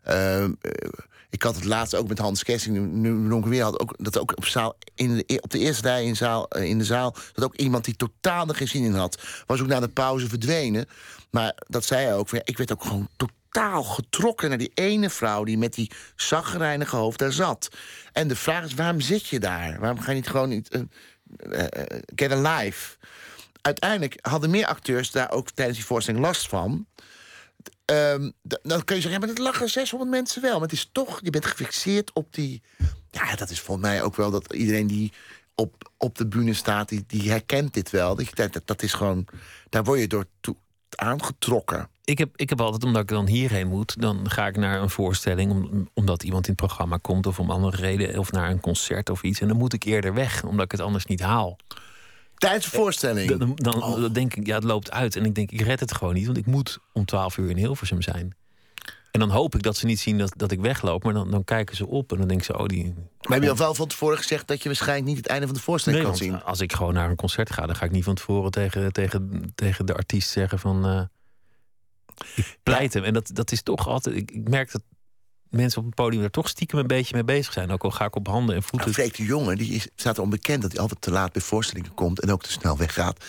Ehm, 0.03 0.53
eh, 0.61 0.71
ik 1.31 1.43
had 1.43 1.55
het 1.55 1.65
laatst 1.65 1.95
ook 1.95 2.09
met 2.09 2.19
Hans 2.19 2.43
Kessing, 2.43 2.93
nu- 2.93 3.37
ik 3.37 3.45
weer, 3.45 3.63
had 3.63 3.81
ook, 3.81 3.95
dat 3.97 4.19
ook 4.19 4.33
op, 4.37 4.45
zaal, 4.47 4.77
in 4.95 5.17
de, 5.17 5.39
op 5.43 5.51
de 5.51 5.59
eerste 5.59 5.83
rij 5.83 6.05
in, 6.05 6.17
zaal, 6.17 6.49
eh, 6.49 6.65
in 6.69 6.79
de 6.79 6.85
zaal, 6.85 7.15
dat 7.33 7.45
ook 7.45 7.55
iemand 7.57 7.85
die 7.85 7.97
totaal 7.97 8.49
er 8.49 8.55
geen 8.55 8.69
zin 8.69 8.85
in 8.85 8.95
had, 8.95 9.23
was 9.47 9.61
ook 9.61 9.67
na 9.67 9.81
de 9.81 9.89
pauze 9.89 10.29
verdwenen. 10.29 10.87
Maar 11.31 11.53
dat 11.69 11.85
zei 11.85 12.05
hij 12.05 12.15
ook, 12.17 12.29
van, 12.29 12.39
ja, 12.39 12.45
ik 12.47 12.57
werd 12.59 12.73
ook 12.73 12.83
gewoon 12.83 13.09
totaal 13.17 13.35
getrokken 13.65 14.49
naar 14.49 14.59
die 14.59 14.71
ene 14.75 15.11
vrouw 15.11 15.45
die 15.45 15.59
met 15.59 15.75
die 15.75 15.91
zagrijnige 16.17 16.97
hoofd 16.97 17.19
daar 17.19 17.33
zat. 17.33 17.69
En 18.13 18.29
de 18.29 18.37
vraag 18.37 18.65
is, 18.65 18.75
waarom 18.75 19.01
zit 19.01 19.27
je 19.27 19.41
daar? 19.41 19.81
Waarom 19.81 20.01
ga 20.01 20.11
je 20.11 20.17
niet 20.17 20.29
gewoon 20.29 20.49
niet, 20.49 20.69
eh, 20.69 20.81
eh, 21.39 21.67
eh, 21.71 22.01
get 22.15 22.33
a 22.33 22.57
life? 22.57 22.97
Uiteindelijk 23.61 24.19
hadden 24.21 24.51
meer 24.51 24.67
acteurs 24.67 25.11
daar 25.11 25.31
ook 25.31 25.51
tijdens 25.51 25.77
die 25.77 25.87
voorstelling 25.87 26.25
last 26.25 26.49
van. 26.49 26.87
Ehm, 27.85 28.31
dan 28.43 28.85
kun 28.85 28.97
je 28.97 29.03
zeggen, 29.03 29.21
maar 29.21 29.29
dat 29.29 29.39
lachen 29.39 29.69
600 29.69 30.11
mensen 30.11 30.43
wel. 30.43 30.53
Maar 30.53 30.69
het 30.69 30.73
is 30.73 30.89
toch, 30.93 31.21
je 31.23 31.31
bent 31.31 31.47
gefixeerd 31.47 32.13
op 32.13 32.35
die... 32.35 32.63
Ja, 33.11 33.35
dat 33.35 33.51
is 33.51 33.61
volgens 33.61 33.87
mij 33.87 34.03
ook 34.03 34.17
wel 34.17 34.31
dat 34.31 34.53
iedereen 34.53 34.87
die 34.87 35.13
op, 35.55 35.91
op 35.97 36.19
de 36.19 36.27
bühne 36.27 36.55
staat... 36.55 36.89
die, 36.89 37.05
die 37.07 37.31
herkent 37.31 37.75
dit 37.75 37.91
wel. 37.91 38.15
Dat, 38.15 38.53
dat, 38.53 38.63
dat 38.65 38.83
is 38.83 38.93
gewoon, 38.93 39.27
daar 39.69 39.85
word 39.85 40.01
je 40.01 40.07
door 40.07 40.27
toe, 40.41 40.57
aangetrokken. 40.91 41.89
Ik 42.07 42.19
heb, 42.19 42.31
ik 42.37 42.49
heb 42.49 42.61
altijd, 42.61 42.85
omdat 42.85 43.03
ik 43.03 43.09
dan 43.09 43.27
hierheen 43.27 43.67
moet... 43.69 44.01
dan 44.01 44.31
ga 44.31 44.47
ik 44.47 44.57
naar 44.57 44.83
een 44.83 44.91
voorstelling 44.91 45.51
om, 45.51 45.89
omdat 45.95 46.23
iemand 46.23 46.45
in 46.47 46.53
het 46.53 46.61
programma 46.67 46.97
komt... 46.97 47.27
of 47.27 47.39
om 47.39 47.51
andere 47.51 47.77
reden, 47.77 48.19
of 48.19 48.33
naar 48.33 48.51
een 48.51 48.61
concert 48.61 49.11
of 49.11 49.23
iets. 49.23 49.41
En 49.41 49.49
dan 49.49 49.57
moet 49.57 49.73
ik 49.73 49.85
eerder 49.85 50.15
weg, 50.15 50.45
omdat 50.45 50.65
ik 50.65 50.71
het 50.73 50.81
anders 50.81 51.07
niet 51.07 51.21
haal. 51.21 51.57
Tijdens 52.37 52.65
de 52.65 52.77
voorstelling. 52.77 53.37
Dan, 53.37 53.53
dan, 53.55 54.01
dan 54.01 54.13
denk 54.13 54.35
ik, 54.35 54.47
ja, 54.47 54.55
het 54.55 54.65
loopt 54.65 54.91
uit. 54.91 55.17
En 55.17 55.25
ik 55.25 55.35
denk, 55.35 55.51
ik 55.51 55.61
red 55.61 55.81
het 55.81 55.95
gewoon 55.95 56.15
niet, 56.15 56.27
want 56.27 56.39
ik 56.39 56.47
moet 56.47 56.79
om 56.93 57.05
12 57.05 57.37
uur 57.37 57.51
in 57.51 57.57
Hilversum 57.57 58.03
zijn. 58.03 58.35
En 59.11 59.21
dan 59.21 59.31
hoop 59.31 59.55
ik 59.55 59.63
dat 59.63 59.77
ze 59.77 59.87
niet 59.87 60.01
zien 60.01 60.19
dat, 60.19 60.33
dat 60.37 60.51
ik 60.51 60.61
wegloop. 60.61 61.05
Maar 61.05 61.13
dan, 61.15 61.31
dan 61.31 61.45
kijken 61.45 61.77
ze 61.77 61.87
op 61.87 62.13
en 62.13 62.19
dan 62.19 62.29
denken 62.29 62.47
ze, 62.47 62.59
oh, 62.59 62.67
die... 62.67 62.95
Maar 63.23 63.33
heb 63.39 63.43
je 63.43 63.51
al 63.51 63.57
wel 63.57 63.75
van 63.75 63.89
tevoren 63.89 64.17
gezegd 64.17 64.49
dat 64.49 64.63
je 64.63 64.69
waarschijnlijk 64.69 65.07
niet 65.09 65.17
het 65.17 65.27
einde 65.27 65.47
van 65.47 65.55
de 65.55 65.63
voorstelling 65.63 66.03
Nee, 66.03 66.11
kan 66.11 66.21
zien? 66.21 66.43
als 66.43 66.61
ik 66.61 66.73
gewoon 66.73 66.95
naar 66.95 67.11
een 67.11 67.17
concert 67.17 67.53
ga, 67.53 67.67
dan 67.67 67.77
ga 67.77 67.85
ik 67.85 67.91
niet 67.91 68.05
van 68.05 68.15
tevoren 68.15 68.51
tegen, 68.51 68.93
tegen, 68.93 69.53
tegen 69.55 69.87
de 69.87 69.95
artiest 69.95 70.31
zeggen 70.31 70.59
van. 70.59 70.87
eh 70.87 71.01
ik 72.35 72.59
pleit 72.63 72.95
hem. 72.95 73.05
En 73.05 73.13
dat, 73.13 73.31
dat 73.33 73.53
is 73.53 73.63
toch 73.63 73.89
altijd. 73.89 74.17
Ik, 74.17 74.31
ik 74.31 74.49
merk 74.49 74.73
dat 74.73 74.83
mensen 75.51 75.79
op 75.79 75.87
het 75.87 75.95
podium 75.95 76.23
er 76.23 76.31
toch 76.31 76.49
stiekem 76.49 76.79
een 76.79 76.87
beetje 76.87 77.15
mee 77.15 77.25
bezig 77.25 77.53
zijn. 77.53 77.71
Ook 77.71 77.85
al 77.85 77.91
ga 77.91 78.05
ik 78.05 78.17
op 78.17 78.27
handen 78.27 78.55
en 78.55 78.63
voeten. 78.63 78.91
Nou, 78.91 78.93
Freek 78.93 79.17
de 79.17 79.25
Jonge, 79.25 79.57
die 79.57 79.73
is, 79.73 79.89
staat 79.95 80.17
erom 80.17 80.31
bekend 80.31 80.63
dat 80.63 80.73
hij 80.73 80.81
altijd 80.81 81.01
te 81.01 81.11
laat 81.11 81.33
bij 81.33 81.43
voorstellingen 81.43 81.95
komt 81.95 82.21
en 82.21 82.33
ook 82.33 82.43
te 82.43 82.53
snel 82.53 82.77
weggaat. 82.77 83.25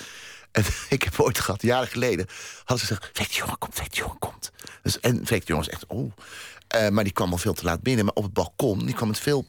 En 0.52 0.64
ik 0.90 1.04
heb 1.04 1.20
ooit 1.20 1.40
gehad, 1.40 1.62
jaren 1.62 1.88
geleden, 1.88 2.28
hadden 2.58 2.88
ze 2.88 2.94
gezegd: 2.96 3.10
Freek 3.14 3.30
de 3.30 3.36
Jonge 3.36 3.58
komt, 3.58 3.74
Freek 3.74 3.92
de 3.92 3.98
Jonge 3.98 4.18
komt. 4.20 4.52
Dus, 4.82 5.00
en 5.00 5.26
Freek 5.26 5.46
de 5.46 5.54
Jonge 5.54 5.66
is 5.66 5.70
echt, 5.70 5.86
oh. 5.88 6.12
Eh, 6.68 6.90
maar 6.90 7.04
die 7.04 7.14
kwam 7.14 7.32
al 7.32 7.38
veel 7.38 7.54
te 7.54 7.64
laat 7.64 7.82
binnen. 7.82 8.06
Maar 8.06 8.14
op 8.14 8.24
het 8.24 8.34
balkon, 8.34 8.86
die 8.86 8.96
kwam 8.96 9.08
met 9.08 9.20
veel 9.20 9.46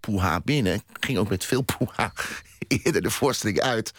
poeha 0.00 0.40
binnen. 0.40 0.82
Ging 1.00 1.18
ook 1.18 1.28
met 1.28 1.44
veel 1.44 1.62
poeha 1.62 2.12
eerder 2.84 3.02
de 3.02 3.10
voorstelling 3.10 3.60
uit. 3.60 3.92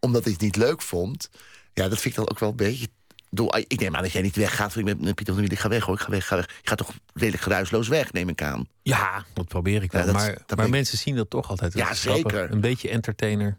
Omdat 0.00 0.22
hij 0.22 0.32
het 0.32 0.40
niet 0.40 0.56
leuk 0.56 0.82
vond. 0.82 1.30
Ja, 1.74 1.88
dat 1.88 1.98
vind 1.98 2.04
ik 2.04 2.14
dan 2.14 2.30
ook 2.30 2.38
wel 2.38 2.48
een 2.48 2.56
beetje... 2.56 2.88
Doe, 3.30 3.64
ik 3.66 3.80
neem 3.80 3.96
aan 3.96 4.02
dat 4.02 4.12
jij 4.12 4.22
niet 4.22 4.36
weggaat. 4.36 4.76
Ik 4.76 4.84
ben 4.84 4.98
met 5.00 5.14
Pieter 5.14 5.34
van 5.34 5.44
ik 5.44 5.58
ga 5.58 5.68
weg 5.68 5.84
hoor, 5.84 5.94
ik 5.94 6.00
ga 6.00 6.10
weg, 6.10 6.20
ik 6.20 6.26
ga 6.26 6.36
weg. 6.36 6.46
Je 6.62 6.68
gaat 6.68 6.78
toch 6.78 6.92
redelijk 7.14 7.42
geruisloos 7.42 7.88
weg, 7.88 8.12
neem 8.12 8.28
ik 8.28 8.42
aan. 8.42 8.68
Ja, 8.82 9.24
dat 9.34 9.48
probeer 9.48 9.82
ik 9.82 9.92
wel. 9.92 10.00
Ja, 10.00 10.06
dat 10.06 10.16
is- 10.16 10.26
maar 10.26 10.38
dat 10.46 10.56
maar 10.56 10.66
ik- 10.66 10.72
mensen 10.72 10.98
zien 10.98 11.16
dat 11.16 11.30
toch 11.30 11.50
altijd. 11.50 11.72
Dat 11.72 11.80
Ja, 11.82 11.94
grappig. 11.94 12.30
zeker. 12.32 12.52
Een 12.52 12.60
beetje 12.60 12.88
entertainer. 12.88 13.58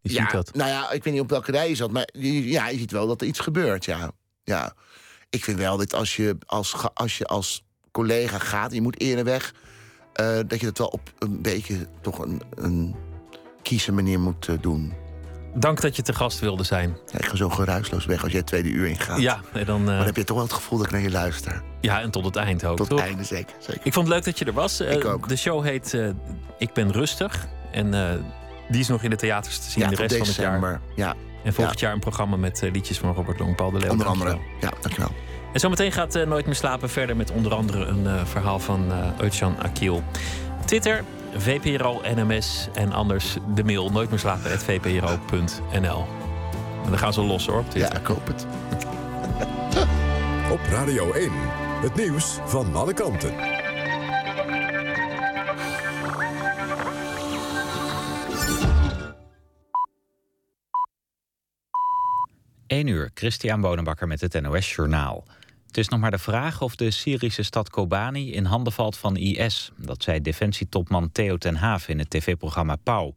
Je 0.00 0.12
ja, 0.12 0.22
ziet 0.22 0.30
dat. 0.30 0.54
Nou 0.54 0.70
ja, 0.70 0.90
ik 0.90 1.04
weet 1.04 1.12
niet 1.12 1.22
op 1.22 1.30
welke 1.30 1.50
rij 1.50 1.68
je 1.68 1.74
zat, 1.74 1.90
maar 1.90 2.08
je- 2.12 2.48
ja, 2.48 2.68
je 2.68 2.78
ziet 2.78 2.90
wel 2.90 3.06
dat 3.06 3.20
er 3.20 3.26
iets 3.26 3.38
gebeurt. 3.40 3.84
Ja, 3.84 4.10
ja. 4.44 4.74
Ik 5.30 5.44
vind 5.44 5.58
wel 5.58 5.76
dat 5.76 5.94
als 5.94 6.16
je 6.16 6.36
als, 6.46 6.74
als, 6.94 7.18
je 7.18 7.24
als 7.26 7.62
collega 7.90 8.38
gaat, 8.38 8.72
je 8.72 8.80
moet 8.80 9.00
eerder 9.00 9.24
weg, 9.24 9.54
eh, 10.12 10.38
dat 10.46 10.60
je 10.60 10.66
dat 10.66 10.78
wel 10.78 10.86
op 10.88 11.12
een 11.18 11.42
beetje 11.42 11.86
toch 12.00 12.18
een, 12.18 12.42
een 12.54 12.94
kieze 13.62 13.92
manier 13.92 14.20
moet 14.20 14.48
eh, 14.48 14.54
doen. 14.60 14.92
Dank 15.58 15.80
dat 15.80 15.96
je 15.96 16.02
te 16.02 16.12
gast 16.14 16.38
wilde 16.38 16.64
zijn. 16.64 16.96
Ja, 17.12 17.18
ik 17.18 17.24
ga 17.24 17.36
zo 17.36 17.48
geruisloos 17.48 18.04
weg 18.04 18.22
als 18.22 18.30
jij 18.30 18.38
het 18.40 18.48
tweede 18.48 18.68
uur 18.68 18.86
ingaat. 18.86 19.20
Ja, 19.20 19.40
en 19.52 19.64
dan, 19.64 19.80
eh, 19.80 19.96
Dan 19.96 20.06
heb 20.06 20.16
je 20.16 20.24
toch 20.24 20.36
wel 20.36 20.44
het 20.44 20.54
gevoel 20.54 20.78
dat 20.78 20.86
ik 20.86 20.92
naar 20.92 21.02
je 21.02 21.10
luister. 21.10 21.62
ja, 21.80 22.00
en 22.00 22.10
tot 22.10 22.24
het 22.24 22.36
eind 22.36 22.64
ook. 22.64 22.76
Tot 22.76 22.88
het 22.88 22.98
einde 23.00 23.24
zeker. 23.24 23.54
zeker. 23.58 23.80
Ik 23.86 23.92
vond 23.92 24.06
het 24.06 24.14
leuk 24.14 24.24
dat 24.24 24.38
je 24.38 24.44
er 24.44 24.52
was. 24.52 24.80
Eh, 24.80 24.92
Ik 24.92 25.04
ook. 25.04 25.28
De 25.28 25.36
show 25.36 25.64
heet 25.64 25.94
eh, 25.94 26.08
Ik 26.58 26.72
ben 26.72 26.92
rustig. 26.92 27.46
En 27.72 27.90
die 28.68 28.80
is 28.80 28.88
nog 28.88 29.02
in 29.02 29.10
de 29.10 29.16
theaters 29.16 29.58
te 29.58 29.70
zien 29.70 29.82
ja, 29.84 29.88
de 29.90 29.96
rest 29.96 30.16
van 30.16 30.26
het 30.26 30.36
jaar. 30.36 30.46
december. 30.60 30.80
Ja, 30.94 31.14
En 31.44 31.52
volgend 31.54 31.80
jaar 31.80 31.92
een 31.92 32.00
programma 32.00 32.36
met 32.36 32.68
liedjes 32.72 32.98
van 32.98 33.14
Robert 33.14 33.38
Long, 33.38 33.56
Paul 33.56 33.70
de 33.70 33.78
Leeuw. 33.78 33.90
onder 33.90 34.06
andere. 34.06 34.30
dankjewel. 34.30 34.70
Ja, 34.70 34.76
dankjewel. 34.80 35.10
En 35.52 35.60
zometeen 35.60 35.92
gaat 35.92 36.24
Nooit 36.26 36.46
meer 36.46 36.54
slapen 36.54 36.90
verder 36.90 37.16
met 37.16 37.30
onder 37.30 37.54
andere 37.54 37.84
een 37.84 38.26
verhaal 38.26 38.58
van 38.58 38.92
Özcan 39.22 39.58
Akil. 39.62 40.02
Twitter, 40.64 41.04
VPRO, 41.38 42.00
NMS 42.14 42.68
en 42.74 42.92
anders 42.92 43.36
de 43.54 43.64
mail 43.64 43.90
nooit 43.90 44.10
meer 44.10 44.18
slapen 44.18 44.58
vpro.nl. 44.58 46.06
En 46.84 46.90
dan 46.90 46.98
gaan 46.98 47.12
ze 47.12 47.22
los 47.22 47.46
hoor 47.46 47.64
Ja, 47.74 47.96
ik 47.96 48.06
hoop 48.06 48.26
het. 48.26 48.46
Op 50.52 50.60
Radio 50.70 51.12
1. 51.12 51.30
Het 51.80 51.94
nieuws 51.94 52.38
van 52.44 52.74
alle 52.74 52.92
kanten. 52.92 53.56
1 62.66 62.86
uur, 62.86 63.10
Christian 63.14 63.60
Bonenbakker 63.60 64.06
met 64.06 64.20
het 64.20 64.40
NOS 64.40 64.74
Journaal. 64.74 65.24
Het 65.68 65.76
is 65.76 65.88
nog 65.88 66.00
maar 66.00 66.10
de 66.10 66.18
vraag 66.18 66.62
of 66.62 66.76
de 66.76 66.90
Syrische 66.90 67.42
stad 67.42 67.70
Kobani 67.70 68.32
in 68.32 68.44
handen 68.44 68.72
valt 68.72 68.96
van 68.96 69.16
IS. 69.16 69.70
Dat 69.76 70.02
zei 70.02 70.20
defensietopman 70.20 71.12
Theo 71.12 71.36
ten 71.36 71.56
Haaf 71.56 71.88
in 71.88 71.98
het 71.98 72.10
tv-programma 72.10 72.76
Pauw. 72.76 73.14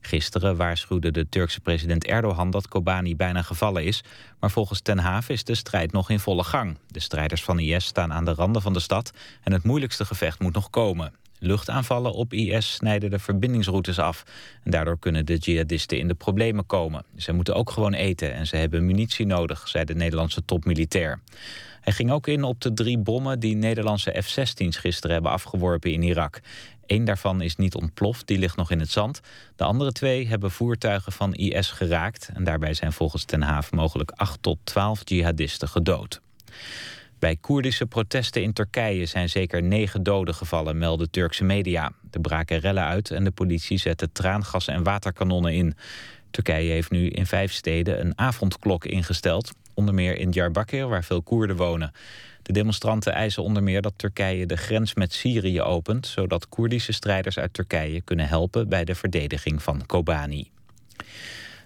Gisteren 0.00 0.56
waarschuwde 0.56 1.10
de 1.10 1.28
Turkse 1.28 1.60
president 1.60 2.04
Erdogan 2.04 2.50
dat 2.50 2.68
Kobani 2.68 3.16
bijna 3.16 3.42
gevallen 3.42 3.84
is. 3.84 4.02
Maar 4.40 4.50
volgens 4.50 4.80
ten 4.80 4.98
Haaf 4.98 5.28
is 5.28 5.44
de 5.44 5.54
strijd 5.54 5.92
nog 5.92 6.10
in 6.10 6.18
volle 6.18 6.44
gang. 6.44 6.76
De 6.88 7.00
strijders 7.00 7.44
van 7.44 7.58
IS 7.58 7.84
staan 7.84 8.12
aan 8.12 8.24
de 8.24 8.34
randen 8.34 8.62
van 8.62 8.72
de 8.72 8.80
stad... 8.80 9.12
en 9.42 9.52
het 9.52 9.64
moeilijkste 9.64 10.04
gevecht 10.04 10.40
moet 10.40 10.54
nog 10.54 10.70
komen. 10.70 11.12
Luchtaanvallen 11.38 12.12
op 12.12 12.32
IS 12.32 12.72
snijden 12.72 13.10
de 13.10 13.18
verbindingsroutes 13.18 13.98
af. 13.98 14.24
En 14.62 14.70
daardoor 14.70 14.98
kunnen 14.98 15.26
de 15.26 15.36
jihadisten 15.36 15.98
in 15.98 16.08
de 16.08 16.14
problemen 16.14 16.66
komen. 16.66 17.04
Ze 17.16 17.32
moeten 17.32 17.54
ook 17.54 17.70
gewoon 17.70 17.92
eten 17.92 18.34
en 18.34 18.46
ze 18.46 18.56
hebben 18.56 18.86
munitie 18.86 19.26
nodig, 19.26 19.68
zei 19.68 19.84
de 19.84 19.94
Nederlandse 19.94 20.44
topmilitair. 20.44 21.20
Hij 21.82 21.92
ging 21.92 22.10
ook 22.10 22.26
in 22.26 22.42
op 22.42 22.60
de 22.60 22.72
drie 22.72 22.98
bommen 22.98 23.40
die 23.40 23.56
Nederlandse 23.56 24.22
F-16's 24.22 24.76
gisteren 24.76 25.12
hebben 25.12 25.32
afgeworpen 25.32 25.92
in 25.92 26.02
Irak. 26.02 26.40
Eén 26.86 27.04
daarvan 27.04 27.40
is 27.40 27.56
niet 27.56 27.74
ontploft, 27.74 28.26
die 28.26 28.38
ligt 28.38 28.56
nog 28.56 28.70
in 28.70 28.80
het 28.80 28.90
zand. 28.90 29.20
De 29.56 29.64
andere 29.64 29.92
twee 29.92 30.26
hebben 30.26 30.50
voertuigen 30.50 31.12
van 31.12 31.34
IS 31.34 31.70
geraakt. 31.70 32.30
En 32.34 32.44
daarbij 32.44 32.74
zijn 32.74 32.92
volgens 32.92 33.24
Ten 33.24 33.42
Haaf 33.42 33.72
mogelijk 33.72 34.10
8 34.10 34.42
tot 34.42 34.58
12 34.64 35.00
jihadisten 35.04 35.68
gedood. 35.68 36.20
Bij 37.18 37.36
Koerdische 37.36 37.86
protesten 37.86 38.42
in 38.42 38.52
Turkije 38.52 39.06
zijn 39.06 39.28
zeker 39.28 39.62
negen 39.62 40.02
doden 40.02 40.34
gevallen, 40.34 40.78
melden 40.78 41.10
Turkse 41.10 41.44
media. 41.44 41.92
Er 42.10 42.20
braken 42.20 42.58
rellen 42.58 42.84
uit 42.84 43.10
en 43.10 43.24
de 43.24 43.30
politie 43.30 43.78
zette 43.78 44.12
traangas 44.12 44.68
en 44.68 44.82
waterkanonnen 44.82 45.54
in. 45.54 45.74
Turkije 46.30 46.72
heeft 46.72 46.90
nu 46.90 47.08
in 47.08 47.26
vijf 47.26 47.52
steden 47.52 48.00
een 48.00 48.18
avondklok 48.18 48.84
ingesteld. 48.84 49.52
Onder 49.74 49.94
meer 49.94 50.18
in 50.18 50.30
Diyarbakir, 50.30 50.88
waar 50.88 51.04
veel 51.04 51.22
Koerden 51.22 51.56
wonen. 51.56 51.92
De 52.42 52.52
demonstranten 52.52 53.12
eisen 53.12 53.42
onder 53.42 53.62
meer 53.62 53.82
dat 53.82 53.92
Turkije 53.96 54.46
de 54.46 54.56
grens 54.56 54.94
met 54.94 55.12
Syrië 55.12 55.60
opent... 55.60 56.06
zodat 56.06 56.48
Koerdische 56.48 56.92
strijders 56.92 57.38
uit 57.38 57.54
Turkije 57.54 58.00
kunnen 58.00 58.28
helpen 58.28 58.68
bij 58.68 58.84
de 58.84 58.94
verdediging 58.94 59.62
van 59.62 59.86
Kobani. 59.86 60.50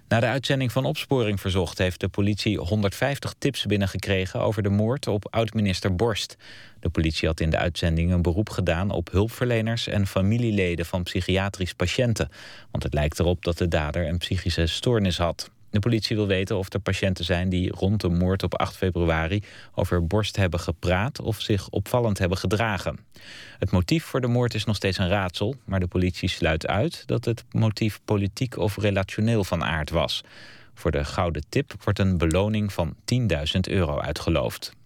Na 0.08 0.20
de 0.20 0.26
uitzending 0.26 0.72
van 0.72 0.84
Opsporing 0.84 1.40
Verzocht 1.40 1.78
heeft 1.78 2.00
de 2.00 2.08
politie 2.08 2.58
150 2.58 3.34
tips 3.38 3.66
binnengekregen 3.66 4.40
over 4.40 4.62
de 4.62 4.68
moord 4.68 5.06
op 5.06 5.26
oud-minister 5.30 5.94
Borst. 5.94 6.36
De 6.80 6.88
politie 6.88 7.28
had 7.28 7.40
in 7.40 7.50
de 7.50 7.58
uitzending 7.58 8.12
een 8.12 8.22
beroep 8.22 8.50
gedaan 8.50 8.90
op 8.90 9.10
hulpverleners 9.10 9.86
en 9.86 10.06
familieleden 10.06 10.86
van 10.86 11.02
psychiatrisch 11.02 11.74
patiënten. 11.74 12.28
Want 12.70 12.82
het 12.82 12.94
lijkt 12.94 13.18
erop 13.18 13.44
dat 13.44 13.58
de 13.58 13.68
dader 13.68 14.08
een 14.08 14.18
psychische 14.18 14.66
stoornis 14.66 15.18
had. 15.18 15.50
De 15.76 15.82
politie 15.82 16.16
wil 16.16 16.26
weten 16.26 16.56
of 16.56 16.72
er 16.72 16.80
patiënten 16.80 17.24
zijn 17.24 17.48
die 17.48 17.70
rond 17.70 18.00
de 18.00 18.08
moord 18.08 18.42
op 18.42 18.54
8 18.54 18.76
februari 18.76 19.42
over 19.74 20.06
Borst 20.06 20.36
hebben 20.36 20.60
gepraat 20.60 21.20
of 21.20 21.40
zich 21.40 21.68
opvallend 21.68 22.18
hebben 22.18 22.38
gedragen. 22.38 22.98
Het 23.58 23.70
motief 23.70 24.04
voor 24.04 24.20
de 24.20 24.26
moord 24.26 24.54
is 24.54 24.64
nog 24.64 24.76
steeds 24.76 24.98
een 24.98 25.08
raadsel, 25.08 25.54
maar 25.64 25.80
de 25.80 25.86
politie 25.86 26.28
sluit 26.28 26.66
uit 26.66 27.02
dat 27.06 27.24
het 27.24 27.44
motief 27.50 28.00
politiek 28.04 28.56
of 28.56 28.76
relationeel 28.76 29.44
van 29.44 29.64
aard 29.64 29.90
was. 29.90 30.24
Voor 30.74 30.90
de 30.90 31.04
gouden 31.04 31.44
tip 31.48 31.74
wordt 31.84 31.98
een 31.98 32.18
beloning 32.18 32.72
van 32.72 32.94
10.000 33.14 33.60
euro 33.60 33.98
uitgeloofd. 34.00 34.76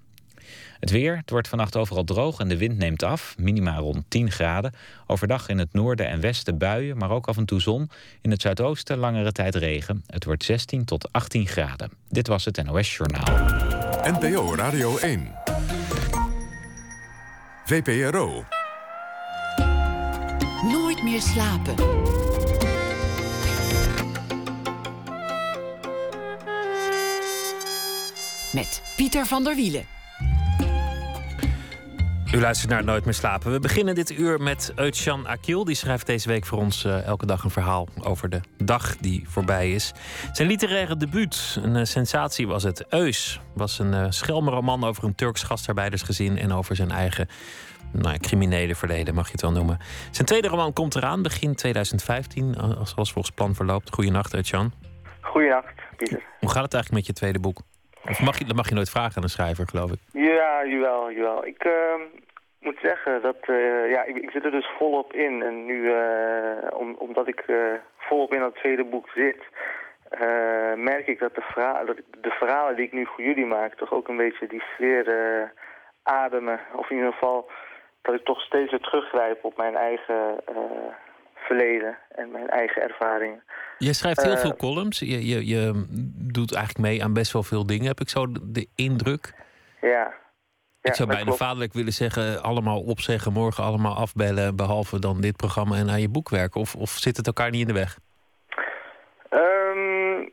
Het 0.81 0.91
weer, 0.91 1.17
het 1.17 1.31
wordt 1.31 1.49
vannacht 1.49 1.77
overal 1.77 2.05
droog 2.05 2.39
en 2.39 2.49
de 2.49 2.57
wind 2.57 2.79
neemt 2.79 3.03
af. 3.03 3.35
Minima 3.39 3.77
rond 3.77 4.05
10 4.09 4.31
graden. 4.31 4.73
Overdag 5.07 5.49
in 5.49 5.59
het 5.59 5.73
noorden 5.73 6.09
en 6.09 6.21
westen 6.21 6.59
buien, 6.59 6.97
maar 6.97 7.11
ook 7.11 7.27
af 7.27 7.37
en 7.37 7.45
toe 7.45 7.61
zon. 7.61 7.91
In 8.21 8.31
het 8.31 8.43
zuidoosten 8.43 8.99
langere 8.99 9.33
tijd 9.33 9.55
regen. 9.55 10.05
Het 10.07 10.25
wordt 10.25 10.45
16 10.45 10.85
tot 10.85 11.13
18 11.13 11.47
graden. 11.47 11.91
Dit 12.09 12.27
was 12.27 12.45
het 12.45 12.65
NOS 12.65 12.97
Journaal. 12.97 13.47
NPO 14.03 14.55
Radio 14.55 14.99
1. 14.99 15.35
VPRO. 17.65 18.45
Nooit 20.73 21.03
meer 21.03 21.21
slapen. 21.21 21.75
Met 28.53 28.83
Pieter 28.97 29.27
van 29.27 29.45
der 29.45 29.55
Wielen. 29.55 30.00
U 32.35 32.41
luistert 32.41 32.71
naar 32.71 32.85
Nooit 32.85 33.05
meer 33.05 33.15
slapen. 33.15 33.53
We 33.53 33.61
beginnen 33.61 33.95
dit 33.95 34.11
uur 34.19 34.41
met 34.41 34.73
Eutjan 34.77 35.27
Akil. 35.27 35.65
Die 35.65 35.75
schrijft 35.75 36.07
deze 36.07 36.29
week 36.29 36.47
voor 36.47 36.59
ons 36.59 36.85
eh, 36.85 37.05
elke 37.05 37.27
dag 37.27 37.45
een 37.45 37.51
verhaal 37.51 37.89
over 38.03 38.29
de 38.29 38.41
dag 38.65 38.97
die 38.97 39.29
voorbij 39.29 39.73
is. 39.73 39.93
Zijn 40.33 40.49
literaire 40.49 40.97
debuut, 40.97 41.59
een 41.63 41.77
eh, 41.77 41.85
sensatie 41.85 42.47
was 42.49 42.63
het. 42.63 42.87
Eus 42.89 43.41
was 43.55 43.79
een 43.79 43.93
uh, 43.93 44.07
schelmenroman 44.09 44.85
over 44.85 45.05
een 45.05 45.15
Turks 45.15 45.43
gastarbeidersgezin... 45.43 46.39
en 46.39 46.53
over 46.53 46.77
zijn 46.77 46.91
eigen 46.91 47.29
nou 47.93 48.19
criminele 48.19 48.75
verleden, 48.75 49.15
mag 49.15 49.27
je 49.27 49.33
het 49.33 49.43
wel 49.43 49.53
noemen. 49.53 49.79
Zijn 50.11 50.27
tweede 50.27 50.49
roman 50.49 50.73
komt 50.73 50.95
eraan, 50.95 51.23
begin 51.23 51.55
2015, 51.55 52.57
als 52.57 52.91
zoals 52.91 53.13
volgens 53.13 53.35
plan 53.35 53.55
verloopt. 53.55 53.95
Goedenacht, 53.95 54.35
Eutjan. 54.35 54.73
Goedenacht, 55.21 55.75
Pieter. 55.97 56.23
Hoe 56.41 56.51
gaat 56.51 56.63
het 56.63 56.75
eigenlijk 56.75 56.91
met 56.93 57.07
je 57.07 57.13
tweede 57.13 57.39
boek? 57.39 57.61
Of 58.09 58.21
mag 58.21 58.39
je, 58.39 58.45
dat 58.45 58.57
mag 58.57 58.69
je 58.69 58.75
nooit 58.75 58.91
vragen 58.91 59.17
aan 59.17 59.23
een 59.23 59.29
schrijver, 59.29 59.69
geloof 59.69 59.93
ik. 59.93 59.99
Ja, 60.13 60.65
jawel, 60.65 61.13
jawel. 61.13 61.47
Ik 61.47 61.65
uh, 61.65 61.73
moet 62.61 62.79
zeggen 62.83 63.23
dat 63.23 63.37
uh, 63.47 63.91
ja, 63.91 64.05
ik, 64.05 64.17
ik, 64.17 64.31
zit 64.31 64.45
er 64.45 64.51
dus 64.51 64.71
volop 64.79 65.13
in. 65.13 65.43
En 65.43 65.65
nu, 65.65 65.93
om, 66.73 66.95
omdat 66.99 67.29
ik 67.29 67.45
volop 67.97 68.35
in 68.35 68.41
dat 68.41 68.55
tweede 68.55 68.85
boek 68.85 69.09
zit, 69.15 69.43
merk 70.77 71.07
ik 71.07 71.19
dat 71.19 71.35
de, 71.35 71.43
dat 71.87 71.97
de 72.21 72.31
verhalen 72.31 72.77
die 72.77 72.85
ik 72.85 72.93
nu 72.93 73.07
voor 73.07 73.25
jullie 73.25 73.47
maak 73.47 73.75
toch 73.75 73.93
ook 73.93 74.09
een 74.09 74.17
beetje 74.17 74.47
die 74.47 74.63
sfeer 74.75 75.05
ademen. 76.03 76.61
Of 76.75 76.91
in 76.91 76.97
ieder 76.97 77.13
geval 77.13 77.51
dat 78.03 78.15
ik 78.15 78.25
toch 78.25 78.41
steeds 78.41 78.71
weer 78.71 78.81
teruggrijp 78.81 79.45
op 79.45 79.57
mijn 79.57 79.77
eigen 79.77 80.41
verleden 81.41 81.99
en 82.15 82.31
mijn 82.31 82.49
eigen 82.49 82.83
ervaringen. 82.83 83.43
Je 83.79 83.93
schrijft 83.93 84.23
heel 84.23 84.33
Uh, 84.33 84.39
veel 84.39 84.57
columns. 84.57 84.99
Je, 84.99 85.27
je, 85.27 85.47
je 85.47 85.85
doet 86.33 86.55
eigenlijk 86.55 86.87
mee 86.87 87.05
aan 87.05 87.13
best 87.13 87.33
wel 87.33 87.43
veel 87.43 87.67
dingen, 87.67 87.87
heb 87.87 88.01
ik 88.01 88.09
zo 88.09 88.27
de- 88.43 88.69
indruk. 88.75 89.35
Ja. 89.81 90.13
ik 90.83 90.95
zou 90.95 91.09
bijna 91.09 91.33
vaderlijk 91.33 91.73
willen 91.73 91.93
zeggen: 91.93 92.43
allemaal 92.43 92.81
opzeggen, 92.81 93.33
morgen 93.33 93.65
allemaal 93.65 93.97
afbellen. 93.97 94.57
Behalve 94.57 94.99
dan 94.99 95.21
dit 95.21 95.37
programma 95.37 95.77
en 95.77 95.91
aan 95.91 96.01
je 96.01 96.09
boek 96.09 96.29
werken. 96.29 96.61
Of, 96.61 96.75
of 96.75 96.91
zit 96.91 97.17
het 97.17 97.27
elkaar 97.27 97.51
niet 97.51 97.61
in 97.61 97.67
de 97.67 97.73
weg? 97.73 97.99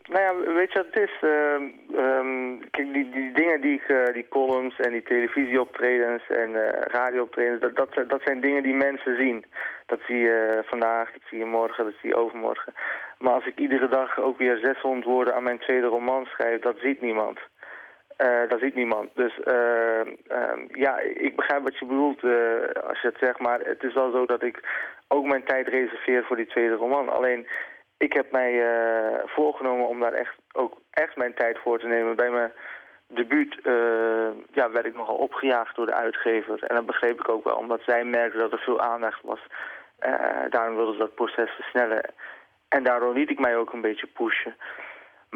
Nou 0.08 0.22
ja, 0.22 0.54
weet 0.54 0.72
je 0.72 0.78
wat 0.78 0.88
het 0.92 1.10
is? 1.10 1.16
Ehm, 1.22 1.64
ehm, 1.96 2.58
kijk, 2.72 2.94
die, 2.94 3.10
die 3.10 3.32
dingen 3.32 3.62
die 3.62 3.74
ik, 3.74 3.90
eh, 3.90 4.14
die 4.14 4.28
columns 4.28 4.80
en 4.80 4.92
die 4.92 5.04
televisieoptredens 5.04 6.24
en 6.28 6.56
eh 6.56 6.82
radiooptredens, 6.82 7.62
dat, 7.62 7.76
dat, 7.76 8.10
dat 8.10 8.22
zijn 8.24 8.42
dingen 8.42 8.64
die 8.64 8.76
mensen 8.76 9.18
zien. 9.18 9.46
Dat 9.86 10.00
zie 10.08 10.18
je 10.18 10.64
vandaag, 10.66 11.12
dat 11.12 11.22
zie 11.30 11.38
je 11.38 11.46
morgen, 11.46 11.86
dat 11.86 11.94
zie 12.02 12.10
je 12.10 12.16
overmorgen. 12.16 12.74
Maar 13.20 13.34
als 13.34 13.46
ik 13.46 13.60
iedere 13.60 13.88
dag 13.88 14.20
ook 14.20 14.38
weer 14.38 14.58
600 14.58 15.06
woorden 15.06 15.36
aan 15.36 15.44
mijn 15.44 15.60
tweede 15.60 15.88
roman 15.88 16.26
schrijf, 16.26 16.62
dat 16.62 16.78
ziet 16.80 17.02
niemand. 17.02 17.40
Eh, 18.18 18.50
dat 18.50 18.60
ziet 18.60 18.76
niemand. 18.76 19.10
Dus 19.14 19.40
eh, 19.40 20.00
ehm, 20.00 20.60
ja, 20.72 21.00
ik 21.00 21.36
begrijp 21.36 21.64
wat 21.64 21.78
je 21.78 21.86
bedoelt 21.86 22.24
eh, 22.24 22.84
als 22.90 23.02
je 23.02 23.08
het 23.08 23.18
zegt. 23.20 23.40
Maar 23.40 23.60
het 23.60 23.84
is 23.84 23.94
wel 23.94 24.12
zo 24.12 24.26
dat 24.26 24.44
ik 24.44 24.60
ook 25.08 25.26
mijn 25.26 25.44
tijd 25.44 25.68
reserveer 25.68 26.24
voor 26.24 26.36
die 26.36 26.46
tweede 26.46 26.76
roman. 26.76 27.10
Alleen, 27.10 27.48
ik 27.98 28.14
heb 28.14 28.32
mij 28.32 28.52
eh, 28.62 29.20
voorgenomen 29.26 29.88
om 29.88 30.00
daar 30.00 30.14
echt 30.14 30.36
ook 30.54 30.82
echt 30.90 31.16
mijn 31.16 31.34
tijd 31.34 31.58
voor 31.58 31.80
te 31.80 31.88
nemen. 31.88 32.16
Bij 32.16 32.30
mijn 32.30 32.52
debuut 33.08 33.60
eh, 33.64 34.30
ja, 34.52 34.72
werd 34.72 34.86
ik 34.86 34.96
nogal 34.96 35.16
opgejaagd 35.16 35.76
door 35.76 35.86
de 35.86 35.94
uitgever. 35.94 36.64
En 36.64 36.76
dat 36.76 36.86
begreep 36.86 37.20
ik 37.20 37.30
ook 37.30 37.44
wel, 37.44 37.56
omdat 37.56 37.82
zij 37.86 38.04
merkten 38.06 38.40
dat 38.40 38.52
er 38.52 38.60
veel 38.60 38.82
aandacht 38.82 39.22
was. 39.24 39.40
Eh, 40.00 40.50
daarom 40.50 40.76
wilden 40.76 40.94
ze 40.94 41.00
dat 41.00 41.16
proces 41.16 41.52
versnellen. 41.52 42.14
En 42.70 42.84
daardoor 42.84 43.14
liet 43.14 43.30
ik 43.30 43.40
mij 43.40 43.58
ook 43.58 43.74
een 43.74 43.82
beetje 43.82 44.08
pushen. 44.08 44.56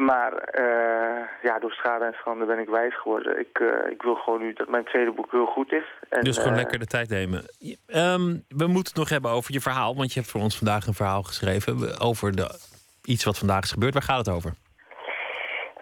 Maar 0.04 0.32
eh, 0.32 1.28
ja, 1.42 1.58
door 1.58 1.72
schade 1.72 2.04
en 2.04 2.12
schande 2.12 2.44
ben 2.44 2.58
ik 2.58 2.68
wijs 2.68 3.00
geworden. 3.00 3.38
Ik, 3.38 3.58
eh, 3.58 3.90
ik 3.90 4.02
wil 4.02 4.14
gewoon 4.14 4.40
nu 4.40 4.52
dat 4.52 4.68
mijn 4.68 4.84
tweede 4.84 5.12
boek 5.12 5.30
heel 5.30 5.46
goed 5.46 5.72
is. 5.72 5.84
En, 6.08 6.24
dus 6.24 6.36
gewoon 6.36 6.52
eh, 6.52 6.58
lekker 6.58 6.78
de 6.78 6.86
tijd 6.86 7.08
nemen. 7.08 7.44
Ehm, 7.86 8.36
we 8.48 8.66
moeten 8.66 8.92
het 8.92 8.96
nog 8.96 9.08
hebben 9.08 9.30
over 9.30 9.52
je 9.52 9.60
verhaal. 9.60 9.96
Want 9.96 10.12
je 10.12 10.20
hebt 10.20 10.32
voor 10.32 10.40
ons 10.40 10.56
vandaag 10.58 10.86
een 10.86 10.94
verhaal 10.94 11.22
geschreven 11.22 12.00
over 12.00 12.36
de, 12.36 12.58
iets 13.04 13.24
wat 13.24 13.38
vandaag 13.38 13.62
is 13.62 13.70
gebeurd. 13.70 13.92
Waar 13.92 14.02
gaat 14.02 14.26
het 14.26 14.34
over? 14.34 14.52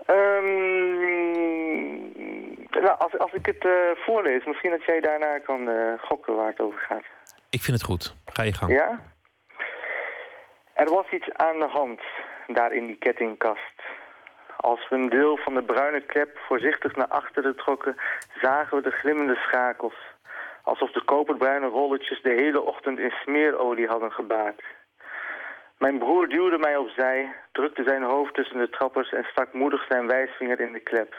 ehm, 0.06 0.48
nou, 2.70 2.98
als, 2.98 3.18
als 3.18 3.32
ik 3.32 3.46
het 3.46 3.68
voorlees, 3.96 4.44
misschien 4.44 4.70
dat 4.70 4.84
jij 4.84 5.00
daarna 5.00 5.38
kan 5.38 5.68
gokken 6.00 6.34
waar 6.36 6.50
het 6.50 6.60
over 6.60 6.78
gaat. 6.78 7.04
Ik 7.50 7.60
vind 7.60 7.76
het 7.76 7.86
goed. 7.86 8.14
Ga 8.32 8.42
je 8.42 8.52
gang. 8.52 8.72
Ja? 8.72 9.00
Er 10.74 10.90
was 10.90 11.10
iets 11.10 11.32
aan 11.32 11.58
de 11.58 11.68
hand 11.68 12.00
daar 12.46 12.72
in 12.72 12.86
die 12.86 12.96
kettingkast. 12.98 13.82
Als 14.60 14.88
we 14.88 14.96
een 14.96 15.08
deel 15.08 15.36
van 15.36 15.54
de 15.54 15.62
bruine 15.62 16.00
klep 16.00 16.38
voorzichtig 16.38 16.96
naar 16.96 17.08
achteren 17.08 17.56
trokken, 17.56 17.96
zagen 18.40 18.76
we 18.76 18.82
de 18.82 18.90
glimmende 18.90 19.34
schakels. 19.34 19.94
Alsof 20.62 20.92
de 20.92 21.04
koperbruine 21.04 21.66
rolletjes 21.66 22.22
de 22.22 22.32
hele 22.32 22.60
ochtend 22.60 22.98
in 22.98 23.10
smeerolie 23.10 23.86
hadden 23.86 24.12
gebaard. 24.12 24.62
Mijn 25.78 25.98
broer 25.98 26.28
duwde 26.28 26.58
mij 26.58 26.76
opzij, 26.76 27.34
drukte 27.52 27.82
zijn 27.86 28.02
hoofd 28.02 28.34
tussen 28.34 28.58
de 28.58 28.70
trappers 28.70 29.12
en 29.12 29.24
stak 29.24 29.52
moedig 29.52 29.86
zijn 29.88 30.06
wijsvinger 30.06 30.60
in 30.60 30.72
de 30.72 30.80
klep. 30.80 31.14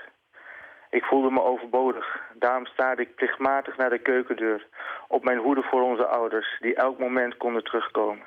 Ik 0.90 1.04
voelde 1.04 1.32
me 1.32 1.42
overbodig. 1.42 2.22
Daarom 2.34 2.66
staarde 2.66 3.02
ik 3.02 3.16
plichtmatig 3.16 3.78
naar 3.78 3.90
de 3.90 4.00
keukendeur, 4.00 4.68
op 5.08 5.24
mijn 5.24 5.38
hoede 5.38 5.62
voor 5.62 5.82
onze 5.82 6.06
ouders, 6.06 6.58
die 6.60 6.76
elk 6.76 7.00
moment 7.00 7.38
konden 7.38 7.64
terugkomen. 7.64 8.26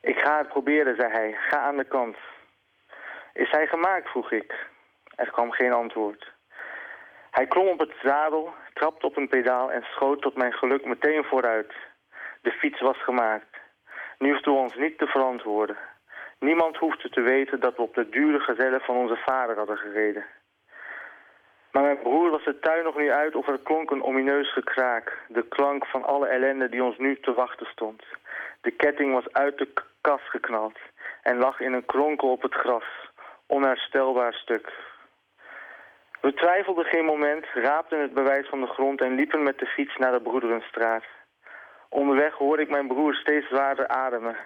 Ik 0.00 0.18
ga 0.18 0.38
het 0.38 0.48
proberen, 0.48 0.96
zei 0.96 1.12
hij. 1.12 1.36
Ga 1.48 1.58
aan 1.58 1.76
de 1.76 1.84
kant. 1.84 2.16
Is 3.32 3.50
hij 3.50 3.66
gemaakt, 3.66 4.08
vroeg 4.08 4.32
ik. 4.32 4.66
Er 5.16 5.30
kwam 5.30 5.50
geen 5.50 5.72
antwoord. 5.72 6.32
Hij 7.30 7.46
klom 7.46 7.68
op 7.68 7.78
het 7.78 7.94
zadel, 8.02 8.54
trapte 8.74 9.06
op 9.06 9.16
een 9.16 9.28
pedaal 9.28 9.72
en 9.72 9.82
schoot 9.82 10.22
tot 10.22 10.36
mijn 10.36 10.52
geluk 10.52 10.84
meteen 10.84 11.24
vooruit. 11.24 11.72
De 12.40 12.50
fiets 12.50 12.80
was 12.80 13.02
gemaakt. 13.02 13.56
Nu 14.18 14.30
hoefden 14.30 14.52
we 14.52 14.58
ons 14.58 14.74
niet 14.74 14.98
te 14.98 15.06
verantwoorden. 15.06 15.76
Niemand 16.38 16.76
hoefde 16.76 17.08
te 17.08 17.20
weten 17.20 17.60
dat 17.60 17.76
we 17.76 17.82
op 17.82 17.94
de 17.94 18.08
dure 18.08 18.40
gezellen 18.40 18.80
van 18.80 18.96
onze 18.96 19.16
vader 19.16 19.56
hadden 19.56 19.76
gereden. 19.76 20.24
Maar 21.72 21.82
mijn 21.82 22.02
broer 22.02 22.30
was 22.30 22.44
de 22.44 22.58
tuin 22.58 22.84
nog 22.84 22.96
niet 22.96 23.10
uit 23.10 23.34
of 23.34 23.48
er 23.48 23.58
klonk 23.58 23.90
een 23.90 24.02
omineus 24.02 24.52
gekraak. 24.52 25.18
De 25.28 25.48
klank 25.48 25.86
van 25.86 26.04
alle 26.04 26.26
ellende 26.26 26.68
die 26.68 26.84
ons 26.84 26.98
nu 26.98 27.20
te 27.20 27.32
wachten 27.32 27.66
stond. 27.66 28.02
De 28.60 28.70
ketting 28.70 29.12
was 29.12 29.32
uit 29.32 29.58
de 29.58 29.68
kast 30.00 30.28
geknald 30.28 30.78
en 31.22 31.36
lag 31.38 31.60
in 31.60 31.72
een 31.72 31.86
kronkel 31.86 32.30
op 32.30 32.42
het 32.42 32.54
gras. 32.54 32.84
Onherstelbaar 33.52 34.32
stuk. 34.32 34.72
We 36.20 36.34
twijfelden 36.34 36.84
geen 36.84 37.04
moment, 37.04 37.46
raapten 37.54 38.00
het 38.00 38.14
bewijs 38.14 38.48
van 38.48 38.60
de 38.60 38.66
grond 38.66 39.00
en 39.00 39.14
liepen 39.14 39.42
met 39.42 39.58
de 39.58 39.66
fiets 39.66 39.96
naar 39.96 40.12
de 40.12 40.20
Broederenstraat. 40.20 41.04
Onderweg 41.88 42.34
hoorde 42.34 42.62
ik 42.62 42.70
mijn 42.70 42.86
broer 42.86 43.14
steeds 43.14 43.48
zwaarder 43.48 43.88
ademen. 43.88 44.36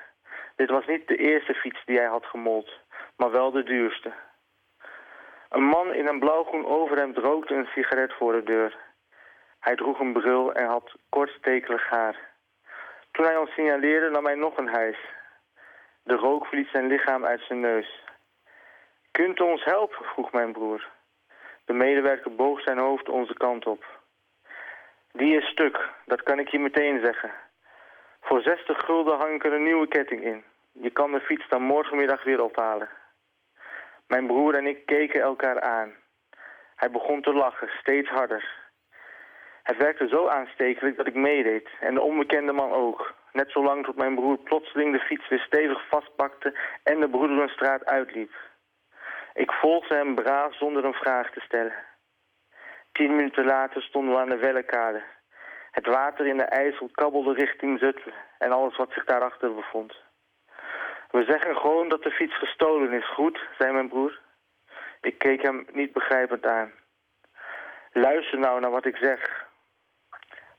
Dit 0.57 0.71
was 0.71 0.87
niet 0.87 1.09
de 1.09 1.17
eerste 1.17 1.55
fiets 1.55 1.85
die 1.85 1.97
hij 1.97 2.07
had 2.07 2.27
gemold, 2.27 2.71
maar 3.17 3.31
wel 3.31 3.51
de 3.51 3.63
duurste. 3.63 4.13
Een 5.49 5.65
man 5.65 5.95
in 5.95 6.07
een 6.07 6.21
blauwgroen 6.21 6.67
overhemd 6.67 7.17
rookte 7.17 7.55
een 7.55 7.69
sigaret 7.75 8.13
voor 8.13 8.33
de 8.33 8.43
deur. 8.43 8.77
Hij 9.61 9.77
droeg 9.77 10.01
een 10.01 10.13
bril 10.13 10.53
en 10.53 10.67
had 10.67 10.95
kort 11.09 11.31
stekelig 11.31 11.91
haar. 11.91 12.17
Toen 13.13 13.25
hij 13.25 13.37
ons 13.37 13.51
signaleerde 13.51 14.11
nam 14.11 14.25
hij 14.25 14.35
nog 14.35 14.57
een 14.57 14.69
hijs. 14.69 14.99
De 16.03 16.15
rook 16.15 16.47
verliet 16.47 16.69
zijn 16.69 16.87
lichaam 16.87 17.25
uit 17.25 17.41
zijn 17.41 17.61
neus. 17.61 18.05
Kunt 19.17 19.41
u 19.41 19.43
ons 19.43 19.65
helpen? 19.65 20.05
vroeg 20.05 20.33
mijn 20.33 20.53
broer. 20.53 20.89
De 21.65 21.73
medewerker 21.73 22.35
boog 22.35 22.61
zijn 22.61 22.79
hoofd 22.79 23.09
onze 23.09 23.35
kant 23.35 23.67
op. 23.67 23.85
Die 25.13 25.37
is 25.37 25.47
stuk, 25.47 25.89
dat 26.07 26.23
kan 26.23 26.39
ik 26.39 26.49
je 26.49 26.59
meteen 26.59 27.01
zeggen. 27.01 27.33
Voor 28.21 28.43
60 28.43 28.79
gulden 28.85 29.19
hang 29.19 29.35
ik 29.35 29.45
er 29.45 29.53
een 29.53 29.63
nieuwe 29.63 29.89
ketting 29.89 30.23
in. 30.23 30.45
Je 30.73 30.91
kan 30.91 31.13
de 31.13 31.21
fiets 31.21 31.49
dan 31.49 31.63
morgenmiddag 31.63 32.25
weer 32.25 32.43
ophalen. 32.43 32.89
Mijn 34.07 34.27
broer 34.27 34.55
en 34.55 34.67
ik 34.67 34.87
keken 34.87 35.21
elkaar 35.21 35.61
aan. 35.61 35.95
Hij 36.75 36.91
begon 36.91 37.23
te 37.23 37.33
lachen, 37.33 37.69
steeds 37.81 38.09
harder. 38.09 38.45
Het 39.63 39.77
werkte 39.77 40.09
zo 40.09 40.27
aanstekelijk 40.27 40.97
dat 40.97 41.07
ik 41.07 41.15
meedeed, 41.15 41.69
en 41.81 41.95
de 41.95 42.01
onbekende 42.03 42.53
man 42.53 42.73
ook. 42.73 43.15
Net 43.33 43.51
zolang 43.51 43.85
tot 43.85 43.97
mijn 43.97 44.15
broer 44.15 44.39
plotseling 44.39 44.93
de 44.93 45.05
fiets 45.05 45.29
weer 45.29 45.41
stevig 45.47 45.89
vastpakte 45.89 46.59
en 46.83 47.01
de 47.01 47.09
Broederenstraat 47.09 47.85
uitliep. 47.85 48.33
Ik 49.37 49.53
volgde 49.53 49.95
hem 49.95 50.15
braaf 50.15 50.57
zonder 50.57 50.85
een 50.85 50.95
vraag 50.95 51.31
te 51.31 51.41
stellen. 51.41 51.75
Tien 52.93 53.17
minuten 53.17 53.45
later 53.45 53.83
stonden 53.83 54.15
we 54.15 54.21
aan 54.21 54.29
de 54.29 54.37
Wellekade. 54.37 55.03
Het 55.71 55.87
water 55.87 56.27
in 56.27 56.37
de 56.37 56.45
IJssel 56.45 56.89
kabbelde 56.93 57.33
richting 57.33 57.79
Zutphen 57.79 58.13
en 58.39 58.53
alles 58.53 58.77
wat 58.77 58.93
zich 58.93 59.05
daarachter 59.05 59.55
bevond. 59.55 59.95
We 61.11 61.25
zeggen 61.25 61.57
gewoon 61.57 61.89
dat 61.89 62.03
de 62.03 62.11
fiets 62.11 62.39
gestolen 62.39 62.93
is, 62.93 63.09
goed, 63.13 63.41
zei 63.59 63.73
mijn 63.73 63.89
broer. 63.89 64.21
Ik 65.01 65.19
keek 65.19 65.43
hem 65.43 65.67
niet 65.73 65.93
begrijpend 65.93 66.47
aan. 66.47 66.73
Luister 67.93 68.39
nou 68.39 68.61
naar 68.61 68.71
wat 68.71 68.87
ik 68.87 68.97
zeg. 68.97 69.47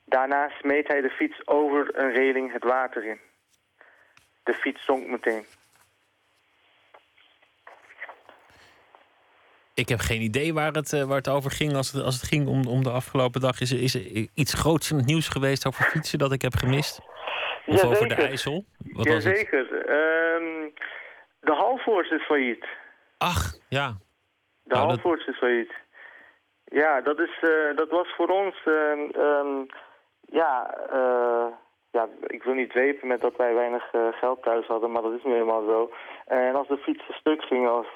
Daarna 0.05 0.49
smeet 0.49 0.87
hij 0.87 1.01
de 1.01 1.09
fiets 1.09 1.47
over 1.47 1.99
een 1.99 2.11
reling 2.11 2.53
het 2.53 2.63
water 2.63 3.03
in. 3.03 3.19
De 4.43 4.53
fiets 4.53 4.85
zonk 4.85 5.07
meteen. 5.07 5.45
Ik 9.83 9.89
heb 9.89 9.99
geen 9.99 10.21
idee 10.21 10.53
waar 10.53 10.71
het, 10.71 10.93
eh, 10.93 11.03
waar 11.03 11.17
het 11.17 11.29
over 11.29 11.51
ging 11.51 11.75
als 11.75 11.91
het, 11.91 12.03
als 12.03 12.15
het 12.15 12.29
ging 12.29 12.47
om, 12.47 12.67
om 12.67 12.83
de 12.83 12.91
afgelopen 12.91 13.41
dag. 13.41 13.61
Is 13.61 13.71
er, 13.71 13.81
is 13.81 13.95
er 13.95 14.27
iets 14.33 14.53
groots 14.53 14.91
in 14.91 14.97
het 14.97 15.05
nieuws 15.05 15.27
geweest 15.27 15.67
over 15.67 15.83
fietsen 15.83 16.19
dat 16.19 16.31
ik 16.31 16.41
heb 16.41 16.55
gemist? 16.55 16.99
Of 17.65 17.83
over 17.83 18.07
de. 18.07 18.15
IJssel? 18.15 18.65
Wat 18.77 19.07
was 19.07 19.23
het? 19.23 19.23
Jazeker. 19.23 19.85
Ehm 19.85 20.69
de 21.39 21.53
Halvoorts 21.53 22.11
is 22.11 22.25
failliet. 22.25 22.65
Ach, 23.17 23.53
ja. 23.69 23.87
De 24.63 24.75
Nou, 24.75 24.87
dat- 24.87 25.27
is 25.27 25.37
failliet. 25.37 25.73
Ja, 26.63 27.01
dat, 27.01 27.19
is, 27.19 27.39
eh, 27.41 27.75
dat 27.75 27.89
was 27.89 28.07
voor 28.15 28.27
ons... 28.27 28.55
ehm, 28.65 29.09
ehm, 29.11 29.65
ja, 30.21 30.77
eh, 30.91 31.47
ja, 31.91 32.07
ik 32.27 32.43
wil 32.43 32.53
niet 32.53 32.69
dwepen 32.69 33.07
met 33.07 33.21
dat 33.21 33.35
wij 33.35 33.53
weinig 33.53 33.83
geld 34.11 34.43
thuis 34.43 34.65
hadden, 34.65 34.91
maar 34.91 35.01
dat 35.01 35.13
is 35.13 35.23
nu 35.23 35.35
eenmaal 35.35 35.65
zo. 35.65 35.91
En 36.25 36.55
als 36.55 36.67
de 36.67 36.77
fietsen 36.77 37.13
stuk 37.13 37.41
gingen 37.41 37.77
of... 37.77 37.89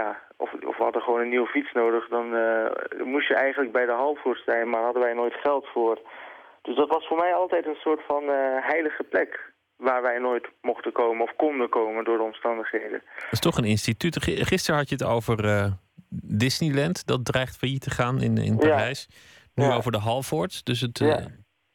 ja, 0.00 0.18
of, 0.36 0.52
of 0.52 0.76
we 0.76 0.82
hadden 0.82 1.02
gewoon 1.02 1.20
een 1.20 1.28
nieuwe 1.28 1.46
fiets 1.54 1.72
nodig, 1.72 2.08
dan 2.08 2.34
eh, 2.34 3.04
moest 3.04 3.28
je 3.28 3.34
eigenlijk 3.34 3.72
bij 3.72 3.86
de 3.86 3.92
Halvoorts 3.92 4.44
zijn, 4.44 4.70
maar 4.70 4.82
hadden 4.82 5.02
wij 5.02 5.14
nooit 5.14 5.34
geld 5.34 5.66
voor. 5.72 5.98
Dus 6.62 6.76
dat 6.76 6.88
was 6.88 7.06
voor 7.06 7.16
mij 7.16 7.34
altijd 7.34 7.66
een 7.66 7.80
soort 7.84 8.00
van 8.06 8.22
eh, 8.22 8.68
heilige 8.72 9.02
plek 9.02 9.52
waar 9.76 10.02
wij 10.02 10.18
nooit 10.18 10.48
mochten 10.60 10.92
komen 10.92 11.22
of 11.22 11.36
konden 11.36 11.68
komen 11.68 12.04
door 12.04 12.16
de 12.16 12.22
omstandigheden. 12.22 13.02
Dat 13.16 13.32
is 13.32 13.40
toch 13.40 13.56
een 13.56 13.64
instituut. 13.64 14.16
Gisteren 14.22 14.78
had 14.80 14.88
je 14.88 14.94
het 14.94 15.04
over 15.04 15.44
eh, 15.44 15.72
Disneyland. 16.44 17.06
Dat 17.06 17.24
dreigt 17.24 17.56
failliet 17.56 17.82
te 17.82 17.90
gaan 17.90 18.20
in, 18.20 18.36
in 18.36 18.52
Ja. 18.52 18.68
Parijs. 18.68 19.08
Nu 19.54 19.64
Ja. 19.64 19.74
over 19.74 19.92
de 19.92 19.98
Halfords. 19.98 20.64
Dus 20.64 20.80
het 20.80 20.98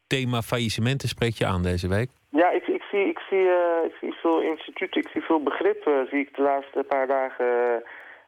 thema 0.07 0.41
faillissementen 0.41 1.09
spreekt 1.09 1.37
je 1.37 1.45
aan 1.45 1.63
deze 1.63 1.87
week. 1.87 2.09
Ja, 2.29 2.49
ik, 2.49 2.67
ik, 2.67 2.81
zie, 2.91 3.07
ik, 3.07 3.19
zie, 3.19 3.47
ik 3.85 3.95
zie 4.01 4.13
veel 4.13 4.41
instituten, 4.41 5.01
ik 5.01 5.07
zie 5.07 5.21
veel 5.21 5.43
begrip, 5.43 5.81
zie 6.09 6.19
ik 6.19 6.35
de 6.35 6.41
laatste 6.41 6.83
paar 6.87 7.07
dagen 7.07 7.83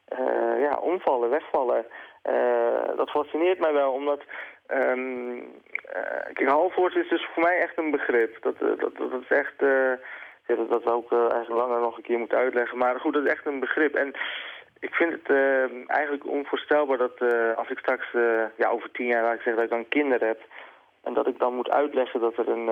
eh, 0.10 0.62
ja, 0.62 0.78
omvallen, 0.78 1.30
wegvallen. 1.30 1.86
Eh, 2.22 2.96
dat 2.96 3.10
fascineert 3.10 3.60
mij 3.60 3.74
wel, 3.74 3.92
omdat... 3.92 4.22
ehm 4.68 5.38
eh, 5.84 6.34
kijk, 6.34 6.96
is 6.96 7.10
dus 7.10 7.28
voor 7.34 7.44
mij 7.44 7.60
echt 7.60 7.78
een 7.78 7.92
begrip. 7.92 8.42
Dat, 8.42 8.60
dat, 8.60 8.98
dat, 8.98 9.22
is 9.22 9.38
echt... 9.38 9.54
ja, 10.48 10.56
dat, 10.56 10.70
dat 10.70 10.82
ik 10.82 11.12
eh, 11.12 11.20
eigenlijk 11.20 11.50
langer 11.50 11.80
nog 11.80 11.98
een 11.98 12.04
keer 12.04 12.20
moeten 12.20 12.38
uitleggen. 12.38 12.78
Maar 12.78 13.00
goed, 13.00 13.14
dat 13.14 13.24
is 13.24 13.32
echt 13.32 13.46
een 13.46 13.60
begrip. 13.60 13.96
En 13.96 14.14
ik 14.80 14.94
vind 14.94 15.12
het 15.12 15.38
eigenlijk 15.88 16.28
onvoorstelbaar 16.28 16.98
dat 16.98 17.22
als 17.56 17.70
ik 17.70 17.80
straks 17.80 18.08
ja, 18.56 18.70
over 18.70 18.92
tien 18.92 19.08
jaar 19.08 19.24
laat 19.24 19.34
ik 19.34 19.42
zeggen 19.42 19.56
dat 19.56 19.64
ik 19.64 19.78
dan 19.78 19.88
kinderen 19.88 20.28
heb... 20.28 20.42
En 21.04 21.14
dat 21.14 21.28
ik 21.28 21.40
dan 21.40 21.56
moet 21.56 21.70
uitleggen 21.70 22.20
dat 22.20 22.38
er 22.38 22.50
een, 22.50 22.68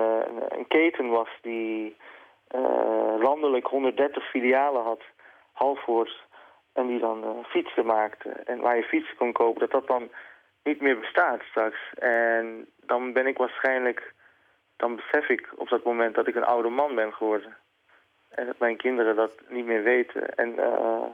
een, 0.48 0.66
keten 0.68 1.08
was 1.08 1.28
die 1.42 1.96
landelijk 3.18 3.66
130 3.66 4.30
filialen 4.30 4.82
had, 4.82 5.02
Halvoorts. 5.52 6.26
En 6.78 6.86
die 6.86 6.98
dan 6.98 7.24
eh, 7.24 7.44
fietsen 7.44 7.86
maakte. 7.86 8.28
En 8.28 8.60
waar 8.60 8.76
je 8.76 8.82
fietsen 8.82 9.16
kon 9.16 9.32
kopen, 9.32 9.60
dat 9.60 9.70
dat 9.70 9.86
dan 9.86 10.10
niet 10.62 10.80
meer 10.80 10.98
bestaat 10.98 11.40
straks. 11.50 11.78
En 11.98 12.66
dan 12.86 13.12
ben 13.12 13.26
ik 13.26 13.36
waarschijnlijk, 13.36 14.14
dan 14.76 14.96
besef 14.96 15.28
ik 15.28 15.48
op 15.56 15.68
dat 15.68 15.84
moment 15.84 16.14
dat 16.14 16.28
ik 16.28 16.34
een 16.34 16.52
oude 16.54 16.68
man 16.68 16.94
ben 16.94 17.12
geworden. 17.12 17.56
En 18.28 18.46
dat 18.46 18.58
mijn 18.58 18.76
kinderen 18.76 19.16
dat 19.16 19.32
niet 19.48 19.66
meer 19.66 19.82
weten. 19.82 20.34
En 20.34 20.58
eh, 20.58 21.08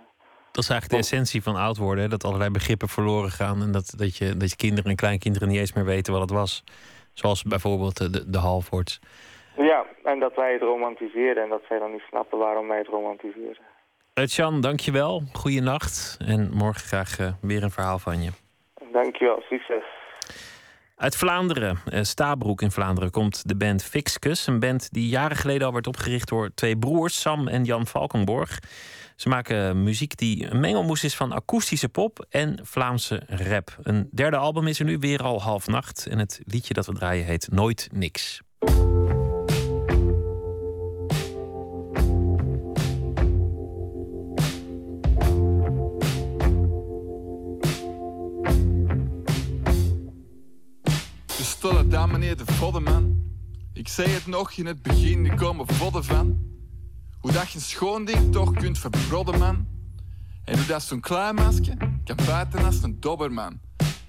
Dat 0.53 0.65
is 0.65 0.71
eigenlijk 0.71 0.91
de 0.91 1.09
essentie 1.09 1.43
van 1.43 1.57
oud 1.57 1.77
worden. 1.77 2.03
Hè? 2.05 2.09
Dat 2.11 2.25
allerlei 2.25 2.51
begrippen 2.51 2.89
verloren 2.89 3.31
gaan. 3.31 3.63
En 3.63 3.73
dat, 3.73 3.95
dat, 3.97 4.17
je, 4.17 4.37
dat 4.37 4.51
je 4.51 4.57
kinderen 4.57 4.91
en 4.91 4.97
kleinkinderen 4.97 5.49
niet 5.49 5.59
eens 5.59 5.73
meer 5.73 5.85
weten 5.85 6.13
wat 6.13 6.23
het 6.23 6.31
was. 6.31 6.65
Zoals 7.13 7.43
bijvoorbeeld 7.43 8.01
eh, 8.01 8.09
de, 8.11 8.31
de 8.31 8.39
Halfords. 8.39 9.01
ja, 9.57 9.85
en 10.03 10.19
dat 10.19 10.35
wij 10.35 10.53
het 10.53 10.63
romantiseren 10.63 11.43
en 11.43 11.49
dat 11.49 11.63
zij 11.69 11.79
dan 11.79 11.93
niet 11.93 12.09
snappen 12.09 12.39
waarom 12.39 12.69
wij 12.69 12.79
het 12.79 12.89
romantiseren. 12.89 13.73
Jan, 14.23 14.61
dankjewel. 14.61 15.23
Goeienacht. 15.33 16.17
En 16.27 16.51
morgen 16.53 16.87
graag 16.87 17.19
eh, 17.19 17.33
weer 17.41 17.63
een 17.63 17.71
verhaal 17.71 17.99
van 17.99 18.23
je. 18.23 18.31
Dankjewel, 18.93 19.43
succes. 19.49 19.83
Uit 20.97 21.17
Vlaanderen, 21.17 21.79
eh, 21.91 22.03
Stabroek 22.03 22.63
in 22.63 22.71
Vlaanderen, 22.71 23.11
komt 23.11 23.49
de 23.49 23.57
band 23.57 23.85
Fixcus. 23.85 24.47
Een 24.47 24.61
band 24.61 24.93
die 24.93 25.09
jaren 25.09 25.37
geleden 25.37 25.67
al 25.67 25.73
werd 25.73 25.87
opgericht 25.87 26.29
door 26.29 26.51
twee 26.55 26.79
broers, 26.79 27.21
Sam 27.21 27.49
en 27.49 27.65
Jan 27.65 27.87
Valkenborg. 27.87 28.59
Ze 29.17 29.29
maken 29.29 29.83
muziek 29.83 30.17
die 30.17 30.51
een 30.51 30.61
mengelmoes 30.61 31.05
is 31.05 31.17
van 31.17 31.33
akoestische 31.33 31.89
pop 31.89 32.27
en 32.29 32.59
Vlaamse 32.63 33.23
rap. 33.27 33.77
Een 33.83 34.09
derde 34.13 34.37
album 34.37 34.67
is 34.67 34.79
er 34.79 34.85
nu 34.85 34.99
weer 34.99 35.23
al 35.23 35.43
half 35.43 35.67
nacht. 35.67 36.07
En 36.07 36.19
het 36.19 36.41
liedje 36.45 36.75
dat 36.75 36.87
we 36.87 36.95
draaien 36.95 37.25
heet 37.25 37.49
Nooit 37.51 37.89
Niks. 37.93 38.43
Stolle 51.65 51.87
dan 51.87 52.11
meneer 52.11 52.37
de 52.37 52.45
voddenman. 52.47 53.23
Ik 53.73 53.89
zei 53.89 54.11
het 54.11 54.27
nog 54.27 54.53
in 54.53 54.67
het 54.67 54.83
begin, 54.83 55.27
er 55.27 55.55
vodden 55.67 56.05
van. 56.05 56.39
Hoe 57.21 57.33
dat 57.33 57.51
je 57.51 57.59
een 57.59 57.65
schoon 57.65 58.05
ding 58.05 58.33
toch 58.33 58.53
kunt 58.53 58.79
verbrodden, 58.79 59.39
man. 59.39 59.67
En 60.45 60.57
hoe 60.57 60.67
dat 60.67 60.83
zo'n 60.83 61.01
klein 61.01 61.35
masker 61.35 61.77
kan 62.05 62.17
buiten 62.27 62.65
als 62.65 62.83
een 62.83 63.01
dobberman. 63.01 63.61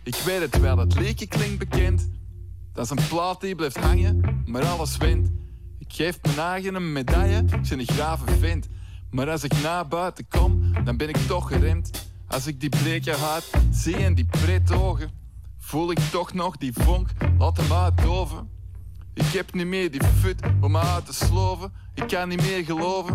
Ik 0.03 0.15
weet 0.15 0.39
het 0.39 0.59
wel, 0.59 0.77
het 0.77 0.95
leekje 0.99 1.27
klinkt 1.27 1.57
bekend. 1.57 2.09
Dat 2.73 2.83
is 2.83 2.89
een 2.89 3.07
plaat 3.09 3.41
die 3.41 3.55
blijft 3.55 3.77
hangen, 3.77 4.43
maar 4.45 4.65
alles 4.65 4.97
wint. 4.97 5.31
Ik 5.79 5.93
geef 5.93 6.19
mijn 6.21 6.39
eigen 6.39 6.75
een 6.75 6.91
medaille, 6.91 7.43
ben 7.43 7.79
een 7.79 7.87
grave 7.87 8.37
vent. 8.39 8.67
Maar 9.09 9.29
als 9.29 9.43
ik 9.43 9.61
naar 9.61 9.87
buiten 9.87 10.27
kom, 10.27 10.73
dan 10.83 10.97
ben 10.97 11.09
ik 11.09 11.17
toch 11.17 11.47
geremd. 11.47 12.09
Als 12.27 12.47
ik 12.47 12.59
die 12.59 12.69
bleke 12.69 13.11
huid 13.11 13.51
zie 13.71 13.95
en 13.95 14.13
die 14.13 14.25
pret 14.25 14.71
ogen, 14.71 15.23
voel 15.65 15.91
ik 15.91 15.99
toch 16.11 16.33
nog 16.33 16.57
die 16.57 16.73
vonk, 16.73 17.09
laat 17.37 17.57
hem 17.57 17.73
uitdoven. 17.73 18.49
Ik 19.13 19.25
heb 19.25 19.53
niet 19.53 19.65
meer 19.65 19.91
die 19.91 20.03
fut 20.03 20.39
om 20.61 20.71
me 20.71 20.79
uit 20.79 21.05
te 21.05 21.13
sloven. 21.13 21.71
Ik 21.93 22.07
kan 22.07 22.29
niet 22.29 22.41
meer 22.41 22.65
geloven. 22.65 23.13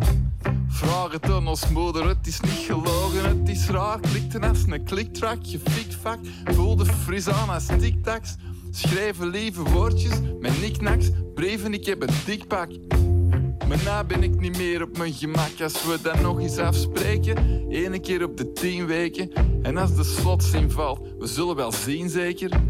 Vraag 0.68 1.12
het 1.12 1.30
aan 1.30 1.48
ons 1.48 1.68
moeder, 1.68 2.08
het 2.08 2.26
is 2.26 2.40
niet 2.40 2.64
gelogen, 2.66 3.38
het 3.38 3.48
is 3.48 3.68
raar. 3.68 4.00
Klikte 4.00 4.40
als 4.40 4.64
een 4.66 4.84
kliktrack, 4.84 5.42
je 5.42 5.58
fikvak. 5.58 6.18
Voelde 6.44 6.84
fris 6.84 7.28
aan 7.28 7.48
als 7.48 7.66
tic-tacs. 7.66 8.36
Schrijven 8.70 9.28
lieve 9.28 9.62
woordjes 9.62 10.20
met 10.40 10.52
knickknacks. 10.58 11.10
Brieven, 11.34 11.74
ik 11.74 11.86
heb 11.86 12.02
een 12.02 12.14
dikpak. 12.24 12.70
Maar 13.70 13.82
na 13.84 14.04
ben 14.04 14.22
ik 14.22 14.40
niet 14.40 14.56
meer 14.56 14.82
op 14.82 14.98
mijn 14.98 15.12
gemak 15.12 15.60
als 15.62 15.84
we 15.84 15.98
dan 16.02 16.22
nog 16.22 16.40
eens 16.40 16.56
afspreken. 16.56 17.36
Eén 17.68 18.00
keer 18.00 18.24
op 18.24 18.36
de 18.36 18.52
tien 18.52 18.86
weken. 18.86 19.32
En 19.62 19.76
als 19.76 19.96
de 19.96 20.04
slotzin 20.04 20.70
valt, 20.70 21.00
we 21.18 21.26
zullen 21.26 21.56
wel 21.56 21.72
zien 21.72 22.08
zeker. 22.08 22.60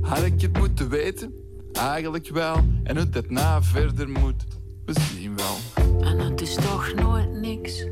Had 0.00 0.22
ik 0.22 0.40
het 0.40 0.58
moeten 0.58 0.88
weten? 0.88 1.34
Eigenlijk 1.72 2.28
wel. 2.28 2.56
En 2.84 2.96
hoe 2.96 3.08
dat 3.08 3.30
na 3.30 3.62
verder 3.62 4.08
moet, 4.08 4.44
we 4.84 4.92
zien 5.14 5.36
wel. 5.36 5.84
En 6.00 6.18
het 6.18 6.40
is 6.40 6.54
toch 6.54 6.94
nooit 6.94 7.32
niks. 7.32 7.86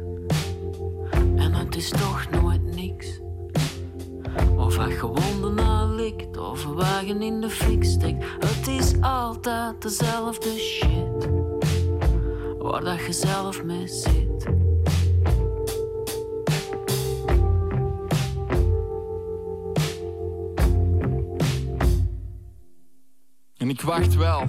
En 1.37 1.53
het 1.53 1.77
is 1.77 1.89
toch 1.89 2.31
nooit 2.31 2.75
niks. 2.75 3.21
Of 4.57 4.77
hij 4.77 4.91
gewonden 4.91 5.55
na 5.55 5.85
likt, 5.87 6.39
of 6.39 6.65
een 6.65 6.75
wagen 6.75 7.23
in 7.23 7.41
de 7.41 7.51
fik 7.51 7.85
steekt. 7.85 8.25
Het 8.39 8.69
is 8.69 9.01
altijd 9.01 9.83
dezelfde 9.83 10.59
shit. 10.59 11.50
Waar 12.61 12.85
dat 12.85 13.07
je 13.07 13.13
zelf 13.13 13.65
mee 13.65 13.89
zit. 13.89 14.45
En 23.57 23.69
ik 23.69 23.81
wacht 23.81 24.15
wel, 24.15 24.45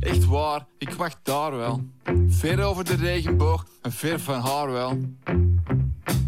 echt 0.00 0.24
waar, 0.24 0.66
ik 0.78 0.92
wacht 0.92 1.18
daar 1.22 1.56
wel. 1.56 1.80
Ver 2.28 2.62
over 2.62 2.84
de 2.84 2.94
regenboog 2.94 3.66
en 3.82 3.92
ver 3.92 4.20
van 4.20 4.40
haar 4.40 4.70
wel. 4.70 4.98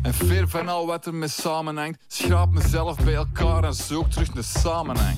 En 0.03 0.15
ver 0.15 0.49
van 0.49 0.69
al 0.69 0.87
wat 0.87 1.07
er 1.07 1.15
mee 1.15 1.29
samenhangt, 1.29 2.05
schraap 2.09 2.53
mezelf 2.53 3.05
bij 3.05 3.15
elkaar 3.15 3.65
en 3.65 3.75
zoek 3.75 4.11
terug 4.11 4.35
naar 4.35 4.45
samenhang. 4.45 5.17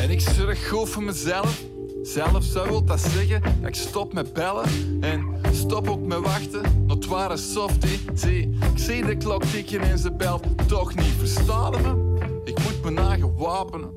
En 0.00 0.10
ik 0.10 0.20
zorg 0.20 0.68
goed 0.68 0.88
voor 0.88 1.02
mezelf. 1.02 1.74
Zelf 2.06 2.44
zou 2.44 2.68
wil 2.68 2.84
dat 2.84 3.00
zeggen 3.00 3.42
dat 3.42 3.68
ik 3.68 3.74
stop 3.74 4.12
met 4.12 4.32
bellen 4.32 4.64
en 5.00 5.26
stop 5.52 5.88
ook 5.88 6.06
met 6.06 6.20
wachten. 6.20 6.84
Not 6.86 7.06
ware 7.06 7.36
softie, 7.36 8.00
zie, 8.14 8.56
ik 8.72 8.78
zie 8.78 9.06
de 9.06 9.16
klok 9.16 9.44
tikken 9.44 9.80
en 9.80 9.98
ze 9.98 10.12
belt 10.12 10.68
toch 10.68 10.94
niet. 10.94 11.14
Verstaan 11.18 11.70
me? 11.70 12.14
Ik 12.44 12.58
moet 12.62 12.82
me 12.84 12.90
nagen 12.90 13.36
wapenen. 13.36 13.90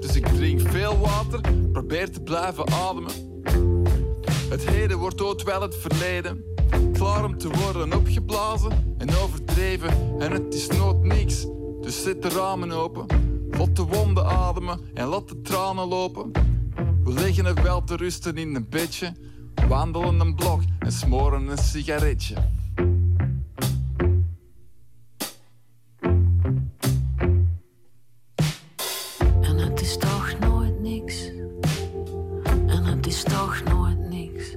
Dus 0.00 0.16
ik 0.16 0.26
drink 0.26 0.60
veel 0.60 0.98
water, 0.98 1.40
probeer 1.72 2.10
te 2.10 2.20
blijven 2.20 2.66
ademen. 2.72 3.12
Het 4.48 4.68
heden 4.68 4.98
wordt 4.98 5.22
ooit 5.22 5.42
wel 5.42 5.62
het 5.62 5.76
verleden. 5.76 6.44
Klaar 6.92 7.24
om 7.24 7.38
te 7.38 7.48
worden 7.48 7.92
opgeblazen 7.92 8.94
en 8.98 9.08
overdreven. 9.16 9.90
En 10.18 10.32
het 10.32 10.54
is 10.54 10.66
nooit 10.66 11.02
niks. 11.02 11.46
Dus 11.80 12.02
zet 12.02 12.22
de 12.22 12.28
ramen 12.28 12.72
open. 12.72 13.06
Laat 13.50 13.76
de 13.76 13.82
wonden 13.82 14.26
ademen 14.26 14.80
en 14.94 15.06
laat 15.06 15.28
de 15.28 15.40
tranen 15.40 15.88
lopen. 15.88 16.32
We 17.04 17.12
liggen 17.12 17.46
er 17.46 17.62
wel 17.62 17.84
te 17.84 17.96
rusten 17.96 18.36
in 18.36 18.54
een 18.54 18.68
bedje. 18.68 19.12
Wandelen 19.68 20.20
een 20.20 20.34
blok 20.34 20.60
en 20.78 20.92
smoren 20.92 21.48
een 21.48 21.58
sigaretje. 21.58 22.34
En 29.40 29.56
het 29.56 29.80
is 29.80 29.96
toch 29.96 30.34
nooit 30.40 30.80
niks. 30.80 31.30
En 32.66 32.84
het 32.84 33.06
is 33.06 33.22
toch 33.22 33.62
nooit 33.64 33.98
niks. 33.98 34.56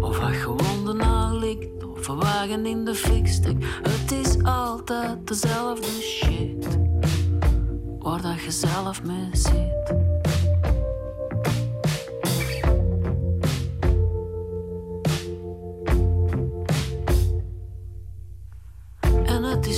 Of 0.00 0.18
hij 0.18 0.34
gewonden 0.34 0.96
na 0.96 1.32
likt, 1.32 1.84
of 1.84 2.08
een 2.08 2.16
wagen 2.16 2.66
in 2.66 2.84
de 2.84 2.94
fik. 2.94 3.22
Het 3.82 4.12
is 4.12 4.42
altijd 4.42 5.26
dezelfde 5.26 6.00
shit. 6.00 6.78
Waar 7.98 8.22
dat 8.22 8.42
je 8.42 8.50
zelf 8.50 9.02
mee 9.02 9.28
zit. 9.32 10.03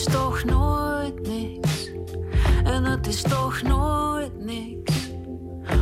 Toch 0.06 0.44
nooit 0.44 1.26
niks. 1.26 1.90
En 2.64 2.84
het 2.84 3.06
is 3.06 3.22
toch 3.22 3.62
nooit 3.62 4.44
niks. 4.44 5.10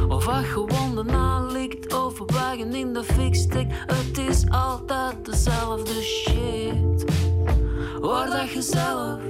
Of 0.08 0.26
hij 0.26 0.42
gewonden 0.42 1.06
na 1.06 1.40
likt, 1.40 1.94
of 1.94 2.20
een 2.20 2.26
wagen 2.26 2.74
in 2.74 2.92
de 2.92 3.04
fik. 3.04 3.66
Het 3.86 4.18
is 4.18 4.44
altijd 4.50 5.24
dezelfde 5.24 6.02
shit. 6.02 7.04
Waar 8.00 8.30
dat 8.30 8.50
je 8.50 8.62
zelf, 8.62 9.20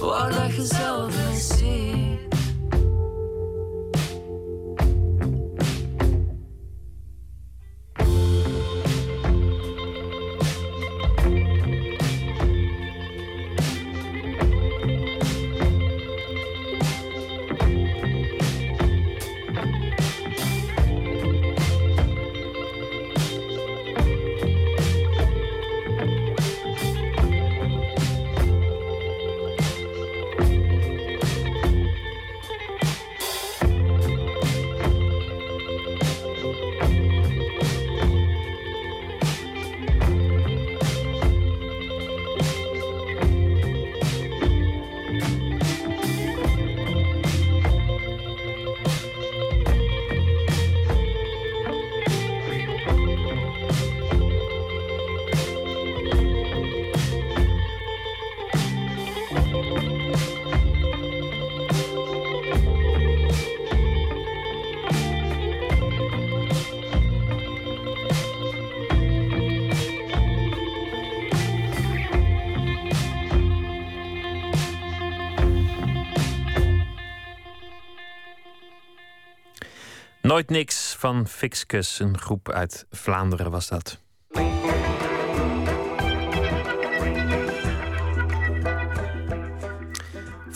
waar 0.00 0.32
dat 0.32 0.54
je 0.54 0.64
zelf 0.64 1.16
mee 1.16 1.38
zit. 1.38 2.09
Nooit 80.30 80.50
niks 80.50 80.94
van 80.98 81.28
Fixcus, 81.28 81.98
een 81.98 82.18
groep 82.18 82.50
uit 82.50 82.86
Vlaanderen 82.90 83.50
was 83.50 83.68
dat. 83.68 84.00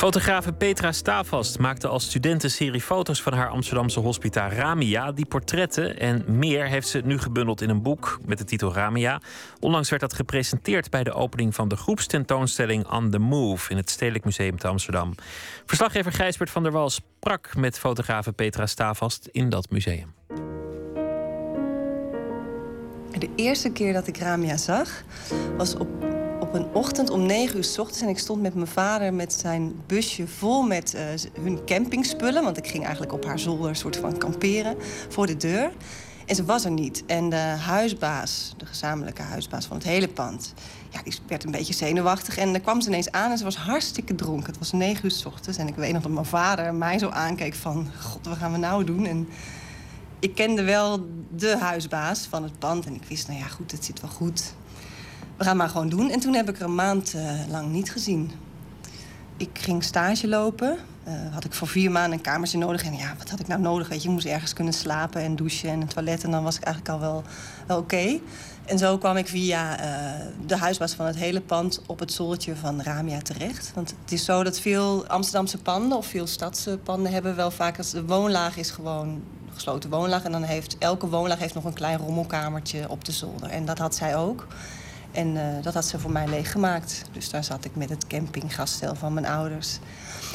Fotografe 0.04 0.52
Petra 0.52 0.92
Stavast 0.92 1.58
maakte 1.58 1.88
als 1.88 2.04
student 2.04 2.42
een 2.42 2.50
serie 2.50 2.80
foto's 2.80 3.22
van 3.22 3.32
haar 3.32 3.48
Amsterdamse 3.48 4.00
hospita 4.00 4.48
Ramia. 4.48 5.12
Die 5.12 5.26
portretten 5.26 5.98
en 5.98 6.24
meer 6.26 6.66
heeft 6.66 6.88
ze 6.88 7.00
nu 7.04 7.18
gebundeld 7.18 7.60
in 7.60 7.68
een 7.68 7.82
boek 7.82 8.18
met 8.26 8.38
de 8.38 8.44
titel 8.44 8.72
Ramia. 8.72 9.20
Onlangs 9.60 9.90
werd 9.90 10.02
dat 10.02 10.14
gepresenteerd 10.14 10.90
bij 10.90 11.04
de 11.04 11.12
opening 11.12 11.54
van 11.54 11.68
de 11.68 11.76
groepstentoonstelling 11.76 12.90
On 12.90 13.10
the 13.10 13.18
Move 13.18 13.70
in 13.70 13.76
het 13.76 13.90
Stedelijk 13.90 14.24
Museum 14.24 14.58
te 14.58 14.68
Amsterdam. 14.68 15.14
Verslaggever 15.66 16.12
Gijsbert 16.12 16.50
van 16.50 16.62
der 16.62 16.72
Wal 16.72 16.90
sprak 16.90 17.56
met 17.56 17.78
fotografe 17.78 18.32
Petra 18.32 18.66
Stavast 18.66 19.28
in 19.32 19.48
dat 19.48 19.70
museum. 19.70 20.14
De 23.18 23.28
eerste 23.36 23.72
keer 23.72 23.92
dat 23.92 24.06
ik 24.06 24.18
Ramia 24.18 24.56
zag 24.56 25.02
was 25.56 25.76
op, 25.76 25.88
op 26.44 26.54
een 26.54 26.66
ochtend 26.72 27.10
om 27.10 27.26
negen 27.26 27.56
uur 27.56 27.64
s 27.64 27.78
ochtends. 27.78 28.02
En 28.02 28.08
ik 28.08 28.18
stond 28.18 28.42
met 28.42 28.54
mijn 28.54 28.66
vader 28.66 29.14
met 29.14 29.32
zijn 29.32 29.72
busje 29.86 30.26
vol 30.26 30.62
met 30.62 30.94
eh, 30.94 31.04
hun 31.40 31.64
campingspullen. 31.64 32.44
Want 32.44 32.56
ik 32.56 32.66
ging 32.66 32.82
eigenlijk 32.82 33.12
op 33.12 33.24
haar 33.24 33.38
zolder 33.38 33.76
soort 33.76 33.96
van 33.96 34.18
kamperen 34.18 34.76
voor 35.08 35.26
de 35.26 35.36
deur. 35.36 35.72
En 36.26 36.34
ze 36.34 36.44
was 36.44 36.64
er 36.64 36.70
niet. 36.70 37.02
En 37.06 37.28
de 37.28 37.36
huisbaas, 37.36 38.54
de 38.56 38.66
gezamenlijke 38.66 39.22
huisbaas 39.22 39.66
van 39.66 39.76
het 39.76 39.86
hele 39.86 40.08
pand... 40.08 40.54
Ja, 40.90 41.02
die 41.02 41.18
werd 41.28 41.44
een 41.44 41.50
beetje 41.50 41.74
zenuwachtig. 41.74 42.36
En 42.36 42.52
dan 42.52 42.60
kwam 42.60 42.80
ze 42.80 42.88
ineens 42.88 43.10
aan 43.10 43.30
en 43.30 43.38
ze 43.38 43.44
was 43.44 43.56
hartstikke 43.56 44.14
dronken. 44.14 44.46
Het 44.46 44.58
was 44.58 44.72
negen 44.72 45.04
uur 45.04 45.10
s 45.10 45.24
ochtends. 45.24 45.58
En 45.58 45.68
ik 45.68 45.74
weet 45.74 45.92
nog 45.92 46.02
dat 46.02 46.12
mijn 46.12 46.24
vader 46.24 46.74
mij 46.74 46.98
zo 46.98 47.08
aankeek 47.08 47.54
van... 47.54 47.88
God, 48.00 48.26
wat 48.26 48.36
gaan 48.36 48.52
we 48.52 48.58
nou 48.58 48.84
doen? 48.84 49.06
En 49.06 49.28
ik 50.18 50.34
kende 50.34 50.62
wel 50.62 51.06
de 51.36 51.56
huisbaas 51.58 52.26
van 52.26 52.42
het 52.42 52.58
pand. 52.58 52.86
En 52.86 52.94
ik 52.94 53.04
wist, 53.08 53.28
nou 53.28 53.38
ja, 53.38 53.46
goed, 53.46 53.72
het 53.72 53.84
zit 53.84 54.00
wel 54.00 54.10
goed. 54.10 54.54
We 55.36 55.44
gaan 55.44 55.56
maar 55.56 55.68
gewoon 55.68 55.88
doen. 55.88 56.10
En 56.10 56.20
toen 56.20 56.34
heb 56.34 56.48
ik 56.48 56.56
er 56.56 56.64
een 56.64 56.74
maand 56.74 57.14
eh, 57.14 57.30
lang 57.50 57.72
niet 57.72 57.90
gezien. 57.90 58.30
Ik 59.36 59.50
ging 59.52 59.84
stage 59.84 60.28
lopen. 60.28 60.78
Eh, 61.04 61.12
had 61.32 61.44
ik 61.44 61.52
voor 61.52 61.68
vier 61.68 61.90
maanden 61.90 62.12
een 62.12 62.24
kamertje 62.24 62.58
nodig. 62.58 62.84
En 62.84 62.96
ja, 62.96 63.14
wat 63.18 63.30
had 63.30 63.40
ik 63.40 63.46
nou 63.46 63.60
nodig? 63.60 64.02
Je, 64.02 64.08
moest 64.08 64.26
ergens 64.26 64.52
kunnen 64.52 64.72
slapen 64.72 65.20
en 65.22 65.36
douchen 65.36 65.68
en 65.68 65.80
een 65.80 65.88
toilet. 65.88 66.24
En 66.24 66.30
dan 66.30 66.42
was 66.42 66.56
ik 66.56 66.62
eigenlijk 66.62 66.94
al 66.94 67.00
wel, 67.00 67.22
wel 67.66 67.78
oké. 67.78 68.20
En 68.64 68.78
zo 68.78 68.98
kwam 68.98 69.16
ik 69.16 69.28
via 69.28 69.78
eh, 69.78 70.26
de 70.46 70.56
huisbaas 70.56 70.94
van 70.94 71.06
het 71.06 71.16
hele 71.16 71.40
pand 71.40 71.82
op 71.86 71.98
het 71.98 72.12
zoldertje 72.12 72.56
van 72.56 72.82
Ramia 72.82 73.22
terecht. 73.22 73.72
Want 73.74 73.94
het 74.02 74.12
is 74.12 74.24
zo 74.24 74.42
dat 74.42 74.60
veel 74.60 75.06
Amsterdamse 75.06 75.58
panden 75.58 75.98
of 75.98 76.06
veel 76.06 76.26
stadspanden 76.26 77.12
hebben 77.12 77.36
wel 77.36 77.50
vaak... 77.50 77.78
als 77.78 77.90
de 77.90 78.04
woonlaag 78.04 78.56
is 78.56 78.70
gewoon 78.70 79.22
gesloten 79.54 79.90
woonlaag. 79.90 80.24
En 80.24 80.32
dan 80.32 80.42
heeft 80.42 80.78
elke 80.78 81.08
woonlaag 81.08 81.38
heeft 81.38 81.54
nog 81.54 81.64
een 81.64 81.72
klein 81.72 81.98
rommelkamertje 81.98 82.88
op 82.88 83.04
de 83.04 83.12
zolder. 83.12 83.50
En 83.50 83.64
dat 83.64 83.78
had 83.78 83.94
zij 83.94 84.16
ook. 84.16 84.46
En 85.14 85.36
eh, 85.36 85.62
dat 85.62 85.74
had 85.74 85.84
ze 85.84 85.98
voor 85.98 86.10
mij 86.10 86.28
leeggemaakt. 86.28 87.04
Dus 87.12 87.30
daar 87.30 87.44
zat 87.44 87.64
ik 87.64 87.76
met 87.76 87.90
het 87.90 88.06
campinggaststel 88.06 88.94
van 88.94 89.12
mijn 89.12 89.26
ouders. 89.26 89.78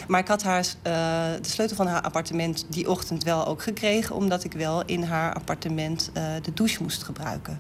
Maar 0.08 0.20
ik 0.20 0.28
had 0.28 0.44
haar, 0.44 0.66
eh, 0.82 0.94
de 1.42 1.50
sleutel 1.50 1.76
van 1.76 1.88
haar 1.88 2.02
appartement 2.02 2.66
die 2.70 2.90
ochtend 2.90 3.24
wel 3.24 3.48
ook 3.48 3.62
gekregen... 3.62 4.16
omdat 4.16 4.44
ik 4.44 4.54
wel 4.54 4.86
in 4.86 5.04
haar 5.04 5.34
appartement 5.34 6.10
eh, 6.14 6.24
de 6.42 6.54
douche 6.54 6.84
moest 6.84 7.04
gebruiken. 7.04 7.60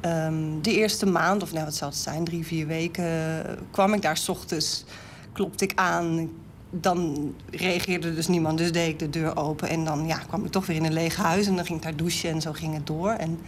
Ehm, 0.00 0.60
de 0.62 0.74
eerste 0.74 1.06
maand, 1.06 1.42
of 1.42 1.52
nou, 1.52 1.64
wat 1.64 1.74
zal 1.74 1.88
het 1.88 1.96
zijn, 1.96 2.24
drie, 2.24 2.46
vier 2.46 2.66
weken... 2.66 3.44
kwam 3.70 3.94
ik 3.94 4.02
daar 4.02 4.16
s 4.16 4.28
ochtends, 4.28 4.84
klopte 5.32 5.64
ik 5.64 5.72
aan... 5.74 6.30
Dan 6.76 7.34
reageerde 7.50 8.14
dus 8.14 8.26
niemand, 8.26 8.58
dus 8.58 8.72
deed 8.72 8.88
ik 8.88 8.98
de 8.98 9.10
deur 9.10 9.36
open. 9.36 9.68
En 9.68 9.84
dan 9.84 10.06
ja, 10.06 10.18
kwam 10.18 10.44
ik 10.44 10.50
toch 10.50 10.66
weer 10.66 10.76
in 10.76 10.84
een 10.84 10.92
leeg 10.92 11.16
huis 11.16 11.46
en 11.46 11.56
dan 11.56 11.64
ging 11.64 11.78
ik 11.78 11.84
daar 11.84 11.96
douchen 11.96 12.30
en 12.30 12.40
zo 12.40 12.52
ging 12.52 12.74
het 12.74 12.86
door. 12.86 13.10
En 13.10 13.38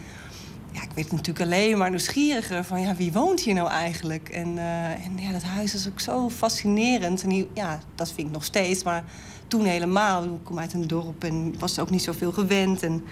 ja, 0.71 0.81
ik 0.81 0.89
werd 0.95 1.11
natuurlijk 1.11 1.45
alleen 1.45 1.77
maar 1.77 1.89
nieuwsgieriger 1.89 2.63
van 2.63 2.81
ja, 2.81 2.95
wie 2.95 3.11
woont 3.11 3.39
hier 3.39 3.53
nou 3.53 3.69
eigenlijk? 3.69 4.29
En, 4.29 4.57
eh, 4.57 4.89
en 5.05 5.17
ja, 5.17 5.31
dat 5.31 5.43
huis 5.43 5.73
is 5.73 5.87
ook 5.87 5.99
zo 5.99 6.29
fascinerend. 6.29 7.23
En 7.23 7.29
die- 7.29 7.49
ja, 7.53 7.79
dat 7.95 8.11
vind 8.11 8.27
ik 8.27 8.33
nog 8.33 8.43
steeds, 8.43 8.83
maar 8.83 9.03
toen 9.47 9.65
helemaal. 9.65 10.23
Ik 10.23 10.29
kom 10.43 10.59
uit 10.59 10.73
een 10.73 10.87
dorp 10.87 11.23
en 11.23 11.55
was 11.59 11.79
ook 11.79 11.89
niet 11.89 12.03
zoveel 12.03 12.31
gewend. 12.31 12.83
En 12.83 13.03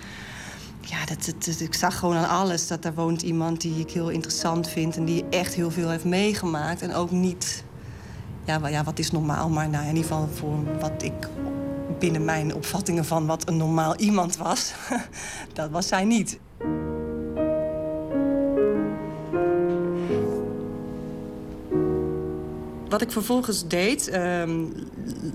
ja, 0.82 1.06
dat, 1.06 1.34
dat- 1.46 1.60
ik 1.60 1.74
zag 1.74 2.00
gewoon 2.00 2.16
aan 2.16 2.30
alles 2.30 2.68
dat 2.68 2.82
daar 2.84 2.94
woont 2.94 3.22
iemand 3.22 3.62
die 3.62 3.80
ik 3.80 3.92
heel 3.92 4.10
interessant 4.10 4.70
vind 4.70 4.96
en 4.98 5.06
die 5.06 5.26
echt 5.30 5.54
heel 5.54 5.72
veel 5.72 5.90
heeft 5.90 6.06
meegemaakt. 6.06 6.82
En 6.82 6.94
ook 6.94 7.12
niet, 7.12 7.64
ja, 8.46 8.68
ja 8.68 8.84
wat 8.84 9.00
is 9.00 9.12
normaal, 9.12 9.50
maar 9.50 9.70
nou, 9.70 9.84
in 9.84 9.96
ieder 9.96 10.04
geval 10.04 10.28
voor 10.34 10.80
wat 10.80 11.04
ik 11.04 11.14
binnen 12.00 12.26
mijn 12.26 12.56
opvattingen 12.56 13.06
van 13.06 13.26
wat 13.26 13.48
een 13.48 13.58
normaal 13.58 13.96
iemand 13.96 14.38
was, 14.38 14.74
dat 15.54 15.70
was 15.70 15.88
zij 15.88 16.04
niet. 16.04 16.40
Wat 22.90 23.02
ik 23.02 23.12
vervolgens 23.12 23.68
deed, 23.68 24.08
ehm, 24.08 24.66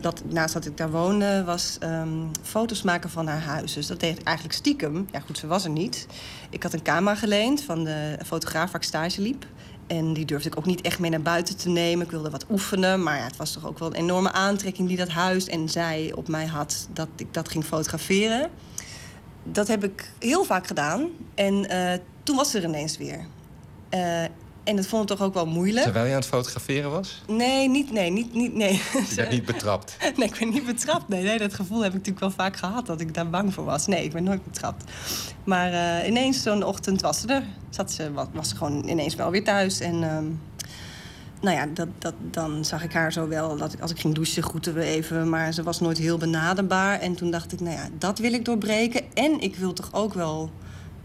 dat, 0.00 0.22
naast 0.28 0.54
dat 0.54 0.66
ik 0.66 0.76
daar 0.76 0.90
woonde, 0.90 1.44
was 1.44 1.76
ehm, 1.80 2.08
foto's 2.42 2.82
maken 2.82 3.10
van 3.10 3.26
haar 3.26 3.40
huis. 3.40 3.72
Dus 3.72 3.86
dat 3.86 4.00
deed 4.00 4.18
ik 4.18 4.26
eigenlijk 4.26 4.56
stiekem. 4.56 5.08
Ja, 5.12 5.20
goed, 5.20 5.38
ze 5.38 5.46
was 5.46 5.64
er 5.64 5.70
niet. 5.70 6.06
Ik 6.50 6.62
had 6.62 6.72
een 6.72 6.82
camera 6.82 7.14
geleend 7.14 7.62
van 7.62 7.84
de 7.84 8.18
fotograaf 8.26 8.70
waar 8.70 8.80
ik 8.80 8.86
stage 8.86 9.20
liep. 9.20 9.46
En 9.86 10.12
die 10.12 10.24
durfde 10.24 10.48
ik 10.48 10.56
ook 10.56 10.66
niet 10.66 10.80
echt 10.80 10.98
mee 10.98 11.10
naar 11.10 11.22
buiten 11.22 11.56
te 11.56 11.68
nemen. 11.68 12.04
Ik 12.04 12.10
wilde 12.10 12.30
wat 12.30 12.44
oefenen, 12.50 13.02
maar 13.02 13.16
ja, 13.16 13.24
het 13.24 13.36
was 13.36 13.52
toch 13.52 13.66
ook 13.66 13.78
wel 13.78 13.88
een 13.88 13.94
enorme 13.94 14.32
aantrekking 14.32 14.88
die 14.88 14.96
dat 14.96 15.08
huis 15.08 15.46
en 15.46 15.68
zij 15.68 16.12
op 16.14 16.28
mij 16.28 16.46
had 16.46 16.88
dat 16.92 17.08
ik 17.16 17.34
dat 17.34 17.48
ging 17.48 17.64
fotograferen. 17.64 18.50
Dat 19.42 19.68
heb 19.68 19.84
ik 19.84 20.12
heel 20.18 20.44
vaak 20.44 20.66
gedaan. 20.66 21.08
En 21.34 21.68
eh, 21.68 21.98
toen 22.22 22.36
was 22.36 22.50
ze 22.50 22.58
er 22.58 22.64
ineens 22.64 22.96
weer. 22.96 23.26
Eh, 23.88 24.24
en 24.64 24.76
dat 24.76 24.86
vond 24.86 25.02
ik 25.02 25.16
toch 25.16 25.26
ook 25.26 25.34
wel 25.34 25.46
moeilijk. 25.46 25.84
Terwijl 25.84 26.04
je 26.04 26.10
aan 26.10 26.18
het 26.18 26.26
fotograferen 26.26 26.90
was? 26.90 27.22
Nee, 27.26 27.68
niet, 27.68 27.92
nee, 27.92 28.10
niet, 28.10 28.34
niet, 28.34 28.54
nee. 28.54 28.72
Je 28.72 29.14
werd 29.16 29.30
niet 29.30 29.44
betrapt. 29.44 29.96
Nee, 30.16 30.28
ik 30.28 30.38
ben 30.38 30.48
niet 30.48 30.66
betrapt. 30.66 31.08
Nee, 31.08 31.22
nee, 31.22 31.38
dat 31.38 31.54
gevoel 31.54 31.78
heb 31.78 31.88
ik 31.88 31.98
natuurlijk 31.98 32.20
wel 32.20 32.30
vaak 32.30 32.56
gehad 32.56 32.86
dat 32.86 33.00
ik 33.00 33.14
daar 33.14 33.30
bang 33.30 33.54
voor 33.54 33.64
was. 33.64 33.86
Nee, 33.86 34.04
ik 34.04 34.12
ben 34.12 34.24
nooit 34.24 34.44
betrapt. 34.44 34.84
Maar 35.44 35.72
eh, 35.72 36.08
ineens 36.08 36.42
zo'n 36.42 36.62
ochtend 36.62 37.00
was 37.00 37.20
ze 37.20 37.26
er. 37.26 37.42
Zat 37.70 37.92
ze, 37.92 38.12
was, 38.12 38.48
ze 38.48 38.56
gewoon 38.56 38.88
ineens 38.88 39.14
wel 39.14 39.30
weer 39.30 39.44
thuis. 39.44 39.80
En 39.80 40.02
ehm, 40.02 40.24
nou 41.40 41.56
ja, 41.56 41.66
dat, 41.66 41.88
dat, 41.98 42.14
dan 42.30 42.64
zag 42.64 42.82
ik 42.82 42.92
haar 42.92 43.12
zo 43.12 43.28
wel. 43.28 43.56
Dat 43.56 43.72
ik, 43.72 43.80
als 43.80 43.90
ik 43.90 43.98
ging 44.00 44.14
douchen, 44.14 44.42
groetten 44.42 44.74
we 44.74 44.82
even. 44.82 45.28
Maar 45.28 45.52
ze 45.52 45.62
was 45.62 45.80
nooit 45.80 45.98
heel 45.98 46.18
benaderbaar. 46.18 47.00
En 47.00 47.14
toen 47.14 47.30
dacht 47.30 47.52
ik, 47.52 47.60
nou 47.60 47.76
ja, 47.76 47.88
dat 47.98 48.18
wil 48.18 48.32
ik 48.32 48.44
doorbreken. 48.44 49.02
En 49.14 49.40
ik 49.40 49.56
wil 49.56 49.72
toch 49.72 49.88
ook 49.92 50.14
wel 50.14 50.50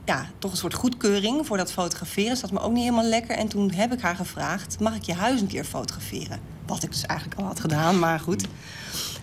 ja, 0.06 0.26
toch 0.40 0.52
een 0.52 0.57
soort 0.57 0.73
goedkeuring 0.73 1.45
voor 1.45 1.57
dat 1.57 1.72
fotograferen. 1.72 2.38
Zat 2.38 2.52
me 2.52 2.60
ook 2.60 2.72
niet 2.72 2.84
helemaal 2.84 3.10
lekker. 3.10 3.36
En 3.36 3.48
toen 3.48 3.72
heb 3.72 3.94
ik 3.94 4.02
haar 4.02 4.15
gevraagd: 4.15 4.80
mag 4.80 4.95
ik 4.95 5.03
je 5.03 5.14
huis 5.14 5.41
een 5.41 5.48
keer 5.48 5.64
fotograferen? 5.64 6.40
Wat 6.65 6.84
ik 6.84 6.91
dus 6.91 7.06
eigenlijk 7.06 7.40
al 7.40 7.45
had 7.45 7.60
gedaan, 7.60 7.99
maar 7.99 8.19
goed. 8.19 8.45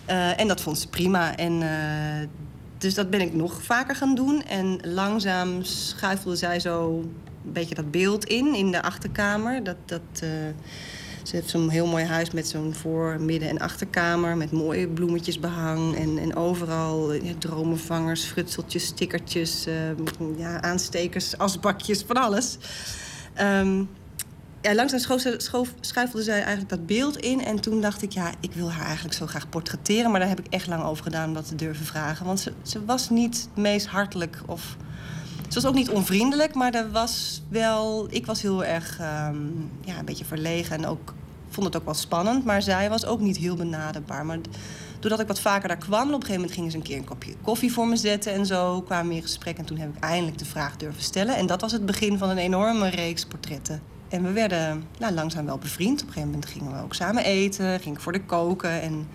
Eh, 0.05 0.39
en 0.39 0.47
dat 0.47 0.61
vond 0.61 0.79
ze 0.79 0.87
prima. 0.87 1.35
En, 1.35 1.61
eh, 1.61 2.27
dus 2.77 2.93
dat 2.93 3.09
ben 3.09 3.21
ik 3.21 3.33
nog 3.33 3.63
vaker 3.63 3.95
gaan 3.95 4.15
doen. 4.15 4.43
En 4.43 4.79
langzaam 4.83 5.63
schuifelde 5.63 6.35
zij 6.35 6.59
zo 6.59 6.99
een 7.45 7.51
beetje 7.51 7.75
dat 7.75 7.91
beeld 7.91 8.25
in, 8.25 8.55
in 8.55 8.71
de 8.71 8.81
achterkamer. 8.81 9.63
Dat, 9.63 9.77
dat, 9.85 10.01
eh, 10.21 10.29
ze 11.23 11.35
heeft 11.35 11.49
zo'n 11.49 11.69
heel 11.69 11.87
mooi 11.87 12.03
huis 12.03 12.31
met 12.31 12.47
zo'n 12.47 12.73
voor-, 12.73 13.21
midden- 13.21 13.49
en 13.49 13.59
achterkamer... 13.59 14.37
met 14.37 14.51
mooie 14.51 14.87
bloemetjes 14.87 15.39
behang 15.39 15.95
en, 15.95 16.17
en 16.17 16.35
overal 16.35 17.13
ja, 17.13 17.33
dromenvangers, 17.37 18.23
frutseltjes, 18.23 18.85
stickertjes... 18.85 19.65
eh, 19.65 19.73
ja, 20.37 20.61
aanstekers, 20.61 21.37
asbakjes, 21.37 22.03
van 22.07 22.15
alles. 22.15 22.57
Ehm, 23.33 23.83
ja, 24.61 24.75
langzaam 24.75 24.99
schoof 24.99 25.25
schoof- 25.37 25.73
schuifelde 25.79 26.23
zij 26.23 26.35
eigenlijk 26.35 26.69
dat 26.69 26.85
beeld 26.85 27.17
in. 27.17 27.45
En 27.45 27.59
toen 27.59 27.81
dacht 27.81 28.01
ik, 28.01 28.11
ja, 28.11 28.31
ik 28.39 28.53
wil 28.53 28.71
haar 28.71 28.85
eigenlijk 28.85 29.15
zo 29.15 29.25
graag 29.25 29.49
portretteren. 29.49 30.11
Maar 30.11 30.19
daar 30.19 30.29
heb 30.29 30.39
ik 30.39 30.47
echt 30.49 30.67
lang 30.67 30.83
over 30.83 31.03
gedaan 31.03 31.27
om 31.27 31.33
dat 31.33 31.47
te 31.47 31.55
durven 31.55 31.85
vragen. 31.85 32.25
Want 32.25 32.39
ze, 32.39 32.53
ze 32.61 32.85
was 32.85 33.09
niet 33.09 33.35
het 33.53 33.63
meest 33.63 33.87
hartelijk 33.87 34.41
of... 34.45 34.77
Ze 35.47 35.61
was 35.61 35.65
ook 35.65 35.73
niet 35.73 35.89
onvriendelijk, 35.89 36.53
maar 36.53 36.73
er 36.73 36.91
was 36.91 37.41
wel... 37.49 38.07
Ik 38.09 38.25
was 38.25 38.41
heel 38.41 38.65
erg 38.65 38.99
ehm, 38.99 39.37
ja, 39.81 39.99
een 39.99 40.05
beetje 40.05 40.25
verlegen 40.25 40.75
en 40.75 40.85
ook 40.85 41.13
vond 41.49 41.65
het 41.65 41.75
ook 41.75 41.85
wel 41.85 41.93
spannend. 41.93 42.45
Maar 42.45 42.61
zij 42.61 42.89
was 42.89 43.05
ook 43.05 43.19
niet 43.19 43.37
heel 43.37 43.55
benaderbaar. 43.55 44.25
Maar 44.25 44.37
doordat 44.99 45.19
ik 45.19 45.27
wat 45.27 45.39
vaker 45.39 45.67
daar 45.67 45.77
kwam... 45.77 46.07
op 46.07 46.07
een 46.07 46.13
gegeven 46.13 46.35
moment 46.35 46.53
gingen 46.53 46.71
ze 46.71 46.77
een 46.77 46.83
keer 46.83 46.97
een 46.97 47.03
kopje 47.03 47.33
koffie 47.41 47.73
voor 47.73 47.87
me 47.87 47.95
zetten... 47.95 48.33
en 48.33 48.45
zo 48.45 48.81
kwamen 48.81 49.09
we 49.09 49.15
in 49.15 49.21
gesprek. 49.21 49.57
En 49.57 49.65
toen 49.65 49.77
heb 49.77 49.95
ik 49.95 50.03
eindelijk 50.03 50.37
de 50.37 50.45
vraag 50.45 50.77
durven 50.77 51.03
stellen. 51.03 51.35
En 51.35 51.45
dat 51.45 51.61
was 51.61 51.71
het 51.71 51.85
begin 51.85 52.17
van 52.17 52.29
een 52.29 52.37
enorme 52.37 52.89
reeks 52.89 53.25
portretten. 53.25 53.81
En 54.09 54.23
we 54.23 54.31
werden 54.31 54.83
nou, 54.99 55.13
langzaam 55.13 55.45
wel 55.45 55.57
bevriend. 55.57 56.01
Op 56.01 56.07
een 56.07 56.13
gegeven 56.13 56.29
moment 56.29 56.49
gingen 56.49 56.73
we 56.73 56.83
ook 56.83 56.93
samen 56.93 57.23
eten, 57.23 57.79
ging 57.79 57.95
ik 57.95 58.01
voor 58.01 58.11
de 58.11 58.25
koken. 58.25 58.81
En 58.81 59.07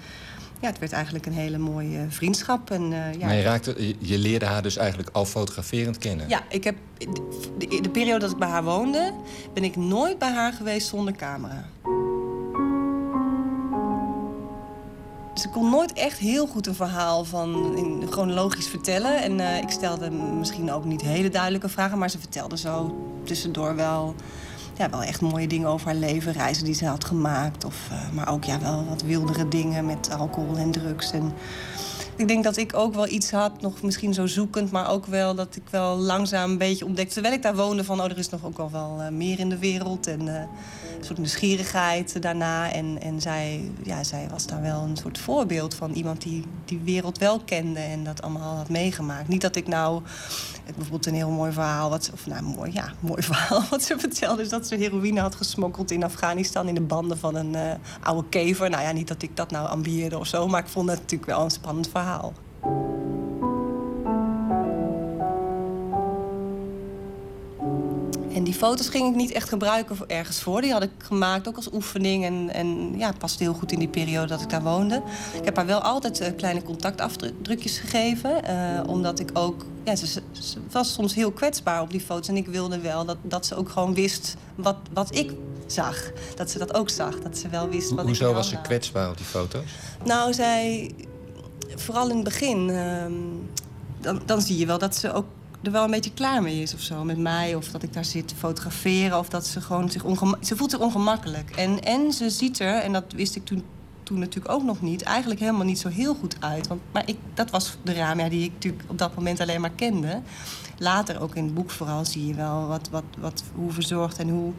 ja, 0.60 0.66
het 0.68 0.78
werd 0.78 0.93
eigenlijk 0.93 1.26
een 1.26 1.32
hele 1.32 1.59
mooie 1.59 2.06
vriendschap. 2.09 2.70
En, 2.70 2.82
eh, 2.82 3.18
ja, 3.20 3.26
Maar 3.26 3.35
je, 3.36 3.43
raakte, 3.43 3.94
je- 3.98 4.18
leerde 4.18 4.44
haar 4.47 4.62
dus 4.62 4.76
eigenlijk 4.76 5.09
al 5.12 5.24
fotograferend 5.24 5.98
kennen. 5.98 6.28
ja, 6.28 6.43
ik 6.48 6.64
heb 6.64 6.76
de, 7.59 7.78
de 7.80 7.90
periode 7.90 8.18
dat 8.18 8.30
ik 8.30 8.36
bij 8.39 8.48
haar 8.48 8.64
woonde, 8.64 9.12
ben 9.55 9.64
ik 9.64 9.76
nooit 9.76 10.18
bij 10.18 10.30
haar 10.32 10.52
geweest 10.52 10.89
zonder 10.89 11.14
camera. 11.14 11.64
Dus 15.35 15.47
ik 15.47 15.52
kon 15.52 15.70
nooit 15.70 15.93
echt 15.93 16.18
heel 16.18 16.47
goed 16.47 16.66
een 16.66 16.74
verhaal 16.74 17.24
van 17.24 17.76
in, 17.76 18.06
chronologisch 18.10 18.66
vertellen. 18.68 19.22
En 19.22 19.40
eh, 19.40 19.56
ik 19.59 19.70
stelde 19.70 20.10
misschien 20.10 20.72
ook 20.72 20.85
niet 20.85 21.01
hele 21.01 21.28
duidelijke 21.28 21.68
vragen, 21.68 21.98
maar 21.98 22.10
ze 22.10 22.18
vertelde 22.18 22.56
zo 22.59 22.97
tussendoor 23.24 23.74
wel, 23.76 24.14
ja, 24.78 24.90
wel 24.90 25.02
echt 25.02 25.20
mooie 25.20 25.46
dingen 25.46 25.68
over 25.68 25.86
haar 25.86 25.96
leven, 25.96 26.32
reizen 26.32 26.64
die 26.64 26.74
ze 26.74 26.86
had 26.86 27.05
gemaakt. 27.05 27.64
Of, 27.64 27.88
eh, 27.90 28.10
maar 28.12 28.28
ook 28.28 28.44
ja, 28.44 28.60
wel 28.60 28.84
wat 28.88 29.02
wildere 29.02 29.48
dingen 29.48 29.86
met 29.86 30.10
alcohol 30.10 30.56
en 30.56 30.70
drugs. 30.70 31.12
En 31.12 31.32
ik 32.19 32.28
denk 32.28 32.45
dat 32.45 32.57
ik 32.57 32.74
ook 32.74 32.95
wel 32.95 33.09
iets 33.09 33.31
had, 33.31 33.61
nog 33.61 33.82
misschien 33.82 34.15
zo 34.15 34.27
zoekend, 34.27 34.70
maar 34.70 34.90
ook 34.90 35.07
wel 35.07 35.35
dat 35.35 35.57
ik 35.57 35.62
wel 35.70 35.97
langzaam 35.97 36.51
een 36.51 36.59
beetje 36.59 36.85
ontdekte, 36.85 37.12
terwijl 37.12 37.35
ik 37.35 37.43
daar 37.43 37.57
woonde, 37.57 37.85
van 37.85 38.01
oh, 38.01 38.11
er 38.11 38.19
is 38.19 38.28
nog 38.28 38.45
ook 38.45 38.57
wel, 38.57 38.70
wel 38.70 39.01
eh, 39.01 39.09
meer 39.09 39.39
in 39.39 39.49
de 39.49 39.59
wereld. 39.59 40.07
En 40.07 40.28
eh, 40.28 40.35
een 40.99 41.05
soort 41.05 41.19
nieuwsgierigheid 41.19 42.23
daarna. 42.23 42.73
En, 42.73 43.01
en 43.01 43.20
zij, 43.20 43.70
ja, 43.82 44.05
zij 44.05 44.28
was 44.31 44.47
daar 44.47 44.62
wel 44.62 44.81
een 44.81 44.97
soort 44.97 45.19
voorbeeld 45.19 45.74
van 45.74 45.93
iemand 45.93 46.23
die 46.23 46.45
die 46.65 46.81
wereld 46.85 47.19
wel 47.19 47.40
kende 47.40 47.81
en 47.81 48.05
dat 48.05 48.23
allemaal 48.23 48.57
had 48.57 48.69
meegemaakt. 48.69 49.28
Niet 49.28 49.40
dat 49.40 49.57
ik 49.57 49.69
nou 49.69 50.03
ik 50.69 50.74
bijvoorbeeld 50.74 51.07
een 51.07 51.15
heel 51.15 51.31
mooi 51.31 51.53
verhaal, 51.53 51.90
wat, 51.90 52.11
of 52.12 52.27
nou 52.27 52.43
mooi, 52.43 52.73
ja, 52.73 52.93
mooi 53.01 53.23
verhaal 53.23 53.62
wat 53.70 53.82
ze 53.82 53.99
vertelde, 53.99 54.43
is 54.43 54.49
dat 54.49 54.66
ze 54.66 54.74
heroïne 54.74 55.20
had 55.20 55.35
gesmokkeld 55.35 55.90
in 55.90 56.05
Afghanistan 56.05 56.69
in 56.69 56.74
de 56.74 56.81
banden 56.81 57.19
van 57.19 57.35
een 57.35 57.55
eh, 57.55 57.74
oude 58.03 58.28
kever. 58.28 58.70
Nou 58.70 58.82
ja, 58.82 58.93
niet 58.93 59.09
dat 59.09 59.23
ik 59.23 59.36
dat 59.36 59.51
nou 59.51 59.69
ambieerde 59.69 60.19
of 60.19 60.27
zo, 60.27 60.49
maar 60.49 60.61
ik 60.61 60.69
vond 60.69 60.89
het 60.89 61.01
natuurlijk 61.01 61.31
wel 61.31 61.45
een 61.45 61.51
spannend 61.51 61.89
verhaal. 61.89 62.07
Die 68.48 68.56
foto's 68.56 68.89
ging 68.89 69.09
ik 69.09 69.14
niet 69.14 69.30
echt 69.32 69.48
gebruiken 69.48 69.97
voor 69.97 70.06
ergens 70.06 70.40
voor. 70.40 70.60
Die 70.60 70.72
had 70.72 70.82
ik 70.82 70.90
gemaakt 70.98 71.48
ook 71.48 71.56
als 71.56 71.72
oefening. 71.72 72.24
En, 72.24 72.51
en 72.52 72.98
ja, 72.98 73.06
het 73.06 73.18
paste 73.18 73.43
heel 73.43 73.52
goed 73.55 73.72
in 73.72 73.78
die 73.78 73.89
periode 73.89 74.26
dat 74.26 74.40
ik 74.40 74.51
daar 74.51 74.62
woonde. 74.62 75.02
Ik 75.39 75.44
heb 75.44 75.56
haar 75.56 75.66
wel 75.66 75.80
altijd 75.80 76.20
eh, 76.20 76.36
kleine 76.36 76.62
contactafdrukjes 76.62 77.78
gegeven. 77.78 78.44
eh, 78.44 78.80
omdat 78.86 79.18
ik 79.20 79.30
ook... 79.32 79.64
Ja, 79.85 79.97
ze, 79.97 80.22
was 80.70 80.93
soms 80.93 81.14
heel 81.14 81.30
kwetsbaar 81.30 81.80
op 81.82 81.90
die 81.90 82.01
foto's. 82.01 82.28
En 82.28 82.36
ik 82.36 82.47
wilde 82.47 82.78
wel 82.80 83.05
dat, 83.05 83.16
dat 83.22 83.47
ze 83.47 83.55
ook 83.56 83.68
gewoon 83.68 83.94
wist 83.94 84.36
wat, 84.55 84.76
wat 84.93 85.14
ik 85.14 85.32
zag. 85.66 86.10
Dat 86.36 86.51
ze 86.51 86.59
dat 86.59 86.74
ook 86.74 86.90
zag. 86.90 87.18
Dat 87.20 87.39
ze 87.39 87.48
wel 87.48 87.68
wist 87.68 87.90
Ho- 87.90 87.97
wat 87.97 88.05
hoezo 88.05 88.24
ik 88.24 88.30
in 88.30 88.36
was 88.36 88.48
ze 88.48 88.60
kwetsbaar 88.60 89.10
op 89.10 89.16
die 89.16 89.26
foto's? 89.26 89.70
nou, 90.05 90.32
zij, 90.32 90.94
vooral 91.74 92.09
in 92.09 92.15
het 92.15 92.24
begin, 92.24 92.70
ehm, 92.70 93.12
dan, 94.01 94.20
dan 94.27 94.40
zie 94.40 94.59
je 94.59 94.66
wel 94.66 94.78
dat 94.78 94.97
ze 94.97 95.12
ook 95.12 95.27
er 95.62 95.70
wel 95.70 95.85
een 95.85 95.90
beetje 95.90 96.12
klaar 96.15 96.43
mee 96.43 96.62
is 96.62 96.74
of 96.74 96.81
zo 96.81 97.05
met 97.05 97.19
mij. 97.19 97.55
Of 97.55 97.69
dat 97.69 97.82
ik 97.82 97.93
daar 97.93 98.05
zit 98.05 98.28
te 98.28 98.35
fotograferen. 98.35 99.19
Of 99.19 99.28
dat 99.28 99.47
ze 99.47 99.61
gewoon 99.61 99.90
zich 99.90 100.05
ongemakkelijk... 100.05 100.47
Ze 100.47 100.57
voelt 100.57 100.70
zich 100.70 100.81
ongemakkelijk. 100.81 101.51
En, 101.51 101.82
en 101.82 102.12
ze 102.12 102.31
ziet 102.31 102.59
er, 102.59 102.74
en 102.82 102.93
dat 102.93 103.12
wist 103.12 103.36
ik 103.36 103.45
toen, 103.45 103.65
toen 104.03 104.19
natuurlijk 104.19 104.55
ook 104.55 104.62
nog 104.62 104.82
niet... 104.82 105.03
eigenlijk 105.03 105.40
helemaal 105.40 105.65
niet 105.65 105.78
zo 105.78 105.89
heel 105.89 106.15
goed 106.15 106.36
uit. 106.40 106.66
Want, 106.66 106.81
maar 106.93 107.03
ik, 107.07 107.16
dat 107.35 107.51
was 107.51 107.77
de 107.82 107.95
Ramia 107.95 108.28
die 108.28 108.45
ik 108.45 108.53
natuurlijk 108.53 108.85
op 108.86 108.99
dat 108.99 109.15
moment 109.15 109.40
alleen 109.40 109.61
maar 109.61 109.70
kende. 109.70 110.20
Later, 110.78 111.20
ook 111.20 111.35
in 111.35 111.45
het 111.45 111.55
boek 111.55 111.70
vooral, 111.70 112.05
zie 112.05 112.27
je 112.27 112.35
wel 112.35 112.66
wat, 112.66 112.89
wat, 112.90 113.05
wat, 113.19 113.43
hoe 113.55 113.73
verzorgd 113.73 114.19
en 114.19 114.28
hoe 114.28 114.53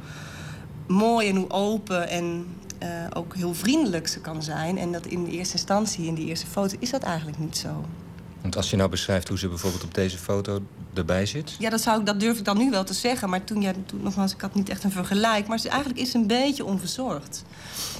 mooi 0.87 1.29
en 1.29 1.35
hoe 1.35 1.49
open 1.49 2.09
en 2.09 2.45
eh, 2.79 2.87
ook 3.13 3.35
heel 3.35 3.53
vriendelijk 3.53 4.07
ze 4.07 4.19
kan 4.19 4.43
zijn. 4.43 4.77
En 4.77 4.91
dat 4.91 5.05
in 5.05 5.23
de 5.23 5.31
eerste 5.31 5.53
instantie, 5.53 6.05
in 6.07 6.13
die 6.13 6.27
eerste 6.27 6.47
foto, 6.47 6.75
is 6.79 6.89
dat 6.89 7.03
eigenlijk 7.03 7.37
niet 7.39 7.57
zo. 7.57 7.85
Want 8.41 8.55
als 8.55 8.69
je 8.69 8.75
nou 8.75 8.89
beschrijft 8.89 9.27
hoe 9.27 9.37
ze 9.37 9.47
bijvoorbeeld 9.47 9.83
op 9.83 9.93
deze 9.93 10.17
foto 10.17 10.59
erbij 10.93 11.25
zit... 11.25 11.55
Ja, 11.59 11.69
dat, 11.69 11.81
zou 11.81 11.99
ik, 11.99 12.05
dat 12.05 12.19
durf 12.19 12.37
ik 12.39 12.45
dan 12.45 12.57
nu 12.57 12.69
wel 12.69 12.83
te 12.83 12.93
zeggen. 12.93 13.29
Maar 13.29 13.43
toen, 13.43 13.61
ja, 13.61 13.71
toen 13.85 14.01
nogmaals, 14.01 14.33
ik 14.33 14.41
had 14.41 14.55
niet 14.55 14.69
echt 14.69 14.83
een 14.83 14.91
vergelijk. 14.91 15.47
Maar 15.47 15.59
ze, 15.59 15.69
eigenlijk 15.69 15.99
is 16.01 16.13
een 16.13 16.27
beetje 16.27 16.65
onverzorgd. 16.65 17.43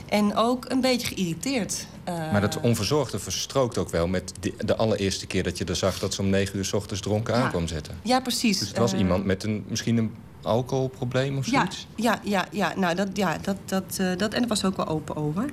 En 0.09 0.35
ook 0.35 0.65
een 0.69 0.81
beetje 0.81 1.07
geïrriteerd. 1.07 1.87
Eh, 2.03 2.31
Maar 2.31 2.41
dat 2.41 2.59
onverzorgde 2.59 3.19
verstrookt 3.19 3.77
ook 3.77 3.89
wel 3.89 4.07
met 4.07 4.31
de, 4.39 4.53
de 4.65 4.75
allereerste 4.75 5.27
keer 5.27 5.43
dat 5.43 5.57
je 5.57 5.65
er 5.65 5.75
zag... 5.75 5.99
dat 5.99 6.13
ze 6.13 6.21
om 6.21 6.29
negen 6.29 6.57
uur 6.57 6.65
's 6.65 6.73
ochtends 6.73 7.01
dronken 7.01 7.33
Ja. 7.35 7.41
aankwam 7.43 7.67
zetten. 7.67 7.95
Ja, 8.03 8.19
precies. 8.19 8.59
Dus 8.59 8.67
het 8.67 8.77
was 8.77 8.93
Eh, 8.93 8.99
iemand 8.99 9.25
met 9.25 9.43
een, 9.43 9.65
misschien 9.67 9.97
een 9.97 10.11
alcoholprobleem 10.41 11.37
of 11.37 11.45
Ja, 11.45 11.51
zoiets? 11.51 11.87
ja, 11.95 12.19
ja, 12.23 12.45
ja. 12.51 12.73
Nou, 12.75 12.95
dat, 12.95 13.07
ja 13.13 13.37
dat, 13.41 13.57
dat, 13.65 13.97
eh, 13.97 14.17
dat, 14.17 14.33
en 14.33 14.39
daar 14.39 14.47
was 14.47 14.65
ook 14.65 14.75
wel 14.77 14.87
open 14.87 15.15
over. 15.15 15.49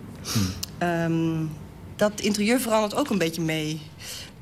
Ehm, 0.79 1.45
dat 1.97 2.21
interieur 2.21 2.61
verandert 2.61 2.95
ook 2.95 3.11
een 3.11 3.19
beetje 3.19 3.43
mee. 3.43 3.81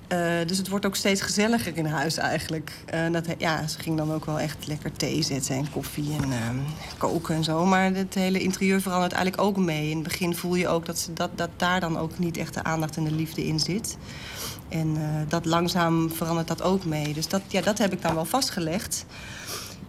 Eh, 0.08 0.18
dus 0.46 0.58
het 0.58 0.68
wordt 0.68 0.86
ook 0.86 0.96
steeds 0.96 1.20
gezelliger 1.20 1.76
in 1.76 1.86
huis 1.86 2.16
eigenlijk. 2.16 2.72
Eh, 2.86 3.12
dat, 3.12 3.26
ja, 3.38 3.66
ze 3.66 3.78
ging 3.78 3.96
dan 3.96 4.12
ook 4.12 4.24
wel 4.24 4.40
echt 4.40 4.66
lekker 4.66 4.92
thee 4.92 5.22
zetten 5.22 5.54
en 5.56 5.70
koffie 5.70 6.12
en 6.12 6.32
ehm, 6.32 6.56
koken 6.98 7.34
en 7.34 7.44
zo. 7.44 7.64
Maar 7.66 7.94
het 7.94 8.14
hele 8.14 8.40
interieur 8.40 8.80
verandert 8.80 9.12
eigenlijk 9.12 9.42
ook 9.42 9.56
mee. 9.56 9.90
In 9.90 9.96
het 9.96 10.08
begin 10.08 10.36
voel 10.36 10.54
je 10.54 10.68
ook 10.68 10.86
dat, 10.86 10.98
ze, 10.98 11.12
dat, 11.12 11.30
dat 11.34 11.50
daar 11.56 11.80
dan 11.80 11.98
ook 11.98 12.18
niet 12.18 12.36
echt 12.36 12.54
de 12.54 12.62
aandacht 12.62 12.96
en 12.96 13.04
de 13.04 13.12
liefde 13.12 13.46
in 13.46 13.60
zit. 13.60 13.96
En 14.68 14.96
dat 15.28 15.44
langzaam 15.44 16.10
verandert 16.12 16.48
dat 16.48 16.62
ook 16.62 16.84
mee. 16.84 17.12
Dus 17.14 17.28
dat, 17.28 17.42
ja, 17.48 17.60
dat 17.60 17.78
heb 17.78 17.92
ik 17.92 18.02
dan 18.02 18.14
wel 18.14 18.24
vastgelegd. 18.24 19.04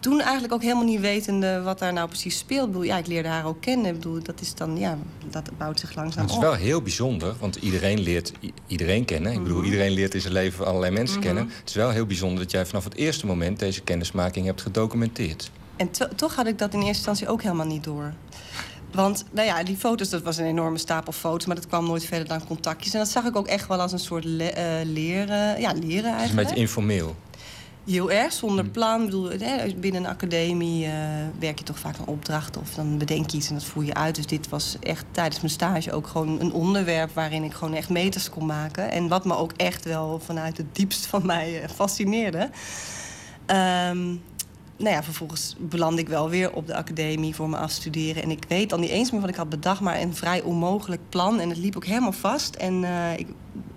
Toen 0.00 0.20
eigenlijk 0.20 0.52
ook 0.52 0.62
helemaal 0.62 0.84
niet 0.84 1.00
wetende 1.00 1.62
wat 1.62 1.78
daar 1.78 1.92
nou 1.92 2.08
precies 2.08 2.38
speelt. 2.38 2.60
Ik 2.66 2.72
bedoel, 2.72 2.82
ja, 2.86 2.96
ik 2.98 3.06
leerde 3.06 3.28
haar 3.28 3.44
ook 3.46 3.60
kennen. 3.60 3.86
Ik 3.86 3.92
bedoel, 3.92 4.22
dat 4.22 4.40
is 4.40 4.54
dan, 4.54 4.78
ja, 4.78 4.98
dat 5.30 5.50
bouwt 5.58 5.80
zich 5.80 5.94
langzaam 5.94 6.20
Het 6.22 6.30
is 6.30 6.36
op. 6.36 6.42
wel 6.42 6.52
heel 6.54 6.82
bijzonder, 6.82 7.34
want 7.40 7.56
iedereen 7.56 8.00
leert 8.00 8.32
iedereen 8.66 9.04
kennen. 9.04 9.32
Ik 9.32 9.42
bedoel, 9.42 9.56
Mhm. 9.56 9.66
iedereen 9.66 9.90
leert 9.92 10.14
in 10.14 10.20
zijn 10.20 10.32
leven 10.32 10.66
allerlei 10.66 10.92
mensen 10.92 11.16
Mhm. 11.18 11.26
kennen. 11.26 11.44
Het 11.60 11.68
is 11.68 11.74
wel 11.74 11.90
heel 11.90 12.06
bijzonder 12.06 12.38
dat 12.42 12.50
jij 12.50 12.66
vanaf 12.66 12.84
het 12.84 12.94
eerste 12.94 13.26
moment 13.26 13.58
deze 13.58 13.80
kennismaking 13.80 14.46
hebt 14.46 14.62
gedocumenteerd. 14.62 15.50
En 15.76 15.90
to- 15.90 16.08
toch 16.16 16.34
had 16.34 16.46
ik 16.46 16.58
dat 16.58 16.72
in 16.72 16.78
eerste 16.78 16.94
instantie 16.96 17.28
ook 17.28 17.42
helemaal 17.42 17.66
niet 17.66 17.84
door. 17.84 18.12
Want, 18.92 19.24
nou 19.30 19.46
ja, 19.46 19.62
die 19.62 19.76
foto's, 19.76 20.08
dat 20.10 20.22
was 20.22 20.36
een 20.36 20.44
enorme 20.46 20.78
stapel 20.78 21.12
foto's... 21.12 21.46
maar 21.46 21.56
dat 21.56 21.66
kwam 21.66 21.86
nooit 21.86 22.04
verder 22.04 22.28
dan 22.28 22.46
contactjes. 22.46 22.92
En 22.92 22.98
dat 22.98 23.08
zag 23.08 23.24
ik 23.24 23.36
ook 23.36 23.46
echt 23.46 23.68
wel 23.68 23.80
als 23.80 23.92
een 23.92 23.98
soort 23.98 24.24
le- 24.24 24.44
eh, 24.44 24.64
leren, 24.84 25.60
ja, 25.60 25.72
leren 25.72 25.74
Het 25.74 25.80
is 25.82 25.94
een 26.02 26.04
eigenlijk. 26.04 26.46
beetje 26.48 26.60
informeel. 26.60 27.16
Heel 27.86 28.10
erg, 28.10 28.32
zonder 28.32 28.64
plan. 28.64 29.00
Ik 29.00 29.06
bedoel, 29.06 29.28
binnen 29.76 30.04
een 30.04 30.10
academie 30.10 30.86
eh, 30.86 30.92
werk 31.38 31.58
je 31.58 31.64
toch 31.64 31.78
vaak 31.78 31.98
aan 31.98 32.06
opdrachten... 32.06 32.60
of 32.60 32.74
dan 32.74 32.98
bedenk 32.98 33.30
je 33.30 33.36
iets 33.36 33.48
en 33.48 33.54
dat 33.54 33.64
voer 33.64 33.84
je 33.84 33.94
uit. 33.94 34.14
Dus 34.14 34.26
dit 34.26 34.48
was 34.48 34.76
echt 34.80 35.04
tijdens 35.10 35.40
mijn 35.40 35.52
stage 35.52 35.92
ook 35.92 36.06
gewoon 36.06 36.40
een 36.40 36.52
onderwerp... 36.52 37.14
waarin 37.14 37.42
ik 37.42 37.52
gewoon 37.52 37.74
echt 37.74 37.88
meters 37.88 38.30
kon 38.30 38.46
maken. 38.46 38.90
En 38.90 39.08
wat 39.08 39.24
me 39.24 39.36
ook 39.36 39.52
echt 39.56 39.84
wel 39.84 40.20
vanuit 40.24 40.56
het 40.56 40.74
diepst 40.74 41.06
van 41.06 41.26
mij 41.26 41.62
eh, 41.62 41.68
fascineerde. 41.68 42.50
Ehm, 43.46 44.14
nou 44.76 44.94
ja, 44.94 45.02
vervolgens 45.02 45.56
belandde 45.58 46.00
ik 46.00 46.08
wel 46.08 46.28
weer 46.28 46.52
op 46.52 46.66
de 46.66 46.74
academie 46.74 47.34
voor 47.34 47.48
mijn 47.48 47.62
afstuderen. 47.62 48.22
En 48.22 48.30
ik 48.30 48.44
weet 48.48 48.70
dan 48.70 48.80
niet 48.80 48.90
eens 48.90 49.10
meer 49.10 49.20
wat 49.20 49.30
ik 49.30 49.36
had 49.36 49.48
bedacht, 49.48 49.80
maar 49.80 50.00
een 50.00 50.14
vrij 50.14 50.42
onmogelijk 50.42 51.00
plan. 51.08 51.40
En 51.40 51.48
het 51.48 51.58
liep 51.58 51.76
ook 51.76 51.84
helemaal 51.84 52.12
vast. 52.12 52.54
En 52.54 52.84
eh, 52.84 53.24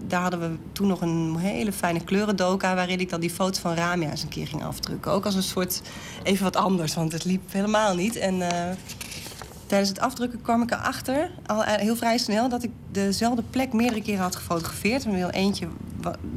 daar 0.08 0.22
hadden 0.22 0.40
we 0.40 0.58
toen 0.72 0.88
nog 0.88 1.02
een 1.02 1.36
hele 1.38 1.72
fijne 1.72 2.04
kleurendoka... 2.04 2.76
waarin 2.76 3.00
ik 3.00 3.10
dan 3.10 3.20
die 3.20 3.30
foto's 3.30 3.60
van 3.60 3.74
Ramia 3.74 4.10
eens 4.10 4.24
een 4.24 4.30
keer 4.30 4.48
ging 4.48 4.64
afdrukken. 4.64 5.12
Ook 5.12 5.26
als 5.26 5.36
een 5.36 5.44
soort 5.44 5.82
even 6.24 6.44
wat 6.44 6.56
anders, 6.56 6.96
want 6.96 7.12
het 7.12 7.26
liep 7.26 7.52
helemaal 7.52 7.96
niet. 7.96 8.16
En 8.16 8.42
eh, 8.42 8.76
tijdens 9.70 9.90
het 9.90 10.00
afdrukken 10.00 10.42
kwam 10.42 10.62
ik 10.62 10.72
erachter, 10.72 11.32
al 11.46 11.64
eh, 11.64 11.74
heel 11.74 11.96
vrij 11.96 12.18
snel... 12.18 12.50
dat 12.50 12.64
ik 12.64 12.72
dezelfde 12.92 13.44
plek 13.50 13.74
meerdere 13.74 14.02
keren 14.02 14.22
had 14.22 14.36
gefotografeerd. 14.36 15.06
En 15.06 15.16
wel 15.16 15.30
eentje, 15.30 15.68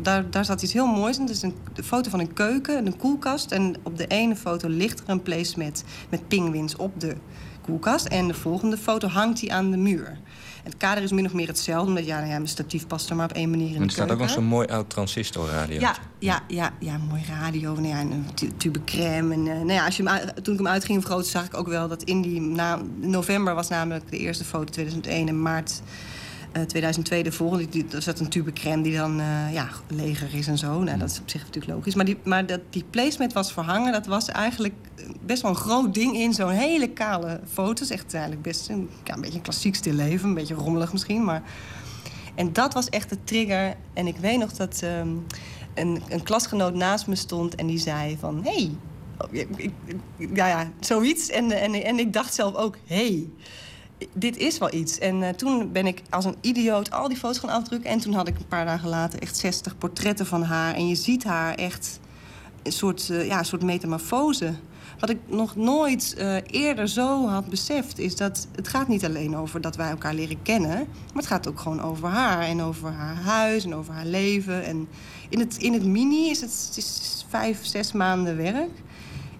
daar, 0.03 0.31
daar 0.31 0.45
zat 0.45 0.63
iets 0.63 0.73
heel 0.73 0.87
moois 0.87 1.17
in. 1.17 1.23
Het 1.23 1.31
is 1.31 1.43
een, 1.43 1.55
foto 1.85 2.11
van 2.11 2.21
een 2.21 2.33
keuken, 2.33 2.87
een 2.87 2.97
koelkast. 2.97 3.53
En 3.53 3.75
op 3.83 3.97
de 3.97 4.07
ene 4.07 4.37
foto 4.37 4.69
ligt 4.69 5.01
er 5.01 5.09
een 5.09 5.23
placemat 5.23 5.85
met 6.09 6.29
pinguïns 6.29 6.77
op 6.77 7.01
de 7.01 7.17
koelkast. 7.61 8.07
En 8.07 8.27
de 8.27 8.35
volgende 8.35 8.77
foto 8.77 9.09
hangt 9.09 9.41
die 9.41 9.53
aan 9.53 9.71
de 9.71 9.77
muur. 9.77 10.19
Het 10.63 10.77
kader 10.77 11.03
is 11.03 11.13
min 11.13 11.27
of 11.27 11.33
meer 11.33 11.47
hetzelfde, 11.47 11.89
omdat 11.89 12.07
ja, 12.07 12.17
nou 12.17 12.29
ja, 12.29 12.37
mijn 12.37 12.49
statief 12.49 12.87
past 12.87 13.11
er 13.11 13.17
maar 13.17 13.31
op 13.31 13.37
één 13.37 13.51
manier 13.51 13.69
in 13.69 13.77
En 13.77 13.83
er 13.83 13.91
staat 13.91 14.11
ook 14.11 14.19
nog 14.19 14.31
zo'n 14.31 14.45
mooi 14.45 14.67
oud 14.67 14.91
transistorradio. 14.91 15.81
Ja, 15.81 15.97
ja, 16.19 16.43
ja, 16.49 16.73
ja, 16.79 16.99
mooi 17.09 17.23
radio. 17.29 17.75
Nou 17.75 17.87
ja, 17.87 17.99
en 17.99 18.11
een 18.11 18.27
tu- 18.35 18.53
tube 18.57 18.85
crème. 18.85 19.35
En, 19.35 19.47
eh, 19.47 19.55
nou 19.55 19.73
ja, 19.73 19.85
als 19.85 19.97
je 19.97 20.09
hem 20.09 20.43
toen 20.43 20.53
ik 20.53 20.59
hem 20.61 20.69
uit 20.69 20.85
ging 20.85 21.01
vergroten, 21.01 21.31
zag 21.31 21.45
ik 21.45 21.55
ook 21.57 21.69
wel 21.69 21.89
dat 21.89 22.03
in 22.03 22.23
die... 22.23 22.41
Na, 22.41 22.81
november 23.01 23.55
was 23.55 23.69
namelijk 23.69 24.11
de 24.11 24.19
eerste 24.19 24.45
foto 24.45 24.73
2001 24.73 25.29
en 25.29 25.43
maart 25.43 25.83
eh, 26.53 26.62
2002 26.62 27.23
de 27.23 27.33
volgende. 27.33 27.69
Die, 27.69 27.87
zat 27.99 28.20
een 28.20 28.29
tube 28.29 28.53
crème 28.53 28.83
die 28.83 28.97
dan 28.97 29.20
eh, 29.20 29.53
ja, 29.53 29.69
leger 29.89 30.35
is 30.35 30.47
en 30.47 30.59
zo. 30.59 30.83
Nou, 30.83 30.99
dat 30.99 31.11
is 31.11 31.20
op 31.20 31.31
zich 31.31 31.45
natuurlijk 31.45 31.73
logisch. 31.73 31.95
Maar, 31.95 32.05
die, 32.05 32.19
maar 32.24 32.47
dat, 32.47 32.61
die 32.70 32.85
placement 32.91 33.33
was 33.33 33.53
verhangen. 33.53 33.93
Dat 33.93 34.07
was 34.07 34.29
eigenlijk 34.29 34.74
best 35.20 35.43
wel 35.43 35.51
een 35.51 35.57
groot 35.57 35.95
ding 35.95 36.16
in 36.16 36.33
zo'n 36.33 36.51
hele 36.51 36.89
kale 36.89 37.41
foto's. 37.53 37.91
Echt 37.91 38.15
eigenlijk 38.15 38.43
best 38.43 38.69
een, 38.69 38.89
ja, 39.05 39.15
een 39.15 39.20
beetje 39.20 39.37
een 39.37 39.43
klassiek 39.43 39.74
stilleven. 39.74 40.29
Een 40.29 40.35
beetje 40.35 40.55
rommelig 40.55 40.93
misschien, 40.93 41.24
maar... 41.24 41.43
En 42.35 42.53
dat 42.53 42.74
was 42.74 42.89
echt 42.89 43.09
de 43.09 43.19
trigger. 43.24 43.74
En 43.93 44.07
ik 44.07 44.16
weet 44.16 44.39
nog 44.39 44.53
dat 44.53 44.81
ehm, 44.83 45.09
een, 45.74 46.03
een 46.09 46.23
klasgenoot 46.23 46.74
naast 46.74 47.07
me 47.07 47.15
stond 47.15 47.55
en 47.55 47.66
die 47.66 47.79
zei 47.79 48.16
van... 48.20 48.45
Hey, 48.45 48.70
Oh, 49.19 49.33
ja, 50.35 50.47
ja, 50.47 50.70
zoiets. 50.81 51.31
En, 51.31 51.51
en, 51.51 51.74
en 51.74 51.99
ik 51.99 52.12
dacht 52.12 52.35
zelf 52.35 52.55
ook, 52.55 52.77
hey, 52.85 53.29
dit 54.12 54.37
is 54.37 54.59
wel 54.59 54.74
iets. 54.74 54.99
En 54.99 55.23
eh, 55.23 55.29
toen 55.29 55.73
ben 55.73 55.87
ik 55.87 56.03
als 56.11 56.24
een 56.24 56.37
idioot 56.41 56.91
al 56.91 57.09
die 57.09 57.16
foto's 57.16 57.39
gaan 57.39 57.51
afdrukken. 57.51 57.91
En 57.91 57.99
toen 57.99 58.15
had 58.15 58.29
ik 58.29 58.39
een 58.39 58.47
paar 58.47 58.65
dagen 58.65 58.89
later 58.89 59.23
echt 59.23 59.37
60 59.37 59.79
portretten 59.79 60.27
van 60.27 60.43
haar. 60.43 60.74
En 60.74 60.89
je 60.89 60.95
ziet 60.95 61.24
haar 61.24 61.55
echt 61.55 62.01
een 62.62 62.73
soort, 62.73 63.11
eh, 63.11 63.27
ja, 63.27 63.39
een 63.39 63.45
soort 63.45 63.62
metamorfose. 63.62 64.55
Wat 64.99 65.11
ik 65.11 65.19
nog 65.27 65.57
nooit 65.57 66.15
eh, 66.15 66.37
eerder 66.47 66.89
zo 66.89 67.29
had 67.29 67.49
beseft, 67.49 67.99
is 67.99 68.16
dat 68.16 68.47
het 68.55 68.69
gaat 68.69 68.89
niet 68.89 69.05
alleen 69.05 69.37
over 69.37 69.61
dat 69.61 69.77
wij 69.77 69.91
elkaar 69.91 70.15
leren 70.15 70.43
kennen, 70.43 70.77
maar 70.79 71.23
het 71.23 71.27
gaat 71.27 71.49
ook 71.49 71.61
gewoon 71.61 71.81
over 71.81 72.09
haar 72.09 72.43
en 72.43 72.62
over 72.62 72.91
haar 72.91 73.16
huis 73.16 73.65
en 73.65 73.74
over 73.74 73.95
haar 73.95 74.07
leven. 74.07 74.65
En 74.65 74.89
in 75.29 75.39
het, 75.39 75.57
in 75.57 75.73
het 75.73 75.85
mini 75.85 76.31
is 76.31 76.41
het, 76.41 76.65
het 76.69 76.77
is 76.77 77.24
vijf, 77.29 77.65
zes 77.65 77.93
maanden 77.93 78.37
werk, 78.37 78.70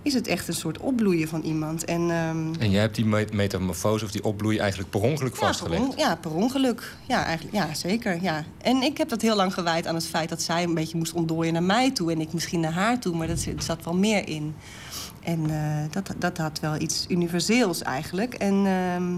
is 0.03 0.15
het 0.15 0.27
echt 0.27 0.49
een 0.49 0.55
soort 0.55 0.79
opbloeien 0.79 1.29
van 1.29 1.41
iemand. 1.43 1.85
En, 1.85 2.01
ehm, 2.11 2.55
En 2.59 2.71
jij 2.71 2.81
hebt 2.81 2.95
die 2.95 3.05
me- 3.05 3.27
metamorfose 3.33 4.05
of 4.05 4.11
die 4.11 4.25
opbloei 4.25 4.59
eigenlijk 4.59 4.91
per 4.91 5.01
ongeluk 5.01 5.33
ja, 5.33 5.39
per, 5.39 5.47
vastgelegd. 5.49 5.83
on- 5.83 5.93
ja, 5.97 6.17
per 6.17 6.31
ongeluk. 6.35 6.97
Ja, 7.09 7.25
eigenlijk, 7.25 7.57
ja, 7.57 7.75
zeker. 7.75 8.23
Ja. 8.23 8.45
En 8.63 8.83
ik 8.83 8.99
heb 8.99 9.09
dat 9.09 9.23
heel 9.23 9.37
lang 9.37 9.55
gewijd 9.55 9.87
aan 9.87 9.95
het 9.95 10.07
feit 10.07 10.29
dat 10.29 10.43
zij 10.43 10.63
een 10.63 10.75
beetje 10.75 10.97
moest 10.97 11.13
ontdooien 11.13 11.53
naar 11.53 11.63
mij 11.63 11.91
toe. 11.91 12.13
En 12.13 12.21
ik 12.21 12.33
misschien 12.33 12.61
naar 12.61 12.73
haar 12.73 12.99
toe, 12.99 13.17
maar 13.17 13.27
dat 13.27 13.45
er 13.45 13.63
zat 13.63 13.85
wel 13.85 13.95
meer 13.95 14.29
in. 14.29 14.55
En 15.23 15.51
eh, 15.51 15.91
dat, 15.91 16.15
dat 16.19 16.39
had 16.39 16.61
wel 16.61 16.81
iets 16.81 17.05
universeels 17.09 17.83
eigenlijk. 17.83 18.35
En 18.35 18.55
ehm, 18.55 19.13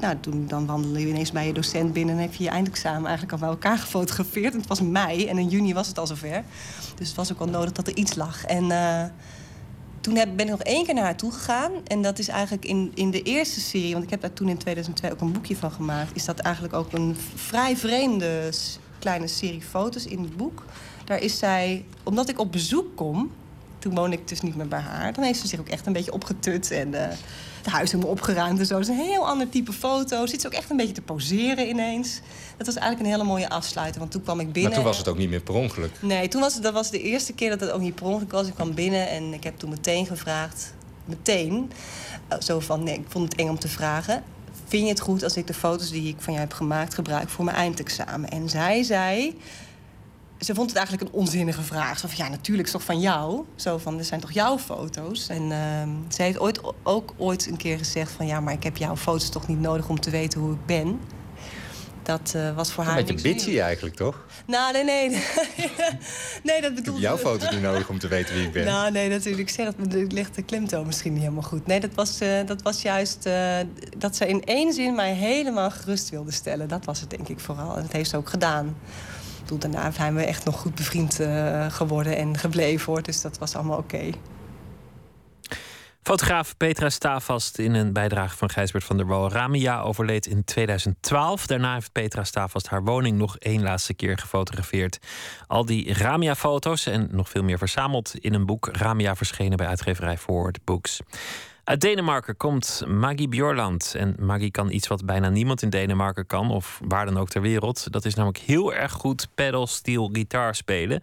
nou, 0.00 0.16
toen 0.20 0.46
dan 0.46 0.66
wandelde 0.66 1.00
je 1.00 1.08
ineens 1.08 1.32
bij 1.32 1.46
je 1.46 1.52
docent 1.52 1.92
binnen... 1.92 2.14
en 2.14 2.20
heb 2.20 2.34
je 2.34 2.44
je 2.44 2.50
eindexamen 2.50 3.02
eigenlijk 3.04 3.32
al 3.32 3.38
bij 3.38 3.48
elkaar 3.48 3.78
gefotografeerd. 3.78 4.52
En 4.52 4.58
het 4.58 4.68
was 4.68 4.80
mei 4.80 5.26
en 5.26 5.38
in 5.38 5.48
juni 5.48 5.74
was 5.74 5.86
het 5.88 5.98
al 5.98 6.06
zover. 6.06 6.42
Dus 6.94 7.06
het 7.08 7.16
was 7.16 7.32
ook 7.32 7.38
wel 7.38 7.48
nodig 7.48 7.72
dat 7.72 7.86
er 7.86 7.96
iets 7.96 8.14
lag. 8.14 8.44
En... 8.44 8.70
eh, 8.70 9.04
toen 10.00 10.16
heb, 10.16 10.28
ben 10.36 10.44
ik 10.44 10.50
nog 10.50 10.62
één 10.62 10.84
keer 10.84 10.94
naar 10.94 11.04
haar 11.04 11.16
toe 11.16 11.32
gegaan. 11.32 11.72
En 11.86 12.02
dat 12.02 12.18
is 12.18 12.28
eigenlijk 12.28 12.64
in, 12.64 12.92
in 12.94 13.10
de 13.10 13.22
eerste 13.22 13.60
serie... 13.60 13.92
want 13.92 14.04
ik 14.04 14.10
heb 14.10 14.20
daar 14.20 14.32
toen 14.32 14.48
in 14.48 14.58
2002 14.58 15.12
ook 15.12 15.20
een 15.20 15.32
boekje 15.32 15.56
van 15.56 15.70
gemaakt... 15.70 16.16
is 16.16 16.24
dat 16.24 16.38
eigenlijk 16.38 16.74
ook 16.74 16.92
een 16.92 17.16
vrij 17.34 17.76
vreemde 17.76 18.50
kleine 18.98 19.26
serie 19.26 19.62
foto's 19.62 20.06
in 20.06 20.22
het 20.22 20.36
boek. 20.36 20.64
Daar 21.04 21.22
is 21.22 21.38
zij... 21.38 21.84
Omdat 22.02 22.28
ik 22.28 22.38
op 22.38 22.52
bezoek 22.52 22.96
kom... 22.96 23.30
toen 23.80 23.94
woonde 23.94 24.16
ik 24.16 24.28
dus 24.28 24.40
niet 24.40 24.56
meer 24.56 24.68
bij 24.68 24.80
haar. 24.80 25.12
Dan 25.12 25.24
heeft 25.24 25.40
ze 25.40 25.46
zich 25.46 25.60
ook 25.60 25.68
echt 25.68 25.86
een 25.86 25.92
beetje 25.92 26.12
opgetut 26.12 26.70
en 26.70 26.88
uh, 26.88 27.00
het 27.56 27.66
huis 27.66 27.90
helemaal 27.90 28.12
opgeruimd 28.12 28.58
en 28.58 28.66
zo. 28.66 28.74
Het 28.74 28.88
is 28.88 28.88
een 28.88 29.04
heel 29.04 29.26
ander 29.26 29.48
type 29.48 29.72
foto. 29.72 30.26
Zit 30.26 30.40
ze 30.40 30.46
ook 30.46 30.52
echt 30.52 30.70
een 30.70 30.76
beetje 30.76 30.94
te 30.94 31.02
poseren 31.02 31.68
ineens. 31.68 32.20
Dat 32.56 32.66
was 32.66 32.76
eigenlijk 32.76 33.06
een 33.06 33.18
hele 33.18 33.28
mooie 33.30 33.48
afsluiter, 33.48 34.00
want 34.00 34.12
toen 34.12 34.22
kwam 34.22 34.40
ik 34.40 34.52
binnen. 34.52 34.70
Maar 34.70 34.80
toen 34.80 34.88
was 34.88 34.98
het 34.98 35.08
ook 35.08 35.18
niet 35.18 35.30
meer 35.30 35.42
per 35.42 35.54
ongeluk. 35.54 35.92
Nee, 36.00 36.28
toen 36.28 36.40
was 36.40 36.54
het, 36.54 36.62
dat 36.62 36.72
was 36.72 36.90
de 36.90 37.02
eerste 37.02 37.32
keer 37.32 37.50
dat 37.50 37.60
het 37.60 37.70
ook 37.70 37.80
niet 37.80 37.94
per 37.94 38.06
ongeluk 38.06 38.32
was. 38.32 38.46
Ik 38.46 38.54
kwam 38.54 38.74
binnen 38.74 39.08
en 39.08 39.34
ik 39.34 39.44
heb 39.44 39.58
toen 39.58 39.70
meteen 39.70 40.06
gevraagd, 40.06 40.74
meteen, 41.04 41.72
zo 42.38 42.60
van, 42.60 42.82
nee, 42.82 42.94
ik 42.94 43.06
vond 43.08 43.32
het 43.32 43.40
eng 43.40 43.48
om 43.48 43.58
te 43.58 43.68
vragen 43.68 44.22
vind 44.70 44.82
je 44.82 44.88
het 44.88 45.00
goed 45.00 45.22
als 45.22 45.36
ik 45.36 45.46
de 45.46 45.54
foto's 45.54 45.90
die 45.90 46.08
ik 46.08 46.16
van 46.18 46.32
jou 46.32 46.46
heb 46.46 46.56
gemaakt 46.56 46.94
gebruik 46.94 47.28
voor 47.28 47.44
mijn 47.44 47.56
eindexamen? 47.56 48.30
En 48.30 48.48
zij 48.48 48.82
zei. 48.82 49.36
Ze 50.40 50.54
vond 50.54 50.68
het 50.68 50.78
eigenlijk 50.78 51.08
een 51.08 51.18
onzinnige 51.18 51.62
vraag. 51.62 51.98
Zo 51.98 52.08
van, 52.08 52.24
ja, 52.24 52.30
natuurlijk 52.30 52.66
is 52.66 52.72
toch 52.72 52.84
van 52.84 53.00
jou? 53.00 53.44
Zo 53.54 53.78
van, 53.78 53.98
er 53.98 54.04
zijn 54.04 54.20
toch 54.20 54.32
jouw 54.32 54.58
foto's? 54.58 55.28
En 55.28 55.42
uh, 55.42 55.58
ze 56.08 56.22
heeft 56.22 56.38
ooit, 56.38 56.60
ook 56.82 57.14
ooit 57.16 57.46
een 57.46 57.56
keer 57.56 57.78
gezegd 57.78 58.12
van... 58.12 58.26
ja, 58.26 58.40
maar 58.40 58.52
ik 58.52 58.62
heb 58.62 58.76
jouw 58.76 58.96
foto's 58.96 59.28
toch 59.28 59.48
niet 59.48 59.60
nodig 59.60 59.88
om 59.88 60.00
te 60.00 60.10
weten 60.10 60.40
hoe 60.40 60.52
ik 60.52 60.66
ben. 60.66 61.00
Dat 62.02 62.32
uh, 62.36 62.54
was 62.54 62.72
voor 62.72 62.84
een 62.84 62.90
haar... 62.90 62.98
Een 62.98 63.06
beetje 63.06 63.32
bitchy 63.32 63.58
eigenlijk, 63.58 63.96
toch? 63.96 64.24
Nou, 64.46 64.72
nee, 64.72 64.84
nee. 64.84 65.08
nee, 66.42 66.60
dat 66.60 66.74
bedoelde... 66.74 67.00
Jouw 67.00 67.16
foto's 67.16 67.50
niet 67.50 67.60
nodig 67.60 67.88
om 67.88 67.98
te 67.98 68.08
weten 68.08 68.34
wie 68.34 68.44
ik 68.44 68.52
ben. 68.52 68.64
Nou, 68.64 68.92
nee, 68.92 69.08
natuurlijk. 69.08 69.48
Ik 69.48 69.54
zeg 69.54 69.66
het, 69.66 69.94
ik 69.94 70.12
leg 70.12 70.30
de 70.30 70.42
klemtoon 70.42 70.86
misschien 70.86 71.12
niet 71.12 71.22
helemaal 71.22 71.42
goed. 71.42 71.66
Nee, 71.66 71.80
dat 71.80 71.94
was, 71.94 72.22
uh, 72.22 72.46
dat 72.46 72.62
was 72.62 72.82
juist 72.82 73.26
uh, 73.26 73.56
dat 73.98 74.16
ze 74.16 74.26
in 74.26 74.44
één 74.44 74.72
zin 74.72 74.94
mij 74.94 75.14
helemaal 75.14 75.70
gerust 75.70 76.10
wilde 76.10 76.30
stellen. 76.30 76.68
Dat 76.68 76.84
was 76.84 77.00
het 77.00 77.10
denk 77.10 77.28
ik 77.28 77.40
vooral. 77.40 77.76
En 77.76 77.82
dat 77.82 77.92
heeft 77.92 78.10
ze 78.10 78.16
ook 78.16 78.28
gedaan. 78.28 78.76
Daarna 79.58 79.90
zijn 79.90 80.14
we 80.14 80.24
echt 80.24 80.44
nog 80.44 80.60
goed 80.60 80.74
bevriend 80.74 81.20
uh, 81.20 81.70
geworden 81.70 82.16
en 82.16 82.38
gebleven 82.38 82.92
hoor. 82.92 83.02
Dus 83.02 83.20
dat 83.20 83.38
was 83.38 83.54
allemaal 83.54 83.78
oké. 83.78 84.10
Fotograaf 86.02 86.56
Petra 86.56 86.90
Stavast 86.90 87.58
in 87.58 87.74
een 87.74 87.92
bijdrage 87.92 88.36
van 88.36 88.50
Gijsbert 88.50 88.84
van 88.84 88.96
der 88.96 89.06
Wal. 89.06 89.30
Ramia 89.30 89.80
overleed 89.80 90.26
in 90.26 90.44
2012. 90.44 91.46
Daarna 91.46 91.74
heeft 91.74 91.92
Petra 91.92 92.24
Stavast 92.24 92.68
haar 92.68 92.84
woning 92.84 93.18
nog 93.18 93.36
één 93.36 93.62
laatste 93.62 93.94
keer 93.94 94.18
gefotografeerd. 94.18 94.98
Al 95.46 95.64
die 95.64 95.94
Ramia-foto's 95.94 96.86
en 96.86 97.08
nog 97.10 97.28
veel 97.28 97.42
meer 97.42 97.58
verzameld 97.58 98.14
in 98.14 98.34
een 98.34 98.46
boek. 98.46 98.68
Ramia 98.72 99.16
verschenen 99.16 99.56
bij 99.56 99.66
uitgeverij 99.66 100.18
Forward 100.18 100.64
Books. 100.64 101.00
Uit 101.70 101.80
Denemarken 101.80 102.36
komt 102.36 102.82
Maggie 102.86 103.28
Bjorland. 103.28 103.94
En 103.94 104.16
Maggie 104.18 104.50
kan 104.50 104.70
iets 104.70 104.88
wat 104.88 105.04
bijna 105.04 105.28
niemand 105.28 105.62
in 105.62 105.70
Denemarken 105.70 106.26
kan, 106.26 106.50
of 106.50 106.80
waar 106.84 107.04
dan 107.04 107.18
ook 107.18 107.28
ter 107.28 107.40
wereld. 107.40 107.92
Dat 107.92 108.04
is 108.04 108.14
namelijk 108.14 108.38
heel 108.38 108.74
erg 108.74 108.92
goed 108.92 109.28
pedal 109.34 109.66
steel 109.66 110.08
gitaar 110.12 110.54
spelen. 110.54 111.02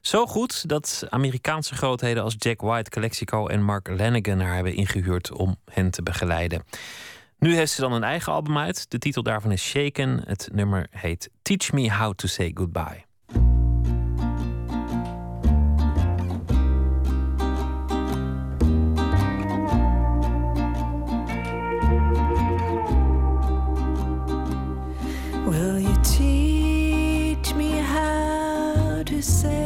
Zo 0.00 0.26
goed 0.26 0.68
dat 0.68 1.06
Amerikaanse 1.08 1.74
grootheden 1.74 2.22
als 2.22 2.34
Jack 2.38 2.60
White, 2.60 2.90
Calexico 2.90 3.46
en 3.46 3.62
Mark 3.62 3.88
Lanigan 3.88 4.40
haar 4.40 4.54
hebben 4.54 4.74
ingehuurd 4.74 5.32
om 5.32 5.56
hen 5.70 5.90
te 5.90 6.02
begeleiden. 6.02 6.62
Nu 7.38 7.54
heeft 7.54 7.72
ze 7.72 7.80
dan 7.80 7.92
een 7.92 8.04
eigen 8.04 8.32
album 8.32 8.58
uit. 8.58 8.90
De 8.90 8.98
titel 8.98 9.22
daarvan 9.22 9.52
is 9.52 9.62
Shaken. 9.62 10.22
Het 10.26 10.48
nummer 10.52 10.86
heet 10.90 11.30
Teach 11.42 11.72
Me 11.72 11.92
How 11.92 12.14
to 12.14 12.26
Say 12.26 12.50
Goodbye. 12.54 13.11
Will 25.52 25.78
you 25.78 25.94
teach 26.02 27.52
me 27.52 27.72
how 27.72 29.02
to 29.04 29.20
say 29.20 29.61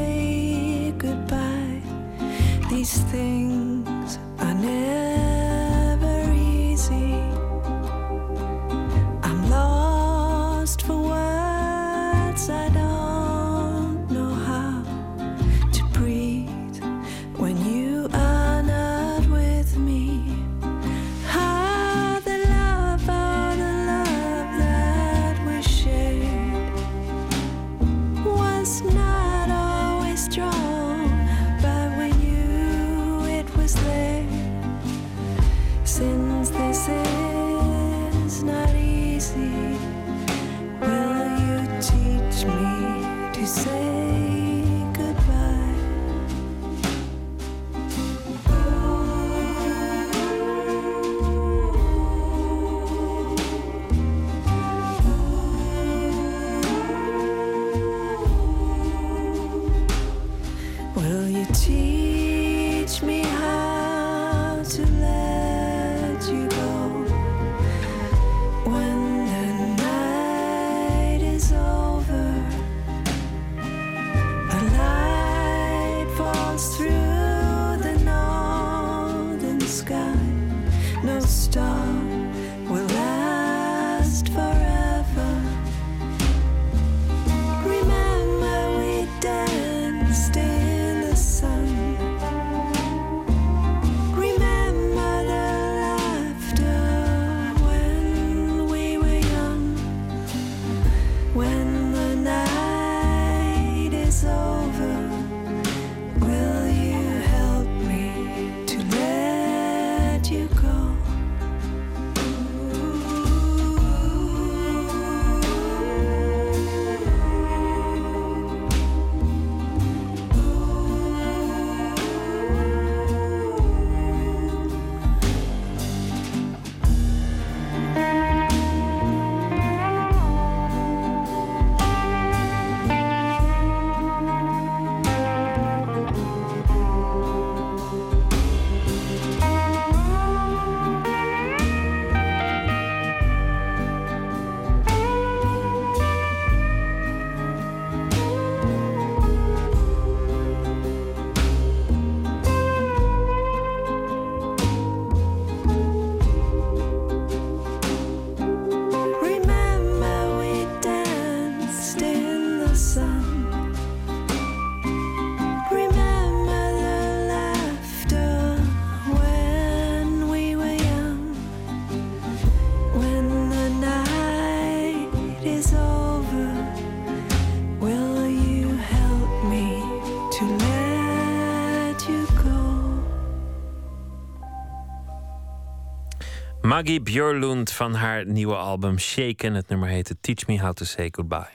Maggie 186.77 187.01
Björlund 187.01 187.73
van 187.73 187.95
haar 187.95 188.27
nieuwe 188.27 188.55
album 188.55 188.99
Shaken. 188.99 189.55
Het 189.55 189.69
nummer 189.69 189.89
heette 189.89 190.17
Teach 190.21 190.47
Me 190.47 190.61
How 190.61 190.73
to 190.73 190.85
Say 190.85 191.09
Goodbye. 191.11 191.51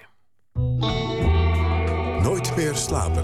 Nooit 2.23 2.55
meer 2.55 2.75
slapen. 2.75 3.23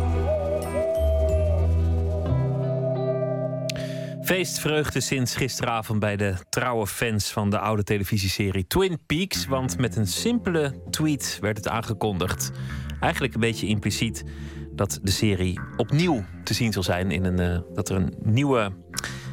Feestvreugde 4.23 4.99
sinds 4.99 5.35
gisteravond 5.35 5.99
bij 5.99 6.15
de 6.15 6.35
trouwe 6.49 6.87
fans 6.87 7.31
van 7.31 7.49
de 7.49 7.59
oude 7.59 7.83
televisieserie 7.83 8.67
Twin 8.67 8.99
Peaks. 9.05 9.45
Want 9.45 9.77
met 9.77 9.95
een 9.95 10.07
simpele 10.07 10.81
tweet 10.89 11.37
werd 11.41 11.57
het 11.57 11.67
aangekondigd. 11.67 12.51
Eigenlijk 12.99 13.33
een 13.33 13.39
beetje 13.39 13.67
impliciet 13.67 14.23
dat 14.71 14.99
de 15.01 15.11
serie 15.11 15.59
opnieuw 15.77 16.25
te 16.43 16.53
zien 16.53 16.73
zal 16.73 16.83
zijn. 16.83 17.11
In 17.11 17.25
een, 17.25 17.39
eh, 17.39 17.59
dat 17.73 17.89
er 17.89 17.95
een 17.95 18.13
nieuwe 18.23 18.71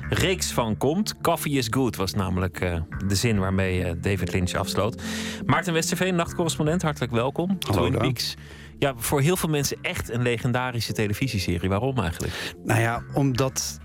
reeks 0.09 0.53
van 0.53 0.77
komt. 0.77 1.21
Coffee 1.21 1.53
is 1.53 1.67
good 1.71 1.97
was 1.97 2.15
namelijk 2.15 2.61
eh, 2.61 2.81
de 3.07 3.15
zin 3.15 3.39
waarmee 3.39 3.85
eh, 3.85 3.93
David 4.01 4.33
Lynch 4.33 4.55
afsloot. 4.55 5.03
Maarten 5.47 5.73
Westerveen, 5.73 6.15
nachtcorrespondent, 6.15 6.83
hartelijk 6.83 7.13
welkom. 7.13 7.59
Hallo, 7.67 7.89
Twin. 7.89 7.99
Peaks. 7.99 8.35
Ja, 8.79 8.93
voor 8.97 9.21
heel 9.21 9.37
veel 9.37 9.49
mensen 9.49 9.77
echt 9.83 10.11
een 10.11 10.23
legendarische 10.23 10.93
televisieserie. 10.93 11.69
Waarom 11.69 11.99
eigenlijk? 11.99 12.55
Nou 12.65 12.81
ja, 12.81 13.03
omdat 13.15 13.79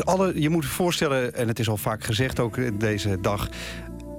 alle, 0.00 0.40
je 0.40 0.48
moet 0.48 0.62
je 0.62 0.68
voorstellen, 0.68 1.34
en 1.34 1.48
het 1.48 1.58
is 1.58 1.68
al 1.68 1.76
vaak 1.76 2.04
gezegd 2.04 2.40
ook 2.40 2.80
deze 2.80 3.20
dag, 3.20 3.48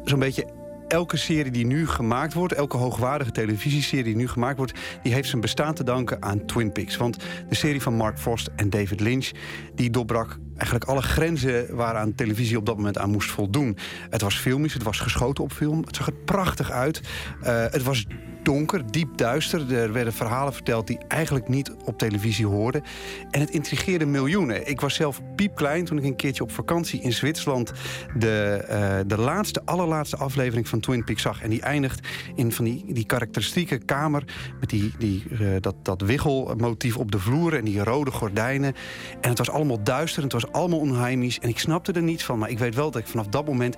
zo'n 0.04 0.20
beetje 0.20 0.54
elke 0.88 1.18
serie 1.18 1.52
die 1.52 1.66
nu 1.66 1.88
gemaakt 1.88 2.34
wordt, 2.34 2.54
elke 2.54 2.78
hoogwaardige 2.78 3.32
televisieserie 3.32 4.04
die 4.04 4.16
nu 4.16 4.28
gemaakt 4.28 4.58
wordt, 4.58 4.74
die 5.04 5.14
heeft 5.14 5.30
zijn 5.30 5.42
bestaan 5.42 5.74
te 5.74 5.84
danken 5.84 6.22
aan 6.22 6.46
Twin 6.46 6.72
Peaks. 6.72 6.98
Want 6.98 7.18
de 7.50 7.56
serie 7.56 7.82
van 7.82 7.94
Mark 7.94 8.20
Frost 8.20 8.50
en 8.56 8.70
David 8.70 9.00
Lynch, 9.00 9.32
die 9.76 9.90
doorbrak 9.90 10.38
eigenlijk 10.58 10.84
alle 10.84 11.02
grenzen 11.02 11.76
waaraan 11.76 12.16
televisie 12.16 12.58
op 12.58 12.66
dat 12.66 12.78
moment 12.78 12.98
aan 12.98 13.12
moest 13.12 13.32
voldoen. 13.32 13.78
Het 14.10 14.22
was 14.22 14.38
filmisch, 14.38 14.74
het 14.74 14.84
was 14.84 15.00
geschoten 15.00 15.44
op 15.44 15.52
film, 15.52 15.84
het 15.86 15.96
zag 15.96 16.08
er 16.08 16.14
prachtig 16.14 16.72
uit. 16.72 17.02
Eh, 17.42 17.66
het 17.70 17.84
was 17.84 18.06
donker, 18.46 18.92
diep 18.92 19.18
duister. 19.18 19.74
Er 19.74 19.94
werden 19.94 20.14
verhalen 20.14 20.54
verteld 20.54 20.88
die 20.88 21.00
eigenlijk 21.08 21.48
niet 21.48 21.72
op 21.86 21.98
televisie 21.98 22.46
hoorden. 22.46 22.84
En 23.32 23.40
het 23.40 23.50
intrigeerde 23.50 24.06
miljoenen. 24.06 24.68
Ik 24.68 24.82
was 24.82 24.94
zelf 24.94 25.22
piepklein 25.36 25.86
toen 25.86 25.98
ik 25.98 26.04
een 26.04 26.16
keertje 26.16 26.44
op 26.44 26.52
vakantie 26.52 27.02
in 27.02 27.14
Zwitserland... 27.14 27.72
de, 28.18 28.64
eh, 28.68 29.00
de 29.08 29.18
laatste, 29.18 29.62
allerlaatste 29.66 30.18
aflevering 30.18 30.68
van 30.68 30.80
Twin 30.80 31.04
Peaks 31.04 31.22
zag. 31.22 31.42
En 31.42 31.50
die 31.50 31.62
eindigt 31.62 32.08
in 32.36 32.52
van 32.52 32.66
die, 32.66 32.94
die 32.94 33.06
karakteristieke 33.06 33.78
kamer... 33.78 34.24
met 34.60 34.70
die, 34.70 34.94
die, 34.98 35.24
eh, 35.32 35.48
dat, 35.60 35.76
dat 35.82 36.02
wiggelmotief 36.02 36.98
op 36.98 37.12
de 37.12 37.20
vloer 37.20 37.54
en 37.54 37.66
die 37.66 37.84
rode 37.84 38.12
gordijnen. 38.12 38.74
En 39.22 39.30
het 39.30 39.38
was 39.38 39.50
allemaal 39.50 39.84
duister 39.84 40.18
en 40.18 40.24
het 40.24 40.42
was 40.42 40.45
allemaal 40.52 40.80
onheimisch. 40.80 41.40
En 41.40 41.50
ik 41.50 41.60
snapte 41.60 41.92
er 41.92 42.04
niets 42.04 42.24
van, 42.24 42.40
maar 42.40 42.50
ik 42.50 42.60
weet 42.60 42.76
wel 42.76 42.92
dat 42.92 43.02
ik 43.02 43.08
vanaf 43.08 43.28
dat 43.28 43.46
moment 43.46 43.76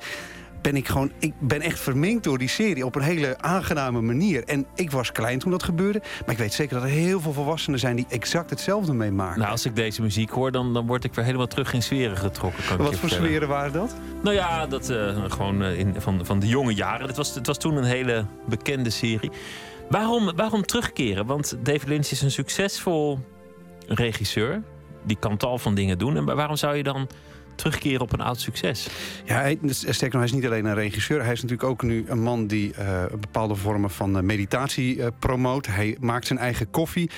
ben 0.61 0.76
ik 0.76 0.88
gewoon, 0.88 1.11
ik 1.19 1.34
ben 1.39 1.61
echt 1.61 1.80
verminkt 1.80 2.23
door 2.23 2.38
die 2.38 2.48
serie 2.48 2.85
op 2.85 2.95
een 2.95 3.02
hele 3.02 3.38
aangename 3.38 4.02
manier. 4.02 4.44
En 4.44 4.65
ik 4.76 4.91
was 4.91 5.11
klein 5.11 5.39
toen 5.39 5.52
dat 5.52 5.64
gebeurde, 5.64 6.02
maar 6.19 6.31
ik 6.31 6.38
weet 6.38 6.53
zeker 6.53 6.73
dat 6.73 6.84
er 6.84 6.89
heel 6.89 7.19
veel 7.19 7.34
volwassenen 7.34 7.80
zijn 7.80 7.95
die 7.95 8.06
exact 8.10 8.49
hetzelfde 8.49 8.94
meemaken. 8.94 9.39
Nou, 9.39 9.52
als 9.52 9.65
ik 9.65 9.76
deze 9.76 10.02
muziek 10.02 10.30
hoor, 10.30 10.52
dan, 10.52 10.73
dan 10.73 10.88
word 10.88 11.03
ik 11.03 11.14
weer 11.14 11.26
helemaal 11.26 11.48
terug 11.48 11.73
in 11.73 11.84
sferen 11.84 12.18
getrokken. 12.18 12.64
Kan 12.68 12.77
Wat 12.77 12.88
voor 12.88 12.95
vertellen. 12.98 13.26
sferen 13.26 13.48
waren 13.48 13.73
dat? 13.73 13.95
Nou 14.23 14.35
ja, 14.35 14.68
dat 14.68 14.89
eh, 14.89 15.23
gewoon 15.27 15.64
eh, 15.64 15.80
in, 15.80 15.95
van, 15.98 16.26
van 16.26 16.39
de 16.39 16.48
jonge 16.48 16.73
jaren. 16.73 17.07
Het 17.07 17.18
was, 17.18 17.35
het 17.35 17.48
was 17.48 17.57
toen 17.57 17.76
een 17.76 17.84
hele 17.84 18.26
bekende 18.48 18.89
serie. 18.89 19.31
Waarom, 19.89 20.35
waarom 20.35 20.65
terugkeren? 20.65 21.26
Want 21.26 21.57
David 21.64 21.88
Lynch 21.88 22.07
is 22.07 22.22
een 22.22 22.31
succesvol 22.31 23.19
regisseur. 23.88 24.61
Die 25.07 25.17
kan 25.19 25.38
tal 25.38 25.57
van 25.57 25.75
dingen 25.75 25.97
doen. 25.97 26.17
En 26.17 26.25
waarom 26.25 26.55
zou 26.55 26.75
je 26.75 26.84
dan 26.84 27.07
terugkeren 27.57 28.01
op 28.01 28.13
een 28.13 28.21
oud 28.21 28.39
succes? 28.39 28.88
Ja, 29.25 29.39
hij, 29.39 29.59
sterker 29.69 30.03
nog, 30.03 30.11
hij 30.11 30.23
is 30.23 30.31
niet 30.31 30.45
alleen 30.45 30.65
een 30.65 30.73
regisseur. 30.73 31.23
Hij 31.23 31.34
is 31.34 31.41
natuurlijk 31.41 31.69
ook 31.69 31.81
nu 31.81 32.05
een 32.07 32.21
man 32.21 32.47
die 32.47 32.73
eh, 32.73 33.03
bepaalde 33.19 33.55
vormen 33.55 33.89
van 33.89 34.17
eh, 34.17 34.23
meditatie 34.23 35.01
eh, 35.01 35.07
promoot. 35.19 35.65
Hij 35.65 35.97
maakt 35.99 36.27
zijn 36.27 36.39
eigen 36.39 36.69
koffie. 36.69 37.09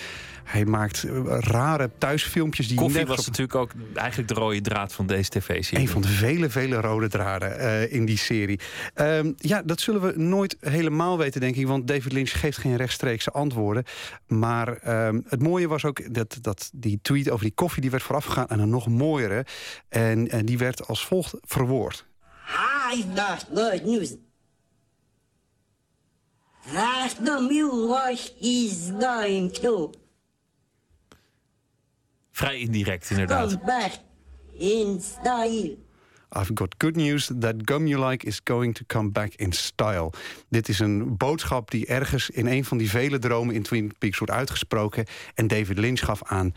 Hij 0.50 0.66
maakt 0.66 1.04
eh, 1.04 1.38
rare 1.40 1.90
thuisfilmpjes 1.98 2.68
die 2.68 2.78
Koffie 2.78 3.06
was 3.06 3.20
op- 3.20 3.26
natuurlijk 3.26 3.56
ook 3.56 3.72
eigenlijk 3.94 4.28
de 4.28 4.34
rode 4.34 4.62
draad 4.62 4.94
van 4.94 5.08
deze 5.08 5.30
tv-serie. 5.30 5.86
Een 5.86 5.92
van 5.92 6.02
de 6.02 6.08
vele, 6.08 6.50
vele 6.50 6.76
rode 6.76 7.08
draden 7.08 7.60
eh, 7.60 7.94
in 7.94 8.06
die 8.06 8.18
serie. 8.18 8.60
Ehm, 8.94 9.32
ja, 9.38 9.62
dat 9.62 9.82
zullen 9.82 10.02
we 10.02 10.14
nooit 10.16 10.58
helemaal 10.60 11.18
weten, 11.18 11.42
denk 11.42 11.56
ik. 11.56 11.68
Want 11.68 11.88
David 11.88 12.12
Lynch 12.12 12.40
geeft 12.40 12.58
geen 12.58 12.76
rechtstreekse 12.76 13.32
antwoorden. 13.32 13.84
Maar 14.28 14.78
ehm, 14.78 15.20
het 15.28 15.42
mooie 15.42 15.68
was 15.68 15.86
ook 15.86 16.14
dat, 16.14 16.38
dat 16.42 16.70
die 16.74 17.00
tweet 17.02 17.30
over 17.30 17.46
die 17.46 17.54
koffie... 17.54 17.82
die 17.82 17.92
werd 17.92 18.04
voorafgegaan 18.04 18.50
aan 18.50 18.60
een 18.60 18.70
nog 18.70 18.88
mooiere. 18.88 19.46
En, 19.90 20.30
en 20.30 20.46
die 20.46 20.58
werd 20.58 20.88
als 20.88 21.06
volgt 21.06 21.34
verwoord. 21.42 22.06
I've 22.94 23.08
got 23.16 23.46
good 23.54 23.86
news. 23.86 24.16
That 26.74 27.16
the 27.24 27.46
mule 27.50 28.18
is 28.40 28.92
going 29.00 29.54
to 29.54 29.92
Vrij 32.40 32.60
indirect, 32.60 33.10
inderdaad. 33.10 33.50
come 33.50 33.66
back 33.66 33.92
in 34.58 35.02
style. 35.02 35.78
I've 36.38 36.52
got 36.54 36.76
good 36.78 36.96
news. 36.96 37.32
That 37.40 37.56
gum 37.66 37.88
you 37.88 38.10
like 38.10 38.26
is 38.26 38.42
going 38.44 38.76
to 38.76 38.84
come 38.88 39.12
back 39.12 39.34
in 39.36 39.52
style. 39.52 40.12
Dit 40.50 40.70
is 40.70 40.80
een 40.80 41.18
boodschap 41.18 41.72
die 41.72 41.86
ergens 41.86 42.30
in 42.30 42.48
een 42.48 42.66
van 42.66 42.78
die 42.78 42.90
vele 42.90 43.20
dromen 43.20 43.56
in 43.56 43.64
Twin 43.64 43.94
Peaks 43.98 44.18
wordt 44.18 44.34
uitgesproken. 44.34 45.06
En 45.34 45.48
David 45.48 45.78
Lynch 45.78 46.00
gaf 46.00 46.24
aan. 46.24 46.54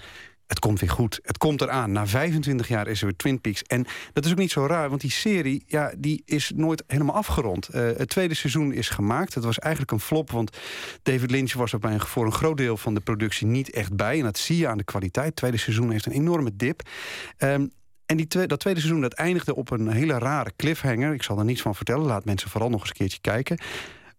Het 0.52 0.60
komt 0.60 0.80
weer 0.80 0.90
goed. 0.90 1.18
Het 1.22 1.38
komt 1.38 1.60
eraan. 1.60 1.92
Na 1.92 2.06
25 2.06 2.68
jaar 2.68 2.88
is 2.88 3.00
er 3.00 3.06
weer 3.06 3.16
Twin 3.16 3.40
Peaks. 3.40 3.62
En 3.62 3.86
dat 4.12 4.24
is 4.24 4.30
ook 4.30 4.38
niet 4.38 4.50
zo 4.50 4.66
raar, 4.66 4.88
want 4.88 5.00
die 5.00 5.10
serie 5.10 5.62
ja, 5.66 5.92
die 5.98 6.22
is 6.24 6.52
nooit 6.54 6.84
helemaal 6.86 7.14
afgerond. 7.14 7.68
Eh, 7.68 7.82
het 7.82 8.08
tweede 8.08 8.34
seizoen 8.34 8.72
is 8.72 8.88
gemaakt. 8.88 9.34
Het 9.34 9.44
was 9.44 9.58
eigenlijk 9.58 9.92
een 9.92 10.00
flop, 10.00 10.30
want 10.30 10.56
David 11.02 11.30
Lynch 11.30 11.52
was 11.52 11.72
er 11.72 11.78
bij 11.78 11.98
voor 11.98 12.24
een 12.24 12.32
groot 12.32 12.56
deel 12.56 12.76
van 12.76 12.94
de 12.94 13.00
productie 13.00 13.46
niet 13.46 13.70
echt 13.70 13.96
bij. 13.96 14.18
En 14.18 14.24
dat 14.24 14.38
zie 14.38 14.56
je 14.56 14.68
aan 14.68 14.78
de 14.78 14.84
kwaliteit. 14.84 15.26
Het 15.26 15.36
tweede 15.36 15.56
seizoen 15.56 15.90
heeft 15.90 16.06
een 16.06 16.12
enorme 16.12 16.56
dip. 16.56 16.82
Ehm, 17.36 17.66
en 18.06 18.16
die 18.16 18.46
dat 18.46 18.60
tweede 18.60 18.80
seizoen 18.80 19.00
dat 19.02 19.12
eindigde 19.12 19.54
op 19.54 19.70
een 19.70 19.90
hele 19.90 20.18
rare 20.18 20.52
cliffhanger. 20.56 21.14
Ik 21.14 21.22
zal 21.22 21.38
er 21.38 21.44
niets 21.44 21.62
van 21.62 21.74
vertellen. 21.74 22.06
Laat 22.06 22.24
mensen 22.24 22.50
vooral 22.50 22.70
nog 22.70 22.80
eens 22.80 22.88
een 22.88 22.96
keertje 22.96 23.20
kijken. 23.20 23.58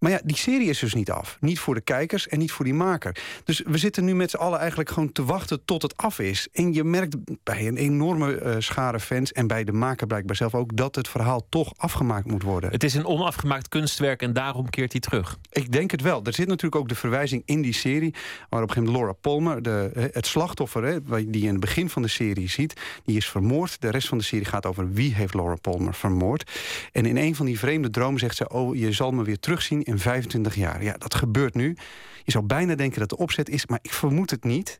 Maar 0.04 0.12
ja, 0.12 0.20
die 0.24 0.38
serie 0.38 0.70
is 0.70 0.80
dus 0.80 0.94
niet 0.94 1.12
af. 1.12 1.38
Niet 1.40 1.60
voor 1.60 1.76
de 1.76 1.82
kijkers 1.82 2.28
en 2.28 2.40
niet 2.40 2.52
voor 2.52 2.66
die 2.66 2.74
maker. 2.74 3.16
Dus 3.44 3.62
we 3.66 3.78
zitten 3.78 4.06
nu 4.06 4.16
met 4.16 4.30
z'n 4.30 4.38
allen 4.38 4.60
eigenlijk 4.60 4.90
gewoon 4.90 5.12
te 5.12 5.26
wachten 5.26 5.66
tot 5.66 5.82
het 5.82 5.98
af 5.98 6.20
is. 6.20 6.48
En 6.52 6.74
je 6.74 6.84
merkt 6.84 7.16
bij 7.44 7.68
een 7.68 7.78
enorme 7.78 8.36
eh, 8.36 8.56
schare 8.60 9.00
fans... 9.00 9.32
en 9.32 9.48
bij 9.48 9.64
de 9.64 9.72
maker 9.72 10.08
blijkbaar 10.08 10.36
zelf 10.36 10.56
ook... 10.56 10.76
dat 10.78 10.96
het 10.96 11.08
verhaal 11.08 11.46
toch 11.50 11.74
afgemaakt 11.76 12.26
moet 12.26 12.44
worden. 12.44 12.72
Het 12.72 12.84
is 12.84 12.94
een 12.94 13.06
onafgemaakt 13.06 13.68
kunstwerk 13.68 14.22
en 14.22 14.34
daarom 14.34 14.70
keert 14.70 14.92
hij 14.92 15.02
terug. 15.02 15.38
Ik 15.52 15.72
denk 15.72 15.92
het 15.92 16.02
wel. 16.02 16.24
Er 16.24 16.34
zit 16.34 16.48
natuurlijk 16.48 16.76
ook 16.76 16.90
de 16.90 16.96
verwijzing 16.96 17.42
in 17.46 17.62
die 17.62 17.74
serie... 17.74 18.14
waar 18.50 18.62
op 18.62 18.70
een 18.70 18.74
gegeven 18.74 18.94
moment 18.94 18.96
Laura 18.96 19.14
Palmer, 19.22 19.62
de, 19.62 19.92
eh, 19.94 20.04
het 20.12 20.28
slachtoffer... 20.28 20.84
Hè, 20.84 21.00
die 21.30 21.42
je 21.42 21.48
in 21.48 21.52
het 21.52 21.60
begin 21.60 21.90
van 21.90 22.02
de 22.02 22.08
serie 22.08 22.50
ziet, 22.50 22.82
die 23.06 23.18
is 23.18 23.30
vermoord. 23.30 23.82
De 23.82 23.90
rest 23.90 24.08
van 24.08 24.18
de 24.18 24.24
serie 24.24 24.46
gaat 24.46 24.66
over 24.66 24.92
wie 24.92 25.14
heeft 25.14 25.34
Laura 25.34 25.56
Palmer 25.56 25.94
vermoord. 25.94 26.52
En 26.92 27.06
in 27.06 27.18
een 27.18 27.36
van 27.36 27.46
die 27.46 27.60
vreemde 27.60 27.90
dromen 27.90 28.20
zegt 28.20 28.36
ze... 28.36 28.50
oh, 28.50 28.76
je 28.76 28.92
zal 28.92 29.12
me 29.12 29.24
weer 29.24 29.40
terugzien 29.40 29.92
in 29.94 29.99
25 29.99 30.56
jaar. 30.56 30.84
Ja, 30.84 30.94
dat 30.98 31.15
gebeurt 31.15 31.53
nu. 31.53 31.78
Je 32.24 32.32
zou 32.32 32.44
bijna 32.45 32.76
denken 32.76 32.99
dat 32.99 33.10
de 33.10 33.18
opzet 33.18 33.49
is, 33.49 33.65
maar 33.65 33.80
ik 33.82 33.94
vermoed 33.94 34.30
het 34.30 34.44
niet. 34.44 34.80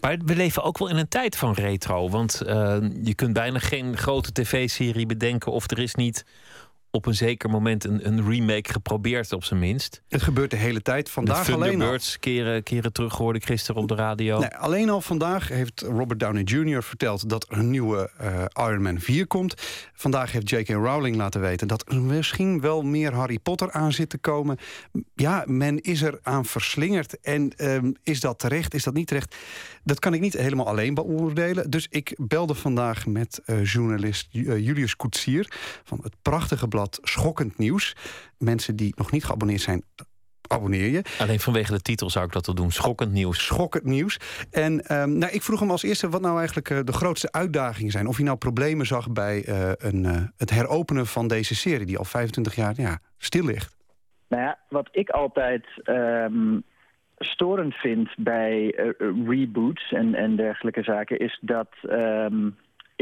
Maar 0.00 0.18
we 0.24 0.36
leven 0.36 0.62
ook 0.62 0.78
wel 0.78 0.88
in 0.88 0.96
een 0.96 1.08
tijd 1.08 1.36
van 1.36 1.52
retro. 1.52 2.08
Want 2.08 2.40
eh, 2.40 2.76
je 3.02 3.14
kunt 3.14 3.32
bijna 3.32 3.58
geen 3.58 3.96
grote 3.96 4.32
tv-serie 4.32 5.06
bedenken... 5.06 5.52
of 5.52 5.70
er 5.70 5.78
is 5.78 5.94
niet 5.94 6.24
op 6.94 7.06
een 7.06 7.14
zeker 7.14 7.50
moment 7.50 7.84
een, 7.84 8.06
een 8.06 8.28
remake 8.28 8.72
geprobeerd, 8.72 9.32
op 9.32 9.44
zijn 9.44 9.60
minst. 9.60 10.02
Het 10.08 10.22
gebeurt 10.22 10.50
de 10.50 10.56
hele 10.56 10.82
tijd. 10.82 11.10
Vandaag 11.10 11.46
de 11.46 11.52
alleen 11.52 11.82
al. 11.82 11.98
Keren, 12.20 12.62
keren 12.62 12.92
terug, 12.92 13.16
hoorde 13.16 13.38
ik 13.38 13.44
gisteren 13.46 13.82
op 13.82 13.88
de 13.88 13.94
radio. 13.94 14.38
Nee, 14.38 14.56
alleen 14.56 14.90
al 14.90 15.00
vandaag 15.00 15.48
heeft 15.48 15.80
Robert 15.80 16.20
Downey 16.20 16.42
Jr. 16.42 16.82
verteld 16.82 17.28
dat 17.28 17.46
er 17.50 17.58
een 17.58 17.70
nieuwe 17.70 18.10
eh, 18.18 18.44
Iron 18.68 18.82
Man 18.82 19.00
4 19.00 19.26
komt. 19.26 19.54
Vandaag 19.94 20.32
heeft 20.32 20.50
J.K. 20.50 20.68
Rowling 20.68 21.16
laten 21.16 21.40
weten 21.40 21.68
dat 21.68 21.84
er 21.88 22.00
misschien 22.00 22.60
wel 22.60 22.82
meer 22.82 23.14
Harry 23.14 23.38
Potter 23.38 23.72
aan 23.72 23.92
zit 23.92 24.08
te 24.08 24.18
komen. 24.18 24.58
Ja, 25.14 25.44
men 25.46 25.80
is 25.80 26.02
er 26.02 26.18
aan 26.22 26.44
verslingerd. 26.44 27.20
En 27.20 27.52
ehm, 27.56 27.92
is 28.02 28.20
dat 28.20 28.38
terecht, 28.38 28.74
is 28.74 28.84
dat 28.84 28.94
niet 28.94 29.06
terecht? 29.06 29.36
Dat 29.84 29.98
kan 29.98 30.14
ik 30.14 30.20
niet 30.20 30.32
helemaal 30.32 30.66
alleen 30.66 30.94
beoordelen. 30.94 31.70
Dus 31.70 31.86
ik 31.90 32.16
belde 32.20 32.54
vandaag 32.54 33.06
met 33.06 33.40
eh, 33.44 33.64
journalist 33.64 34.28
eh, 34.32 34.58
Julius 34.58 34.96
Koetsier... 34.96 35.52
van 35.84 35.98
het 36.02 36.14
prachtige 36.22 36.68
blad 36.68 36.81
Schokkend 36.90 37.58
Nieuws. 37.58 37.96
Mensen 38.38 38.76
die 38.76 38.92
nog 38.96 39.10
niet 39.10 39.24
geabonneerd 39.24 39.60
zijn, 39.60 39.84
abonneer 40.52 40.88
je. 40.88 41.02
Alleen 41.18 41.40
vanwege 41.40 41.72
de 41.72 41.82
titel 41.82 42.10
zou 42.10 42.24
ik 42.24 42.32
dat 42.32 42.46
wel 42.46 42.54
doen. 42.54 42.70
Schokkend 42.70 43.12
nieuws. 43.12 43.44
Schokkend 43.44 43.84
nieuws. 43.84 44.44
En 44.50 44.80
ehm, 44.80 45.18
nou, 45.18 45.32
ik 45.32 45.42
vroeg 45.42 45.60
hem 45.60 45.70
als 45.70 45.82
eerste 45.82 46.08
wat 46.08 46.20
nou 46.20 46.36
eigenlijk 46.36 46.70
eh, 46.70 46.78
de 46.84 46.92
grootste 46.92 47.32
uitdagingen 47.32 47.92
zijn. 47.92 48.06
Of 48.06 48.16
hij 48.16 48.24
nou 48.24 48.36
problemen 48.36 48.86
zag 48.86 49.12
bij 49.12 49.44
eh, 49.44 49.70
een, 49.76 50.04
eh, 50.04 50.22
het 50.36 50.50
heropenen 50.50 51.06
van 51.06 51.28
deze 51.28 51.54
serie... 51.54 51.86
die 51.86 51.98
al 51.98 52.04
25 52.04 52.54
jaar 52.54 52.72
ja, 52.76 52.98
stil 53.18 53.44
ligt. 53.44 53.76
Nou 54.28 54.42
ja, 54.42 54.58
wat 54.68 54.88
ik 54.92 55.10
altijd 55.10 55.66
ehm, 55.82 56.58
storend 57.18 57.74
vind 57.74 58.10
bij 58.16 58.74
reboots 59.26 59.92
en, 59.92 60.14
en 60.14 60.36
dergelijke 60.36 60.82
zaken... 60.82 61.18
is 61.18 61.38
dat 61.40 61.68
ehm, 61.82 62.50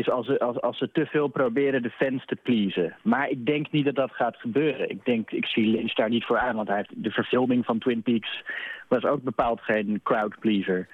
is 0.00 0.10
als 0.10 0.38
als, 0.38 0.60
als 0.60 0.78
ze 0.78 0.90
te 0.92 1.06
veel 1.06 1.28
proberen 1.28 1.82
de 1.82 1.90
fans 1.90 2.24
te 2.24 2.36
pleasen. 2.42 2.96
Maar 3.02 3.28
ik 3.28 3.46
denk 3.46 3.70
niet 3.70 3.84
dat 3.84 3.94
dat 3.94 4.12
gaat 4.12 4.36
gebeuren. 4.36 4.90
Ik 4.90 5.04
denk, 5.04 5.30
ik 5.30 5.46
zie 5.46 5.66
Lynch 5.66 5.94
daar 5.94 6.08
niet 6.08 6.24
voor 6.24 6.38
aan, 6.38 6.56
want 6.56 6.68
hij 6.68 6.76
heeft, 6.76 7.02
de 7.04 7.10
verfilming 7.10 7.64
van 7.64 7.78
Twin 7.78 8.02
Peaks 8.02 8.42
was 8.88 9.04
ook 9.04 9.22
bepaald 9.22 9.60
geen 9.60 10.00
crowd 10.02 10.38
pleaser. 10.38 10.88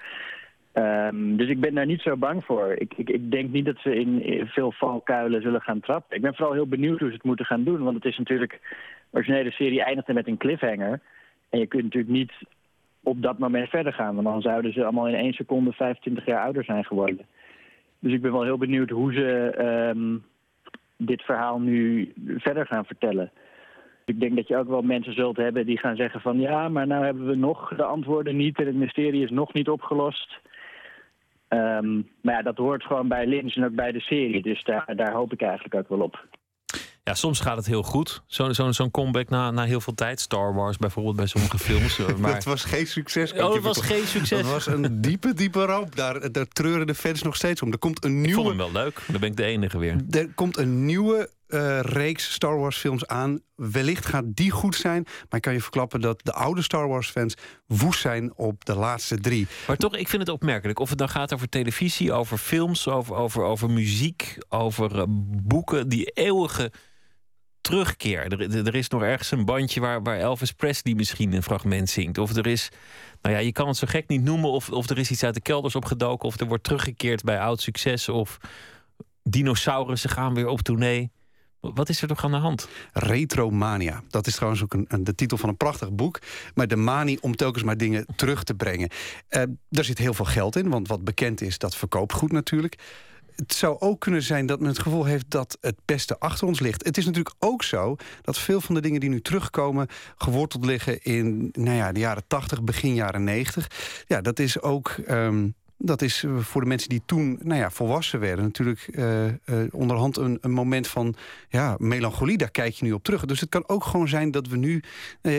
Ehm, 0.71 1.35
dus 1.35 1.49
ik 1.49 1.59
ben 1.59 1.73
daar 1.73 1.85
niet 1.85 2.01
zo 2.01 2.15
bang 2.15 2.45
voor. 2.45 2.75
Ik, 2.77 2.93
ik, 2.95 3.09
ik 3.09 3.31
denk 3.31 3.51
niet 3.51 3.65
dat 3.65 3.77
ze 3.77 3.95
in, 3.95 4.23
in 4.23 4.47
veel 4.47 4.71
valkuilen 4.71 5.41
zullen 5.41 5.61
gaan 5.61 5.79
trappen. 5.79 6.15
Ik 6.15 6.21
ben 6.21 6.35
vooral 6.35 6.53
heel 6.53 6.67
benieuwd 6.67 6.99
hoe 6.99 7.07
ze 7.07 7.15
het 7.15 7.23
moeten 7.23 7.45
gaan 7.45 7.63
doen. 7.63 7.83
Want 7.83 7.95
het 7.95 8.05
is 8.05 8.17
natuurlijk... 8.17 8.59
De 9.09 9.17
originele 9.17 9.51
serie 9.51 9.83
eindigde 9.83 10.13
met 10.13 10.27
een 10.27 10.37
cliffhanger. 10.37 10.99
En 11.49 11.59
je 11.59 11.67
kunt 11.67 11.83
natuurlijk 11.83 12.13
niet 12.13 12.31
op 13.03 13.21
dat 13.21 13.37
moment 13.37 13.69
verder 13.69 13.93
gaan. 13.93 14.15
Want 14.15 14.27
dan 14.27 14.41
zouden 14.41 14.73
ze 14.73 14.83
allemaal 14.83 15.07
in 15.07 15.15
één 15.15 15.33
seconde 15.33 15.71
25 15.71 16.25
jaar 16.25 16.43
ouder 16.43 16.63
zijn 16.63 16.85
geworden. 16.85 17.25
Dus 17.99 18.13
ik 18.13 18.21
ben 18.21 18.31
wel 18.31 18.43
heel 18.43 18.57
benieuwd 18.57 18.89
hoe 18.89 19.13
ze 19.13 19.49
ehm, 19.49 20.17
dit 20.97 21.21
verhaal 21.21 21.59
nu 21.59 22.13
verder 22.37 22.65
gaan 22.65 22.85
vertellen. 22.85 23.31
Ik 24.05 24.19
denk 24.19 24.35
dat 24.35 24.47
je 24.47 24.57
ook 24.57 24.67
wel 24.67 24.81
mensen 24.81 25.13
zult 25.13 25.37
hebben 25.37 25.65
die 25.65 25.77
gaan 25.79 25.95
zeggen 25.95 26.21
van... 26.21 26.39
ja, 26.39 26.69
maar 26.69 26.87
nou 26.87 27.05
hebben 27.05 27.27
we 27.27 27.35
nog 27.35 27.75
de 27.75 27.83
antwoorden 27.83 28.35
niet 28.35 28.59
en 28.59 28.65
het 28.65 28.75
mysterie 28.75 29.23
is 29.23 29.29
nog 29.29 29.53
niet 29.53 29.69
opgelost. 29.69 30.39
Ehm, 31.47 31.95
maar 32.21 32.33
ja, 32.33 32.41
dat 32.41 32.57
hoort 32.57 32.83
gewoon 32.83 33.07
bij 33.07 33.25
Lynch 33.25 33.55
en 33.55 33.65
ook 33.65 33.75
bij 33.75 33.91
de 33.91 33.99
serie. 33.99 34.41
Dus 34.41 34.63
daar, 34.63 34.95
daar 34.95 35.13
hoop 35.13 35.33
ik 35.33 35.41
eigenlijk 35.41 35.75
ook 35.75 35.89
wel 35.89 36.01
op. 36.01 36.27
Ja, 37.07 37.13
soms 37.13 37.39
gaat 37.39 37.57
het 37.57 37.65
heel 37.65 37.83
goed. 37.83 38.21
Zo'n 38.25 38.73
zo'n 38.73 38.91
comeback 38.91 39.29
na, 39.29 39.51
na 39.51 39.63
heel 39.63 39.81
veel 39.81 39.93
tijd. 39.93 40.19
Star 40.19 40.53
Wars 40.53 40.77
bijvoorbeeld 40.77 41.15
bij 41.15 41.25
sommige 41.25 41.57
films. 41.59 41.99
eh, 41.99 42.15
Maar... 42.17 42.33
Het 42.33 42.43
was 42.43 42.63
geen 42.63 42.87
succes. 42.87 43.31
Oh, 43.31 43.37
ik 43.37 43.43
het 43.43 43.53
je 43.53 43.61
was 43.61 43.81
geen 43.81 44.07
succes. 44.07 44.41
Dat 44.41 44.51
was 44.51 44.65
een 44.65 45.01
diepe, 45.01 45.33
diepe 45.33 45.65
ramp. 45.65 45.95
Daar, 45.95 46.31
daar 46.31 46.47
treuren 46.47 46.87
de 46.87 46.95
fans 46.95 47.21
nog 47.21 47.35
steeds 47.35 47.61
om. 47.61 47.71
Er 47.71 47.77
komt 47.77 48.03
een 48.03 48.11
Ik 48.11 48.17
nieuwe... 48.17 48.33
vond 48.33 48.47
hem 48.47 48.57
wel 48.57 48.71
leuk. 48.71 49.01
Dan 49.07 49.19
ben 49.19 49.29
ik 49.29 49.37
de 49.37 49.43
enige 49.43 49.77
weer. 49.77 49.95
Er 50.11 50.29
komt 50.35 50.57
een 50.57 50.85
nieuwe 50.85 51.29
eh, 51.47 51.79
reeks 51.79 52.33
Star 52.33 52.59
Wars 52.59 52.77
films 52.77 53.07
aan. 53.07 53.41
Wellicht 53.55 54.05
gaat 54.05 54.25
die 54.27 54.51
goed 54.51 54.75
zijn. 54.75 55.03
Maar 55.03 55.25
ik 55.29 55.41
kan 55.41 55.53
je 55.53 55.61
verklappen 55.61 56.01
dat 56.01 56.19
de 56.23 56.33
oude 56.33 56.61
Star 56.61 56.87
Wars 56.87 57.09
fans 57.09 57.35
woest 57.65 57.99
zijn 57.99 58.33
op 58.35 58.65
de 58.65 58.75
laatste 58.75 59.19
drie. 59.19 59.47
Maar 59.67 59.77
toch, 59.77 59.95
ik 59.95 60.07
vind 60.07 60.21
het 60.21 60.31
opmerkelijk. 60.31 60.79
Of 60.79 60.89
het 60.89 60.97
dan 60.97 61.09
gaat 61.09 61.33
over 61.33 61.49
televisie, 61.49 62.13
over 62.13 62.37
films, 62.37 62.87
over, 62.87 63.15
over, 63.15 63.43
over 63.43 63.69
muziek, 63.69 64.37
over 64.49 64.99
eh, 64.99 65.03
boeken. 65.43 65.89
Die 65.89 66.05
eeuwige 66.05 66.71
terugkeer. 67.67 68.19
Er, 68.31 68.65
er- 68.67 68.75
is 68.75 68.89
nog 68.89 69.01
ergens 69.01 69.31
een 69.31 69.45
bandje 69.45 69.79
waar, 69.79 70.01
waar 70.03 70.19
Elvis 70.19 70.51
Presley 70.51 70.93
misschien 70.95 71.33
een 71.33 71.43
fragment 71.43 71.89
zingt. 71.89 72.17
Of 72.17 72.35
er 72.35 72.47
is, 72.47 72.69
nou 73.21 73.35
ja, 73.35 73.41
je 73.41 73.51
kan 73.51 73.67
het 73.67 73.77
zo 73.77 73.87
gek 73.89 74.07
niet 74.07 74.23
noemen. 74.23 74.49
Of, 74.49 74.69
of 74.69 74.89
er 74.89 74.97
is 74.97 75.11
iets 75.11 75.23
uit 75.23 75.33
de 75.33 75.41
kelders 75.41 75.75
opgedoken. 75.75 76.27
Of 76.27 76.39
er 76.39 76.47
wordt 76.47 76.63
teruggekeerd 76.63 77.23
bij 77.23 77.39
oud 77.39 77.61
succes. 77.61 78.09
Of 78.09 78.37
dinosaurussen 79.23 80.09
gaan 80.09 80.33
weer 80.33 80.47
op 80.47 80.61
tournee. 80.61 81.11
Wat 81.59 81.89
is 81.89 82.01
er 82.01 82.07
toch 82.07 82.23
aan 82.23 82.31
de 82.31 82.37
hand? 82.37 82.67
Retromania. 82.93 84.03
Dat 84.09 84.27
is 84.27 84.35
trouwens 84.35 84.63
ook 84.63 84.73
een, 84.73 84.85
een- 84.87 85.03
de 85.03 85.15
titel 85.15 85.37
van 85.37 85.49
een 85.49 85.57
prachtig 85.57 85.91
boek. 85.91 86.19
Maar 86.53 86.67
de 86.67 86.75
manie 86.75 87.21
om 87.21 87.35
telkens 87.35 87.63
maar 87.63 87.77
dingen 87.77 88.05
terug 88.15 88.43
te 88.43 88.53
brengen. 88.53 88.89
Eh, 89.27 89.43
daar 89.69 89.83
zit 89.83 89.97
heel 89.97 90.13
veel 90.13 90.25
geld 90.25 90.55
in, 90.55 90.69
want 90.69 90.87
wat 90.87 91.03
bekend 91.03 91.41
is, 91.41 91.57
dat 91.57 91.75
verkoopt 91.75 92.13
goed 92.13 92.31
natuurlijk. 92.31 92.75
Het 93.37 93.53
zou 93.53 93.79
ook 93.79 93.99
kunnen 93.99 94.23
zijn 94.23 94.45
dat 94.45 94.59
men 94.59 94.69
het 94.69 94.79
gevoel 94.79 95.05
heeft 95.05 95.25
dat 95.29 95.57
het 95.61 95.75
beste 95.85 96.19
achter 96.19 96.47
ons 96.47 96.59
ligt. 96.59 96.85
Het 96.85 96.97
is 96.97 97.05
natuurlijk 97.05 97.35
ook 97.39 97.63
zo 97.63 97.95
dat 98.21 98.37
veel 98.37 98.61
van 98.61 98.75
de 98.75 98.81
dingen 98.81 98.99
die 98.99 99.09
nu 99.09 99.21
terugkomen... 99.21 99.87
geworteld 100.17 100.65
liggen 100.65 101.03
in 101.03 101.49
nou 101.53 101.75
ja, 101.75 101.91
de 101.91 101.99
jaren 101.99 102.23
80, 102.27 102.63
begin 102.63 102.93
jaren 102.93 103.23
90. 103.23 104.03
Ja, 104.07 104.21
dat 104.21 104.39
is 104.39 104.61
ook... 104.61 104.89
ehm, 104.89 105.47
dat 105.77 106.01
is 106.01 106.23
eh, 106.23 106.37
voor 106.37 106.61
de 106.61 106.67
mensen 106.67 106.89
die 106.89 107.01
toen 107.05 107.39
nou 107.43 107.59
ja, 107.59 107.71
volwassen 107.71 108.19
werden... 108.19 108.45
natuurlijk 108.45 108.87
eh, 108.91 109.27
eh, 109.27 109.33
onderhand 109.71 110.17
een, 110.17 110.37
een 110.41 110.51
moment 110.51 110.87
van 110.87 111.15
ja, 111.49 111.75
melancholie. 111.79 112.37
Daar 112.37 112.51
kijk 112.51 112.73
je 112.73 112.85
nu 112.85 112.91
op 112.91 113.03
terug. 113.03 113.25
Dus 113.25 113.39
het 113.39 113.49
kan 113.49 113.67
ook 113.67 113.83
gewoon 113.83 114.07
zijn 114.07 114.31
dat 114.31 114.47
we 114.47 114.57
nu 114.57 114.83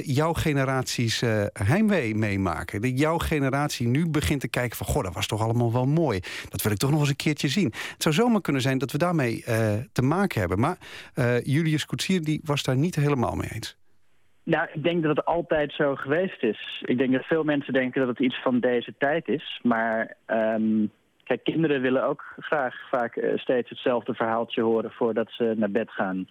jouw 0.02 0.32
generaties 0.32 1.22
heimwee 1.52 2.14
meemaken. 2.14 2.80
Dat 2.80 2.98
jouw 2.98 3.18
generatie 3.18 3.86
nu 3.86 4.08
begint 4.08 4.40
te 4.40 4.48
kijken 4.48 4.76
van... 4.76 4.86
goh, 4.86 5.02
dat 5.02 5.14
was 5.14 5.26
toch 5.26 5.40
allemaal 5.40 5.72
wel 5.72 5.86
mooi. 5.86 6.20
Dat 6.48 6.62
wil 6.62 6.72
ik 6.72 6.78
toch 6.78 6.90
nog 6.90 7.00
eens 7.00 7.08
een 7.08 7.16
keertje 7.16 7.48
zien. 7.48 7.72
Het 7.92 8.02
zou 8.02 8.14
zomaar 8.14 8.40
kunnen 8.40 8.62
zijn 8.62 8.78
dat 8.78 8.92
we 8.92 8.98
daarmee 8.98 9.44
te 9.92 10.02
maken 10.02 10.40
hebben. 10.40 10.60
Maar 10.60 10.78
Julius 11.42 11.86
Koetsier 11.86 12.24
die 12.24 12.40
was 12.44 12.62
daar 12.62 12.76
niet 12.76 12.94
helemaal 12.94 13.34
mee 13.34 13.48
eens. 13.52 13.77
Nou, 14.48 14.68
ik 14.72 14.82
denk 14.82 15.02
dat 15.02 15.16
het 15.16 15.26
altijd 15.26 15.72
zo 15.72 15.94
geweest 15.94 16.42
is. 16.42 16.82
Ik 16.84 16.98
denk 16.98 17.12
dat 17.12 17.24
veel 17.24 17.44
mensen 17.44 17.72
denken 17.72 18.00
dat 18.00 18.08
het 18.08 18.26
iets 18.26 18.42
van 18.42 18.60
deze 18.60 18.94
tijd 18.98 19.28
is. 19.28 19.60
Maar 19.62 20.14
ehm, 20.26 20.86
kijk, 21.24 21.44
kinderen 21.44 21.80
willen 21.80 22.04
ook 22.04 22.24
graag 22.38 22.88
vaak 22.90 23.16
eh, 23.16 23.38
steeds 23.38 23.68
hetzelfde 23.68 24.14
verhaaltje 24.14 24.62
horen 24.62 24.90
voordat 24.90 25.30
ze 25.30 25.54
naar 25.56 25.70
bed 25.70 25.90
gaan. 25.90 26.28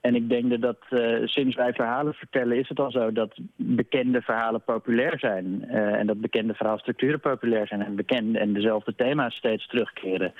En 0.00 0.14
ik 0.14 0.28
denk 0.28 0.60
dat, 0.60 0.78
eh, 0.88 1.16
sinds 1.24 1.56
wij 1.56 1.72
verhalen 1.72 2.14
vertellen 2.14 2.58
is 2.58 2.68
het 2.68 2.80
al 2.80 2.90
zo 2.90 3.12
dat 3.12 3.38
bekende 3.56 4.22
verhalen 4.22 4.62
populair 4.62 5.18
zijn. 5.18 5.64
Eh, 5.68 5.98
en 5.98 6.06
dat 6.06 6.20
bekende 6.20 6.54
verhaalstructuren 6.54 7.20
populair 7.20 7.66
zijn 7.66 7.82
en 7.82 7.96
bekende 7.96 8.38
en 8.38 8.52
dezelfde 8.52 8.94
thema's 8.94 9.34
steeds 9.34 9.66
terugkeren. 9.66 10.32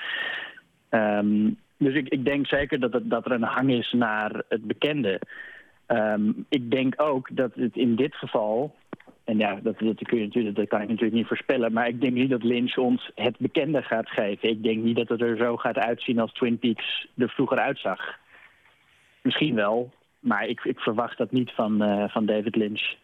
Ehm, 0.88 1.50
dus 1.76 1.94
ik, 1.94 2.08
ik 2.08 2.24
denk 2.24 2.46
zeker 2.46 2.80
dat, 2.80 3.00
dat 3.02 3.24
er 3.24 3.32
een 3.32 3.42
hang 3.42 3.70
is 3.70 3.92
naar 3.92 4.42
het 4.48 4.64
bekende. 4.64 5.20
Ehm, 5.92 6.32
ik 6.48 6.70
denk 6.70 6.94
ook 6.96 7.28
dat 7.32 7.50
het 7.54 7.76
in 7.76 7.96
dit 7.96 8.14
geval, 8.14 8.74
en 9.24 9.38
ja, 9.38 9.58
dat, 9.62 9.78
dat, 9.78 10.02
kun 10.02 10.18
je 10.18 10.24
natuurlijk, 10.24 10.56
dat 10.56 10.68
kan 10.68 10.80
ik 10.80 10.88
natuurlijk 10.88 11.14
niet 11.14 11.26
voorspellen, 11.26 11.72
maar 11.72 11.88
ik 11.88 12.00
denk 12.00 12.12
niet 12.12 12.30
dat 12.30 12.42
Lynch 12.42 12.76
ons 12.76 13.10
het 13.14 13.38
bekende 13.38 13.82
gaat 13.82 14.08
geven. 14.08 14.48
Ik 14.48 14.62
denk 14.62 14.82
niet 14.82 14.96
dat 14.96 15.08
het 15.08 15.20
er 15.20 15.36
zo 15.36 15.56
gaat 15.56 15.78
uitzien 15.78 16.18
als 16.18 16.32
Twin 16.32 16.58
Peaks 16.58 17.08
er 17.16 17.28
vroeger 17.28 17.58
uitzag. 17.58 18.18
Misschien 19.22 19.54
wel, 19.54 19.90
maar 20.20 20.46
ik, 20.46 20.64
ik 20.64 20.78
verwacht 20.78 21.18
dat 21.18 21.32
niet 21.32 21.50
van, 21.50 21.82
eh, 21.82 22.08
van 22.08 22.26
David 22.26 22.56
Lynch. 22.56 22.94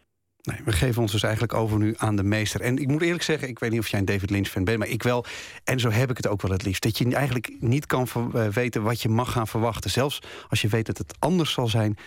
Nee, 0.41 0.61
we 0.65 0.71
geven 0.71 1.01
ons 1.01 1.11
dus 1.11 1.23
eigenlijk 1.23 1.53
over 1.53 1.77
nu 1.77 1.93
aan 1.97 2.15
de 2.15 2.23
meester. 2.23 2.61
En 2.61 2.77
ik 2.77 2.87
moet 2.87 3.01
eerlijk 3.01 3.23
zeggen, 3.23 3.47
ik 3.47 3.59
weet 3.59 3.71
niet 3.71 3.79
of 3.79 3.87
jij 3.87 3.99
een 3.99 4.05
David 4.05 4.29
Lynch-fan 4.29 4.63
bent... 4.63 4.77
maar 4.77 4.87
ik 4.87 5.03
wel, 5.03 5.25
en 5.63 5.79
zo 5.79 5.89
heb 5.89 6.09
ik 6.09 6.17
het 6.17 6.27
ook 6.27 6.41
wel 6.41 6.51
het 6.51 6.65
liefst. 6.65 6.83
Dat 6.83 6.97
je 6.97 7.15
eigenlijk 7.15 7.55
niet 7.59 7.85
kan 7.85 8.07
eh, 8.33 8.47
weten 8.47 8.83
wat 8.83 9.01
je 9.01 9.09
mag 9.09 9.31
gaan 9.31 9.47
verwachten. 9.47 9.89
Zelfs 9.89 10.19
als 10.49 10.61
je 10.61 10.67
weet 10.67 10.85
dat 10.85 10.97
het 10.97 11.15
anders 11.19 11.51
zal 11.51 11.67
zijn... 11.67 11.97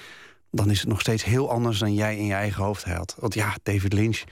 dan 0.55 0.70
is 0.70 0.81
het 0.81 0.89
nog 0.89 1.01
steeds 1.01 1.24
heel 1.24 1.51
anders 1.51 1.79
dan 1.79 1.95
jij 1.95 2.16
in 2.16 2.27
je 2.27 2.33
eigen 2.33 2.65
hoofd 2.65 2.85
had. 2.85 3.16
Want 3.19 3.35
ja, 3.35 3.57
David 3.62 3.93
Lynch, 3.93 4.23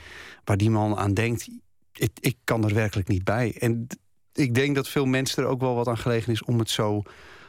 waar 0.44 0.56
die 0.56 0.70
man 0.70 0.96
aan 0.96 1.14
denkt... 1.14 1.48
ik, 1.92 2.10
ik 2.20 2.36
kan 2.44 2.64
er 2.64 2.74
werkelijk 2.74 3.08
niet 3.08 3.24
bij. 3.24 3.54
En 3.58 3.86
ik 4.32 4.54
denk 4.54 4.74
dat 4.74 4.88
veel 4.88 5.06
mensen 5.06 5.42
er 5.42 5.48
ook 5.48 5.60
wel 5.60 5.74
wat 5.74 5.88
aan 5.88 5.98
gelegen 5.98 6.32
is... 6.32 6.44
om 6.44 6.58
het 6.58 6.70
zo, 6.70 7.02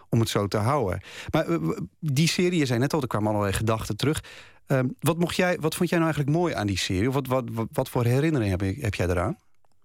om 0.10 0.20
het 0.20 0.30
zo 0.30 0.48
te 0.48 0.58
houden. 0.58 1.02
Maar 1.32 1.48
eh, 1.48 1.78
die 2.00 2.28
serie, 2.28 2.60
je 2.60 2.66
zei 2.66 2.80
net 2.80 2.94
al, 2.94 3.02
er 3.02 3.08
kwamen 3.08 3.30
allerlei 3.30 3.54
gedachten 3.54 3.98
terug... 3.98 4.24
Ehm, 4.66 4.88
wat, 5.00 5.18
mocht 5.18 5.36
jij, 5.36 5.58
wat 5.60 5.76
vond 5.76 5.90
jij 5.90 6.00
nou 6.00 6.12
eigenlijk 6.12 6.38
mooi 6.38 6.54
aan 6.54 6.68
die 6.68 6.78
serie? 6.78 7.08
Of 7.08 7.14
wat, 7.14 7.28
wat, 7.28 7.68
wat, 7.72 7.90
voor 7.90 8.06
herinneringen 8.06 8.60
heb, 8.60 8.82
heb 8.82 8.96
jij 8.96 9.08
eraan? 9.08 9.38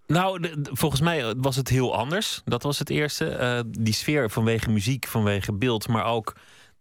Nou, 0.07 0.55
volgens 0.63 1.01
mij 1.01 1.35
was 1.37 1.57
het 1.57 1.69
heel 1.69 1.97
anders. 1.97 2.41
Dat 2.45 2.63
was 2.63 2.79
het 2.79 2.91
eerste. 2.91 3.29
Eh, 3.29 3.61
die 3.69 3.95
sfeer 3.95 4.31
vanwege 4.31 4.71
muziek, 4.71 5.07
vanwege 5.07 5.53
beeld, 5.53 5.89
maar 5.89 6.05
ook 6.05 6.37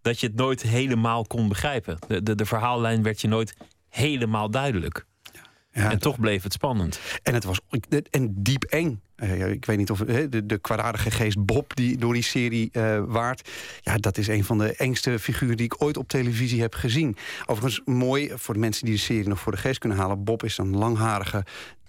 dat 0.06 0.20
je 0.20 0.28
het 0.28 0.36
nooit 0.36 0.62
helemaal 0.62 1.26
kon 1.26 1.48
begrijpen. 1.48 1.98
De, 2.08 2.24
de, 2.24 2.36
de 2.36 2.46
verhaallijn 2.46 3.04
werd 3.04 3.22
je 3.22 3.28
nooit 3.28 3.56
helemaal 3.90 4.50
duidelijk. 4.50 5.06
en 5.72 6.00
toch 6.00 6.20
bleef 6.20 6.44
het 6.44 6.54
spannend. 6.54 7.00
En 7.24 7.34
het 7.34 7.44
was 7.44 7.60
en 8.10 8.34
diep 8.38 8.64
eng. 8.64 9.02
Eh, 9.16 9.38
ja, 9.38 9.46
ik 9.46 9.66
weet 9.66 9.78
niet 9.78 9.92
of 9.92 10.00
de, 10.00 10.46
de 10.46 10.58
kwaadaardige 10.58 11.12
geest 11.12 11.46
Bob 11.46 11.76
die 11.76 11.98
door 11.98 12.14
die 12.14 12.24
serie 12.24 12.70
eh, 12.72 13.04
waart. 13.08 13.50
Ja, 13.82 13.98
dat 13.98 14.18
is 14.18 14.28
een 14.28 14.44
van 14.44 14.58
de 14.58 14.76
engste 14.76 15.20
figuren 15.20 15.58
die 15.58 15.66
ik 15.66 15.84
ooit 15.84 15.98
op 15.98 16.08
televisie 16.08 16.62
heb 16.62 16.74
gezien. 16.74 17.18
Overigens 17.46 17.82
mooi 17.86 18.32
voor 18.36 18.54
de 18.54 18.60
mensen 18.60 18.86
die 18.86 18.96
de 18.96 19.02
serie 19.02 19.28
nog 19.28 19.40
voor 19.40 19.52
de 19.52 19.58
geest 19.58 19.80
kunnen 19.80 19.98
halen. 19.98 20.24
Bob 20.24 20.44
is 20.44 20.58
een 20.58 20.76
langharige 20.76 21.46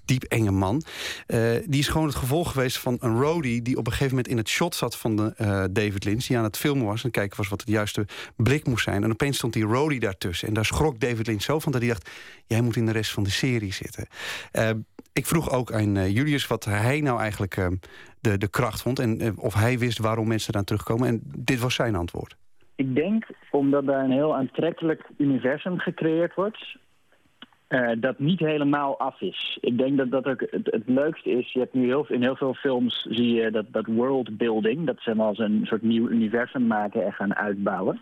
diep 0.06 0.22
enge 0.22 0.50
man. 0.50 0.82
Eh, 1.26 1.40
die 1.66 1.80
is 1.80 1.88
gewoon 1.88 2.06
het 2.06 2.16
gevolg 2.16 2.52
geweest 2.52 2.78
van 2.78 2.96
een 3.00 3.20
roadie... 3.20 3.62
die 3.62 3.76
op 3.76 3.86
een 3.86 3.92
gegeven 3.92 4.14
moment 4.16 4.28
in 4.28 4.36
het 4.36 4.48
shot 4.48 4.74
zat 4.74 4.96
van 4.96 5.16
de, 5.16 5.32
eh, 5.36 5.64
David 5.70 6.04
Lynch... 6.04 6.26
die 6.26 6.38
aan 6.38 6.44
het 6.44 6.56
filmen 6.56 6.86
was 6.86 7.04
en 7.04 7.10
kijken 7.10 7.36
was 7.36 7.48
wat 7.48 7.60
het 7.60 7.70
juiste 7.70 8.06
blik 8.36 8.66
moest 8.66 8.84
zijn. 8.84 9.02
En 9.02 9.10
opeens 9.10 9.36
stond 9.36 9.52
die 9.52 9.64
roadie 9.64 10.00
daartussen. 10.00 10.48
En 10.48 10.54
daar 10.54 10.64
schrok 10.64 11.00
David 11.00 11.26
Lynch 11.26 11.42
zo 11.42 11.58
van 11.58 11.72
dat 11.72 11.80
hij 11.80 11.90
dacht... 11.90 12.10
jij 12.46 12.60
moet 12.60 12.76
in 12.76 12.86
de 12.86 12.92
rest 12.92 13.12
van 13.12 13.22
de 13.22 13.30
serie 13.30 13.72
zitten. 13.72 14.06
Eh, 14.52 14.70
ik 15.12 15.26
vroeg 15.26 15.50
ook 15.50 15.72
aan 15.72 16.12
Julius 16.12 16.46
wat 16.46 16.64
hij 16.64 17.00
nou 17.00 17.20
eigenlijk 17.20 17.54
de, 18.20 18.38
de 18.38 18.48
kracht 18.48 18.82
vond... 18.82 18.98
en 18.98 19.38
of 19.38 19.54
hij 19.54 19.78
wist 19.78 19.98
waarom 19.98 20.28
mensen 20.28 20.52
eraan 20.52 20.64
terugkomen. 20.64 21.08
En 21.08 21.20
dit 21.24 21.60
was 21.60 21.74
zijn 21.74 21.94
antwoord. 21.94 22.36
Ik 22.74 22.94
denk 22.94 23.26
omdat 23.50 23.86
daar 23.86 24.04
een 24.04 24.10
heel 24.10 24.36
aantrekkelijk 24.36 25.02
universum 25.18 25.78
gecreëerd 25.78 26.34
wordt... 26.34 26.76
eh, 27.68 27.90
dat 27.98 28.18
niet 28.18 28.40
helemaal 28.40 28.98
af 28.98 29.20
is. 29.20 29.58
Ik 29.60 29.78
denk 29.78 29.96
dat 29.96 30.10
dat 30.10 30.26
ook 30.26 30.40
het, 30.40 30.66
het 30.70 30.82
leukste 30.86 31.30
is. 31.30 31.52
Je 31.52 31.58
hebt 31.58 31.74
nu 31.74 31.86
heel, 31.86 32.06
in 32.08 32.22
heel 32.22 32.36
veel 32.36 32.54
films 32.54 33.06
zie 33.10 33.34
je 33.34 33.50
dat, 33.50 33.64
dat 33.72 33.86
worldbuilding... 33.86 34.86
dat 34.86 35.00
ze 35.00 35.14
als 35.14 35.38
een 35.38 35.60
soort 35.66 35.82
nieuw 35.82 36.08
universum 36.08 36.66
maken 36.66 37.04
en 37.04 37.12
gaan 37.12 37.36
uitbouwen. 37.36 38.00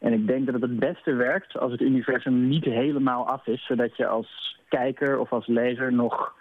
En 0.00 0.12
ik 0.12 0.26
denk 0.26 0.46
dat 0.46 0.54
het 0.54 0.62
het 0.62 0.78
beste 0.78 1.12
werkt 1.12 1.58
als 1.58 1.72
het 1.72 1.80
universum 1.80 2.48
niet 2.48 2.64
helemaal 2.64 3.28
af 3.28 3.46
is... 3.46 3.66
zodat 3.66 3.96
je 3.96 4.06
als 4.06 4.58
kijker 4.68 5.18
of 5.18 5.32
als 5.32 5.46
lezer 5.46 5.92
nog 5.92 6.34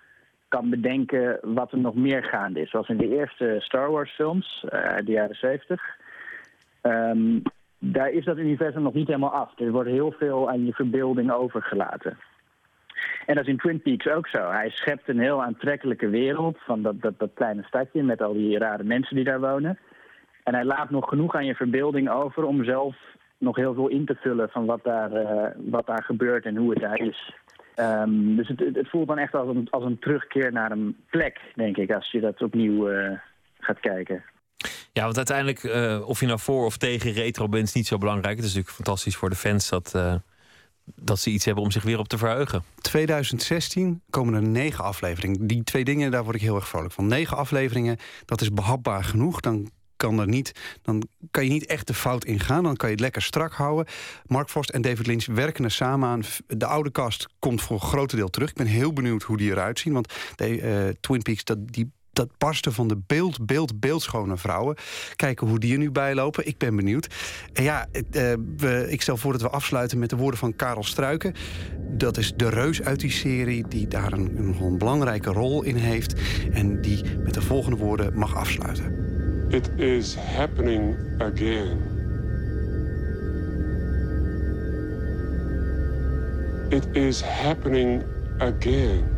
kan 0.47 0.69
bedenken 0.69 1.39
wat 1.41 1.71
er 1.71 1.77
nog 1.77 1.95
meer 1.95 2.23
gaande 2.23 2.61
is. 2.61 2.69
Zoals 2.69 2.89
in 2.89 2.97
de 2.97 3.15
eerste 3.15 3.55
Star 3.59 3.91
Wars 3.91 4.11
films 4.11 4.65
eh, 4.69 4.79
uit 4.79 5.05
de 5.05 5.11
jaren 5.11 5.35
70. 5.35 5.81
Ehm, 6.81 7.39
daar 7.79 8.09
is 8.09 8.25
dat 8.25 8.37
universum 8.37 8.81
nog 8.81 8.93
niet 8.93 9.07
helemaal 9.07 9.33
af. 9.33 9.59
Er 9.59 9.71
wordt 9.71 9.89
heel 9.89 10.11
veel 10.11 10.49
aan 10.49 10.65
je 10.65 10.73
verbeelding 10.73 11.31
overgelaten. 11.31 12.17
En 13.25 13.35
dat 13.35 13.43
is 13.43 13.49
in 13.49 13.57
Twin 13.57 13.81
Peaks 13.81 14.07
ook 14.07 14.27
zo. 14.27 14.51
Hij 14.51 14.69
schept 14.69 15.09
een 15.09 15.19
heel 15.19 15.43
aantrekkelijke 15.43 16.09
wereld 16.09 16.57
van 16.65 16.81
dat, 16.81 17.01
dat, 17.01 17.19
dat 17.19 17.31
kleine 17.33 17.63
stadje 17.63 18.03
met 18.03 18.21
al 18.21 18.33
die 18.33 18.57
rare 18.57 18.83
mensen 18.83 19.15
die 19.15 19.25
daar 19.25 19.39
wonen. 19.39 19.79
En 20.43 20.53
hij 20.53 20.65
laat 20.65 20.89
nog 20.89 21.09
genoeg 21.09 21.35
aan 21.35 21.45
je 21.45 21.55
verbeelding 21.55 22.09
over 22.09 22.43
om 22.43 22.63
zelf 22.63 22.95
nog 23.37 23.55
heel 23.55 23.73
veel 23.73 23.87
in 23.87 24.05
te 24.05 24.15
vullen 24.15 24.49
van 24.49 24.65
wat 24.65 24.83
daar, 24.83 25.11
eh, 25.11 25.51
wat 25.57 25.85
daar 25.85 26.03
gebeurt 26.03 26.45
en 26.45 26.55
hoe 26.55 26.69
het 26.69 26.79
daar 26.79 26.99
is. 26.99 27.33
Ehm, 27.75 28.35
dus 28.35 28.47
het, 28.47 28.59
het 28.59 28.89
voelt 28.89 29.07
dan 29.07 29.17
echt 29.17 29.33
als 29.33 29.47
een, 29.47 29.67
als 29.69 29.83
een 29.83 29.99
terugkeer 29.99 30.51
naar 30.51 30.71
een 30.71 30.97
plek, 31.09 31.39
denk 31.55 31.77
ik, 31.77 31.91
als 31.91 32.11
je 32.11 32.19
dat 32.19 32.41
opnieuw 32.41 32.89
eh, 32.89 33.17
gaat 33.59 33.79
kijken. 33.79 34.23
Ja, 34.93 35.03
want 35.03 35.17
uiteindelijk, 35.17 35.63
eh, 35.63 36.07
of 36.07 36.19
je 36.19 36.25
nou 36.25 36.39
voor 36.39 36.65
of 36.65 36.77
tegen 36.77 37.11
retro 37.11 37.49
bent, 37.49 37.67
is 37.67 37.73
niet 37.73 37.87
zo 37.87 37.97
belangrijk. 37.97 38.35
Het 38.35 38.45
is 38.45 38.53
natuurlijk 38.53 38.75
fantastisch 38.75 39.15
voor 39.15 39.29
de 39.29 39.35
fans 39.35 39.69
dat, 39.69 39.93
dat 40.95 41.19
ze 41.19 41.29
iets 41.29 41.45
hebben 41.45 41.63
om 41.63 41.71
zich 41.71 41.83
weer 41.83 41.99
op 41.99 42.07
te 42.07 42.17
verheugen. 42.17 42.63
2016 42.81 44.01
komen 44.09 44.33
er 44.33 44.47
negen 44.47 44.83
afleveringen. 44.83 45.47
Die 45.47 45.63
twee 45.63 45.83
dingen, 45.83 46.11
daar 46.11 46.23
word 46.23 46.35
ik 46.35 46.41
heel 46.41 46.55
erg 46.55 46.67
vrolijk 46.67 46.93
van. 46.93 47.07
Negen 47.07 47.37
afleveringen, 47.37 47.97
dat 48.25 48.41
is 48.41 48.53
behapbaar 48.53 49.03
genoeg. 49.03 49.39
Dan 49.39 49.69
kan, 49.95 50.19
er 50.19 50.27
niet, 50.27 50.51
dan 50.81 51.03
kan 51.31 51.43
je 51.43 51.49
niet 51.49 51.65
echt 51.65 51.87
de 51.87 51.93
fout 51.93 52.25
ingaan. 52.25 52.63
Dan 52.63 52.75
kan 52.75 52.89
je 52.89 52.95
het 52.95 53.03
lekker 53.03 53.21
strak 53.21 53.53
houden. 53.53 53.93
Mark 54.25 54.49
Frost 54.49 54.69
en 54.69 54.81
David 54.81 55.07
Lynch 55.07 55.25
werken 55.25 55.63
er 55.63 55.71
samen 55.71 56.09
aan. 56.09 56.21
De 56.47 56.65
oude 56.65 56.91
cast 56.91 57.27
komt 57.39 57.61
voor 57.61 57.75
een 57.75 57.87
groot 57.87 58.11
deel 58.11 58.29
terug. 58.29 58.49
Ik 58.49 58.55
ben 58.55 58.65
heel 58.65 58.93
benieuwd 58.93 59.23
hoe 59.23 59.37
die 59.37 59.51
eruit 59.51 59.79
zien. 59.79 59.93
Want 59.93 60.13
de, 60.35 60.61
eh, 60.61 60.95
Twin 60.99 61.21
Peaks, 61.21 61.43
dat, 61.43 61.57
die 61.67 61.91
dat 62.15 62.37
barsten 62.37 62.73
van 62.73 62.87
de 62.87 62.97
beeld, 63.07 63.45
beeld, 63.45 63.79
beeldschone 63.79 64.37
vrouwen. 64.37 64.75
Kijken 65.15 65.47
hoe 65.47 65.59
die 65.59 65.71
er 65.71 65.77
nu 65.77 65.91
bij 65.91 66.15
lopen. 66.15 66.47
Ik 66.47 66.57
ben 66.57 66.75
benieuwd. 66.75 67.07
En 67.53 67.63
ja, 67.63 67.87
eh, 68.11 68.33
we, 68.57 68.85
ik 68.89 69.01
stel 69.01 69.17
voor 69.17 69.31
dat 69.31 69.41
we 69.41 69.49
afsluiten 69.49 69.99
met 69.99 70.09
de 70.09 70.15
woorden 70.15 70.39
van 70.39 70.55
Karel 70.55 70.83
Struiken. 70.83 71.33
Dat 71.97 72.17
is 72.17 72.33
de 72.35 72.49
reus 72.49 72.81
uit 72.81 72.99
die 72.99 73.11
serie 73.11 73.67
die 73.67 73.87
daar 73.87 74.13
een, 74.13 74.37
een, 74.37 74.55
een 74.61 74.77
belangrijke 74.77 75.29
rol 75.29 75.63
in 75.63 75.75
heeft. 75.75 76.13
En 76.51 76.81
die 76.81 77.03
met 77.23 77.33
de 77.33 77.41
volgende 77.41 77.77
woorden 77.77 78.17
mag 78.17 78.35
afsluiten. 78.35 79.13
It 79.49 79.69
is 79.75 80.15
happening 80.15 80.95
again. 81.17 81.93
It 86.69 86.87
is 86.91 87.21
happening 87.21 88.03
again. 88.37 89.14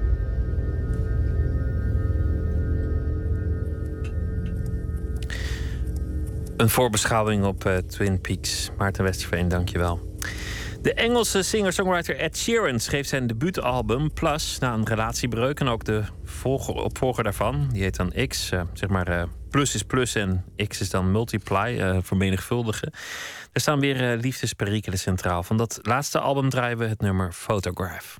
Een 6.57 6.69
voorbeschouwing 6.69 7.45
op 7.45 7.65
eh, 7.65 7.77
Twin 7.77 8.21
Peaks. 8.21 8.69
Maarten 8.77 9.03
Westerveen, 9.03 9.47
dankjewel. 9.47 10.15
De 10.81 10.93
Engelse 10.93 11.41
singer-songwriter 11.41 12.17
Ed 12.17 12.37
Sheeran 12.37 12.79
schreef 12.79 13.07
zijn 13.07 13.27
debuutalbum 13.27 14.13
Plus 14.13 14.57
na 14.59 14.73
een 14.73 14.85
relatiebreuk. 14.85 15.59
En 15.59 15.67
ook 15.67 15.83
de 15.83 16.03
volger, 16.23 16.73
opvolger 16.73 17.23
daarvan, 17.23 17.69
die 17.71 17.81
heet 17.81 17.95
dan 17.95 18.13
X. 18.27 18.51
eh, 18.51 18.61
zeg 18.73 18.89
maar, 18.89 19.07
eh, 19.07 19.23
plus 19.49 19.75
is 19.75 19.83
plus 19.83 20.15
en 20.15 20.45
X 20.67 20.81
is 20.81 20.89
dan 20.89 21.11
multiply, 21.11 22.01
vermenigvuldigen. 22.03 22.91
Er 23.51 23.61
staan 23.61 23.79
weer 23.79 24.17
liefdesperikelen 24.17 24.99
centraal. 24.99 25.43
Van 25.43 25.57
dat 25.57 25.79
laatste 25.81 26.19
album 26.19 26.49
draaien 26.49 26.77
we 26.77 26.85
het 26.85 27.01
nummer 27.01 27.31
Photograph. 27.31 28.19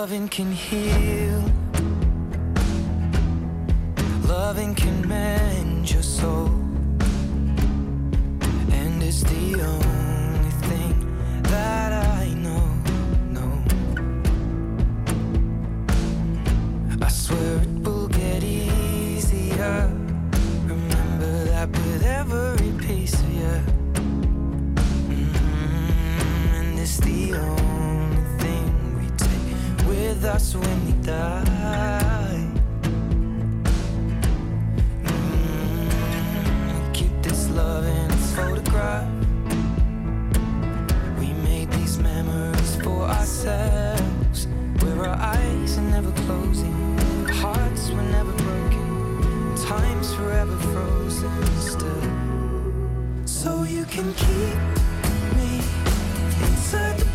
Loving 0.00 0.28
can 0.28 0.52
heal. 0.52 1.42
Loving 4.28 4.72
can 4.76 5.08
mend 5.08 5.90
your 5.90 6.04
soul. 6.04 6.57
With 30.20 30.24
us 30.24 30.54
when 30.56 30.86
we 30.86 30.92
die. 31.04 32.46
Mm, 35.04 36.94
Keep 36.94 37.22
this 37.22 37.48
love 37.50 37.84
in 37.86 38.10
its 38.10 38.32
photograph. 38.34 39.08
We 41.20 41.32
made 41.48 41.70
these 41.72 41.98
memories 41.98 42.76
for 42.82 43.02
ourselves. 43.02 44.48
Where 44.80 45.06
our 45.08 45.18
eyes 45.36 45.78
are 45.78 45.88
never 45.96 46.10
closing, 46.26 46.98
hearts 47.28 47.90
were 47.90 48.02
never 48.02 48.32
broken, 48.32 49.54
time's 49.66 50.14
forever 50.14 50.56
frozen 50.72 51.44
still. 51.60 52.12
So 53.24 53.62
you 53.62 53.84
can 53.84 54.12
keep 54.14 54.58
me 55.36 55.60
inside 56.46 57.07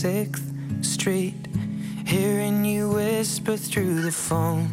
6th 0.00 0.82
Street. 0.82 1.34
Hearing 2.06 2.64
you 2.64 2.88
whisper 2.88 3.56
through 3.56 4.00
the 4.00 4.10
phone. 4.10 4.68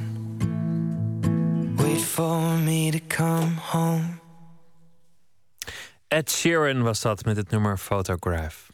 Wait 1.78 2.00
for 2.00 2.58
me 2.58 2.92
to 2.92 3.00
come 3.00 3.56
home. 3.56 4.22
Ed 6.08 6.30
Sheeran 6.30 6.84
was 6.84 7.02
dat 7.02 7.26
met 7.26 7.38
het 7.38 7.52
nummer 7.52 7.78
Photograph. 7.78 8.72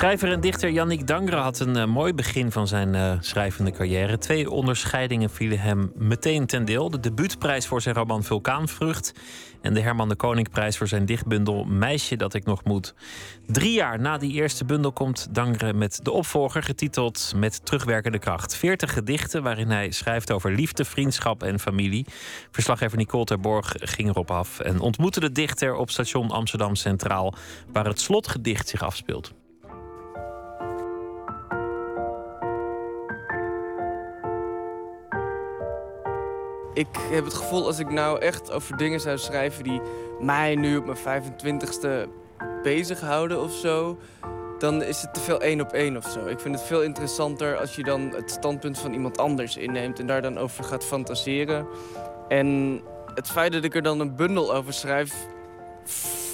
Schrijver 0.00 0.32
en 0.32 0.40
dichter 0.40 0.70
Yannick 0.70 1.06
Dangre 1.06 1.36
had 1.36 1.58
een 1.58 1.76
eh, 1.76 1.86
mooi 1.86 2.14
begin 2.14 2.52
van 2.52 2.68
zijn 2.68 2.94
eh, 2.94 3.12
schrijvende 3.20 3.70
carrière. 3.70 4.18
Twee 4.18 4.50
onderscheidingen 4.50 5.30
vielen 5.30 5.60
hem 5.60 5.92
meteen 5.94 6.46
ten 6.46 6.64
deel. 6.64 6.90
De 6.90 7.00
debuutprijs 7.00 7.66
voor 7.66 7.82
zijn 7.82 7.94
roman 7.94 8.22
Vulkaanvrucht... 8.22 9.12
en 9.60 9.74
de 9.74 9.80
Herman 9.80 10.08
de 10.08 10.16
Koninkprijs 10.16 10.76
voor 10.76 10.88
zijn 10.88 11.06
dichtbundel 11.06 11.64
Meisje 11.64 12.16
dat 12.16 12.34
ik 12.34 12.44
nog 12.44 12.64
moet. 12.64 12.94
Drie 13.46 13.72
jaar 13.72 14.00
na 14.00 14.18
die 14.18 14.32
eerste 14.32 14.64
bundel 14.64 14.92
komt 14.92 15.28
Dangre 15.34 15.72
met 15.72 16.00
de 16.02 16.10
opvolger... 16.10 16.62
getiteld 16.62 17.32
Met 17.36 17.64
terugwerkende 17.64 18.18
kracht. 18.18 18.56
Veertig 18.56 18.92
gedichten 18.92 19.42
waarin 19.42 19.70
hij 19.70 19.90
schrijft 19.90 20.32
over 20.32 20.52
liefde, 20.52 20.84
vriendschap 20.84 21.42
en 21.42 21.60
familie. 21.60 22.06
Verslaggever 22.50 22.98
Nicole 22.98 23.24
Terborg 23.24 23.74
ging 23.78 24.08
erop 24.08 24.30
af... 24.30 24.60
en 24.60 24.80
ontmoette 24.80 25.20
de 25.20 25.32
dichter 25.32 25.74
op 25.74 25.90
station 25.90 26.30
Amsterdam 26.30 26.74
Centraal... 26.74 27.34
waar 27.72 27.86
het 27.86 28.00
slotgedicht 28.00 28.68
zich 28.68 28.82
afspeelt. 28.82 29.32
Ik 36.74 36.88
heb 37.10 37.24
het 37.24 37.34
gevoel 37.34 37.66
als 37.66 37.78
ik 37.78 37.90
nou 37.90 38.20
echt 38.20 38.50
over 38.50 38.76
dingen 38.76 39.00
zou 39.00 39.18
schrijven 39.18 39.64
die 39.64 39.80
mij 40.20 40.54
nu 40.54 40.76
op 40.76 40.84
mijn 40.84 41.22
25ste 41.22 42.08
bezighouden 42.62 43.42
of 43.42 43.52
zo, 43.52 43.98
dan 44.58 44.82
is 44.82 45.02
het 45.02 45.14
te 45.14 45.20
veel 45.20 45.40
één 45.40 45.60
op 45.60 45.72
één 45.72 45.96
of 45.96 46.06
zo. 46.06 46.26
Ik 46.26 46.40
vind 46.40 46.54
het 46.54 46.64
veel 46.64 46.82
interessanter 46.82 47.56
als 47.56 47.76
je 47.76 47.82
dan 47.82 48.00
het 48.14 48.30
standpunt 48.30 48.78
van 48.78 48.92
iemand 48.92 49.18
anders 49.18 49.56
inneemt 49.56 49.98
en 49.98 50.06
daar 50.06 50.22
dan 50.22 50.38
over 50.38 50.64
gaat 50.64 50.84
fantaseren. 50.84 51.66
En 52.28 52.80
het 53.14 53.30
feit 53.30 53.52
dat 53.52 53.64
ik 53.64 53.74
er 53.74 53.82
dan 53.82 54.00
een 54.00 54.16
bundel 54.16 54.54
over 54.54 54.72
schrijf, 54.72 55.14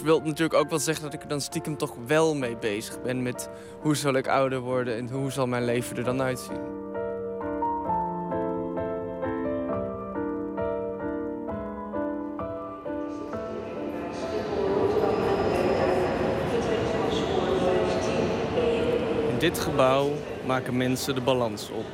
wil 0.02 0.20
natuurlijk 0.20 0.54
ook 0.54 0.70
wel 0.70 0.78
zeggen 0.78 1.04
dat 1.04 1.14
ik 1.14 1.22
er 1.22 1.28
dan 1.28 1.40
stiekem 1.40 1.76
toch 1.76 1.94
wel 2.06 2.34
mee 2.34 2.56
bezig 2.56 3.02
ben 3.02 3.22
met 3.22 3.48
hoe 3.80 3.96
zal 3.96 4.14
ik 4.14 4.28
ouder 4.28 4.60
worden 4.60 4.96
en 4.96 5.08
hoe 5.08 5.30
zal 5.30 5.46
mijn 5.46 5.64
leven 5.64 5.96
er 5.96 6.04
dan 6.04 6.22
uitzien. 6.22 6.85
Dit 19.46 19.58
gebouw 19.58 20.12
maken 20.46 20.76
mensen 20.76 21.14
de 21.14 21.20
balans 21.20 21.70
op. 21.70 21.86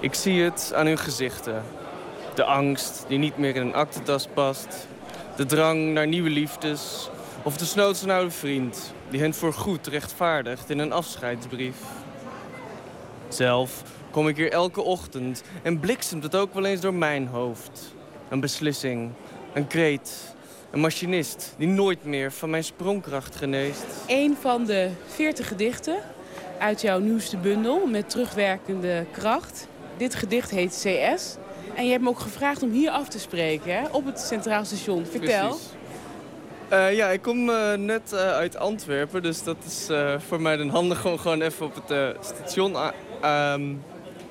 Ik 0.00 0.14
zie 0.14 0.42
het 0.42 0.72
aan 0.74 0.86
hun 0.86 0.98
gezichten. 0.98 1.62
De 2.34 2.44
angst 2.44 3.04
die 3.08 3.18
niet 3.18 3.38
meer 3.38 3.56
in 3.56 3.62
een 3.62 3.74
aktentas 3.74 4.26
past. 4.34 4.88
De 5.36 5.46
drang 5.46 5.92
naar 5.92 6.06
nieuwe 6.06 6.30
liefdes. 6.30 7.10
Of 7.42 7.56
de 7.56 7.64
snoods 7.64 8.06
oude 8.06 8.30
vriend 8.30 8.92
die 9.10 9.20
hen 9.20 9.34
voorgoed 9.34 9.86
rechtvaardigt 9.86 10.70
in 10.70 10.78
een 10.78 10.92
afscheidsbrief. 10.92 11.76
Zelf 13.28 13.82
kom 14.10 14.28
ik 14.28 14.36
hier 14.36 14.52
elke 14.52 14.82
ochtend 14.82 15.42
en 15.62 15.80
bliksemt 15.80 16.22
het 16.22 16.36
ook 16.36 16.54
wel 16.54 16.64
eens 16.64 16.80
door 16.80 16.94
mijn 16.94 17.26
hoofd. 17.26 17.94
Een 18.28 18.40
beslissing, 18.40 19.10
een 19.52 19.66
kreet, 19.66 20.34
een 20.70 20.80
machinist 20.80 21.54
die 21.58 21.68
nooit 21.68 22.04
meer 22.04 22.32
van 22.32 22.50
mijn 22.50 22.64
sprongkracht 22.64 23.36
geneest. 23.36 23.86
Een 24.06 24.36
van 24.40 24.64
de 24.64 24.90
40 25.06 25.48
gedichten 25.48 25.96
uit 26.64 26.80
jouw 26.80 26.98
nieuwste 26.98 27.36
bundel 27.36 27.86
met 27.86 28.10
terugwerkende 28.10 29.06
kracht. 29.12 29.68
Dit 29.96 30.14
gedicht 30.14 30.50
heet 30.50 30.70
CS. 30.70 31.36
En 31.74 31.84
je 31.84 31.90
hebt 31.90 32.02
me 32.02 32.08
ook 32.08 32.18
gevraagd 32.18 32.62
om 32.62 32.70
hier 32.70 32.90
af 32.90 33.08
te 33.08 33.18
spreken, 33.18 33.74
hè? 33.74 33.82
op 33.90 34.04
het 34.04 34.20
Centraal 34.20 34.64
Station. 34.64 35.06
Vertel. 35.06 35.58
Eh, 36.68 36.94
ja, 36.94 37.08
ik 37.08 37.22
kom 37.22 37.50
eh, 37.50 37.72
net 37.72 38.12
eh, 38.12 38.18
uit 38.18 38.56
Antwerpen, 38.56 39.22
dus 39.22 39.42
dat 39.42 39.56
is 39.66 39.88
voor 40.28 40.40
mij 40.40 40.56
dan 40.56 40.68
handig 40.68 41.06
om 41.06 41.18
gewoon 41.18 41.40
even 41.40 41.66
op 41.66 41.74
het 41.86 42.16
station 42.20 42.76
ehm, 43.20 43.74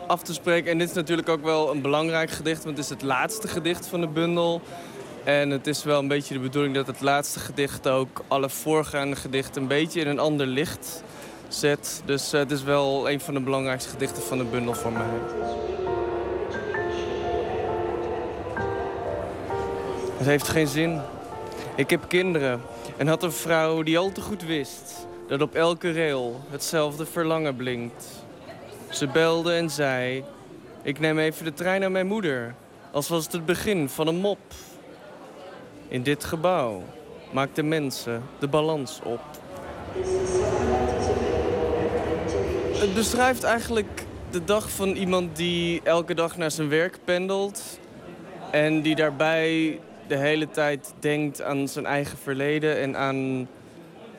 af 0.07 0.22
te 0.22 0.34
spreken. 0.34 0.72
En 0.72 0.77
dit 0.77 0.89
is 0.89 0.95
natuurlijk 0.95 1.30
ook 1.30 1.43
wel 1.43 1.72
een 1.72 1.81
belangrijk 1.81 2.30
gedicht, 2.30 2.64
want 2.64 2.77
het 2.77 2.85
is 2.85 2.91
het 2.91 3.01
laatste 3.01 3.47
gedicht 3.47 3.88
van 3.88 4.01
de 4.01 4.07
bundel. 4.07 4.61
En 5.23 5.49
het 5.49 5.68
is 5.68 5.84
wel 5.84 5.99
een 5.99 6.07
beetje 6.07 6.34
de 6.34 6.39
bedoeling 6.39 6.76
dat 6.76 6.88
het 6.88 7.01
laatste 7.01 7.39
gedicht 7.39 7.88
ook 7.88 8.22
alle 8.27 8.49
voorgaande 8.49 9.15
gedichten 9.15 9.61
een 9.61 9.68
beetje 9.68 9.99
in 9.99 10.07
een 10.07 10.19
ander 10.19 10.47
licht 10.47 11.03
zet. 11.56 12.02
Dus 12.06 12.34
eh, 12.34 12.40
het 12.40 12.52
is 12.52 12.64
wel 12.64 13.10
een 13.10 13.20
van 13.20 13.34
de 13.34 13.40
belangrijkste 13.40 13.90
gedichten 13.90 14.24
van 14.24 14.38
de 14.38 14.44
bundel 14.44 14.74
voor 14.74 14.92
mij. 14.92 15.20
Het 20.18 20.28
heeft 20.28 20.48
geen 20.48 20.68
zin. 20.68 21.02
Ik 21.76 21.90
heb 21.90 22.06
kinderen 22.08 22.62
en 22.98 23.08
had 23.08 23.24
een 23.24 23.32
vrouw 23.32 23.84
die 23.84 23.98
al 23.98 24.12
te 24.12 24.22
goed 24.22 24.44
wist 24.44 25.08
dat 25.28 25.42
op 25.42 25.56
elke 25.56 25.94
rail 25.94 26.40
hetzelfde 26.50 27.06
verlangen 27.06 27.56
blinkt. 27.56 28.06
Ze 28.90 29.08
belde 29.08 29.54
en 29.54 29.70
zei: 29.70 30.24
Ik 30.82 31.00
neem 31.00 31.20
even 31.20 31.46
de 31.46 31.54
trein 31.54 31.82
naar 31.82 31.92
mijn 31.92 32.08
moeder, 32.08 32.56
als 32.92 33.08
was 33.08 33.24
het 33.24 33.34
het 33.34 33.46
begin 33.46 33.90
van 33.90 34.08
een 34.08 34.20
mop. 34.20 34.40
In 35.88 36.04
dit 36.04 36.24
gebouw 36.24 36.84
maakten 37.32 37.68
mensen 37.68 38.24
de 38.40 38.48
balans 38.48 39.00
op. 39.04 39.22
Het 42.84 42.93
beschrijft 42.93 43.43
eigenlijk 43.43 44.05
de 44.30 44.43
dag 44.43 44.72
van 44.72 44.89
iemand 44.89 45.35
die 45.35 45.81
elke 45.84 46.14
dag 46.14 46.38
naar 46.38 46.51
zijn 46.51 46.69
werk 46.69 46.97
pendelt. 47.03 47.80
En 48.51 48.81
die 48.81 48.95
daarbij 48.95 49.80
de 50.07 50.18
hele 50.18 50.49
tijd 50.49 50.93
denkt 50.99 51.41
aan 51.41 51.68
zijn 51.68 51.85
eigen 51.85 52.18
verleden 52.18 52.77
en 52.80 52.97
aan 52.97 53.47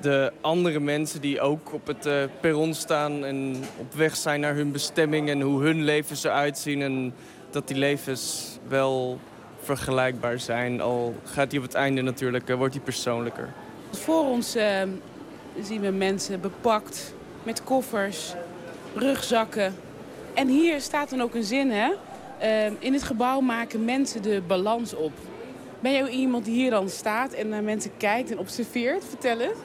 de 0.01 0.33
andere 0.41 0.81
mensen 0.81 1.21
die 1.21 1.41
ook 1.41 1.73
op 1.73 1.87
het 1.87 2.07
eh, 2.07 2.23
perron 2.41 2.75
staan 2.75 3.25
en 3.25 3.57
op 3.79 3.95
weg 3.95 4.17
zijn 4.17 4.41
naar 4.41 4.55
hun 4.55 4.73
bestemming 4.73 5.29
en 5.29 5.41
hoe 5.41 5.63
hun 5.63 5.83
levens 5.83 6.25
eruit 6.25 6.59
zien. 6.59 6.83
En 6.83 7.15
dat 7.51 7.69
die 7.69 7.77
levens 7.77 8.59
wel 8.69 9.19
vergelijkbaar 9.63 10.39
zijn. 10.39 10.81
Al 10.81 11.15
gaat 11.25 11.51
die 11.51 11.59
op 11.59 11.65
het 11.65 11.75
einde 11.75 12.03
natuurlijk, 12.03 12.49
eh, 12.49 12.57
wordt 12.57 12.73
die 12.73 12.83
persoonlijker. 12.83 13.53
Voor 13.91 14.29
ons 14.29 14.55
eh, 14.55 14.83
zien 15.63 15.81
we 15.81 15.91
mensen 15.91 16.41
bepakt 16.41 17.15
met 17.43 17.65
koffers, 17.65 18.35
rugzakken. 18.95 19.75
En 20.35 20.49
hier 20.49 20.81
staat 20.81 21.11
dan 21.11 21.23
ook 21.23 21.35
een 21.35 21.45
zin, 21.45 21.71
hè? 21.71 21.93
Eh, 22.39 22.67
in 22.79 22.93
het 22.93 23.03
gebouw 23.03 23.41
maken 23.41 23.85
mensen 23.85 24.23
de 24.23 24.43
balans 24.47 24.95
op. 24.95 25.13
Ben 25.81 25.93
jij 25.93 26.09
iemand 26.09 26.45
die 26.45 26.55
hier 26.55 26.71
dan 26.71 26.89
staat 26.89 27.33
en 27.33 27.49
naar 27.49 27.63
mensen 27.63 27.91
kijkt 27.97 28.31
en 28.31 28.39
observeert? 28.39 29.05
Vertel 29.05 29.39
het. 29.39 29.57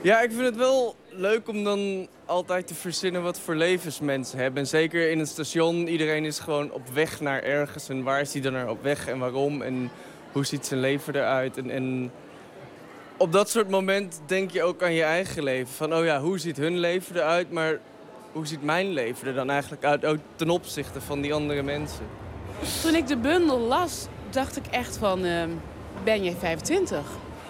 Ja, 0.00 0.20
ik 0.20 0.30
vind 0.30 0.44
het 0.44 0.56
wel 0.56 0.94
leuk 1.08 1.48
om 1.48 1.64
dan 1.64 2.08
altijd 2.26 2.66
te 2.66 2.74
verzinnen 2.74 3.22
wat 3.22 3.40
voor 3.40 3.54
levens 3.54 4.00
mensen 4.00 4.38
hebben. 4.38 4.60
En 4.60 4.68
zeker 4.68 5.10
in 5.10 5.18
het 5.18 5.28
station, 5.28 5.88
iedereen 5.88 6.24
is 6.24 6.38
gewoon 6.38 6.72
op 6.72 6.88
weg 6.92 7.20
naar 7.20 7.42
ergens. 7.42 7.88
En 7.88 8.02
waar 8.02 8.20
is 8.20 8.32
hij 8.32 8.42
dan 8.42 8.52
naar 8.52 8.70
op 8.70 8.82
weg 8.82 9.08
en 9.08 9.18
waarom? 9.18 9.62
En 9.62 9.90
hoe 10.32 10.46
ziet 10.46 10.66
zijn 10.66 10.80
leven 10.80 11.14
eruit? 11.14 11.56
En, 11.56 11.70
en 11.70 12.12
op 13.16 13.32
dat 13.32 13.50
soort 13.50 13.70
moment 13.70 14.20
denk 14.26 14.50
je 14.50 14.62
ook 14.62 14.82
aan 14.82 14.92
je 14.92 15.02
eigen 15.02 15.42
leven. 15.42 15.74
Van, 15.74 15.94
oh 15.94 16.04
ja, 16.04 16.20
hoe 16.20 16.38
ziet 16.38 16.56
hun 16.56 16.78
leven 16.78 17.16
eruit? 17.16 17.50
Maar 17.50 17.78
hoe 18.32 18.46
ziet 18.46 18.62
mijn 18.62 18.92
leven 18.92 19.28
er 19.28 19.34
dan 19.34 19.50
eigenlijk 19.50 19.84
uit? 19.84 20.04
Ook 20.04 20.18
ten 20.36 20.50
opzichte 20.50 21.00
van 21.00 21.20
die 21.20 21.34
andere 21.34 21.62
mensen. 21.62 22.06
Toen 22.82 22.94
ik 22.94 23.06
de 23.06 23.16
bundel 23.16 23.58
las, 23.58 24.06
dacht 24.30 24.56
ik 24.56 24.66
echt 24.66 24.96
van, 24.96 25.24
ehm, 25.24 25.50
ben 26.04 26.24
jij 26.24 26.34
25? 26.38 27.00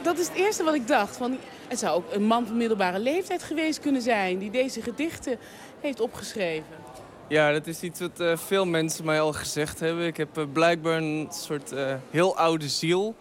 Dat 0.02 0.18
is 0.18 0.28
het 0.28 0.36
eerste 0.36 0.64
wat 0.64 0.74
ik 0.74 0.86
dacht. 0.86 1.16
Van, 1.16 1.36
het 1.68 1.78
zou 1.78 1.96
ook 1.96 2.12
een 2.12 2.24
man 2.24 2.46
van 2.46 2.56
middelbare 2.56 2.98
leeftijd 2.98 3.42
geweest 3.42 3.80
kunnen 3.80 4.02
zijn... 4.02 4.38
die 4.38 4.50
deze 4.50 4.82
gedichten 4.82 5.38
heeft 5.80 6.00
opgeschreven. 6.00 6.80
Ja, 7.28 7.52
dat 7.52 7.66
is 7.66 7.82
iets 7.82 8.00
wat 8.00 8.20
eh, 8.20 8.36
veel 8.36 8.66
mensen 8.66 9.04
mij 9.04 9.20
al 9.20 9.32
gezegd 9.32 9.80
hebben. 9.80 10.06
Ik 10.06 10.16
heb 10.16 10.38
eh, 10.38 10.44
blijkbaar 10.52 10.96
een 10.96 11.28
soort 11.30 11.72
eh, 11.72 11.94
heel 12.10 12.36
oude 12.36 12.68
ziel 12.68 13.14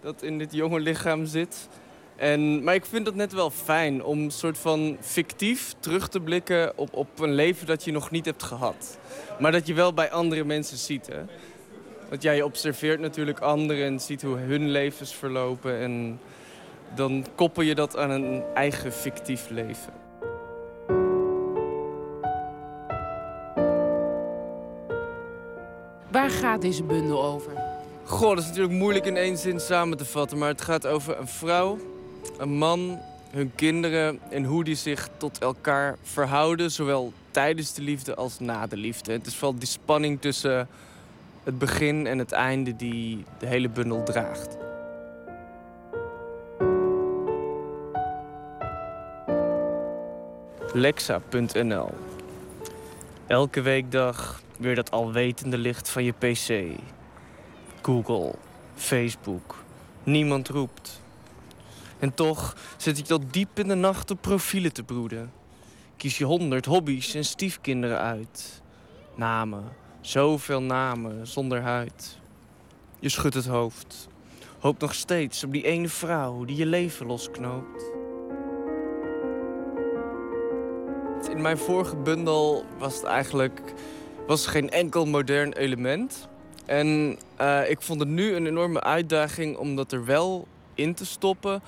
dat 0.00 0.22
in 0.22 0.38
dit 0.38 0.52
jonge 0.52 0.80
lichaam 0.80 1.26
zit. 1.26 1.68
En, 2.22 2.64
maar 2.64 2.74
ik 2.74 2.84
vind 2.84 3.06
het 3.06 3.14
net 3.14 3.32
wel 3.32 3.50
fijn 3.50 4.04
om 4.04 4.30
soort 4.30 4.58
van 4.58 4.96
fictief 5.00 5.74
terug 5.80 6.08
te 6.08 6.20
blikken 6.20 6.78
op, 6.78 6.94
op 6.94 7.18
een 7.18 7.34
leven 7.34 7.66
dat 7.66 7.84
je 7.84 7.92
nog 7.92 8.10
niet 8.10 8.24
hebt 8.24 8.42
gehad. 8.42 8.98
Maar 9.40 9.52
dat 9.52 9.66
je 9.66 9.74
wel 9.74 9.94
bij 9.94 10.10
andere 10.10 10.44
mensen 10.44 10.76
ziet. 10.76 11.06
Hè? 11.06 11.20
Want 12.08 12.22
jij 12.22 12.42
observeert 12.42 13.00
natuurlijk 13.00 13.40
anderen 13.40 13.86
en 13.86 14.00
ziet 14.00 14.22
hoe 14.22 14.36
hun 14.36 14.70
levens 14.70 15.14
verlopen. 15.14 15.78
En 15.78 16.20
dan 16.94 17.26
koppel 17.34 17.62
je 17.62 17.74
dat 17.74 17.96
aan 17.96 18.10
een 18.10 18.42
eigen 18.54 18.92
fictief 18.92 19.48
leven. 19.50 19.92
Waar 26.10 26.30
gaat 26.30 26.60
deze 26.60 26.82
bundel 26.82 27.24
over? 27.24 27.52
Goh, 28.04 28.28
dat 28.28 28.38
is 28.38 28.46
natuurlijk 28.46 28.74
moeilijk 28.74 29.06
in 29.06 29.16
één 29.16 29.38
zin 29.38 29.60
samen 29.60 29.96
te 29.98 30.04
vatten. 30.04 30.38
Maar 30.38 30.48
het 30.48 30.62
gaat 30.62 30.86
over 30.86 31.18
een 31.18 31.28
vrouw, 31.28 31.78
een 32.42 32.56
man, 32.56 32.98
hun 33.30 33.52
kinderen 33.54 34.20
en 34.30 34.44
hoe 34.44 34.64
die 34.64 34.74
zich 34.74 35.08
tot 35.16 35.38
elkaar 35.38 35.96
verhouden. 36.02 36.70
Zowel 36.70 37.12
tijdens 37.30 37.74
de 37.74 37.82
liefde 37.82 38.14
als 38.14 38.38
na 38.38 38.66
de 38.66 38.76
liefde. 38.76 39.12
Het 39.12 39.26
is 39.26 39.34
vooral 39.34 39.58
die 39.58 39.68
spanning 39.68 40.20
tussen 40.20 40.68
het 41.42 41.58
begin 41.58 42.06
en 42.06 42.18
het 42.18 42.32
einde 42.32 42.76
die 42.76 43.24
de 43.38 43.46
hele 43.46 43.68
bundel 43.68 44.02
draagt. 44.02 44.56
Lexa.nl 50.72 51.90
Elke 53.26 53.60
weekdag 53.60 54.42
weer 54.58 54.74
dat 54.74 54.90
alwetende 54.90 55.58
licht 55.58 55.88
van 55.88 56.04
je 56.04 56.12
pc. 56.12 56.78
Google, 57.82 58.34
Facebook. 58.74 59.56
Niemand 60.02 60.48
roept. 60.48 61.01
En 62.02 62.14
toch 62.14 62.56
zit 62.76 62.96
je 62.96 63.02
tot 63.02 63.32
diep 63.32 63.58
in 63.58 63.68
de 63.68 63.74
nacht 63.74 64.10
op 64.10 64.18
profielen 64.20 64.72
te 64.72 64.82
broeden. 64.82 65.32
Kies 65.96 66.18
je 66.18 66.24
honderd 66.24 66.64
hobby's 66.64 67.14
en 67.14 67.24
stiefkinderen 67.24 67.98
uit. 67.98 68.62
Namen, 69.14 69.64
zoveel 70.00 70.62
namen 70.62 71.26
zonder 71.26 71.60
huid. 71.60 72.18
Je 72.98 73.08
schudt 73.08 73.34
het 73.34 73.46
hoofd. 73.46 74.08
Hoopt 74.58 74.80
nog 74.80 74.94
steeds 74.94 75.44
op 75.44 75.52
die 75.52 75.64
ene 75.64 75.88
vrouw 75.88 76.44
die 76.44 76.56
je 76.56 76.66
leven 76.66 77.06
losknoopt. 77.06 77.82
In 81.30 81.42
mijn 81.42 81.58
vorige 81.58 81.96
bundel 81.96 82.64
was 82.78 82.96
het 82.96 83.04
eigenlijk 83.04 83.60
was 84.26 84.46
geen 84.46 84.70
enkel 84.70 85.06
modern 85.06 85.52
element. 85.52 86.28
En 86.66 87.18
eh, 87.36 87.70
ik 87.70 87.82
vond 87.82 88.00
het 88.00 88.08
nu 88.08 88.34
een 88.34 88.46
enorme 88.46 88.80
uitdaging 88.80 89.56
om 89.56 89.76
dat 89.76 89.92
er 89.92 90.04
wel 90.04 90.46
in 90.74 90.94
te 90.94 91.06
stoppen. 91.06 91.62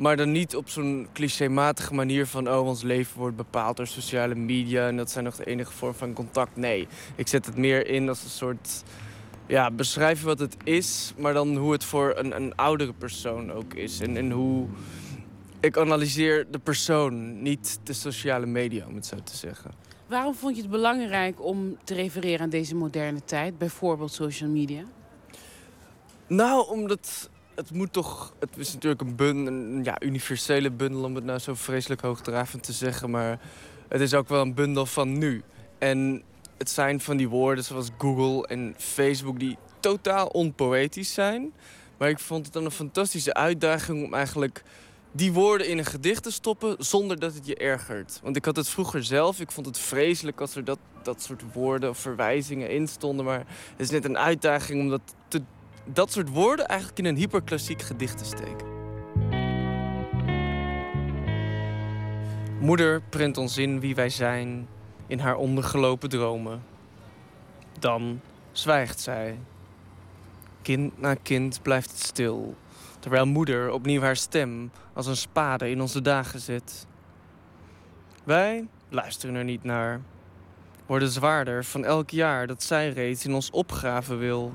Maar 0.00 0.16
dan 0.16 0.30
niet 0.30 0.56
op 0.56 0.68
zo'n 0.68 1.08
clichématige 1.12 1.94
manier 1.94 2.26
van... 2.26 2.48
oh, 2.48 2.66
ons 2.66 2.82
leven 2.82 3.18
wordt 3.18 3.36
bepaald 3.36 3.76
door 3.76 3.86
sociale 3.86 4.34
media... 4.34 4.86
en 4.86 4.96
dat 4.96 5.10
zijn 5.10 5.24
nog 5.24 5.36
de 5.36 5.44
enige 5.44 5.72
vorm 5.72 5.94
van 5.94 6.12
contact. 6.12 6.56
Nee, 6.56 6.88
ik 7.14 7.28
zet 7.28 7.46
het 7.46 7.56
meer 7.56 7.86
in 7.86 8.08
als 8.08 8.22
een 8.22 8.30
soort... 8.30 8.82
ja, 9.46 9.70
beschrijven 9.70 10.26
wat 10.26 10.38
het 10.38 10.56
is... 10.64 11.12
maar 11.16 11.32
dan 11.32 11.56
hoe 11.56 11.72
het 11.72 11.84
voor 11.84 12.14
een, 12.16 12.36
een 12.36 12.54
oudere 12.54 12.92
persoon 12.92 13.52
ook 13.52 13.74
is. 13.74 14.00
En, 14.00 14.16
en 14.16 14.30
hoe... 14.30 14.66
Ik 15.60 15.76
analyseer 15.76 16.46
de 16.50 16.58
persoon, 16.58 17.42
niet 17.42 17.80
de 17.82 17.92
sociale 17.92 18.46
media, 18.46 18.86
om 18.86 18.94
het 18.94 19.06
zo 19.06 19.16
te 19.24 19.36
zeggen. 19.36 19.70
Waarom 20.06 20.34
vond 20.34 20.56
je 20.56 20.62
het 20.62 20.70
belangrijk 20.70 21.44
om 21.44 21.76
te 21.84 21.94
refereren 21.94 22.40
aan 22.40 22.50
deze 22.50 22.74
moderne 22.74 23.24
tijd, 23.24 23.58
bijvoorbeeld 23.58 24.12
social 24.12 24.50
media? 24.50 24.82
Nou, 26.26 26.68
omdat 26.68 27.30
het 27.60 27.70
moet 27.72 27.92
toch... 27.92 28.34
Het 28.38 28.56
is 28.56 28.72
natuurlijk 28.72 29.20
een, 29.20 29.80
ja, 29.84 30.02
universele 30.02 30.70
bundel, 30.70 31.04
om 31.04 31.14
het 31.14 31.24
nou 31.24 31.38
zo 31.38 31.54
vreselijk 31.54 32.00
hoogdravend 32.00 32.62
te 32.62 32.72
zeggen. 32.72 33.10
Maar 33.10 33.40
het 33.88 34.00
is 34.00 34.14
ook 34.14 34.28
wel 34.28 34.40
een 34.40 34.54
bundel 34.54 34.86
van 34.86 35.18
nu. 35.18 35.42
En 35.78 36.22
het 36.58 36.70
zijn 36.70 37.00
van 37.00 37.16
die 37.16 37.28
woorden 37.28 37.64
zoals 37.64 37.88
Google 37.98 38.46
en 38.46 38.74
Facebook 38.78 39.38
die 39.38 39.56
totaal 39.80 40.26
onpoëtisch 40.26 41.14
zijn. 41.14 41.52
Maar 41.98 42.08
ik 42.08 42.18
vond 42.18 42.44
het 42.44 42.54
dan 42.54 42.64
een 42.64 42.70
fantastische 42.70 43.34
uitdaging 43.34 44.04
om 44.04 44.14
eigenlijk 44.14 44.62
die 45.12 45.32
woorden 45.32 45.68
in 45.68 45.78
een 45.78 45.84
gedicht 45.84 46.22
te 46.22 46.30
stoppen 46.30 46.76
zonder 46.78 47.18
dat 47.18 47.34
het 47.34 47.46
je 47.46 47.56
ergert. 47.56 48.20
Want 48.22 48.36
ik 48.36 48.44
had 48.44 48.56
het 48.56 48.68
vroeger 48.68 49.04
zelf. 49.04 49.40
Ik 49.40 49.50
vond 49.50 49.66
het 49.66 49.78
vreselijk 49.78 50.40
als 50.40 50.56
er 50.56 50.64
dat, 50.64 50.78
dat 51.02 51.22
soort 51.22 51.42
woorden 51.52 51.90
of 51.90 51.98
verwijzingen 51.98 52.70
in 52.70 52.88
stonden. 52.88 53.24
Maar 53.24 53.38
het 53.70 53.80
is 53.80 53.90
net 53.90 54.04
een 54.04 54.18
uitdaging 54.18 54.80
om 54.80 54.88
dat, 54.88 55.14
te, 55.28 55.42
dat 55.92 56.12
soort 56.12 56.28
woorden 56.28 56.66
eigenlijk 56.66 56.98
in 56.98 57.04
een 57.04 57.16
hyperklassiek 57.16 57.82
gedicht 57.82 58.18
te 58.18 58.24
steken. 58.24 58.68
Moeder 62.60 63.02
prent 63.02 63.36
ons 63.36 63.56
in 63.56 63.80
wie 63.80 63.94
wij 63.94 64.08
zijn 64.08 64.68
in 65.06 65.18
haar 65.18 65.36
ondergelopen 65.36 66.08
dromen. 66.08 66.62
Dan 67.78 68.20
zwijgt 68.52 69.00
zij. 69.00 69.38
Kind 70.62 71.00
na 71.00 71.14
kind 71.14 71.62
blijft 71.62 71.90
het 71.90 72.00
stil 72.00 72.56
terwijl 73.00 73.26
moeder 73.26 73.70
opnieuw 73.70 74.00
haar 74.00 74.16
stem 74.16 74.70
als 74.92 75.06
een 75.06 75.16
spade 75.16 75.70
in 75.70 75.80
onze 75.80 76.02
dagen 76.02 76.40
zet. 76.40 76.86
Wij 78.24 78.68
luisteren 78.88 79.34
er 79.34 79.44
niet 79.44 79.64
naar, 79.64 80.00
worden 80.86 81.08
zwaarder 81.08 81.64
van 81.64 81.84
elk 81.84 82.10
jaar 82.10 82.46
dat 82.46 82.62
zij 82.62 82.90
reeds 82.90 83.24
in 83.24 83.34
ons 83.34 83.50
opgraven 83.50 84.18
wil. 84.18 84.52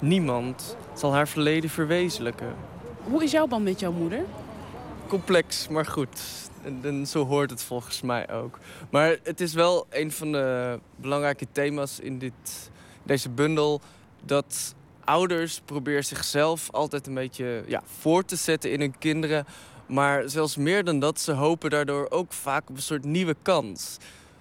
Niemand 0.00 0.76
zal 0.94 1.12
haar 1.12 1.28
verleden 1.28 1.70
verwezenlijken. 1.70 2.54
Hoe 3.02 3.24
is 3.24 3.30
jouw 3.30 3.46
band 3.46 3.64
met 3.64 3.80
jouw 3.80 3.92
moeder? 3.92 4.24
Complex, 5.06 5.68
maar 5.68 5.86
goed. 5.86 6.20
En, 6.64 6.80
en 6.82 7.06
zo 7.06 7.26
hoort 7.26 7.50
het 7.50 7.62
volgens 7.62 8.00
mij 8.00 8.30
ook. 8.30 8.58
Maar 8.90 9.16
het 9.22 9.40
is 9.40 9.54
wel 9.54 9.86
een 9.90 10.12
van 10.12 10.32
de 10.32 10.78
belangrijke 10.96 11.46
thema's 11.52 11.98
in 11.98 12.18
dit, 12.18 12.70
deze 13.02 13.28
bundel... 13.28 13.80
dat 14.24 14.74
ouders 15.04 15.60
proberen 15.64 16.04
zichzelf 16.04 16.70
altijd 16.70 17.06
een 17.06 17.14
beetje 17.14 17.64
ja, 17.66 17.82
voor 18.00 18.24
te 18.24 18.36
zetten 18.36 18.72
in 18.72 18.80
hun 18.80 18.98
kinderen. 18.98 19.46
Maar 19.86 20.28
zelfs 20.28 20.56
meer 20.56 20.84
dan 20.84 20.98
dat, 20.98 21.20
ze 21.20 21.32
hopen 21.32 21.70
daardoor 21.70 22.10
ook 22.10 22.32
vaak 22.32 22.68
op 22.70 22.76
een 22.76 22.82
soort 22.82 23.04
nieuwe 23.04 23.36
kans. 23.42 23.96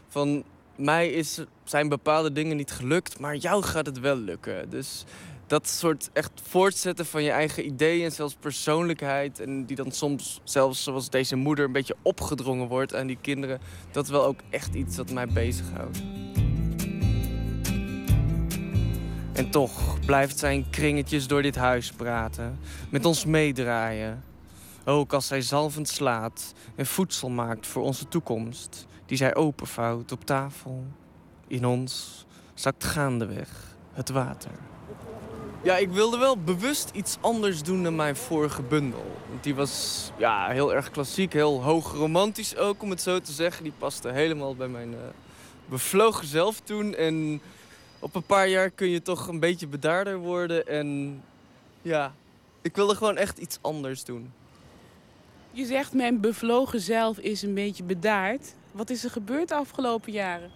Van 0.08 0.44
mij 0.76 1.10
is, 1.10 1.40
zijn 1.64 1.90
bepaalde 1.90 2.32
dingen 2.32 2.58
niet 2.58 2.72
gelukt, 2.72 3.20
maar 3.20 3.36
jou 3.36 3.64
gaat 3.64 3.86
het 3.86 4.00
wel 4.00 4.16
lukken. 4.16 4.70
Dus 4.70 5.06
dat 5.50 5.68
soort 5.68 6.10
echt 6.14 6.32
voortzetten 6.44 7.06
van 7.06 7.24
je 7.24 7.32
eigen 7.32 7.66
ideeën 7.66 8.06
en 8.06 8.12
zelfs 8.12 8.36
persoonlijkheid... 8.40 9.40
en 9.40 9.66
die 9.66 9.76
dan 9.76 9.92
soms 9.92 10.42
zelfs 10.44 10.84
zoals 10.84 11.10
deze 11.10 11.36
moeder 11.36 11.66
een 11.66 11.72
beetje 11.72 11.96
opgedrongen 12.02 12.68
wordt 12.68 12.96
aan 12.96 13.08
die 13.08 13.18
kinderen... 13.22 13.60
dat 13.92 14.04
is 14.04 14.10
wel 14.10 14.26
ook 14.26 14.40
echt 14.50 14.74
iets 14.74 14.98
wat 14.98 15.12
mij 15.12 15.28
bezighoudt. 15.28 16.04
En 19.34 19.50
toch 19.50 20.00
blijft 20.06 20.40
zij 20.40 20.54
in 20.54 20.70
kringetjes 20.70 21.28
door 21.28 21.42
dit 21.42 21.56
huis 21.56 21.92
praten, 21.92 22.60
met 22.90 23.06
ons 23.06 23.26
meedraaien. 23.26 24.24
Ook 24.86 25.14
als 25.14 25.28
zij 25.28 25.42
zalvend 25.42 25.88
slaat 25.88 26.54
en 26.76 26.86
voedsel 26.86 27.30
maakt 27.30 27.68
voor 27.68 27.84
onze 27.84 28.08
toekomst, 28.08 28.86
die 29.06 29.18
zij 29.18 29.36
openvouwt 29.36 30.12
op 30.12 30.26
tafel. 30.26 30.86
In 31.48 31.66
ons 31.66 32.26
zakt 32.54 32.84
gaandeweg 32.84 33.76
het 33.94 34.10
water. 34.10 34.69
Ja, 35.64 35.78
ik 35.78 35.90
wilde 35.90 36.18
wel 36.18 36.38
bewust 36.38 36.90
iets 36.94 37.18
anders 37.22 37.64
doen 37.64 37.84
dan 37.84 37.96
mijn 37.96 38.16
vorige 38.16 38.62
bundel. 38.62 39.06
Want 39.30 39.44
die 39.44 39.56
was 39.56 40.12
ja, 40.18 40.50
heel 40.50 40.74
erg 40.74 40.92
klassiek, 40.92 41.34
heel 41.34 41.64
hoog 41.64 41.94
romantisch 41.94 42.56
ook, 42.58 42.82
om 42.82 42.90
het 42.90 43.02
zo 43.02 43.20
te 43.20 43.32
zeggen. 43.32 43.64
Die 43.64 43.74
paste 43.78 44.10
helemaal 44.10 44.56
bij 44.56 44.68
mijn 44.68 44.92
uh, 44.92 44.98
bevlogen 45.66 46.28
zelf 46.28 46.60
toen. 46.60 46.96
En 46.96 47.42
op 48.00 48.16
een 48.16 48.24
paar 48.24 48.48
jaar 48.48 48.70
kun 48.70 48.90
je 48.90 49.02
toch 49.02 49.28
een 49.28 49.40
beetje 49.40 49.68
bedaarder 49.68 50.18
worden. 50.18 50.68
En 50.68 51.22
ja, 51.82 52.14
ik 52.62 52.76
wilde 52.76 52.96
gewoon 52.96 53.18
echt 53.18 53.38
iets 53.38 53.58
anders 53.62 54.04
doen. 54.04 54.32
Je 55.52 55.66
zegt 55.66 55.94
mijn 55.94 56.20
bevlogen 56.20 56.80
zelf 56.80 57.18
is 57.18 57.42
een 57.42 57.54
beetje 57.54 57.84
bedaard. 57.84 58.54
Wat 58.72 58.90
is 58.90 59.04
er 59.04 59.10
gebeurd 59.12 59.48
de 59.48 59.56
afgelopen 59.56 60.12
jaren? 60.12 60.52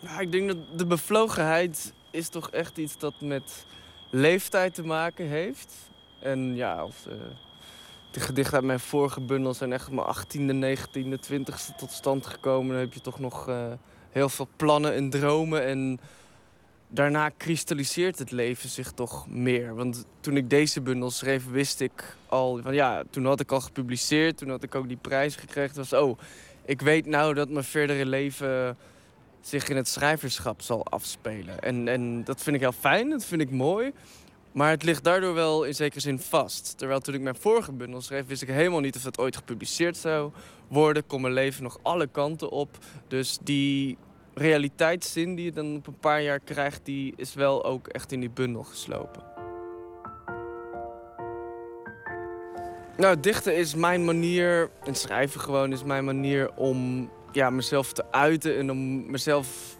Ja, 0.00 0.18
ik 0.18 0.32
denk 0.32 0.48
dat 0.48 0.78
de 0.78 0.86
bevlogenheid 0.86 1.92
is 2.12 2.28
toch 2.28 2.50
echt 2.50 2.76
iets 2.76 2.98
dat 2.98 3.20
met 3.20 3.66
leeftijd 4.10 4.74
te 4.74 4.84
maken 4.84 5.26
heeft. 5.26 5.74
En 6.20 6.54
ja, 6.54 6.86
uh, 7.08 7.14
de 8.10 8.20
gedichten 8.20 8.54
uit 8.54 8.64
mijn 8.64 8.80
vorige 8.80 9.20
bundel 9.20 9.54
zijn 9.54 9.72
echt 9.72 9.90
mijn 9.90 10.06
18e, 10.16 10.78
19e, 10.78 11.32
20e 11.32 11.76
tot 11.76 11.90
stand 11.90 12.26
gekomen. 12.26 12.70
Dan 12.70 12.80
heb 12.80 12.92
je 12.92 13.00
toch 13.00 13.18
nog 13.18 13.48
uh, 13.48 13.72
heel 14.10 14.28
veel 14.28 14.48
plannen 14.56 14.94
en 14.94 15.10
dromen. 15.10 15.64
En 15.64 16.00
daarna 16.88 17.28
kristalliseert 17.28 18.18
het 18.18 18.30
leven 18.30 18.68
zich 18.68 18.92
toch 18.92 19.28
meer. 19.28 19.74
Want 19.74 20.04
toen 20.20 20.36
ik 20.36 20.50
deze 20.50 20.80
bundel 20.80 21.10
schreef, 21.10 21.50
wist 21.50 21.80
ik 21.80 22.16
al... 22.26 22.60
Van 22.62 22.74
ja, 22.74 23.02
toen 23.10 23.24
had 23.24 23.40
ik 23.40 23.52
al 23.52 23.60
gepubliceerd, 23.60 24.36
toen 24.36 24.50
had 24.50 24.62
ik 24.62 24.74
ook 24.74 24.88
die 24.88 24.96
prijs 24.96 25.36
gekregen. 25.36 25.76
was, 25.76 25.92
oh, 25.92 26.18
ik 26.64 26.80
weet 26.80 27.06
nou 27.06 27.34
dat 27.34 27.48
mijn 27.48 27.64
verdere 27.64 28.06
leven 28.06 28.76
zich 29.40 29.68
in 29.68 29.76
het 29.76 29.88
schrijverschap 29.88 30.62
zal 30.62 30.86
afspelen. 30.86 31.60
En, 31.60 31.88
en 31.88 32.24
dat 32.24 32.42
vind 32.42 32.56
ik 32.56 32.62
heel 32.62 32.72
fijn, 32.72 33.10
dat 33.10 33.24
vind 33.24 33.40
ik 33.40 33.50
mooi. 33.50 33.92
Maar 34.52 34.70
het 34.70 34.82
ligt 34.82 35.04
daardoor 35.04 35.34
wel 35.34 35.64
in 35.64 35.74
zekere 35.74 36.00
zin 36.00 36.18
vast. 36.18 36.78
Terwijl 36.78 37.00
toen 37.00 37.14
ik 37.14 37.20
mijn 37.20 37.36
vorige 37.36 37.72
bundel 37.72 38.00
schreef, 38.00 38.26
wist 38.26 38.42
ik 38.42 38.48
helemaal 38.48 38.80
niet 38.80 38.96
of 38.96 39.02
dat 39.02 39.18
ooit 39.18 39.36
gepubliceerd 39.36 39.96
zou 39.96 40.32
worden. 40.68 41.06
Kon 41.06 41.20
mijn 41.20 41.34
leven 41.34 41.62
nog 41.62 41.78
alle 41.82 42.06
kanten 42.06 42.50
op. 42.50 42.78
Dus 43.08 43.38
die 43.42 43.96
realiteitszin 44.34 45.34
die 45.34 45.44
je 45.44 45.52
dan 45.52 45.76
op 45.76 45.86
een 45.86 45.98
paar 45.98 46.22
jaar 46.22 46.40
krijgt, 46.40 46.84
die 46.84 47.12
is 47.16 47.34
wel 47.34 47.64
ook 47.64 47.88
echt 47.88 48.12
in 48.12 48.20
die 48.20 48.30
bundel 48.30 48.62
geslopen. 48.62 49.22
Nou, 52.96 53.20
dichten 53.20 53.56
is 53.56 53.74
mijn 53.74 54.04
manier, 54.04 54.70
en 54.84 54.94
schrijven 54.94 55.40
gewoon 55.40 55.72
is 55.72 55.84
mijn 55.84 56.04
manier 56.04 56.54
om 56.54 57.10
ja, 57.32 57.50
mezelf 57.50 57.92
te 57.92 58.12
uiten 58.12 58.56
en 58.56 58.70
om 58.70 59.10
mezelf 59.10 59.78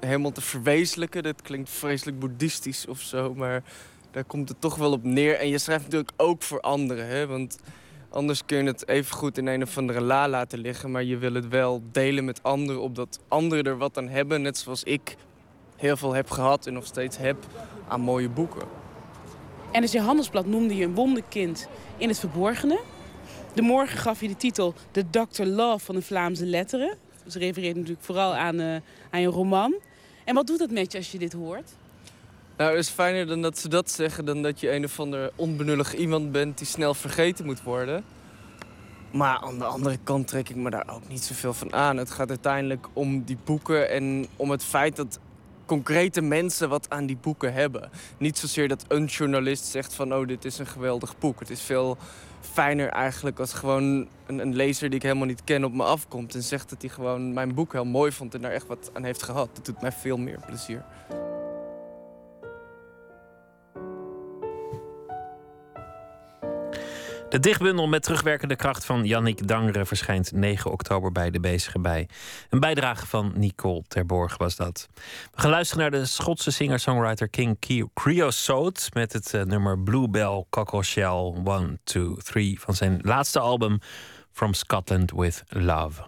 helemaal 0.00 0.32
te 0.32 0.40
verwezenlijken. 0.40 1.22
Dat 1.22 1.42
klinkt 1.42 1.70
vreselijk 1.70 2.18
boeddhistisch 2.18 2.86
of 2.86 3.00
zo, 3.00 3.34
maar 3.34 3.62
daar 4.10 4.24
komt 4.24 4.48
het 4.48 4.60
toch 4.60 4.76
wel 4.76 4.92
op 4.92 5.04
neer. 5.04 5.38
En 5.38 5.48
je 5.48 5.58
schrijft 5.58 5.84
natuurlijk 5.84 6.12
ook 6.16 6.42
voor 6.42 6.60
anderen, 6.60 7.06
hè? 7.06 7.26
want 7.26 7.58
anders 8.08 8.44
kun 8.44 8.58
je 8.58 8.64
het 8.64 8.88
even 8.88 9.16
goed 9.16 9.38
in 9.38 9.46
een 9.46 9.62
of 9.62 9.78
andere 9.78 10.00
la 10.00 10.28
laten 10.28 10.58
liggen, 10.58 10.90
maar 10.90 11.04
je 11.04 11.16
wil 11.16 11.34
het 11.34 11.48
wel 11.48 11.82
delen 11.92 12.24
met 12.24 12.42
anderen, 12.42 12.82
opdat 12.82 13.20
anderen 13.28 13.64
er 13.64 13.78
wat 13.78 13.98
aan 13.98 14.08
hebben, 14.08 14.42
net 14.42 14.58
zoals 14.58 14.82
ik 14.82 15.16
heel 15.76 15.96
veel 15.96 16.12
heb 16.12 16.30
gehad 16.30 16.66
en 16.66 16.72
nog 16.72 16.86
steeds 16.86 17.16
heb 17.16 17.36
aan 17.88 18.00
mooie 18.00 18.28
boeken. 18.28 18.62
En 19.72 19.80
dus 19.80 19.92
je 19.92 20.00
Handelsblad 20.00 20.46
noemde 20.46 20.76
je 20.76 20.84
een 20.84 20.94
wonderkind 20.94 21.68
in 21.96 22.08
het 22.08 22.18
verborgene. 22.18 22.80
De 23.54 23.62
morgen 23.62 23.98
gaf 23.98 24.20
je 24.20 24.28
de 24.28 24.36
titel 24.36 24.74
The 24.90 25.04
Dr. 25.10 25.42
Love 25.42 25.84
van 25.84 25.94
de 25.94 26.02
Vlaamse 26.02 26.46
letteren. 26.46 26.96
Dus 27.24 27.34
refereert 27.34 27.76
natuurlijk 27.76 28.04
vooral 28.04 28.34
aan, 28.34 28.60
eh, 28.60 28.76
aan 29.10 29.20
je 29.20 29.26
roman. 29.26 29.74
En 30.24 30.34
wat 30.34 30.46
doet 30.46 30.58
dat 30.58 30.70
met 30.70 30.92
je 30.92 30.98
als 30.98 31.12
je 31.12 31.18
dit 31.18 31.32
hoort? 31.32 31.70
Nou, 32.56 32.70
het 32.70 32.78
is 32.78 32.88
fijner 32.88 33.26
dan 33.26 33.42
dat 33.42 33.58
ze 33.58 33.68
dat 33.68 33.90
zeggen... 33.90 34.24
dan 34.24 34.42
dat 34.42 34.60
je 34.60 34.72
een 34.72 34.84
of 34.84 35.00
ander 35.00 35.32
onbenullig 35.34 35.94
iemand 35.94 36.32
bent 36.32 36.58
die 36.58 36.66
snel 36.66 36.94
vergeten 36.94 37.44
moet 37.44 37.62
worden. 37.62 38.04
Maar 39.10 39.38
aan 39.38 39.58
de 39.58 39.64
andere 39.64 39.98
kant 40.04 40.28
trek 40.28 40.48
ik 40.48 40.56
me 40.56 40.70
daar 40.70 40.88
ook 40.90 41.08
niet 41.08 41.22
zoveel 41.22 41.54
van 41.54 41.72
aan. 41.72 41.96
Het 41.96 42.10
gaat 42.10 42.28
uiteindelijk 42.28 42.86
om 42.92 43.22
die 43.24 43.38
boeken 43.44 43.90
en 43.90 44.26
om 44.36 44.50
het 44.50 44.64
feit 44.64 44.96
dat 44.96 45.18
concrete 45.66 46.20
mensen 46.20 46.68
wat 46.68 46.90
aan 46.90 47.06
die 47.06 47.16
boeken 47.16 47.52
hebben. 47.52 47.90
Niet 48.18 48.38
zozeer 48.38 48.68
dat 48.68 48.84
een 48.88 49.04
journalist 49.04 49.64
zegt 49.64 49.94
van... 49.94 50.14
oh, 50.14 50.26
dit 50.26 50.44
is 50.44 50.58
een 50.58 50.66
geweldig 50.66 51.18
boek. 51.18 51.40
Het 51.40 51.50
is 51.50 51.60
veel 51.60 51.98
fijner 52.42 52.88
eigenlijk 52.88 53.38
als 53.38 53.52
gewoon 53.52 54.08
een, 54.26 54.38
een 54.38 54.54
lezer 54.54 54.88
die 54.88 54.98
ik 54.98 55.02
helemaal 55.04 55.26
niet 55.26 55.44
ken 55.44 55.64
op 55.64 55.72
me 55.72 55.84
afkomt... 55.84 56.34
en 56.34 56.42
zegt 56.42 56.70
dat 56.70 56.82
hij 56.82 56.90
gewoon 56.90 57.32
mijn 57.32 57.54
boek 57.54 57.72
heel 57.72 57.84
mooi 57.84 58.12
vond 58.12 58.34
en 58.34 58.40
daar 58.40 58.50
echt 58.52 58.66
wat 58.66 58.90
aan 58.92 59.04
heeft 59.04 59.22
gehad. 59.22 59.48
Dat 59.52 59.64
doet 59.64 59.80
mij 59.80 59.92
veel 59.92 60.16
meer 60.16 60.38
plezier. 60.46 60.84
De 67.32 67.40
dichtbundel 67.40 67.88
met 67.88 68.02
terugwerkende 68.02 68.56
kracht 68.56 68.84
van 68.84 69.04
Yannick 69.04 69.46
Dangre 69.46 69.86
verschijnt 69.86 70.32
9 70.32 70.70
oktober 70.70 71.12
bij 71.12 71.30
De 71.30 71.40
Bezige 71.40 71.78
Bij. 71.78 72.08
Een 72.50 72.60
bijdrage 72.60 73.06
van 73.06 73.32
Nicole 73.34 73.82
Terborg 73.88 74.36
was 74.36 74.56
dat. 74.56 74.88
We 75.34 75.40
gaan 75.40 75.50
luisteren 75.50 75.82
naar 75.82 76.00
de 76.00 76.06
Schotse 76.06 76.50
singer-songwriter 76.50 77.28
King 77.28 77.58
Creosote... 77.94 78.90
met 78.94 79.12
het 79.12 79.34
eh, 79.34 79.42
nummer 79.42 79.78
Bluebell 79.78 80.44
Cockle 80.50 80.82
Shell 80.82 81.32
1, 81.44 81.80
2, 81.84 82.16
3 82.16 82.60
van 82.60 82.74
zijn 82.74 83.00
laatste 83.02 83.40
album 83.40 83.78
From 84.32 84.54
Scotland 84.54 85.10
with 85.10 85.42
Love. 85.48 86.02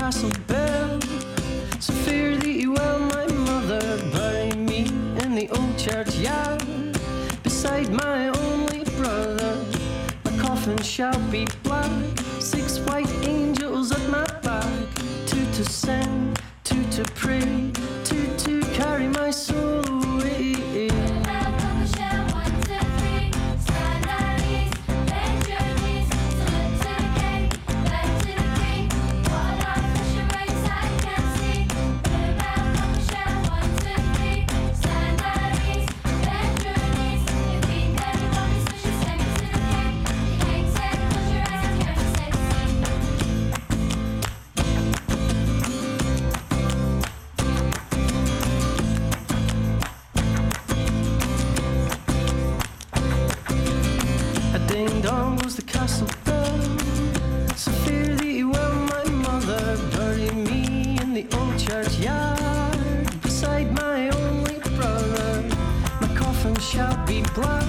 Castle 0.00 0.32
bell. 0.46 0.98
So 1.78 1.92
fear 1.92 2.34
thee 2.38 2.66
well, 2.66 2.98
my 3.00 3.26
mother, 3.50 3.82
bury 4.10 4.54
me 4.54 4.86
in 5.22 5.34
the 5.34 5.46
old 5.50 5.76
churchyard 5.76 6.64
beside 7.42 7.90
my 7.92 8.28
only 8.28 8.84
brother. 8.96 9.54
My 10.24 10.34
coffin 10.38 10.78
shall 10.78 11.20
be 11.30 11.46
black, 11.62 11.92
six 12.38 12.78
white 12.86 13.12
angels 13.26 13.92
at 13.92 14.04
my 14.08 14.26
back, 14.40 14.72
two 15.26 15.44
to 15.56 15.64
sing, 15.66 16.34
two 16.64 16.82
to 16.96 17.04
pray, 17.12 17.70
two 18.02 18.26
to 18.44 18.62
carry 18.72 19.08
my 19.08 19.30
soul 19.30 20.09
churchyard 61.70 63.22
beside 63.22 63.72
my 63.72 64.10
only 64.10 64.58
brother. 64.76 65.42
My 66.00 66.08
coffin 66.14 66.54
shall 66.56 66.96
be 67.06 67.22
black, 67.34 67.64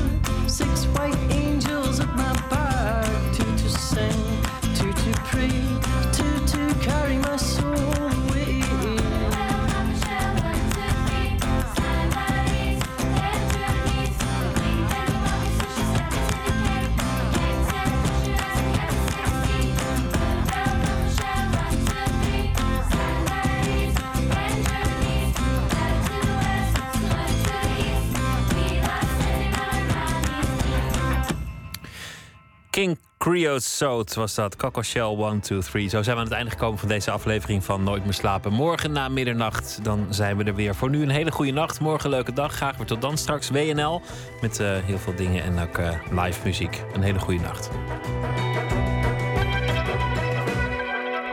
King 33.32 33.44
Creosote 33.44 34.20
was 34.20 34.36
dat. 34.36 34.56
Coco 34.56 34.82
Shell 34.82 35.16
1, 35.16 35.40
2, 35.40 35.60
3. 35.60 35.90
Zo 35.90 36.02
zijn 36.02 36.16
we 36.16 36.22
aan 36.22 36.28
het 36.28 36.38
einde 36.38 36.52
gekomen 36.52 36.80
van 36.80 36.88
deze 36.88 37.12
aflevering 37.12 37.64
van 37.64 37.84
Nooit 37.84 38.03
meer 38.03 38.14
slapen. 38.14 38.53
Morgen 38.53 38.91
na 38.91 39.10
middernacht, 39.10 39.80
dan 39.84 40.08
zijn 40.10 40.38
we 40.38 40.44
er 40.44 40.56
weer. 40.56 40.76
Voor 40.76 40.90
nu 40.90 41.02
een 41.02 41.10
hele 41.10 41.32
goede 41.32 41.52
nacht. 41.52 41.80
Morgen 41.80 42.06
een 42.06 42.12
leuke 42.12 42.34
dag. 42.34 42.53
Graag 42.53 42.78
weer 42.78 42.86
tot 42.86 43.02
dan 43.02 43.18
straks. 43.18 43.49
WNL 43.49 44.02
met 44.41 44.60
eh, 44.60 44.78
heel 44.84 44.98
veel 44.98 45.16
dingen 45.16 45.44
en 45.44 45.60
ook 45.60 45.78
eh, 45.78 45.94
live 46.10 46.40
muziek. 46.44 46.84
Een 46.94 47.02
hele 47.02 47.20
goede 47.20 47.41
nacht. 47.41 47.70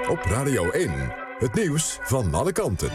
Op 0.08 0.20
Radio 0.22 0.70
1, 0.70 0.92
het 1.38 1.54
nieuws 1.54 1.98
van 2.02 2.34
alle 2.34 2.52
kanten. 2.52 2.90